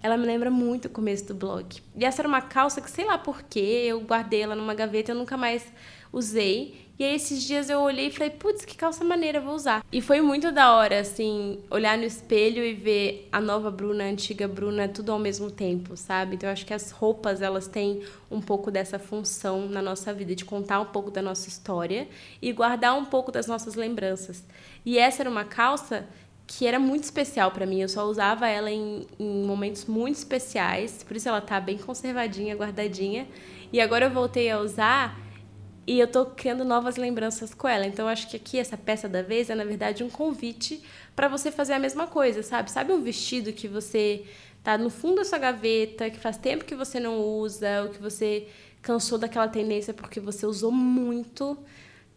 ela 0.03 0.17
me 0.17 0.25
lembra 0.25 0.51
muito 0.51 0.87
o 0.87 0.91
começo 0.91 1.27
do 1.27 1.35
blog. 1.35 1.67
E 1.95 2.03
essa 2.03 2.23
era 2.23 2.29
uma 2.29 2.41
calça 2.41 2.81
que 2.81 2.91
sei 2.91 3.05
lá 3.05 3.19
por 3.19 3.43
quê, 3.43 3.85
eu 3.89 4.01
guardei 4.01 4.41
ela 4.41 4.55
numa 4.55 4.73
gaveta, 4.73 5.13
eu 5.13 5.17
nunca 5.17 5.37
mais 5.37 5.71
usei. 6.11 6.88
E 6.99 7.05
aí 7.05 7.14
esses 7.14 7.44
dias 7.44 7.70
eu 7.70 7.80
olhei 7.80 8.09
e 8.09 8.11
falei, 8.11 8.30
putz, 8.30 8.64
que 8.64 8.76
calça 8.76 9.05
maneira, 9.05 9.40
vou 9.40 9.55
usar. 9.55 9.84
E 9.92 10.01
foi 10.01 10.20
muito 10.20 10.51
da 10.51 10.74
hora, 10.74 10.99
assim, 10.99 11.61
olhar 11.70 11.96
no 11.96 12.03
espelho 12.03 12.64
e 12.64 12.74
ver 12.74 13.28
a 13.30 13.40
nova 13.40 13.70
Bruna, 13.70 14.03
a 14.03 14.09
antiga 14.09 14.49
Bruna, 14.49 14.88
tudo 14.88 15.12
ao 15.12 15.18
mesmo 15.18 15.49
tempo, 15.49 15.96
sabe? 15.96 16.34
Então 16.34 16.49
eu 16.49 16.53
acho 16.53 16.66
que 16.66 16.74
as 16.74 16.90
roupas, 16.90 17.40
elas 17.40 17.68
têm 17.68 18.03
um 18.28 18.40
pouco 18.40 18.68
dessa 18.68 18.99
função 18.99 19.68
na 19.68 19.80
nossa 19.80 20.12
vida, 20.12 20.34
de 20.34 20.44
contar 20.44 20.80
um 20.80 20.86
pouco 20.86 21.09
da 21.09 21.22
nossa 21.22 21.49
história 21.49 22.09
e 22.42 22.53
guardar 22.53 22.96
um 22.99 23.05
pouco 23.05 23.30
das 23.30 23.46
nossas 23.46 23.76
lembranças. 23.76 24.44
E 24.84 24.99
essa 24.99 25.22
era 25.22 25.30
uma 25.30 25.44
calça 25.44 26.05
que 26.49 26.66
era 26.66 26.80
muito 26.80 27.05
especial 27.05 27.53
para 27.53 27.64
mim. 27.64 27.80
Eu 27.80 27.88
só 27.88 28.07
usava 28.07 28.49
ela 28.49 28.72
em, 28.72 29.07
em, 29.20 29.44
momentos 29.44 29.84
muito 29.84 30.16
especiais, 30.16 31.05
por 31.05 31.16
isso 31.16 31.28
ela 31.28 31.40
tá 31.40 31.61
bem 31.61 31.78
conservadinha, 31.78 32.57
guardadinha. 32.57 33.28
E 33.72 33.80
agora 33.80 34.07
eu 34.07 34.11
voltei 34.11 34.51
a 34.51 34.59
usar 34.59 35.28
e 35.89 35.99
eu 35.99 36.07
tô 36.07 36.26
criando 36.26 36.66
novas 36.66 36.97
lembranças 36.97 37.55
com 37.55 37.66
ela. 37.66 37.86
Então, 37.86 38.07
acho 38.07 38.28
que 38.28 38.36
aqui 38.36 38.59
essa 38.59 38.76
peça 38.76 39.09
da 39.09 39.22
vez 39.22 39.49
é, 39.49 39.55
na 39.55 39.64
verdade, 39.64 40.05
um 40.05 40.11
convite 40.11 40.82
para 41.16 41.28
você 41.28 41.51
fazer 41.51 41.72
a 41.72 41.78
mesma 41.78 42.07
coisa, 42.07 42.43
sabe? 42.43 42.70
Sabe 42.70 42.93
um 42.93 43.03
vestido 43.03 43.55
que 43.55 43.66
você 43.66 44.26
tá 44.62 44.76
no 44.76 44.91
fundo 44.91 45.16
da 45.16 45.24
sua 45.24 45.39
gaveta, 45.39 46.11
que 46.11 46.18
faz 46.18 46.36
tempo 46.36 46.66
que 46.66 46.74
você 46.74 47.01
não 47.01 47.18
usa, 47.18 47.84
ou 47.84 47.89
que 47.89 47.99
você 48.03 48.49
cansou 48.82 49.16
daquela 49.16 49.49
tendência 49.49 49.95
porque 49.95 50.20
você 50.20 50.45
usou 50.45 50.70
muito. 50.70 51.57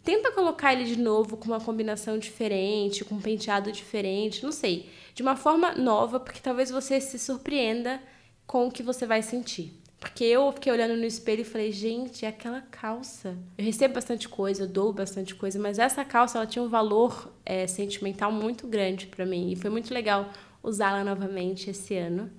Tenta 0.03 0.33
colocar 0.33 0.73
ele 0.73 0.83
de 0.83 0.99
novo 0.99 1.37
com 1.37 1.45
uma 1.45 1.61
combinação 1.61 2.17
diferente, 2.17 3.05
com 3.05 3.15
um 3.15 3.21
penteado 3.21 3.71
diferente, 3.71 4.43
não 4.43 4.51
sei, 4.51 4.89
de 5.15 5.21
uma 5.21 5.37
forma 5.37 5.75
nova, 5.75 6.19
porque 6.19 6.41
talvez 6.41 6.69
você 6.69 6.99
se 6.99 7.17
surpreenda 7.17 8.01
com 8.45 8.67
o 8.67 8.71
que 8.71 8.83
você 8.83 9.05
vai 9.05 9.21
sentir. 9.21 9.80
Porque 10.01 10.23
eu 10.23 10.51
fiquei 10.51 10.73
olhando 10.73 10.97
no 10.97 11.05
espelho 11.05 11.41
e 11.41 11.45
falei, 11.45 11.71
gente, 11.71 12.25
é 12.25 12.29
aquela 12.29 12.59
calça. 12.59 13.37
Eu 13.55 13.63
recebo 13.63 13.93
bastante 13.93 14.27
coisa, 14.27 14.63
eu 14.63 14.67
dou 14.67 14.91
bastante 14.91 15.35
coisa, 15.35 15.59
mas 15.59 15.77
essa 15.77 16.03
calça 16.03 16.39
ela 16.39 16.47
tinha 16.47 16.63
um 16.63 16.67
valor 16.67 17.31
é, 17.45 17.67
sentimental 17.67 18.31
muito 18.31 18.65
grande 18.65 19.05
para 19.05 19.27
mim. 19.27 19.51
E 19.51 19.55
foi 19.55 19.69
muito 19.69 19.93
legal 19.93 20.27
usá-la 20.63 21.03
novamente 21.03 21.69
esse 21.69 21.95
ano. 21.95 22.31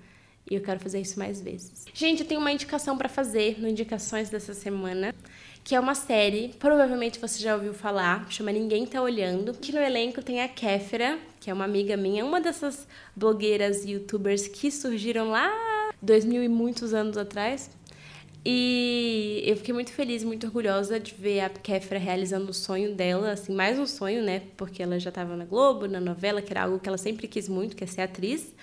E 0.51 0.55
eu 0.55 0.61
quero 0.61 0.77
fazer 0.81 0.99
isso 0.99 1.17
mais 1.17 1.39
vezes. 1.39 1.85
Gente, 1.93 2.23
eu 2.23 2.27
tenho 2.27 2.41
uma 2.41 2.51
indicação 2.51 2.97
para 2.97 3.07
fazer 3.07 3.57
no 3.61 3.67
Indicações 3.69 4.29
dessa 4.29 4.53
semana, 4.53 5.15
que 5.63 5.73
é 5.73 5.79
uma 5.79 5.95
série, 5.95 6.53
provavelmente 6.59 7.17
você 7.17 7.41
já 7.41 7.55
ouviu 7.55 7.73
falar, 7.73 8.29
chama 8.29 8.51
Ninguém 8.51 8.85
Tá 8.85 9.01
Olhando. 9.01 9.51
Aqui 9.51 9.71
no 9.71 9.79
elenco 9.79 10.21
tem 10.21 10.41
a 10.41 10.49
Kéfera, 10.49 11.17
que 11.39 11.49
é 11.49 11.53
uma 11.53 11.63
amiga 11.63 11.95
minha, 11.95 12.25
uma 12.25 12.41
dessas 12.41 12.85
blogueiras 13.15 13.85
youtubers 13.85 14.49
que 14.49 14.69
surgiram 14.69 15.29
lá 15.29 15.49
2000 16.03 16.43
e 16.43 16.49
muitos 16.49 16.93
anos 16.93 17.17
atrás. 17.17 17.71
E 18.45 19.41
eu 19.45 19.55
fiquei 19.55 19.73
muito 19.73 19.91
feliz, 19.93 20.21
muito 20.23 20.45
orgulhosa 20.45 20.99
de 20.99 21.13
ver 21.13 21.39
a 21.39 21.49
Kéfera 21.49 21.97
realizando 21.97 22.49
o 22.49 22.53
sonho 22.53 22.93
dela, 22.93 23.31
assim, 23.31 23.53
mais 23.53 23.79
um 23.79 23.87
sonho, 23.87 24.21
né? 24.21 24.41
Porque 24.57 24.83
ela 24.83 24.99
já 24.99 25.09
estava 25.09 25.37
na 25.37 25.45
Globo, 25.45 25.87
na 25.87 26.01
novela, 26.01 26.41
que 26.41 26.51
era 26.51 26.63
algo 26.63 26.77
que 26.77 26.89
ela 26.89 26.97
sempre 26.97 27.25
quis 27.25 27.47
muito, 27.47 27.73
que 27.73 27.85
é 27.85 27.87
ser 27.87 28.01
atriz. 28.01 28.53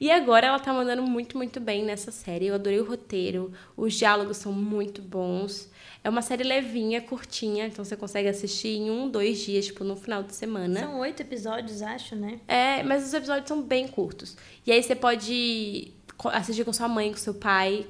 E 0.00 0.08
agora 0.10 0.46
ela 0.46 0.58
tá 0.60 0.72
mandando 0.72 1.02
muito, 1.02 1.36
muito 1.36 1.58
bem 1.58 1.84
nessa 1.84 2.12
série. 2.12 2.46
Eu 2.46 2.54
adorei 2.54 2.78
o 2.78 2.84
roteiro, 2.84 3.52
os 3.76 3.94
diálogos 3.94 4.36
são 4.36 4.52
muito 4.52 5.02
bons. 5.02 5.68
É 6.04 6.08
uma 6.08 6.22
série 6.22 6.44
levinha, 6.44 7.00
curtinha, 7.00 7.66
então 7.66 7.84
você 7.84 7.96
consegue 7.96 8.28
assistir 8.28 8.76
em 8.76 8.90
um, 8.90 9.08
dois 9.08 9.38
dias, 9.38 9.66
tipo, 9.66 9.82
no 9.82 9.96
final 9.96 10.22
de 10.22 10.34
semana. 10.34 10.80
São 10.80 11.00
oito 11.00 11.22
episódios, 11.22 11.82
acho, 11.82 12.14
né? 12.14 12.38
É, 12.46 12.82
mas 12.84 13.04
os 13.04 13.14
episódios 13.14 13.48
são 13.48 13.62
bem 13.62 13.88
curtos. 13.88 14.36
E 14.64 14.70
aí 14.70 14.82
você 14.82 14.94
pode 14.94 15.92
assistir 16.24 16.64
com 16.64 16.72
sua 16.72 16.88
mãe, 16.88 17.10
com 17.10 17.18
seu 17.18 17.34
pai. 17.34 17.86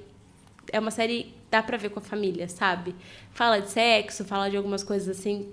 É 0.72 0.78
uma 0.78 0.90
série 0.90 1.34
dá 1.50 1.62
pra 1.62 1.76
ver 1.76 1.90
com 1.90 2.00
a 2.00 2.02
família, 2.02 2.48
sabe? 2.48 2.94
Fala 3.30 3.60
de 3.60 3.70
sexo, 3.70 4.24
fala 4.24 4.50
de 4.50 4.56
algumas 4.56 4.82
coisas 4.82 5.16
assim 5.16 5.52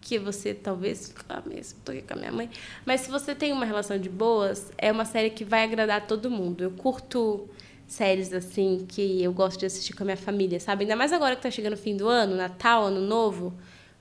que 0.00 0.18
você 0.18 0.52
talvez 0.52 1.14
ah, 1.28 1.42
mesmo 1.46 1.78
tô 1.84 1.92
aqui 1.92 2.02
com 2.02 2.14
a 2.14 2.16
minha 2.16 2.32
mãe, 2.32 2.50
mas 2.84 3.02
se 3.02 3.10
você 3.10 3.34
tem 3.34 3.52
uma 3.52 3.64
relação 3.64 3.98
de 3.98 4.08
boas, 4.08 4.72
é 4.76 4.90
uma 4.90 5.04
série 5.04 5.30
que 5.30 5.44
vai 5.44 5.64
agradar 5.64 6.06
todo 6.06 6.30
mundo. 6.30 6.62
Eu 6.62 6.70
curto 6.72 7.48
séries 7.86 8.32
assim 8.32 8.84
que 8.88 9.22
eu 9.22 9.32
gosto 9.32 9.60
de 9.60 9.66
assistir 9.66 9.94
com 9.94 10.02
a 10.02 10.06
minha 10.06 10.16
família, 10.16 10.58
sabe? 10.58 10.84
Ainda 10.84 10.96
mais 10.96 11.12
agora 11.12 11.36
que 11.36 11.42
tá 11.42 11.50
chegando 11.50 11.74
o 11.74 11.76
fim 11.76 11.96
do 11.96 12.08
ano, 12.08 12.36
Natal, 12.36 12.84
Ano 12.84 13.00
Novo, 13.00 13.52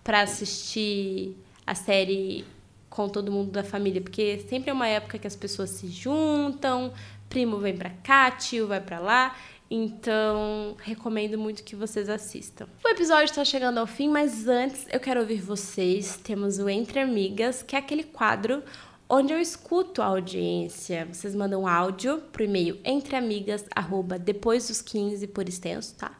para 0.03 0.21
assistir 0.21 1.35
a 1.65 1.75
série 1.75 2.45
com 2.89 3.07
todo 3.07 3.31
mundo 3.31 3.51
da 3.51 3.63
família, 3.63 4.01
porque 4.01 4.43
sempre 4.49 4.69
é 4.69 4.73
uma 4.73 4.87
época 4.87 5.17
que 5.17 5.27
as 5.27 5.35
pessoas 5.35 5.69
se 5.71 5.87
juntam, 5.87 6.91
primo 7.31 7.57
vem 7.57 7.75
para 7.75 7.89
cá, 7.89 8.29
tio 8.29 8.67
vai 8.67 8.81
para 8.81 8.99
lá. 8.99 9.35
Então, 9.69 10.75
recomendo 10.83 11.37
muito 11.37 11.63
que 11.63 11.77
vocês 11.77 12.09
assistam. 12.09 12.67
O 12.83 12.89
episódio 12.89 13.23
está 13.23 13.45
chegando 13.45 13.77
ao 13.77 13.87
fim, 13.87 14.09
mas 14.09 14.45
antes 14.49 14.85
eu 14.91 14.99
quero 14.99 15.21
ouvir 15.21 15.39
vocês. 15.41 16.19
Temos 16.21 16.59
o 16.59 16.67
Entre 16.67 16.99
Amigas, 16.99 17.63
que 17.63 17.73
é 17.73 17.79
aquele 17.79 18.03
quadro 18.03 18.61
onde 19.09 19.31
eu 19.31 19.39
escuto 19.39 20.01
a 20.01 20.07
audiência. 20.07 21.07
Vocês 21.09 21.33
mandam 21.33 21.65
áudio 21.65 22.21
pro 22.33 22.43
e-mail 22.43 22.77
entreamigas, 22.83 23.65
arroba, 23.73 24.19
depois 24.19 24.67
dos 24.67 24.81
15 24.81 25.25
por 25.27 25.47
extenso, 25.47 25.95
tá? 25.95 26.11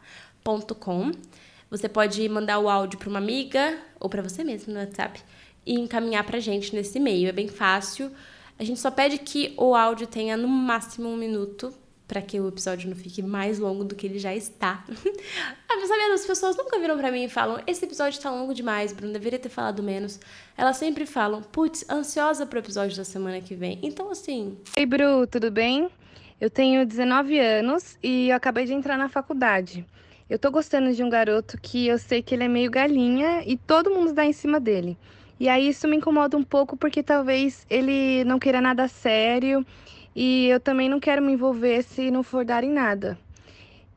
Ponto 0.42 0.74
com. 0.74 1.12
Você 1.70 1.90
pode 1.90 2.28
mandar 2.30 2.58
o 2.60 2.70
áudio 2.70 2.98
para 2.98 3.10
uma 3.10 3.20
amiga 3.20 3.78
ou 4.00 4.10
para 4.10 4.22
você 4.22 4.46
mesmo 4.46 4.74
no 4.74 4.80
WhatsApp 4.80 5.22
e 5.66 5.78
encaminhar 5.78 6.24
pra 6.24 6.40
gente 6.40 6.74
nesse 6.74 6.98
e-mail. 6.98 7.28
É 7.28 7.34
bem 7.34 7.50
fácil. 7.50 8.10
A 8.62 8.64
gente 8.64 8.80
só 8.80 8.92
pede 8.92 9.18
que 9.18 9.56
o 9.58 9.74
áudio 9.74 10.06
tenha 10.06 10.38
no 10.38 10.48
máximo 10.48 11.10
um 11.10 11.18
minuto 11.18 11.74
para 12.08 12.22
que 12.22 12.40
o 12.40 12.48
episódio 12.48 12.88
não 12.92 12.96
fique 12.96 13.20
mais 13.24 13.58
longo 13.58 13.84
do 13.84 13.96
que 13.96 14.06
ele 14.06 14.20
já 14.20 14.36
está. 14.36 14.86
ah, 15.68 15.88
sabendo, 15.88 16.14
as 16.14 16.28
pessoas 16.28 16.56
nunca 16.56 16.78
viram 16.78 16.96
para 16.96 17.12
mim 17.12 17.24
e 17.24 17.28
falam: 17.28 17.60
esse 17.66 17.84
episódio 17.84 18.22
tá 18.22 18.30
longo 18.30 18.54
demais, 18.54 18.94
Bruno, 18.94 19.14
deveria 19.14 19.40
ter 19.40 19.50
falado 19.50 19.82
menos. 19.82 20.20
Elas 20.56 20.78
sempre 20.78 21.08
falam: 21.08 21.42
putz, 21.42 21.84
ansiosa 21.90 22.46
pro 22.46 22.60
episódio 22.60 22.96
da 22.96 23.04
semana 23.04 23.42
que 23.42 23.56
vem. 23.56 23.80
Então, 23.82 24.12
assim. 24.12 24.56
Oi, 24.78 24.86
Bru, 24.86 25.26
tudo 25.26 25.50
bem? 25.50 25.90
Eu 26.40 26.52
tenho 26.52 26.86
19 26.86 27.40
anos 27.40 27.98
e 28.04 28.30
eu 28.30 28.36
acabei 28.36 28.66
de 28.66 28.76
entrar 28.76 28.96
na 28.96 29.10
faculdade. 29.10 29.84
Eu 30.30 30.38
tô 30.38 30.52
gostando 30.52 30.94
de 30.94 31.04
um 31.04 31.10
garoto 31.10 31.58
que 31.60 31.88
eu 31.88 31.98
sei 31.98 32.22
que 32.22 32.36
ele 32.36 32.44
é 32.44 32.48
meio 32.48 32.70
galinha 32.70 33.42
e 33.44 33.58
todo 33.58 33.90
mundo 33.90 34.14
dá 34.14 34.24
em 34.24 34.34
cima 34.34 34.60
dele. 34.60 34.96
E 35.42 35.50
aí 35.50 35.70
isso 35.70 35.88
me 35.88 35.98
incomoda 35.98 36.38
um 36.38 36.44
pouco 36.44 36.78
porque 36.78 37.02
talvez 37.02 37.66
ele 37.68 38.24
não 38.26 38.38
queira 38.38 38.62
nada 38.62 38.88
sério 38.88 39.66
e 40.16 40.46
eu 40.46 40.60
também 40.60 40.88
não 40.88 41.00
quero 41.00 41.20
me 41.20 41.34
envolver 41.34 41.82
se 41.82 42.12
não 42.12 42.22
for 42.22 42.46
dar 42.46 42.64
em 42.64 42.70
nada. 42.70 43.18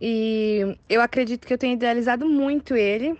E 0.00 0.74
eu 0.88 1.02
acredito 1.02 1.46
que 1.46 1.52
eu 1.52 1.58
tenho 1.58 1.74
idealizado 1.74 2.26
muito 2.26 2.74
ele. 2.74 3.14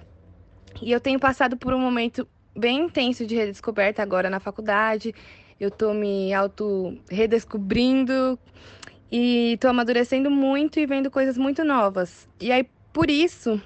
E 0.81 0.91
eu 0.91 0.99
tenho 1.01 1.21
passado 1.21 1.55
por 1.59 1.75
um 1.75 1.79
momento 1.79 2.27
bem 2.57 2.87
intenso 2.87 3.27
de 3.27 3.35
redescoberta 3.35 4.03
agora 4.03 4.31
na 4.31 4.41
faculdade. 4.41 5.15
Eu 5.61 5.71
tô 5.71 5.93
me 5.93 6.33
auto 6.33 6.97
redescobrindo 7.11 8.39
e 9.13 9.59
tô 9.61 9.69
amadurecendo 9.69 10.31
muito 10.31 10.81
e 10.81 10.87
vendo 10.87 11.11
coisas 11.11 11.37
muito 11.37 11.63
novas. 11.63 12.27
E 12.41 12.51
aí 12.51 12.67
por 12.91 13.11
isso, 13.11 13.61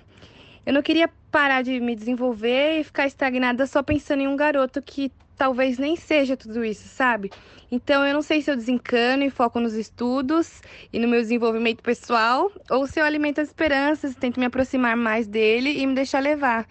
eu 0.66 0.72
não 0.72 0.82
queria 0.82 1.08
parar 1.30 1.62
de 1.62 1.78
me 1.80 1.94
desenvolver 1.94 2.80
e 2.80 2.84
ficar 2.84 3.06
estagnada 3.06 3.66
só 3.66 3.82
pensando 3.82 4.22
em 4.22 4.28
um 4.28 4.36
garoto 4.36 4.80
que 4.82 5.12
talvez 5.36 5.78
nem 5.78 5.94
seja 5.96 6.36
tudo 6.36 6.64
isso, 6.64 6.88
sabe? 6.88 7.30
Então 7.70 8.04
eu 8.04 8.12
não 8.12 8.22
sei 8.22 8.42
se 8.42 8.50
eu 8.50 8.56
desencano 8.56 9.22
e 9.22 9.30
foco 9.30 9.60
nos 9.60 9.74
estudos 9.74 10.60
e 10.92 10.98
no 10.98 11.06
meu 11.06 11.20
desenvolvimento 11.20 11.82
pessoal, 11.82 12.50
ou 12.70 12.86
se 12.86 12.98
eu 12.98 13.04
alimento 13.04 13.40
as 13.40 13.48
esperanças, 13.48 14.14
tento 14.14 14.40
me 14.40 14.46
aproximar 14.46 14.96
mais 14.96 15.26
dele 15.26 15.78
e 15.78 15.86
me 15.86 15.94
deixar 15.94 16.20
levar. 16.20 16.66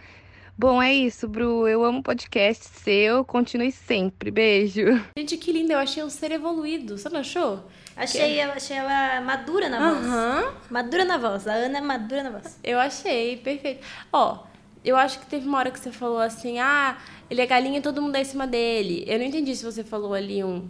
Bom, 0.60 0.82
é 0.82 0.92
isso, 0.92 1.28
Bru. 1.28 1.68
Eu 1.68 1.84
amo 1.84 2.00
o 2.00 2.04
podcast 2.04 2.66
seu. 2.80 3.24
Continue 3.24 3.72
sempre. 3.72 4.32
Beijo. 4.32 4.82
Gente, 5.16 5.38
que 5.38 5.52
lindo. 5.52 5.72
Eu 5.72 5.78
achei 5.78 6.04
um 6.04 6.10
ser 6.10 6.32
evoluído. 6.32 6.98
Você 6.98 7.08
não 7.10 7.20
achou? 7.20 7.68
Achei, 7.98 8.40
ela, 8.40 8.54
achei 8.54 8.78
ela 8.78 9.20
madura 9.22 9.70
na 9.70 9.92
voz. 9.92 10.06
Uhum. 10.06 10.54
Madura 10.70 11.04
na 11.04 11.18
voz. 11.18 11.48
A 11.48 11.54
Ana 11.54 11.80
é 11.80 11.82
madura 11.82 12.24
na 12.24 12.30
voz. 12.30 12.60
Eu 12.64 12.80
achei, 12.80 13.38
perfeito. 13.38 13.86
Ó, 14.14 14.44
eu 14.86 14.96
acho 14.96 15.20
que 15.20 15.26
teve 15.26 15.48
uma 15.48 15.58
hora 15.58 15.72
que 15.72 15.80
você 15.80 15.92
falou 15.92 16.20
assim, 16.20 16.60
ah, 16.60 16.98
ele 17.30 17.42
é 17.42 17.46
galinha 17.46 17.80
e 17.80 17.82
todo 17.82 18.02
mundo 18.02 18.14
dá 18.14 18.22
em 18.22 18.26
cima 18.26 18.46
dele. 18.46 19.04
Eu 19.08 19.18
não 19.18 19.26
entendi 19.26 19.56
se 19.56 19.66
você 19.66 19.84
falou 19.84 20.14
ali 20.14 20.44
um 20.44 20.70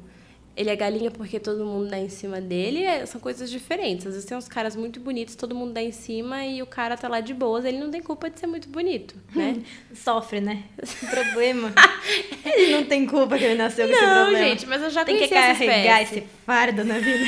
ele 0.57 0.71
é 0.71 0.75
galinha 0.75 1.11
porque 1.11 1.39
todo 1.39 1.63
mundo 1.63 1.87
dá 1.87 1.99
em 1.99 2.09
cima 2.09 2.41
dele, 2.41 2.81
é, 2.81 3.05
são 3.05 3.21
coisas 3.21 3.47
diferentes. 3.51 4.07
Às 4.07 4.13
vezes 4.13 4.27
tem 4.27 4.35
uns 4.35 4.47
caras 4.47 4.75
muito 4.75 4.99
bonitos, 4.99 5.35
todo 5.35 5.53
mundo 5.53 5.71
dá 5.71 5.83
em 5.83 5.91
cima 5.91 6.43
e 6.43 6.63
o 6.63 6.65
cara 6.65 6.97
tá 6.97 7.07
lá 7.07 7.19
de 7.19 7.31
boas, 7.31 7.63
ele 7.63 7.77
não 7.77 7.91
tem 7.91 8.01
culpa 8.01 8.27
de 8.27 8.39
ser 8.39 8.47
muito 8.47 8.67
bonito, 8.67 9.13
né? 9.35 9.61
Sofre, 9.93 10.41
né? 10.41 10.63
Problema. 11.11 11.71
ele 12.43 12.71
não 12.71 12.85
tem 12.85 13.05
culpa 13.05 13.37
que 13.37 13.43
ele 13.43 13.53
nasceu 13.53 13.87
com 13.87 13.93
não, 13.93 13.99
esse 13.99 14.13
problema. 14.13 14.31
Não, 14.31 14.49
gente, 14.49 14.65
mas 14.65 14.81
eu 14.81 14.89
já 14.89 15.05
tem 15.05 15.15
conheci 15.15 15.33
essa 15.35 15.51
espécie. 15.51 15.59
Tem 15.59 15.67
que 15.67 15.87
carregar 15.87 16.01
esse 16.01 16.23
fardo 16.43 16.83
na 16.83 16.97
vida. 16.97 17.25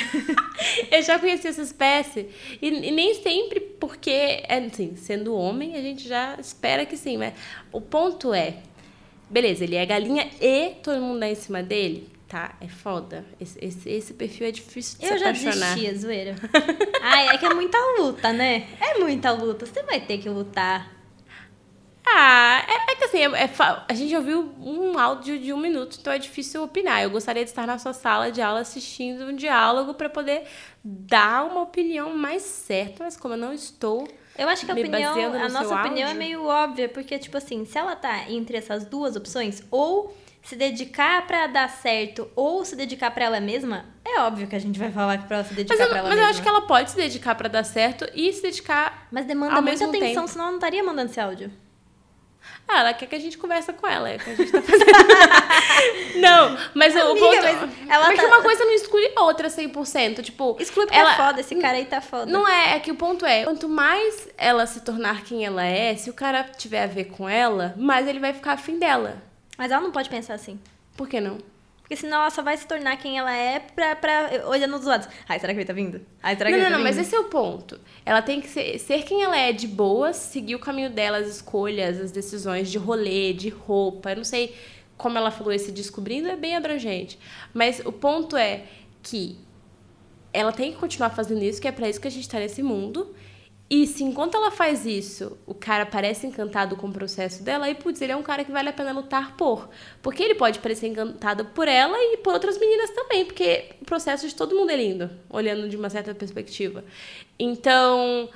eu 0.91 1.01
já 1.03 1.19
conheci 1.19 1.47
essa 1.47 1.61
espécie 1.61 2.29
e, 2.59 2.67
e 2.67 2.91
nem 2.91 3.13
sempre 3.13 3.59
porque, 3.59 4.09
é, 4.09 4.65
assim, 4.65 4.95
sendo 4.95 5.35
homem, 5.35 5.75
a 5.75 5.81
gente 5.81 6.07
já 6.07 6.35
espera 6.39 6.83
que 6.83 6.97
sim, 6.97 7.17
mas 7.17 7.35
o 7.71 7.79
ponto 7.79 8.33
é, 8.33 8.55
beleza, 9.29 9.63
ele 9.63 9.75
é 9.75 9.85
galinha 9.85 10.27
e 10.41 10.71
todo 10.81 10.99
mundo 10.99 11.19
dá 11.19 11.29
em 11.29 11.35
cima 11.35 11.61
dele 11.61 12.18
tá? 12.29 12.55
É 12.61 12.67
foda. 12.67 13.25
Esse, 13.41 13.57
esse, 13.59 13.89
esse 13.89 14.13
perfil 14.13 14.47
é 14.47 14.51
difícil 14.51 14.99
de 14.99 15.05
Eu 15.05 15.17
se 15.17 15.23
apaixonar. 15.23 15.55
Eu 15.55 15.59
já 15.59 15.73
desisti, 15.75 15.97
zoeira. 15.97 16.35
Ai, 17.01 17.29
é 17.29 17.37
que 17.37 17.45
é 17.45 17.53
muita 17.53 17.77
luta, 17.97 18.31
né? 18.31 18.67
É 18.79 18.99
muita 18.99 19.31
luta. 19.31 19.65
Você 19.65 19.81
vai 19.81 19.99
ter 19.99 20.19
que 20.19 20.29
lutar. 20.29 20.99
Ah, 22.07 22.63
é, 22.67 22.91
é 22.91 22.95
que 22.95 23.03
assim, 23.03 23.19
é, 23.19 23.25
é, 23.25 23.49
a 23.87 23.93
gente 23.93 24.15
ouviu 24.15 24.53
um 24.59 24.97
áudio 24.97 25.37
de 25.37 25.53
um 25.53 25.57
minuto, 25.57 25.97
então 25.99 26.13
é 26.13 26.17
difícil 26.17 26.63
opinar. 26.63 27.03
Eu 27.03 27.09
gostaria 27.09 27.43
de 27.43 27.49
estar 27.49 27.67
na 27.67 27.77
sua 27.77 27.93
sala 27.93 28.31
de 28.31 28.41
aula 28.41 28.61
assistindo 28.61 29.25
um 29.25 29.35
diálogo 29.35 29.93
para 29.93 30.09
poder 30.09 30.43
dar 30.83 31.45
uma 31.45 31.61
opinião 31.61 32.15
mais 32.15 32.41
certa, 32.43 33.03
mas 33.03 33.17
como 33.17 33.33
eu 33.33 33.37
não 33.37 33.53
estou. 33.53 34.07
Eu 34.37 34.47
acho 34.47 34.65
que 34.65 34.71
a 34.71 34.73
opinião, 34.73 35.33
a 35.33 35.49
nossa 35.49 35.75
opinião 35.75 36.07
é 36.07 36.11
áudio, 36.11 36.11
é 36.11 36.13
meio 36.13 36.45
óbvia, 36.45 36.89
porque, 36.89 37.19
tipo 37.19 37.37
assim, 37.37 37.65
se 37.65 37.77
ela 37.77 37.95
tá 37.95 38.29
entre 38.29 38.57
essas 38.57 38.85
duas 38.85 39.15
opções, 39.15 39.61
ou 39.69 40.15
se 40.41 40.55
dedicar 40.55 41.27
para 41.27 41.47
dar 41.47 41.69
certo 41.69 42.29
ou 42.35 42.63
se 42.65 42.75
dedicar 42.75 43.11
para 43.11 43.25
ela 43.25 43.39
mesma, 43.39 43.85
é 44.05 44.19
óbvio 44.21 44.47
que 44.47 44.55
a 44.55 44.59
gente 44.59 44.79
vai 44.79 44.91
falar 44.91 45.17
que 45.17 45.27
pra 45.27 45.37
ela 45.37 45.45
se 45.45 45.53
dedicar 45.53 45.75
para 45.75 45.85
ela 45.85 45.93
mas 45.93 46.03
mesma. 46.03 46.15
Mas 46.15 46.23
eu 46.23 46.29
acho 46.29 46.41
que 46.41 46.49
ela 46.49 46.61
pode 46.61 46.91
se 46.91 46.95
dedicar 46.95 47.35
para 47.35 47.47
dar 47.47 47.63
certo 47.63 48.09
e 48.13 48.31
se 48.33 48.41
dedicar 48.41 49.07
Mas 49.11 49.25
demanda 49.25 49.61
muita 49.61 49.85
atenção, 49.85 50.23
tempo. 50.23 50.27
senão 50.27 50.45
ela 50.45 50.51
não 50.51 50.57
estaria 50.57 50.83
mandando 50.83 51.11
esse 51.11 51.19
áudio. 51.19 51.51
Ah, 52.67 52.81
ela 52.81 52.93
quer 52.93 53.07
que 53.07 53.15
a 53.15 53.19
gente 53.19 53.37
converse 53.37 53.73
com 53.73 53.87
ela, 53.87 54.09
é 54.09 54.17
que 54.17 54.29
a 54.29 54.35
gente 54.35 54.51
tá 54.51 54.61
fazendo. 54.61 54.85
não, 56.21 56.57
mas 56.75 56.95
Amiga, 56.95 57.11
o 57.11 57.17
ponto... 57.17 57.41
Mas 57.41 57.89
ela 57.89 58.05
porque 58.05 58.21
tá... 58.21 58.27
uma 58.27 58.41
coisa 58.43 58.63
não 58.63 58.73
exclui 58.73 59.11
a 59.15 59.23
outra 59.23 59.47
100%, 59.47 60.21
tipo... 60.23 60.55
Exclui 60.59 60.85
porque 60.85 60.97
ela... 60.97 61.13
é 61.13 61.17
foda, 61.17 61.41
esse 61.41 61.55
cara 61.55 61.77
aí 61.77 61.85
tá 61.85 61.99
foda. 61.99 62.27
Não 62.27 62.47
é, 62.47 62.75
é 62.75 62.79
que 62.79 62.91
o 62.91 62.95
ponto 62.95 63.25
é, 63.25 63.43
quanto 63.43 63.67
mais 63.67 64.29
ela 64.37 64.67
se 64.67 64.81
tornar 64.81 65.23
quem 65.23 65.43
ela 65.43 65.65
é, 65.65 65.95
se 65.95 66.11
o 66.11 66.13
cara 66.13 66.43
tiver 66.43 66.83
a 66.83 66.87
ver 66.87 67.05
com 67.05 67.27
ela, 67.27 67.73
mais 67.75 68.07
ele 68.07 68.19
vai 68.19 68.33
ficar 68.33 68.53
afim 68.53 68.77
dela. 68.77 69.28
Mas 69.59 69.71
ela 69.71 69.81
não 69.81 69.91
pode 69.91 70.09
pensar 70.09 70.35
assim. 70.35 70.57
Por 70.95 71.09
que 71.09 71.19
não? 71.19 71.37
Porque 71.81 71.97
senão 71.97 72.21
ela 72.21 72.29
só 72.29 72.41
vai 72.41 72.55
se 72.55 72.65
tornar 72.65 72.95
quem 72.95 73.17
ela 73.17 73.35
é 73.35 73.59
pra, 73.59 73.93
pra 73.93 74.47
olhando 74.47 74.77
dos 74.77 74.85
lados. 74.85 75.09
Ai, 75.27 75.37
será 75.37 75.51
que 75.53 75.59
ele 75.59 75.65
tá 75.65 75.73
vindo? 75.73 75.99
Ai, 76.23 76.37
será 76.37 76.49
que 76.49 76.55
não, 76.55 76.63
ele 76.63 76.69
não, 76.69 76.71
tá 76.71 76.77
não, 76.77 76.83
mas 76.85 76.97
esse 76.97 77.13
é 77.13 77.19
o 77.19 77.25
ponto. 77.25 77.77
Ela 78.05 78.21
tem 78.21 78.39
que 78.39 78.47
ser, 78.47 78.79
ser 78.79 79.03
quem 79.03 79.21
ela 79.21 79.37
é 79.37 79.51
de 79.51 79.67
boas, 79.67 80.15
seguir 80.15 80.55
o 80.55 80.59
caminho 80.59 80.89
dela, 80.89 81.17
as 81.17 81.27
escolhas, 81.27 81.99
as 81.99 82.09
decisões 82.09 82.71
de 82.71 82.77
rolê, 82.77 83.33
de 83.33 83.49
roupa. 83.49 84.11
Eu 84.11 84.17
não 84.17 84.23
sei 84.23 84.55
como 84.95 85.17
ela 85.17 85.29
falou, 85.29 85.51
esse 85.51 85.73
descobrindo 85.73 86.29
é 86.29 86.37
bem 86.37 86.55
abrangente. 86.55 87.19
Mas 87.53 87.81
o 87.83 87.91
ponto 87.91 88.37
é 88.37 88.63
que 89.03 89.37
ela 90.31 90.53
tem 90.53 90.71
que 90.71 90.77
continuar 90.77 91.09
fazendo 91.09 91.43
isso, 91.43 91.59
que 91.59 91.67
é 91.67 91.71
para 91.71 91.89
isso 91.89 91.99
que 91.99 92.07
a 92.07 92.11
gente 92.11 92.29
tá 92.29 92.39
nesse 92.39 92.63
mundo. 92.63 93.13
E 93.69 93.85
se 93.85 94.03
enquanto 94.03 94.35
ela 94.35 94.49
faz 94.49 94.83
isso, 94.83 95.37
o 95.45 95.53
cara 95.53 95.85
parece 95.85 96.25
encantado 96.25 96.75
com 96.75 96.87
o 96.87 96.91
processo 96.91 97.43
dela, 97.43 97.67
aí, 97.67 97.75
putz, 97.75 98.01
ele 98.01 98.11
é 98.11 98.15
um 98.15 98.23
cara 98.23 98.43
que 98.43 98.51
vale 98.51 98.69
a 98.69 98.73
pena 98.73 98.91
lutar 98.91 99.37
por. 99.37 99.69
Porque 100.01 100.23
ele 100.23 100.33
pode 100.33 100.57
parecer 100.57 100.87
encantado 100.87 101.45
por 101.45 101.67
ela 101.67 101.95
e 101.95 102.17
por 102.17 102.33
outras 102.33 102.57
meninas 102.57 102.89
também, 102.89 103.25
porque 103.25 103.75
o 103.79 103.85
processo 103.85 104.27
de 104.27 104.33
todo 104.33 104.55
mundo 104.55 104.71
é 104.71 104.75
lindo, 104.75 105.11
olhando 105.29 105.69
de 105.69 105.77
uma 105.77 105.87
certa 105.87 106.15
perspectiva. 106.15 106.83
Então, 107.37 108.27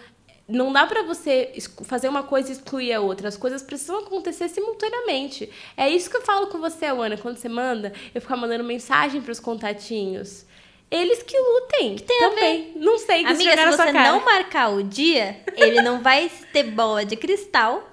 não 0.47 0.71
dá 0.71 0.85
para 0.85 1.01
você 1.01 1.51
fazer 1.83 2.09
uma 2.09 2.21
coisa 2.21 2.49
e 2.49 2.51
excluir 2.51 2.93
a 2.93 3.01
outra. 3.01 3.27
As 3.27 3.35
coisas 3.35 3.63
precisam 3.63 4.01
acontecer 4.01 4.49
simultaneamente. 4.49 5.49
É 5.75 5.89
isso 5.89 6.11
que 6.11 6.17
eu 6.17 6.21
falo 6.21 6.45
com 6.47 6.59
você, 6.59 6.85
Ana, 6.85 7.17
quando 7.17 7.37
você 7.37 7.49
manda, 7.49 7.91
eu 8.13 8.21
ficar 8.21 8.37
mandando 8.37 8.63
mensagem 8.63 9.19
para 9.19 9.31
os 9.31 9.39
contatinhos 9.39 10.45
Eles 10.93 11.23
que 11.23 11.35
lutem. 11.37 11.95
Que 11.95 12.03
tem 12.03 12.23
a 12.23 12.29
também. 12.29 12.73
Não 12.75 12.99
sei 12.99 13.23
que 13.23 13.31
Amiga, 13.31 13.57
se 13.57 13.77
você 13.77 13.91
não 13.91 14.23
marcar 14.23 14.69
o 14.69 14.83
dia, 14.83 15.41
ele 15.55 15.81
não 15.81 16.01
vai 16.01 16.29
ter 16.51 16.63
bola 16.63 17.03
de 17.03 17.15
cristal 17.15 17.89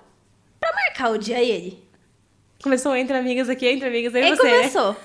pra 0.60 0.70
marcar 0.72 1.10
o 1.10 1.16
dia 1.16 1.40
ele. 1.40 1.82
Começou 2.62 2.94
entre 2.94 3.16
amigas 3.16 3.48
aqui, 3.48 3.66
entre 3.66 3.88
amigas 3.88 4.14
aí 4.14 4.22
Ele 4.22 4.36
você, 4.36 4.42
né? 4.42 4.56
começou. 4.58 4.96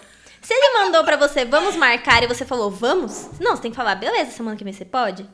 Se 0.42 0.54
ele 0.54 0.74
mandou 0.74 1.06
pra 1.06 1.16
você, 1.16 1.46
vamos 1.46 1.78
marcar, 1.78 2.22
e 2.22 2.28
você 2.28 2.44
falou, 2.46 2.70
vamos? 2.70 3.30
Não, 3.40 3.56
você 3.56 3.62
tem 3.62 3.72
que 3.72 3.78
falar, 3.78 3.96
beleza, 3.96 4.32
semana 4.32 4.58
que 4.58 4.64
vem 4.66 4.74
você 4.74 4.84
pode? 4.84 5.26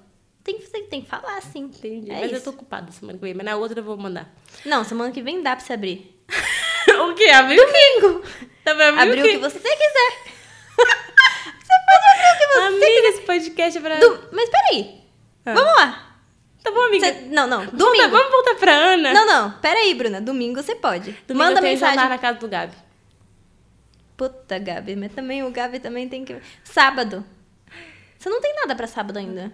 Tem 0.43 0.57
que, 0.59 0.67
tem, 0.67 1.01
que 1.01 1.09
falar 1.09 1.37
assim. 1.37 1.63
Entendi. 1.63 2.11
É 2.11 2.21
mas 2.21 2.31
eu 2.31 2.37
isso. 2.37 2.45
tô 2.45 2.51
ocupada 2.51 2.91
semana 2.91 3.17
que 3.17 3.23
vem, 3.23 3.33
mas 3.33 3.45
na 3.45 3.55
outra 3.55 3.79
eu 3.79 3.83
vou 3.83 3.97
mandar. 3.97 4.31
Não, 4.63 4.83
semana 4.83 5.11
que 5.11 5.21
vem 5.21 5.41
dá 5.41 5.55
pra 5.55 5.65
você 5.65 5.73
abrir. 5.73 6.15
o 7.09 7.13
quê? 7.15 7.25
Abriu? 7.25 7.57
Domingo. 7.65 8.23
Tá 8.63 8.71
abrir 8.71 8.99
Abrir 9.01 9.21
o 9.21 9.23
que 9.23 9.37
você 9.37 9.59
quiser. 9.59 10.30
Podcast 13.33 13.79
pra... 13.79 13.99
Du- 13.99 14.19
Mas 14.31 14.49
peraí. 14.49 15.01
Ah. 15.45 15.53
Vamos 15.53 15.73
lá. 15.77 16.07
Tá 16.63 16.71
bom, 16.71 16.81
amiga. 16.87 17.05
Você- 17.07 17.21
Não, 17.31 17.47
não. 17.47 17.59
Volta- 17.61 17.77
Domingo. 17.77 18.09
vamos 18.09 18.31
voltar 18.31 18.55
pra 18.55 18.71
Ana. 18.73 19.13
Não, 19.13 19.25
não. 19.25 19.51
Peraí, 19.59 19.93
Bruna. 19.95 20.21
Domingo 20.21 20.61
você 20.61 20.75
pode. 20.75 21.11
Domingo 21.27 21.45
Manda 21.45 21.59
eu 21.59 21.61
tenho 21.63 21.73
mensagem. 21.73 21.95
jantar 21.95 22.09
na 22.09 22.17
casa 22.17 22.39
do 22.39 22.47
Gabi. 22.47 22.75
Puta, 24.17 24.59
Gabi. 24.59 24.95
Mas 24.95 25.11
também 25.13 25.43
o 25.43 25.49
Gabi 25.51 25.79
também 25.79 26.07
tem 26.07 26.23
que... 26.23 26.39
Sábado. 26.63 27.25
Você 28.19 28.29
não 28.29 28.39
tem 28.39 28.53
nada 28.55 28.75
pra 28.75 28.85
sábado 28.85 29.17
ainda. 29.17 29.51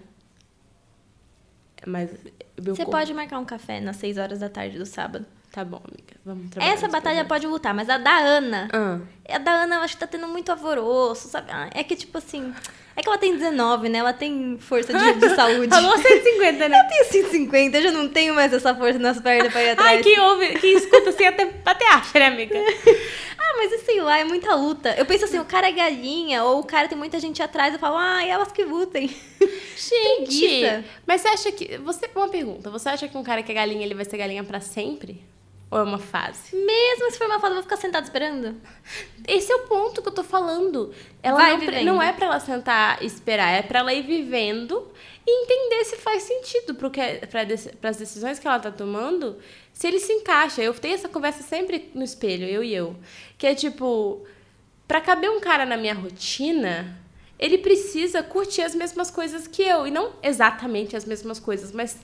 Mas 1.86 2.10
Você 2.58 2.76
corpo- 2.84 2.90
pode 2.90 3.14
marcar 3.14 3.38
um 3.38 3.44
café 3.44 3.80
nas 3.80 3.96
6 3.96 4.18
horas 4.18 4.38
da 4.40 4.48
tarde 4.48 4.78
do 4.78 4.84
sábado. 4.84 5.24
Tá 5.50 5.64
bom, 5.64 5.76
amiga. 5.82 6.14
Vamos 6.24 6.50
trabalhar 6.50 6.74
Essa 6.74 6.88
batalha 6.88 7.24
pode 7.24 7.46
lutar, 7.46 7.72
mas 7.72 7.88
a 7.88 7.96
da 7.96 8.14
Ana... 8.18 8.68
Ah. 8.72 8.98
A 9.34 9.38
da 9.38 9.50
Ana 9.62 9.76
eu 9.76 9.80
acho 9.80 9.94
que 9.94 10.00
tá 10.00 10.06
tendo 10.06 10.28
muito 10.28 10.50
alvoroço, 10.52 11.28
sabe? 11.28 11.50
Ah, 11.50 11.70
É 11.72 11.82
que, 11.82 11.96
tipo 11.96 12.18
assim... 12.18 12.52
É 12.98 13.00
que 13.00 13.08
ela 13.08 13.16
tem 13.16 13.32
19, 13.32 13.88
né? 13.88 13.98
Ela 13.98 14.12
tem 14.12 14.58
força 14.58 14.92
de, 14.92 15.12
de 15.20 15.36
saúde. 15.36 15.68
Falou 15.70 15.96
150, 15.96 16.68
né? 16.68 16.80
Eu 16.80 16.88
tenho 16.88 17.04
150, 17.26 17.78
eu 17.78 17.82
já 17.84 17.92
não 17.92 18.08
tenho 18.08 18.34
mais 18.34 18.52
essa 18.52 18.74
força 18.74 18.98
nas 18.98 19.20
pernas 19.20 19.52
pra 19.52 19.62
ir 19.62 19.70
atrás. 19.70 19.90
Ai, 19.98 20.02
quem 20.02 20.18
ouve, 20.18 20.58
quem 20.58 20.76
escuta 20.76 21.10
assim 21.10 21.24
até, 21.24 21.48
até 21.64 21.88
acha, 21.90 22.18
né, 22.18 22.26
amiga? 22.26 22.58
Ah, 23.40 23.54
mas 23.56 23.80
sei 23.82 24.00
lá, 24.00 24.18
é 24.18 24.24
muita 24.24 24.54
luta. 24.54 24.94
Eu 24.98 25.06
penso 25.06 25.24
assim, 25.24 25.38
o 25.38 25.44
cara 25.44 25.68
é 25.68 25.72
galinha, 25.72 26.44
ou 26.44 26.58
o 26.58 26.64
cara 26.64 26.86
tem 26.88 26.98
muita 26.98 27.18
gente 27.20 27.40
atrás, 27.40 27.72
eu 27.72 27.78
falo, 27.78 27.96
ah, 27.96 28.22
elas 28.26 28.52
que 28.52 28.62
lutem. 28.64 29.08
Gente, 29.78 30.84
mas 31.06 31.20
você 31.20 31.28
acha 31.28 31.52
que. 31.52 31.78
Você, 31.78 32.10
uma 32.14 32.28
pergunta. 32.28 32.68
Você 32.68 32.88
acha 32.88 33.08
que 33.08 33.16
um 33.16 33.22
cara 33.22 33.42
que 33.42 33.52
é 33.52 33.54
galinha, 33.54 33.86
ele 33.86 33.94
vai 33.94 34.04
ser 34.04 34.18
galinha 34.18 34.42
pra 34.42 34.60
sempre? 34.60 35.24
Ou 35.70 35.78
é 35.78 35.82
uma 35.82 35.98
fase? 35.98 36.56
Mesmo 36.56 37.10
se 37.10 37.18
for 37.18 37.26
uma 37.26 37.38
foto, 37.38 37.50
eu 37.50 37.54
vou 37.56 37.62
ficar 37.62 37.76
sentada 37.76 38.04
esperando. 38.06 38.58
Esse 39.26 39.52
é 39.52 39.56
o 39.56 39.66
ponto 39.66 40.00
que 40.00 40.08
eu 40.08 40.12
tô 40.12 40.24
falando. 40.24 40.94
Ela 41.22 41.36
Vai 41.38 41.52
não, 41.52 41.60
vivendo. 41.60 41.84
não 41.84 42.02
é 42.02 42.10
pra 42.12 42.26
ela 42.26 42.40
sentar 42.40 43.02
e 43.02 43.06
esperar, 43.06 43.50
é 43.52 43.60
pra 43.62 43.80
ela 43.80 43.92
ir 43.92 44.02
vivendo 44.02 44.88
e 45.26 45.44
entender 45.44 45.84
se 45.84 45.96
faz 45.96 46.22
sentido 46.22 46.74
pra, 47.30 47.44
deci- 47.44 47.76
pras 47.76 47.98
decisões 47.98 48.38
que 48.38 48.46
ela 48.48 48.58
tá 48.58 48.70
tomando, 48.70 49.36
se 49.74 49.86
ele 49.86 49.98
se 50.00 50.10
encaixa. 50.10 50.62
Eu 50.62 50.72
tenho 50.72 50.94
essa 50.94 51.08
conversa 51.08 51.42
sempre 51.42 51.90
no 51.94 52.02
espelho, 52.02 52.46
eu 52.48 52.64
e 52.64 52.74
eu. 52.74 52.96
Que 53.36 53.46
é 53.48 53.54
tipo, 53.54 54.24
pra 54.86 55.02
caber 55.02 55.28
um 55.30 55.38
cara 55.38 55.66
na 55.66 55.76
minha 55.76 55.92
rotina, 55.92 56.98
ele 57.38 57.58
precisa 57.58 58.22
curtir 58.22 58.62
as 58.62 58.74
mesmas 58.74 59.10
coisas 59.10 59.46
que 59.46 59.62
eu. 59.62 59.86
E 59.86 59.90
não 59.90 60.12
exatamente 60.22 60.96
as 60.96 61.04
mesmas 61.04 61.38
coisas, 61.38 61.72
mas 61.72 61.98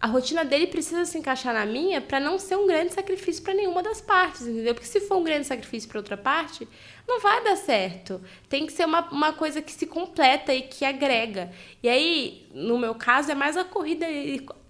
a 0.00 0.06
rotina 0.06 0.44
dele 0.44 0.66
precisa 0.66 1.04
se 1.04 1.16
encaixar 1.16 1.54
na 1.54 1.64
minha 1.64 2.00
pra 2.00 2.20
não 2.20 2.38
ser 2.38 2.56
um 2.56 2.66
grande 2.66 2.92
sacrifício 2.92 3.42
pra 3.42 3.54
nenhuma 3.54 3.82
das 3.82 4.00
partes, 4.00 4.46
entendeu? 4.46 4.74
Porque 4.74 4.86
se 4.86 5.00
for 5.00 5.16
um 5.16 5.24
grande 5.24 5.46
sacrifício 5.46 5.88
pra 5.88 5.98
outra 5.98 6.16
parte, 6.16 6.68
não 7.08 7.20
vai 7.20 7.42
dar 7.42 7.56
certo. 7.56 8.20
Tem 8.48 8.66
que 8.66 8.72
ser 8.72 8.84
uma, 8.84 9.08
uma 9.10 9.32
coisa 9.32 9.62
que 9.62 9.72
se 9.72 9.86
completa 9.86 10.52
e 10.52 10.62
que 10.62 10.84
agrega. 10.84 11.50
E 11.82 11.88
aí, 11.88 12.46
no 12.52 12.78
meu 12.78 12.94
caso, 12.94 13.30
é 13.30 13.34
mais 13.34 13.56
a 13.56 13.64
corrida. 13.64 14.06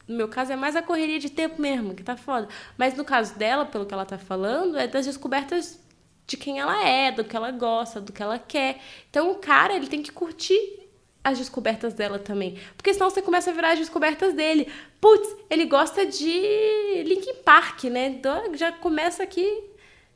No 0.06 0.16
meu 0.16 0.28
caso, 0.28 0.52
é 0.52 0.56
mais 0.56 0.76
a 0.76 0.82
correria 0.82 1.18
de 1.18 1.30
tempo 1.30 1.60
mesmo, 1.60 1.94
que 1.94 2.02
tá 2.02 2.16
foda. 2.16 2.48
Mas 2.78 2.94
no 2.94 3.04
caso 3.04 3.36
dela, 3.36 3.64
pelo 3.64 3.86
que 3.86 3.94
ela 3.94 4.04
tá 4.04 4.18
falando, 4.18 4.78
é 4.78 4.86
das 4.86 5.06
descobertas 5.06 5.80
de 6.26 6.36
quem 6.36 6.60
ela 6.60 6.86
é, 6.86 7.10
do 7.10 7.24
que 7.24 7.36
ela 7.36 7.50
gosta, 7.50 8.00
do 8.00 8.12
que 8.12 8.22
ela 8.22 8.38
quer. 8.38 8.80
Então, 9.10 9.30
o 9.30 9.36
cara, 9.36 9.74
ele 9.74 9.86
tem 9.86 10.02
que 10.02 10.12
curtir 10.12 10.83
as 11.24 11.38
descobertas 11.38 11.94
dela 11.94 12.18
também. 12.18 12.58
Porque 12.76 12.92
senão 12.92 13.08
você 13.08 13.22
começa 13.22 13.50
a 13.50 13.54
virar 13.54 13.72
as 13.72 13.78
descobertas 13.78 14.34
dele. 14.34 14.70
Putz, 15.00 15.34
ele 15.48 15.64
gosta 15.64 16.04
de 16.04 17.02
Linkin 17.06 17.36
Park, 17.42 17.84
né? 17.84 18.08
Então, 18.08 18.54
Já 18.54 18.70
começa 18.70 19.22
aqui 19.22 19.64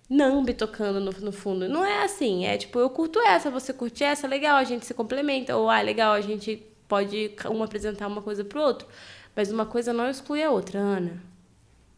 Nambi 0.08 0.54
tocando 0.54 1.00
no, 1.00 1.10
no 1.12 1.32
fundo. 1.32 1.68
Não 1.68 1.84
é 1.84 2.04
assim. 2.04 2.46
É 2.46 2.56
tipo, 2.58 2.78
eu 2.78 2.90
curto 2.90 3.18
essa, 3.20 3.50
você 3.50 3.72
curte 3.72 4.04
essa, 4.04 4.26
legal, 4.26 4.56
a 4.56 4.64
gente 4.64 4.84
se 4.84 4.92
complementa. 4.92 5.56
Ou, 5.56 5.70
ah, 5.70 5.80
legal, 5.80 6.12
a 6.12 6.20
gente 6.20 6.62
pode 6.86 7.32
um 7.50 7.62
apresentar 7.62 8.06
uma 8.06 8.22
coisa 8.22 8.44
pro 8.44 8.60
outro. 8.60 8.86
Mas 9.34 9.50
uma 9.50 9.64
coisa 9.64 9.92
não 9.92 10.08
exclui 10.08 10.42
a 10.42 10.50
outra, 10.50 10.78
Ana. 10.78 11.22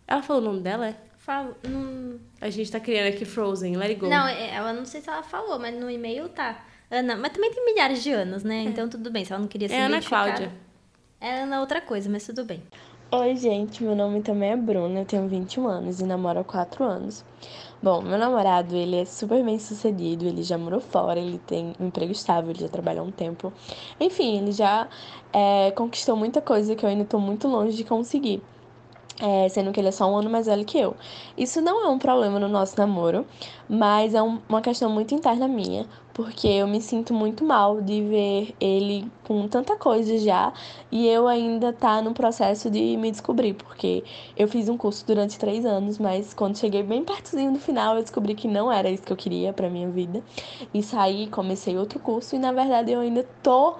Ela 0.06 0.22
falou 0.22 0.42
o 0.42 0.44
nome 0.44 0.60
dela, 0.60 0.88
é? 0.88 0.96
Falo, 1.18 1.56
não... 1.68 2.18
A 2.40 2.50
gente 2.50 2.72
tá 2.72 2.80
criando 2.80 3.14
aqui 3.14 3.24
Frozen, 3.24 3.76
let 3.76 3.90
it 3.90 4.00
go. 4.00 4.08
Não, 4.08 4.26
é, 4.26 4.54
ela 4.54 4.72
não 4.72 4.84
sei 4.84 5.00
se 5.00 5.08
ela 5.08 5.22
falou, 5.22 5.58
mas 5.58 5.74
no 5.74 5.88
e-mail 5.90 6.28
tá. 6.28 6.64
Ana, 6.90 7.16
mas 7.16 7.32
também 7.32 7.52
tem 7.52 7.64
milhares 7.64 8.02
de 8.02 8.10
anos, 8.12 8.42
né? 8.42 8.62
Então 8.62 8.88
tudo 8.88 9.10
bem, 9.10 9.24
se 9.24 9.32
ela 9.32 9.40
não 9.40 9.48
queria 9.48 9.68
ser 9.68 9.74
é 9.74 9.82
Ana. 9.84 10.02
Cláudia. 10.02 10.52
É 11.20 11.42
Ana 11.42 11.60
outra 11.60 11.80
coisa, 11.80 12.10
mas 12.10 12.26
tudo 12.26 12.44
bem. 12.44 12.62
Oi, 13.12 13.36
gente, 13.36 13.82
meu 13.82 13.94
nome 13.96 14.22
também 14.22 14.50
é 14.52 14.56
Bruna, 14.56 15.00
eu 15.00 15.04
tenho 15.04 15.26
21 15.28 15.66
anos 15.66 16.00
e 16.00 16.04
namoro 16.04 16.40
há 16.40 16.44
4 16.44 16.84
anos. 16.84 17.24
Bom, 17.82 18.02
meu 18.02 18.16
namorado, 18.18 18.76
ele 18.76 18.96
é 19.00 19.04
super 19.04 19.42
bem 19.44 19.58
sucedido, 19.58 20.26
ele 20.26 20.42
já 20.42 20.56
morou 20.56 20.80
fora, 20.80 21.18
ele 21.18 21.38
tem 21.38 21.72
um 21.80 21.86
emprego 21.86 22.12
estável, 22.12 22.50
ele 22.50 22.60
já 22.60 22.68
trabalhou 22.68 23.04
há 23.04 23.08
um 23.08 23.10
tempo. 23.10 23.52
Enfim, 23.98 24.38
ele 24.38 24.52
já 24.52 24.86
é, 25.32 25.70
conquistou 25.72 26.14
muita 26.16 26.40
coisa 26.40 26.74
que 26.76 26.84
eu 26.84 26.88
ainda 26.88 27.04
tô 27.04 27.18
muito 27.18 27.48
longe 27.48 27.76
de 27.76 27.84
conseguir. 27.84 28.42
É, 29.22 29.48
sendo 29.50 29.70
que 29.72 29.78
ele 29.80 29.88
é 29.88 29.92
só 29.92 30.10
um 30.10 30.16
ano 30.16 30.30
mais 30.30 30.46
velho 30.46 30.64
que 30.64 30.78
eu. 30.78 30.96
Isso 31.36 31.60
não 31.60 31.84
é 31.84 31.88
um 31.88 31.98
problema 31.98 32.38
no 32.38 32.48
nosso 32.48 32.78
namoro, 32.78 33.26
mas 33.68 34.14
é 34.14 34.22
um- 34.22 34.40
uma 34.48 34.62
questão 34.62 34.88
muito 34.88 35.14
interna 35.14 35.46
minha, 35.46 35.84
porque 36.20 36.48
eu 36.48 36.68
me 36.68 36.82
sinto 36.82 37.14
muito 37.14 37.42
mal 37.46 37.80
de 37.80 38.02
ver 38.02 38.54
ele 38.60 39.10
com 39.24 39.48
tanta 39.48 39.74
coisa 39.76 40.18
já 40.18 40.52
e 40.92 41.08
eu 41.08 41.26
ainda 41.26 41.72
tá 41.72 42.02
no 42.02 42.12
processo 42.12 42.70
de 42.70 42.94
me 42.98 43.10
descobrir, 43.10 43.54
porque 43.54 44.04
eu 44.36 44.46
fiz 44.46 44.68
um 44.68 44.76
curso 44.76 45.06
durante 45.06 45.38
três 45.38 45.64
anos, 45.64 45.96
mas 45.96 46.34
quando 46.34 46.58
cheguei 46.58 46.82
bem 46.82 47.02
pertozinho 47.02 47.52
do 47.52 47.58
final, 47.58 47.96
eu 47.96 48.02
descobri 48.02 48.34
que 48.34 48.46
não 48.46 48.70
era 48.70 48.90
isso 48.90 49.02
que 49.02 49.10
eu 49.10 49.16
queria 49.16 49.54
pra 49.54 49.70
minha 49.70 49.88
vida. 49.88 50.22
E 50.74 50.82
saí, 50.82 51.26
comecei 51.28 51.78
outro 51.78 51.98
curso 51.98 52.36
e 52.36 52.38
na 52.38 52.52
verdade 52.52 52.92
eu 52.92 53.00
ainda 53.00 53.26
tô 53.42 53.76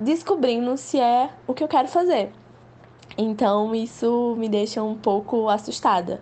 descobrindo 0.00 0.76
se 0.76 0.98
é 0.98 1.30
o 1.46 1.54
que 1.54 1.62
eu 1.62 1.68
quero 1.68 1.86
fazer. 1.86 2.32
Então 3.16 3.72
isso 3.76 4.34
me 4.36 4.48
deixa 4.48 4.82
um 4.82 4.96
pouco 4.96 5.48
assustada. 5.48 6.20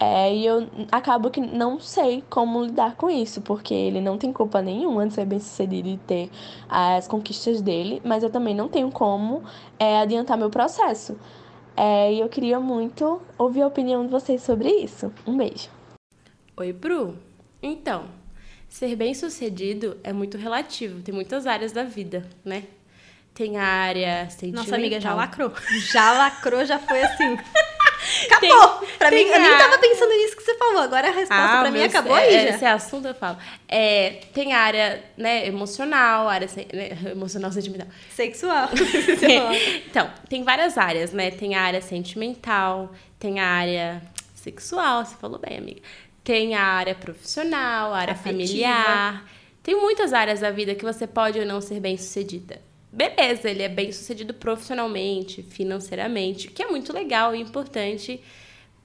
É, 0.00 0.32
e 0.32 0.46
eu 0.46 0.68
acabo 0.92 1.28
que 1.28 1.40
não 1.40 1.80
sei 1.80 2.22
como 2.30 2.64
lidar 2.64 2.94
com 2.94 3.10
isso, 3.10 3.40
porque 3.40 3.74
ele 3.74 4.00
não 4.00 4.16
tem 4.16 4.32
culpa 4.32 4.62
nenhuma 4.62 5.06
de 5.08 5.14
ser 5.14 5.24
bem 5.24 5.40
sucedido 5.40 5.88
e 5.88 5.96
ter 5.96 6.30
as 6.68 7.08
conquistas 7.08 7.60
dele, 7.60 8.00
mas 8.04 8.22
eu 8.22 8.30
também 8.30 8.54
não 8.54 8.68
tenho 8.68 8.90
como 8.92 9.42
é, 9.78 9.98
adiantar 9.98 10.38
meu 10.38 10.50
processo. 10.50 11.18
É, 11.76 12.12
e 12.12 12.20
eu 12.20 12.28
queria 12.28 12.60
muito 12.60 13.20
ouvir 13.36 13.62
a 13.62 13.66
opinião 13.66 14.04
de 14.04 14.10
vocês 14.10 14.42
sobre 14.42 14.68
isso. 14.68 15.12
Um 15.26 15.36
beijo. 15.36 15.68
Oi, 16.56 16.72
Bru. 16.72 17.16
Então, 17.60 18.06
ser 18.68 18.94
bem 18.94 19.14
sucedido 19.14 19.96
é 20.04 20.12
muito 20.12 20.36
relativo. 20.36 21.02
Tem 21.02 21.14
muitas 21.14 21.46
áreas 21.46 21.72
da 21.72 21.84
vida, 21.84 22.28
né? 22.44 22.64
Tem 23.34 23.56
a 23.56 23.64
área 23.64 24.28
sentimental. 24.30 24.64
Nossa 24.64 24.76
amiga 24.76 25.00
já 25.00 25.14
lacrou. 25.14 25.52
Já 25.92 26.12
lacrou, 26.12 26.64
já 26.64 26.78
foi 26.78 27.02
assim. 27.02 27.36
Acabou! 28.26 28.86
pra 28.98 29.10
tem 29.10 29.24
mim, 29.26 29.30
eu 29.30 29.40
nem 29.40 29.52
a- 29.54 29.58
tava 29.58 29.78
pensando 29.78 30.10
nisso 30.10 30.36
que 30.36 30.42
você 30.42 30.54
falou. 30.56 30.82
Agora 30.82 31.08
a 31.08 31.12
resposta 31.12 31.60
pra 31.60 31.70
mim 31.70 31.82
acabou 31.82 32.16
é, 32.16 32.20
aí 32.22 32.34
é, 32.34 32.48
já. 32.48 32.54
Esse 32.56 32.64
assunto 32.66 33.08
eu 33.08 33.14
falo. 33.14 33.36
É, 33.68 34.20
tem 34.32 34.52
a 34.52 34.60
área 34.60 35.04
né, 35.16 35.46
emocional, 35.46 36.28
a 36.28 36.32
área 36.32 36.48
sen- 36.48 36.66
né, 36.72 36.90
emocional 37.12 37.50
sentimental. 37.52 37.88
Sexual. 38.14 38.68
então, 39.86 40.10
tem 40.28 40.42
várias 40.44 40.76
áreas, 40.78 41.12
né? 41.12 41.30
Tem 41.30 41.54
a 41.54 41.62
área 41.62 41.80
sentimental, 41.80 42.92
tem 43.18 43.40
a 43.40 43.46
área 43.46 44.02
sexual, 44.34 45.04
você 45.04 45.14
falou 45.16 45.38
bem, 45.38 45.58
amiga. 45.58 45.80
Tem 46.24 46.54
a 46.54 46.62
área 46.62 46.94
profissional, 46.94 47.92
a 47.94 47.98
área 47.98 48.12
Afetiva. 48.14 48.32
familiar. 48.46 49.24
Tem 49.62 49.74
muitas 49.76 50.12
áreas 50.12 50.40
da 50.40 50.50
vida 50.50 50.74
que 50.74 50.84
você 50.84 51.06
pode 51.06 51.38
ou 51.38 51.44
não 51.46 51.60
ser 51.60 51.80
bem 51.80 51.96
sucedida. 51.96 52.60
Beleza, 52.98 53.48
ele 53.48 53.62
é 53.62 53.68
bem 53.68 53.92
sucedido 53.92 54.34
profissionalmente, 54.34 55.40
financeiramente, 55.44 56.48
que 56.48 56.60
é 56.60 56.66
muito 56.66 56.92
legal 56.92 57.32
e 57.32 57.40
importante, 57.40 58.20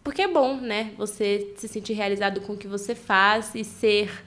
porque 0.03 0.22
é 0.22 0.27
bom, 0.27 0.57
né? 0.57 0.91
Você 0.99 1.52
se 1.57 1.68
sentir 1.68 1.94
realizado 1.94 2.40
com 2.41 2.53
o 2.53 2.57
que 2.57 2.68
você 2.68 2.94
faz 2.94 3.56
e 3.56 3.64
ser 3.64 4.23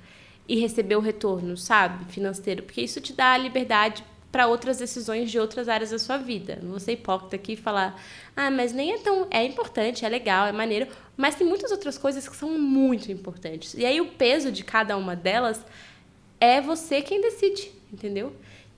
e 0.48 0.58
receber 0.58 0.96
o 0.96 1.00
retorno, 1.00 1.56
sabe? 1.56 2.04
Financeiro, 2.12 2.64
porque 2.64 2.80
isso 2.80 3.00
te 3.00 3.12
dá 3.12 3.34
a 3.34 3.38
liberdade 3.38 4.02
para 4.32 4.48
outras 4.48 4.78
decisões 4.78 5.30
de 5.30 5.38
outras 5.38 5.68
áreas 5.68 5.90
da 5.90 6.00
sua 6.00 6.16
vida. 6.16 6.58
Não 6.60 6.70
vou 6.70 6.80
ser 6.80 6.94
hipócrita 6.94 7.36
aqui 7.36 7.52
e 7.52 7.56
falar, 7.56 7.96
ah, 8.34 8.50
mas 8.50 8.72
nem 8.72 8.92
é 8.92 8.98
tão. 8.98 9.28
É 9.30 9.44
importante, 9.44 10.04
é 10.04 10.08
legal, 10.08 10.48
é 10.48 10.52
maneiro, 10.52 10.88
mas 11.16 11.36
tem 11.36 11.46
muitas 11.46 11.70
outras 11.70 11.96
coisas 11.96 12.28
que 12.28 12.34
são 12.34 12.58
muito 12.58 13.12
importantes. 13.12 13.74
E 13.74 13.86
aí 13.86 14.00
o 14.00 14.06
peso 14.06 14.50
de 14.50 14.64
cada 14.64 14.96
uma 14.96 15.14
delas 15.14 15.64
é 16.40 16.60
você 16.60 17.00
quem 17.02 17.20
decide, 17.20 17.70
entendeu? 17.92 18.34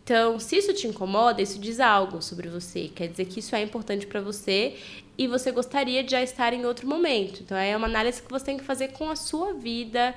Então, 0.09 0.41
se 0.41 0.57
isso 0.57 0.73
te 0.73 0.87
incomoda, 0.87 1.43
isso 1.43 1.59
diz 1.59 1.79
algo 1.79 2.23
sobre 2.23 2.49
você. 2.49 2.89
Quer 2.89 3.09
dizer 3.09 3.27
que 3.27 3.41
isso 3.41 3.55
é 3.55 3.61
importante 3.61 4.07
para 4.07 4.23
você 4.23 4.75
e 5.19 5.29
você 5.29 5.53
gostaria 5.53 6.03
de 6.03 6.13
já 6.13 6.23
estar 6.23 6.55
em 6.55 6.65
outro 6.65 6.89
momento. 6.89 7.43
Então, 7.43 7.55
é 7.55 7.77
uma 7.77 7.87
análise 7.87 8.23
que 8.23 8.31
você 8.31 8.47
tem 8.47 8.57
que 8.57 8.65
fazer 8.65 8.89
com 8.93 9.11
a 9.11 9.15
sua 9.15 9.53
vida, 9.53 10.15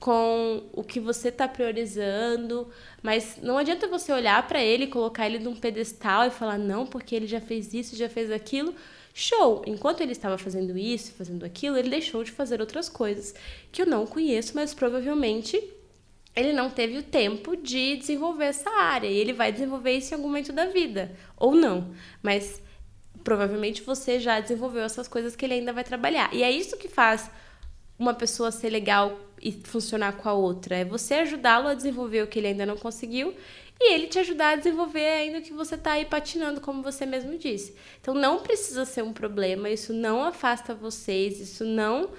com 0.00 0.62
o 0.72 0.82
que 0.82 0.98
você 0.98 1.28
está 1.28 1.46
priorizando. 1.46 2.66
Mas 3.02 3.36
não 3.42 3.58
adianta 3.58 3.86
você 3.86 4.14
olhar 4.14 4.48
para 4.48 4.62
ele, 4.62 4.86
colocar 4.86 5.26
ele 5.26 5.38
num 5.38 5.54
pedestal 5.54 6.26
e 6.26 6.30
falar, 6.30 6.56
não, 6.56 6.86
porque 6.86 7.14
ele 7.14 7.26
já 7.26 7.38
fez 7.38 7.74
isso, 7.74 7.96
já 7.96 8.08
fez 8.08 8.30
aquilo. 8.30 8.74
Show! 9.12 9.62
Enquanto 9.66 10.00
ele 10.00 10.12
estava 10.12 10.38
fazendo 10.38 10.74
isso, 10.78 11.12
fazendo 11.12 11.44
aquilo, 11.44 11.76
ele 11.76 11.90
deixou 11.90 12.24
de 12.24 12.30
fazer 12.30 12.62
outras 12.62 12.88
coisas 12.88 13.34
que 13.70 13.82
eu 13.82 13.86
não 13.86 14.06
conheço, 14.06 14.52
mas 14.54 14.72
provavelmente 14.72 15.62
ele 16.34 16.52
não 16.52 16.68
teve 16.68 16.98
o 16.98 17.02
tempo 17.02 17.56
de 17.56 17.96
desenvolver 17.96 18.46
essa 18.46 18.70
área 18.70 19.06
e 19.06 19.16
ele 19.16 19.32
vai 19.32 19.52
desenvolver 19.52 19.92
isso 19.92 20.12
em 20.12 20.16
algum 20.16 20.28
momento 20.28 20.52
da 20.52 20.66
vida, 20.66 21.14
ou 21.36 21.54
não. 21.54 21.94
Mas 22.22 22.60
provavelmente 23.22 23.82
você 23.82 24.18
já 24.18 24.40
desenvolveu 24.40 24.82
essas 24.82 25.08
coisas 25.08 25.36
que 25.36 25.44
ele 25.44 25.54
ainda 25.54 25.72
vai 25.72 25.84
trabalhar. 25.84 26.32
E 26.34 26.42
é 26.42 26.50
isso 26.50 26.76
que 26.76 26.88
faz 26.88 27.30
uma 27.98 28.12
pessoa 28.12 28.50
ser 28.50 28.70
legal 28.70 29.18
e 29.40 29.52
funcionar 29.52 30.16
com 30.16 30.28
a 30.28 30.32
outra. 30.32 30.76
É 30.76 30.84
você 30.84 31.14
ajudá-lo 31.14 31.68
a 31.68 31.74
desenvolver 31.74 32.22
o 32.22 32.26
que 32.26 32.38
ele 32.38 32.48
ainda 32.48 32.66
não 32.66 32.76
conseguiu 32.76 33.34
e 33.80 33.92
ele 33.92 34.06
te 34.06 34.18
ajudar 34.18 34.50
a 34.50 34.56
desenvolver 34.56 35.06
ainda 35.06 35.38
o 35.38 35.42
que 35.42 35.52
você 35.52 35.74
está 35.74 35.92
aí 35.92 36.04
patinando, 36.04 36.60
como 36.60 36.82
você 36.82 37.04
mesmo 37.06 37.38
disse. 37.38 37.74
Então 38.00 38.14
não 38.14 38.40
precisa 38.40 38.84
ser 38.84 39.02
um 39.02 39.12
problema, 39.12 39.70
isso 39.70 39.92
não 39.92 40.22
afasta 40.22 40.74
vocês, 40.74 41.40
isso 41.40 41.64
não 41.64 42.10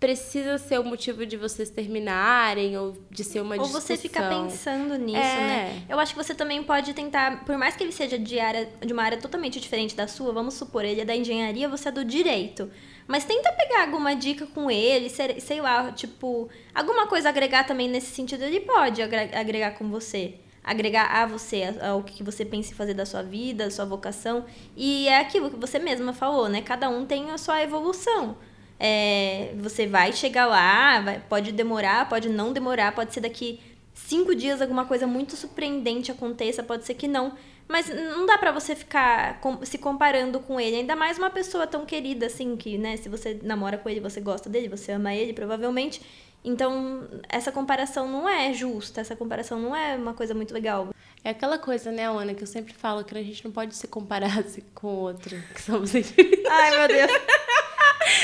precisa 0.00 0.58
ser 0.58 0.78
o 0.78 0.84
motivo 0.84 1.26
de 1.26 1.36
vocês 1.36 1.70
terminarem 1.70 2.78
ou 2.78 2.96
de 3.10 3.24
ser 3.24 3.40
uma 3.40 3.56
ou 3.56 3.62
discussão. 3.62 3.80
Ou 3.80 3.86
você 3.86 3.96
ficar 3.96 4.28
pensando 4.28 4.96
nisso, 4.96 5.18
é. 5.18 5.36
né? 5.36 5.82
Eu 5.88 5.98
acho 5.98 6.14
que 6.14 6.22
você 6.22 6.34
também 6.34 6.62
pode 6.62 6.94
tentar, 6.94 7.44
por 7.44 7.58
mais 7.58 7.74
que 7.74 7.82
ele 7.82 7.90
seja 7.90 8.18
de, 8.18 8.38
área, 8.38 8.68
de 8.84 8.92
uma 8.92 9.02
área 9.02 9.18
totalmente 9.18 9.58
diferente 9.58 9.96
da 9.96 10.06
sua, 10.06 10.32
vamos 10.32 10.54
supor, 10.54 10.84
ele 10.84 11.00
é 11.00 11.04
da 11.04 11.16
engenharia, 11.16 11.68
você 11.68 11.88
é 11.88 11.92
do 11.92 12.04
direito. 12.04 12.70
Mas 13.08 13.24
tenta 13.24 13.50
pegar 13.52 13.82
alguma 13.82 14.14
dica 14.14 14.46
com 14.46 14.70
ele, 14.70 15.10
sei 15.10 15.60
lá, 15.60 15.90
tipo, 15.90 16.48
alguma 16.72 17.06
coisa 17.08 17.28
agregar 17.28 17.64
também 17.64 17.88
nesse 17.88 18.14
sentido, 18.14 18.44
ele 18.44 18.60
pode 18.60 19.02
agregar 19.02 19.72
com 19.72 19.88
você 19.88 20.34
agregar 20.68 21.06
a 21.06 21.24
você, 21.24 21.62
ao 21.80 22.02
que 22.02 22.22
você 22.22 22.44
pensa 22.44 22.72
em 22.72 22.74
fazer 22.74 22.92
da 22.92 23.06
sua 23.06 23.22
vida, 23.22 23.64
da 23.64 23.70
sua 23.70 23.86
vocação. 23.86 24.44
E 24.76 25.08
é 25.08 25.18
aquilo 25.18 25.48
que 25.48 25.56
você 25.56 25.78
mesma 25.78 26.12
falou, 26.12 26.46
né? 26.46 26.60
Cada 26.60 26.90
um 26.90 27.06
tem 27.06 27.30
a 27.30 27.38
sua 27.38 27.62
evolução. 27.62 28.36
É, 28.80 29.52
você 29.56 29.86
vai 29.86 30.12
chegar 30.12 30.46
lá, 30.46 31.00
vai, 31.00 31.20
pode 31.28 31.52
demorar, 31.52 32.08
pode 32.08 32.28
não 32.28 32.52
demorar, 32.52 32.94
pode 32.94 33.12
ser 33.12 33.20
daqui 33.20 33.60
cinco 33.92 34.34
dias 34.34 34.62
alguma 34.62 34.84
coisa 34.84 35.06
muito 35.06 35.36
surpreendente 35.36 36.10
aconteça, 36.10 36.62
pode 36.62 36.84
ser 36.84 36.94
que 36.94 37.08
não. 37.08 37.34
Mas 37.66 37.88
não 37.88 38.24
dá 38.24 38.38
para 38.38 38.50
você 38.50 38.74
ficar 38.74 39.40
se 39.64 39.76
comparando 39.76 40.40
com 40.40 40.58
ele, 40.58 40.76
ainda 40.76 40.96
mais 40.96 41.18
uma 41.18 41.28
pessoa 41.28 41.66
tão 41.66 41.84
querida 41.84 42.26
assim, 42.26 42.56
que, 42.56 42.78
né, 42.78 42.96
se 42.96 43.10
você 43.10 43.38
namora 43.42 43.76
com 43.76 43.90
ele, 43.90 44.00
você 44.00 44.20
gosta 44.20 44.48
dele, 44.48 44.68
você 44.68 44.92
ama 44.92 45.14
ele, 45.14 45.34
provavelmente. 45.34 46.00
Então, 46.42 47.06
essa 47.28 47.52
comparação 47.52 48.08
não 48.08 48.26
é 48.26 48.54
justa, 48.54 49.02
essa 49.02 49.14
comparação 49.14 49.60
não 49.60 49.76
é 49.76 49.96
uma 49.96 50.14
coisa 50.14 50.32
muito 50.32 50.54
legal. 50.54 50.94
É 51.22 51.30
aquela 51.30 51.58
coisa, 51.58 51.92
né, 51.92 52.08
Ana, 52.08 52.32
que 52.32 52.42
eu 52.42 52.46
sempre 52.46 52.72
falo 52.72 53.04
que 53.04 53.18
a 53.18 53.22
gente 53.22 53.44
não 53.44 53.52
pode 53.52 53.76
se 53.76 53.86
comparar 53.86 54.38
assim, 54.38 54.62
com 54.74 54.86
o 54.86 55.00
outro, 55.00 55.36
que 55.54 55.60
somos 55.60 55.92
Ai, 56.48 56.78
meu 56.78 56.88
Deus. 56.88 57.10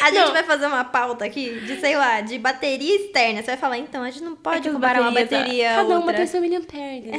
A 0.02 0.11
gente 0.11 0.27
não. 0.27 0.32
vai 0.32 0.43
fazer 0.43 0.66
uma 0.66 0.85
pauta 0.85 1.24
aqui 1.24 1.61
de, 1.61 1.77
sei 1.81 1.97
lá, 1.97 2.20
de 2.20 2.39
bateria 2.39 2.97
externa. 2.97 3.40
Você 3.40 3.47
vai 3.47 3.56
falar, 3.56 3.78
então, 3.78 4.02
a 4.02 4.11
gente 4.11 4.23
não 4.23 4.36
pode 4.36 4.69
é 4.69 4.73
comparar 4.73 5.01
uma 5.01 5.11
bateria 5.11 5.70
Cada 5.70 5.82
outra. 5.82 5.98
uma 5.98 6.12
tem 6.12 6.27
seu 6.27 6.40
miliampere. 6.40 7.11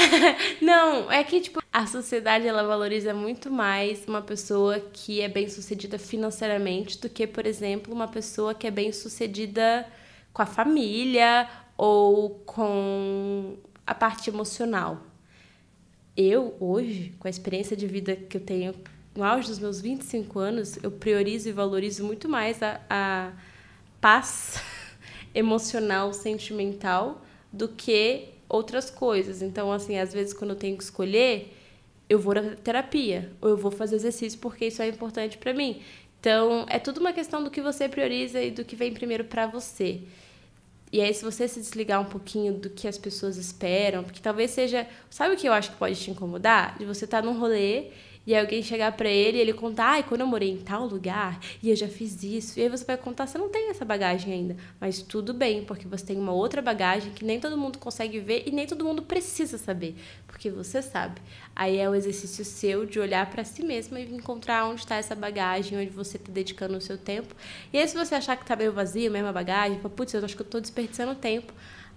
não, 0.60 1.10
é 1.10 1.22
que, 1.22 1.40
tipo, 1.40 1.62
a 1.72 1.86
sociedade, 1.86 2.46
ela 2.46 2.62
valoriza 2.62 3.12
muito 3.12 3.50
mais 3.50 4.06
uma 4.06 4.22
pessoa 4.22 4.80
que 4.80 5.20
é 5.20 5.28
bem-sucedida 5.28 5.98
financeiramente 5.98 6.98
do 6.98 7.08
que, 7.08 7.26
por 7.26 7.46
exemplo, 7.46 7.94
uma 7.94 8.08
pessoa 8.08 8.54
que 8.54 8.66
é 8.66 8.70
bem-sucedida 8.70 9.86
com 10.32 10.42
a 10.42 10.46
família 10.46 11.48
ou 11.76 12.30
com 12.46 13.56
a 13.86 13.94
parte 13.94 14.30
emocional. 14.30 15.02
Eu, 16.16 16.56
hoje, 16.58 17.14
com 17.18 17.28
a 17.28 17.30
experiência 17.30 17.76
de 17.76 17.86
vida 17.86 18.16
que 18.16 18.38
eu 18.38 18.40
tenho 18.40 18.74
no 19.16 19.24
auge 19.24 19.48
dos 19.48 19.58
meus 19.58 19.80
25 19.80 20.38
anos, 20.38 20.78
eu 20.82 20.90
priorizo 20.90 21.48
e 21.48 21.52
valorizo 21.52 22.04
muito 22.04 22.28
mais 22.28 22.62
a, 22.62 22.80
a 22.88 23.32
paz 24.00 24.62
emocional, 25.34 26.12
sentimental, 26.12 27.22
do 27.52 27.68
que 27.68 28.28
outras 28.48 28.90
coisas. 28.90 29.42
Então, 29.42 29.72
assim, 29.72 29.98
às 29.98 30.12
vezes 30.12 30.32
quando 30.32 30.50
eu 30.50 30.56
tenho 30.56 30.76
que 30.76 30.84
escolher, 30.84 31.52
eu 32.08 32.18
vou 32.18 32.34
na 32.34 32.56
terapia 32.56 33.32
ou 33.40 33.50
eu 33.50 33.56
vou 33.56 33.70
fazer 33.70 33.96
exercício 33.96 34.38
porque 34.38 34.66
isso 34.66 34.82
é 34.82 34.88
importante 34.88 35.38
para 35.38 35.52
mim. 35.52 35.82
Então, 36.20 36.66
é 36.68 36.78
tudo 36.78 37.00
uma 37.00 37.12
questão 37.12 37.42
do 37.42 37.50
que 37.50 37.60
você 37.60 37.88
prioriza 37.88 38.40
e 38.42 38.50
do 38.50 38.64
que 38.64 38.76
vem 38.76 38.92
primeiro 38.92 39.24
para 39.24 39.46
você. 39.46 40.02
E 40.92 41.00
aí, 41.00 41.12
se 41.12 41.24
você 41.24 41.48
se 41.48 41.60
desligar 41.60 42.00
um 42.00 42.06
pouquinho 42.06 42.54
do 42.54 42.70
que 42.70 42.86
as 42.86 42.96
pessoas 42.96 43.36
esperam, 43.36 44.04
porque 44.04 44.20
talvez 44.20 44.52
seja. 44.52 44.86
Sabe 45.10 45.34
o 45.34 45.36
que 45.36 45.48
eu 45.48 45.52
acho 45.52 45.72
que 45.72 45.76
pode 45.76 45.96
te 45.96 46.10
incomodar? 46.10 46.78
De 46.78 46.84
você 46.84 47.04
estar 47.04 47.22
tá 47.22 47.26
num 47.26 47.38
rolê 47.38 47.88
e 48.26 48.34
aí 48.34 48.40
alguém 48.40 48.62
chegar 48.62 48.92
para 48.92 49.08
ele 49.08 49.38
e 49.38 49.40
ele 49.40 49.52
contar, 49.52 49.86
ai, 49.86 50.02
quando 50.02 50.22
eu 50.22 50.26
morei 50.26 50.50
em 50.50 50.58
tal 50.58 50.84
lugar 50.86 51.38
e 51.62 51.70
eu 51.70 51.76
já 51.76 51.86
fiz 51.86 52.22
isso. 52.22 52.58
E 52.58 52.62
aí 52.62 52.68
você 52.68 52.84
vai 52.84 52.96
contar, 52.96 53.26
você 53.26 53.38
não 53.38 53.48
tem 53.48 53.70
essa 53.70 53.84
bagagem 53.84 54.32
ainda. 54.32 54.56
Mas 54.80 55.00
tudo 55.00 55.32
bem, 55.32 55.64
porque 55.64 55.86
você 55.86 56.06
tem 56.06 56.18
uma 56.18 56.32
outra 56.32 56.60
bagagem 56.60 57.12
que 57.12 57.24
nem 57.24 57.38
todo 57.38 57.56
mundo 57.56 57.78
consegue 57.78 58.18
ver 58.18 58.42
e 58.46 58.50
nem 58.50 58.66
todo 58.66 58.84
mundo 58.84 59.02
precisa 59.02 59.56
saber, 59.58 59.94
porque 60.26 60.50
você 60.50 60.82
sabe. 60.82 61.20
Aí 61.54 61.76
é 61.76 61.88
o 61.88 61.94
exercício 61.94 62.44
seu 62.44 62.84
de 62.84 62.98
olhar 62.98 63.30
para 63.30 63.44
si 63.44 63.62
mesmo 63.62 63.96
e 63.96 64.02
encontrar 64.02 64.66
onde 64.66 64.80
está 64.80 64.96
essa 64.96 65.14
bagagem, 65.14 65.78
onde 65.78 65.90
você 65.90 66.16
está 66.16 66.32
dedicando 66.32 66.76
o 66.76 66.80
seu 66.80 66.98
tempo. 66.98 67.34
E 67.72 67.78
aí 67.78 67.86
se 67.86 67.96
você 67.96 68.16
achar 68.16 68.36
que 68.36 68.44
tá 68.44 68.56
meio 68.56 68.72
vazio, 68.72 69.10
mesma 69.10 69.32
bagagem, 69.32 69.78
putz, 69.78 70.14
eu 70.14 70.24
acho 70.24 70.34
que 70.34 70.42
eu 70.42 70.46
tô 70.46 70.60
desperdiçando 70.60 71.14
tempo 71.14 71.52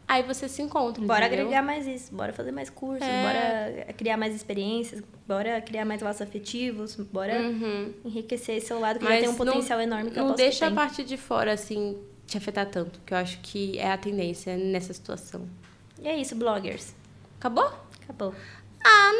Aí 0.10 0.24
você 0.24 0.50
se 0.50 0.60
encontra. 0.64 1.06
Bora 1.06 1.28
entendeu? 1.28 1.46
agregar 1.46 1.62
mais 1.62 1.86
isso, 1.86 2.16
bora 2.16 2.34
fazer 2.34 2.52
mais 2.52 2.68
cursos, 2.68 3.08
é. 3.08 3.22
bora 3.22 3.94
criar 3.94 4.18
mais 4.18 4.34
experiências, 4.34 5.04
bora 5.28 5.62
criar 5.62 5.86
mais 5.86 6.02
laços 6.02 6.24
afetivos, 6.24 6.96
bora 6.96 7.40
uhum. 7.40 7.94
enriquecer 8.04 8.58
esse 8.58 8.66
seu 8.66 8.80
lado 8.80 8.98
que 8.98 9.06
Mas 9.06 9.14
já 9.14 9.22
tem 9.22 9.30
um 9.30 9.36
potencial 9.36 9.78
não, 9.78 9.86
enorme 9.86 10.10
que 10.10 10.16
não 10.16 10.24
eu 10.24 10.32
posso 10.32 10.38
deixa 10.38 10.66
a 10.66 10.72
parte 10.72 11.04
de 11.04 11.16
fora, 11.16 11.54
assim, 11.54 11.96
te 12.26 12.40
afetar 12.40 12.66
tanto, 12.66 13.00
que 13.06 13.14
eu 13.14 13.20
acho 13.20 13.38
que 13.44 13.78
é 13.78 13.92
a 13.92 13.98
tendência 14.00 14.58
nessa 14.58 14.92
situação. 14.94 15.48
E 16.02 16.08
é 16.08 16.20
isso, 16.20 16.36
bloggers. 16.36 16.96
Acabou? 17.38 17.72
Acabou. 18.02 18.34
Ah, 18.84 19.12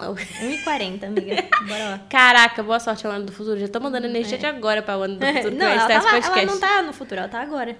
não! 0.00 0.14
1h40, 0.14 1.04
amiga. 1.04 1.44
Bora 1.68 1.88
lá. 1.90 1.98
Caraca, 2.08 2.62
boa 2.62 2.80
sorte 2.80 3.06
ao 3.06 3.12
ano 3.12 3.26
do 3.26 3.32
futuro. 3.32 3.60
Já 3.60 3.68
tô 3.68 3.80
mandando 3.80 4.06
energia 4.06 4.36
é. 4.36 4.40
de 4.40 4.46
agora 4.46 4.80
pra 4.80 4.96
o 4.96 5.02
ano 5.02 5.18
do 5.18 5.26
futuro. 5.28 5.54
não, 5.54 5.66
ela, 5.66 5.86
tava, 5.86 6.08
ela 6.08 6.44
não 6.46 6.58
tá 6.58 6.82
no 6.82 6.94
futuro, 6.94 7.20
ela 7.20 7.28
tá 7.28 7.42
agora 7.42 7.76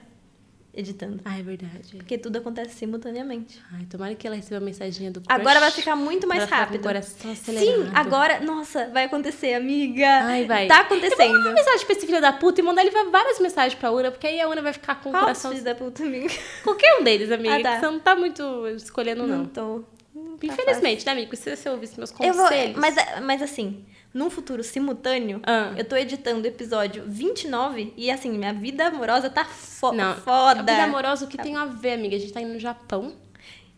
editando. 0.78 1.20
Ah, 1.24 1.38
é 1.38 1.42
verdade. 1.42 1.96
Porque 1.96 2.16
tudo 2.16 2.38
acontece 2.38 2.74
simultaneamente. 2.76 3.60
Ai, 3.72 3.84
tomara 3.86 4.14
que 4.14 4.26
ela 4.26 4.36
receba 4.36 4.58
a 4.58 4.64
mensagem 4.64 5.10
do 5.10 5.20
crush. 5.20 5.40
Agora 5.40 5.58
vai 5.58 5.70
ficar 5.72 5.96
muito 5.96 6.26
mais 6.26 6.44
rápido. 6.44 6.80
Agora 6.80 7.02
só 7.02 7.30
acelerado. 7.30 7.66
Sim, 7.66 7.90
agora, 7.94 8.40
nossa, 8.40 8.88
vai 8.88 9.04
acontecer, 9.04 9.54
amiga. 9.54 10.06
Ai, 10.06 10.44
vai. 10.44 10.68
Tá 10.68 10.80
acontecendo. 10.80 11.34
Eu 11.34 11.40
uma 11.40 11.52
mensagem 11.52 11.84
pra 11.84 11.96
esse 11.96 12.06
filho 12.06 12.20
da 12.20 12.32
puta 12.32 12.60
e 12.60 12.64
mandar 12.64 12.82
ele 12.82 12.92
várias 13.10 13.40
mensagens 13.40 13.74
pra 13.74 13.90
Una, 13.90 14.10
porque 14.12 14.26
aí 14.26 14.40
a 14.40 14.48
Una 14.48 14.62
vai 14.62 14.72
ficar 14.72 14.94
com 14.96 15.10
Qual 15.10 15.22
o 15.22 15.26
coração. 15.26 15.50
filho 15.50 15.64
da 15.64 15.74
puta, 15.74 16.04
amiga? 16.04 16.32
Qualquer 16.62 17.00
um 17.00 17.04
deles, 17.04 17.32
amiga. 17.32 17.56
Ah, 17.56 17.62
tá. 17.62 17.80
Você 17.80 17.86
não 17.86 17.98
tá 17.98 18.14
muito 18.14 18.68
escolhendo, 18.68 19.26
não. 19.26 19.38
Não 19.38 19.46
tô. 19.46 19.80
Tá 19.80 20.46
Infelizmente, 20.46 21.04
né, 21.04 21.12
amigo? 21.12 21.34
Se 21.34 21.56
você 21.56 21.68
ouvisse 21.68 21.98
meus 21.98 22.12
conselhos. 22.12 22.36
Eu 22.36 22.72
vou, 22.72 22.80
mas, 22.80 22.94
mas 23.22 23.42
assim, 23.42 23.84
num 24.18 24.28
futuro 24.28 24.64
simultâneo, 24.64 25.40
ah. 25.46 25.72
eu 25.76 25.84
tô 25.84 25.94
editando 25.94 26.42
o 26.42 26.46
episódio 26.46 27.04
29 27.06 27.94
e 27.96 28.10
assim, 28.10 28.30
minha 28.30 28.52
vida 28.52 28.88
amorosa 28.88 29.30
tá 29.30 29.44
fo 29.44 29.92
Não, 29.92 30.16
foda. 30.16 30.60
A 30.60 30.62
vida 30.62 30.82
amorosa, 30.82 31.24
o 31.24 31.28
que 31.28 31.36
tá. 31.36 31.44
tem 31.44 31.56
a 31.56 31.64
ver, 31.64 31.92
amiga? 31.92 32.16
A 32.16 32.18
gente 32.18 32.32
tá 32.32 32.40
indo 32.40 32.52
no 32.52 32.58
Japão. 32.58 33.14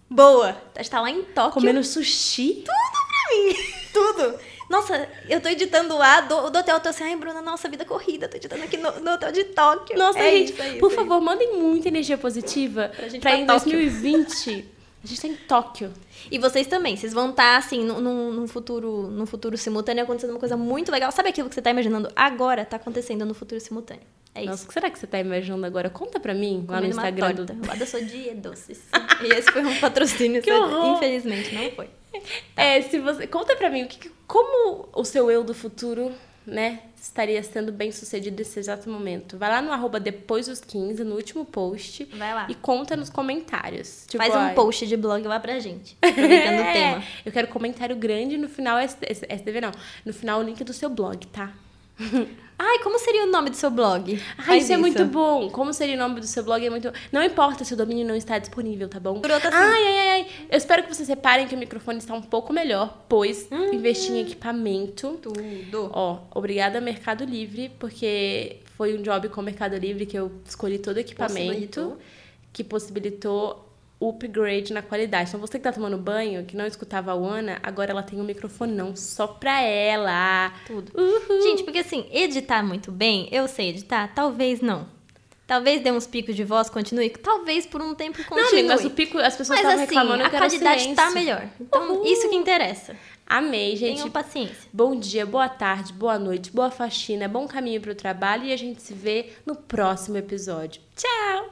Boa! 0.08 0.56
A 0.74 0.82
gente 0.82 0.90
tá 0.90 1.00
lá 1.00 1.10
em 1.10 1.22
Tóquio. 1.22 1.60
Comendo 1.60 1.84
sushi. 1.84 2.64
Tudo 2.64 2.64
pra 2.64 3.36
mim! 3.36 3.54
Tudo! 3.92 4.38
Nossa, 4.70 5.08
eu 5.28 5.40
tô 5.40 5.48
editando 5.48 5.98
lá 5.98 6.22
do, 6.22 6.48
do 6.48 6.58
hotel, 6.58 6.76
eu 6.76 6.80
tô 6.80 6.88
assim, 6.88 7.04
ai, 7.04 7.16
Bruna, 7.16 7.42
nossa, 7.42 7.68
vida 7.68 7.84
corrida, 7.84 8.28
tô 8.28 8.36
editando 8.36 8.62
aqui 8.62 8.76
no, 8.76 9.00
no 9.00 9.12
hotel 9.12 9.32
de 9.32 9.44
Tóquio. 9.44 9.98
Nossa, 9.98 10.20
é 10.20 10.30
gente, 10.30 10.52
isso, 10.52 10.62
é 10.62 10.68
isso, 10.70 10.78
por 10.78 10.92
é 10.92 10.94
favor, 10.94 11.20
mandem 11.20 11.58
muita 11.58 11.88
energia 11.88 12.16
positiva 12.16 12.90
pra, 12.96 13.08
gente 13.08 13.20
pra 13.20 13.34
ir 13.34 13.42
em 13.42 13.46
2020. 13.46 14.68
A 15.02 15.06
gente 15.06 15.20
tá 15.20 15.28
em 15.28 15.34
Tóquio. 15.34 15.92
E 16.30 16.38
vocês 16.38 16.66
também, 16.66 16.96
vocês 16.96 17.12
vão 17.12 17.30
estar, 17.30 17.52
tá, 17.52 17.56
assim, 17.56 17.84
num, 17.84 18.32
num, 18.32 18.46
futuro, 18.46 19.08
num 19.10 19.24
futuro 19.24 19.56
simultâneo 19.56 20.04
acontecendo 20.04 20.30
uma 20.30 20.38
coisa 20.38 20.56
muito 20.56 20.92
legal. 20.92 21.10
Sabe 21.10 21.30
aquilo 21.30 21.48
que 21.48 21.54
você 21.54 21.62
tá 21.62 21.70
imaginando 21.70 22.10
agora 22.14 22.64
tá 22.64 22.76
acontecendo 22.76 23.24
no 23.24 23.32
futuro 23.32 23.60
simultâneo? 23.60 24.02
É 24.34 24.42
isso. 24.42 24.50
Nossa, 24.50 24.64
o 24.64 24.68
que 24.68 24.74
será 24.74 24.90
que 24.90 24.98
você 24.98 25.06
tá 25.06 25.18
imaginando 25.18 25.64
agora? 25.66 25.88
Conta 25.90 26.20
pra 26.20 26.34
mim 26.34 26.64
lá 26.68 26.80
no 26.80 26.86
Instagram. 26.86 27.26
Uma 27.26 27.34
torta. 27.34 27.54
Do... 27.54 27.86
Sua 27.86 28.02
dia 28.02 28.34
doces. 28.34 28.80
e 29.24 29.26
esse 29.32 29.50
foi 29.50 29.64
um 29.64 29.80
patrocínio, 29.80 30.40
que 30.42 30.52
horror. 30.52 30.96
infelizmente 30.96 31.54
não 31.54 31.70
foi. 31.72 31.86
Tá. 31.86 32.62
É, 32.62 32.82
se 32.82 32.98
você 32.98 33.26
conta 33.26 33.56
pra 33.56 33.70
mim 33.70 33.84
o 33.84 33.88
que, 33.88 34.10
como 34.26 34.88
o 34.92 35.04
seu 35.04 35.30
eu 35.30 35.42
do 35.42 35.54
futuro 35.54 36.12
né, 36.46 36.80
estaria 37.00 37.42
sendo 37.42 37.72
bem 37.72 37.90
sucedido 37.90 38.36
nesse 38.36 38.58
exato 38.58 38.88
momento. 38.90 39.38
Vai 39.38 39.48
lá 39.48 39.62
no 39.62 39.72
arroba 39.72 39.98
depois 39.98 40.46
dos 40.46 40.60
15, 40.60 41.02
no 41.02 41.14
último 41.14 41.44
post. 41.44 42.04
Vai 42.16 42.34
lá. 42.34 42.46
E 42.48 42.54
conta 42.54 42.96
nos 42.96 43.08
comentários. 43.08 44.04
Tipo, 44.06 44.22
Faz 44.22 44.34
um 44.34 44.38
ai, 44.38 44.54
post 44.54 44.86
de 44.86 44.96
blog 44.96 45.26
lá 45.26 45.40
pra 45.40 45.58
gente. 45.58 45.96
Aproveitando 46.02 46.58
o 46.58 46.62
é, 46.62 46.72
tema. 46.72 47.04
Eu 47.24 47.32
quero 47.32 47.48
comentário 47.48 47.96
grande 47.96 48.36
no 48.36 48.48
final, 48.48 48.78
SDV 48.78 49.60
não, 49.60 49.72
no 50.04 50.12
final 50.12 50.40
o 50.40 50.42
link 50.42 50.62
do 50.62 50.72
seu 50.72 50.90
blog, 50.90 51.26
tá? 51.28 51.52
Ai, 52.62 52.78
como 52.80 52.98
seria 52.98 53.24
o 53.24 53.30
nome 53.30 53.48
do 53.48 53.56
seu 53.56 53.70
blog? 53.70 54.20
Ai, 54.36 54.44
Faz 54.44 54.64
isso 54.64 54.72
é 54.74 54.76
muito 54.76 55.02
bom. 55.06 55.48
Como 55.48 55.72
seria 55.72 55.94
o 55.94 55.98
nome 55.98 56.20
do 56.20 56.26
seu 56.26 56.44
blog? 56.44 56.62
É 56.64 56.68
muito. 56.68 56.92
Não 57.10 57.22
importa 57.22 57.64
se 57.64 57.72
o 57.72 57.76
domínio 57.76 58.06
não 58.06 58.14
está 58.14 58.38
disponível, 58.38 58.86
tá 58.86 59.00
bom? 59.00 59.18
Por 59.18 59.30
outra, 59.30 59.48
assim- 59.48 59.56
Ai, 59.56 59.86
ai, 59.86 60.08
ai. 60.10 60.26
Eu 60.50 60.58
espero 60.58 60.82
que 60.82 60.94
vocês 60.94 61.08
reparem 61.08 61.48
que 61.48 61.54
o 61.54 61.58
microfone 61.58 61.96
está 61.98 62.12
um 62.12 62.20
pouco 62.20 62.52
melhor, 62.52 63.06
pois 63.08 63.48
investi 63.72 64.12
em 64.12 64.20
equipamento. 64.20 65.18
Tudo. 65.22 65.90
Ó, 65.94 66.18
obrigada 66.34 66.82
Mercado 66.82 67.24
Livre, 67.24 67.70
porque 67.78 68.58
foi 68.76 68.94
um 68.94 69.00
job 69.00 69.30
com 69.30 69.40
o 69.40 69.44
Mercado 69.44 69.76
Livre 69.78 70.04
que 70.04 70.18
eu 70.18 70.30
escolhi 70.46 70.78
todo 70.78 70.98
o 70.98 71.00
equipamento 71.00 71.38
Possibilitou. 71.80 71.98
que 72.52 72.62
possibilitou 72.62 73.69
upgrade 74.00 74.72
na 74.72 74.82
qualidade. 74.82 75.28
Então 75.28 75.40
você 75.40 75.58
que 75.58 75.64
tá 75.64 75.72
tomando 75.72 75.98
banho, 75.98 76.44
que 76.44 76.56
não 76.56 76.66
escutava 76.66 77.12
a 77.12 77.14
Ana, 77.14 77.58
agora 77.62 77.90
ela 77.90 78.02
tem 78.02 78.20
um 78.20 78.24
microfonão 78.24 78.96
só 78.96 79.26
pra 79.26 79.60
ela. 79.62 80.52
Tudo. 80.66 80.92
Uhul. 80.94 81.42
Gente, 81.42 81.62
porque 81.62 81.80
assim, 81.80 82.06
editar 82.10 82.62
muito 82.62 82.90
bem, 82.90 83.28
eu 83.30 83.46
sei 83.46 83.68
editar? 83.70 84.12
Talvez 84.14 84.60
não. 84.60 84.86
Talvez 85.46 85.82
dê 85.82 85.90
uns 85.90 86.06
picos 86.06 86.36
de 86.36 86.44
voz, 86.44 86.70
continue. 86.70 87.10
Talvez 87.10 87.66
por 87.66 87.82
um 87.82 87.92
tempo 87.92 88.18
continue. 88.24 88.42
Não, 88.42 88.50
amigo, 88.52 88.68
mas 88.68 88.84
o 88.84 88.90
pico, 88.90 89.18
as 89.18 89.36
pessoas 89.36 89.58
estavam 89.58 89.82
assim, 89.82 89.94
reclamando 89.94 90.22
a 90.22 90.30
qualidade 90.30 90.82
silêncio. 90.82 90.94
tá 90.94 91.10
melhor. 91.10 91.48
Então, 91.60 91.92
Uhul. 91.92 92.06
isso 92.06 92.28
que 92.28 92.36
interessa. 92.36 92.94
Amei, 93.26 93.74
gente. 93.76 93.96
Tenham 93.96 94.10
paciência. 94.10 94.68
Bom 94.72 94.94
dia, 94.94 95.26
boa 95.26 95.48
tarde, 95.48 95.92
boa 95.92 96.18
noite, 96.20 96.52
boa 96.52 96.70
faxina, 96.70 97.26
bom 97.26 97.48
caminho 97.48 97.80
pro 97.80 97.94
trabalho 97.96 98.44
e 98.44 98.52
a 98.52 98.56
gente 98.56 98.80
se 98.80 98.94
vê 98.94 99.30
no 99.44 99.56
próximo 99.56 100.16
episódio. 100.16 100.80
Tchau! 100.96 101.48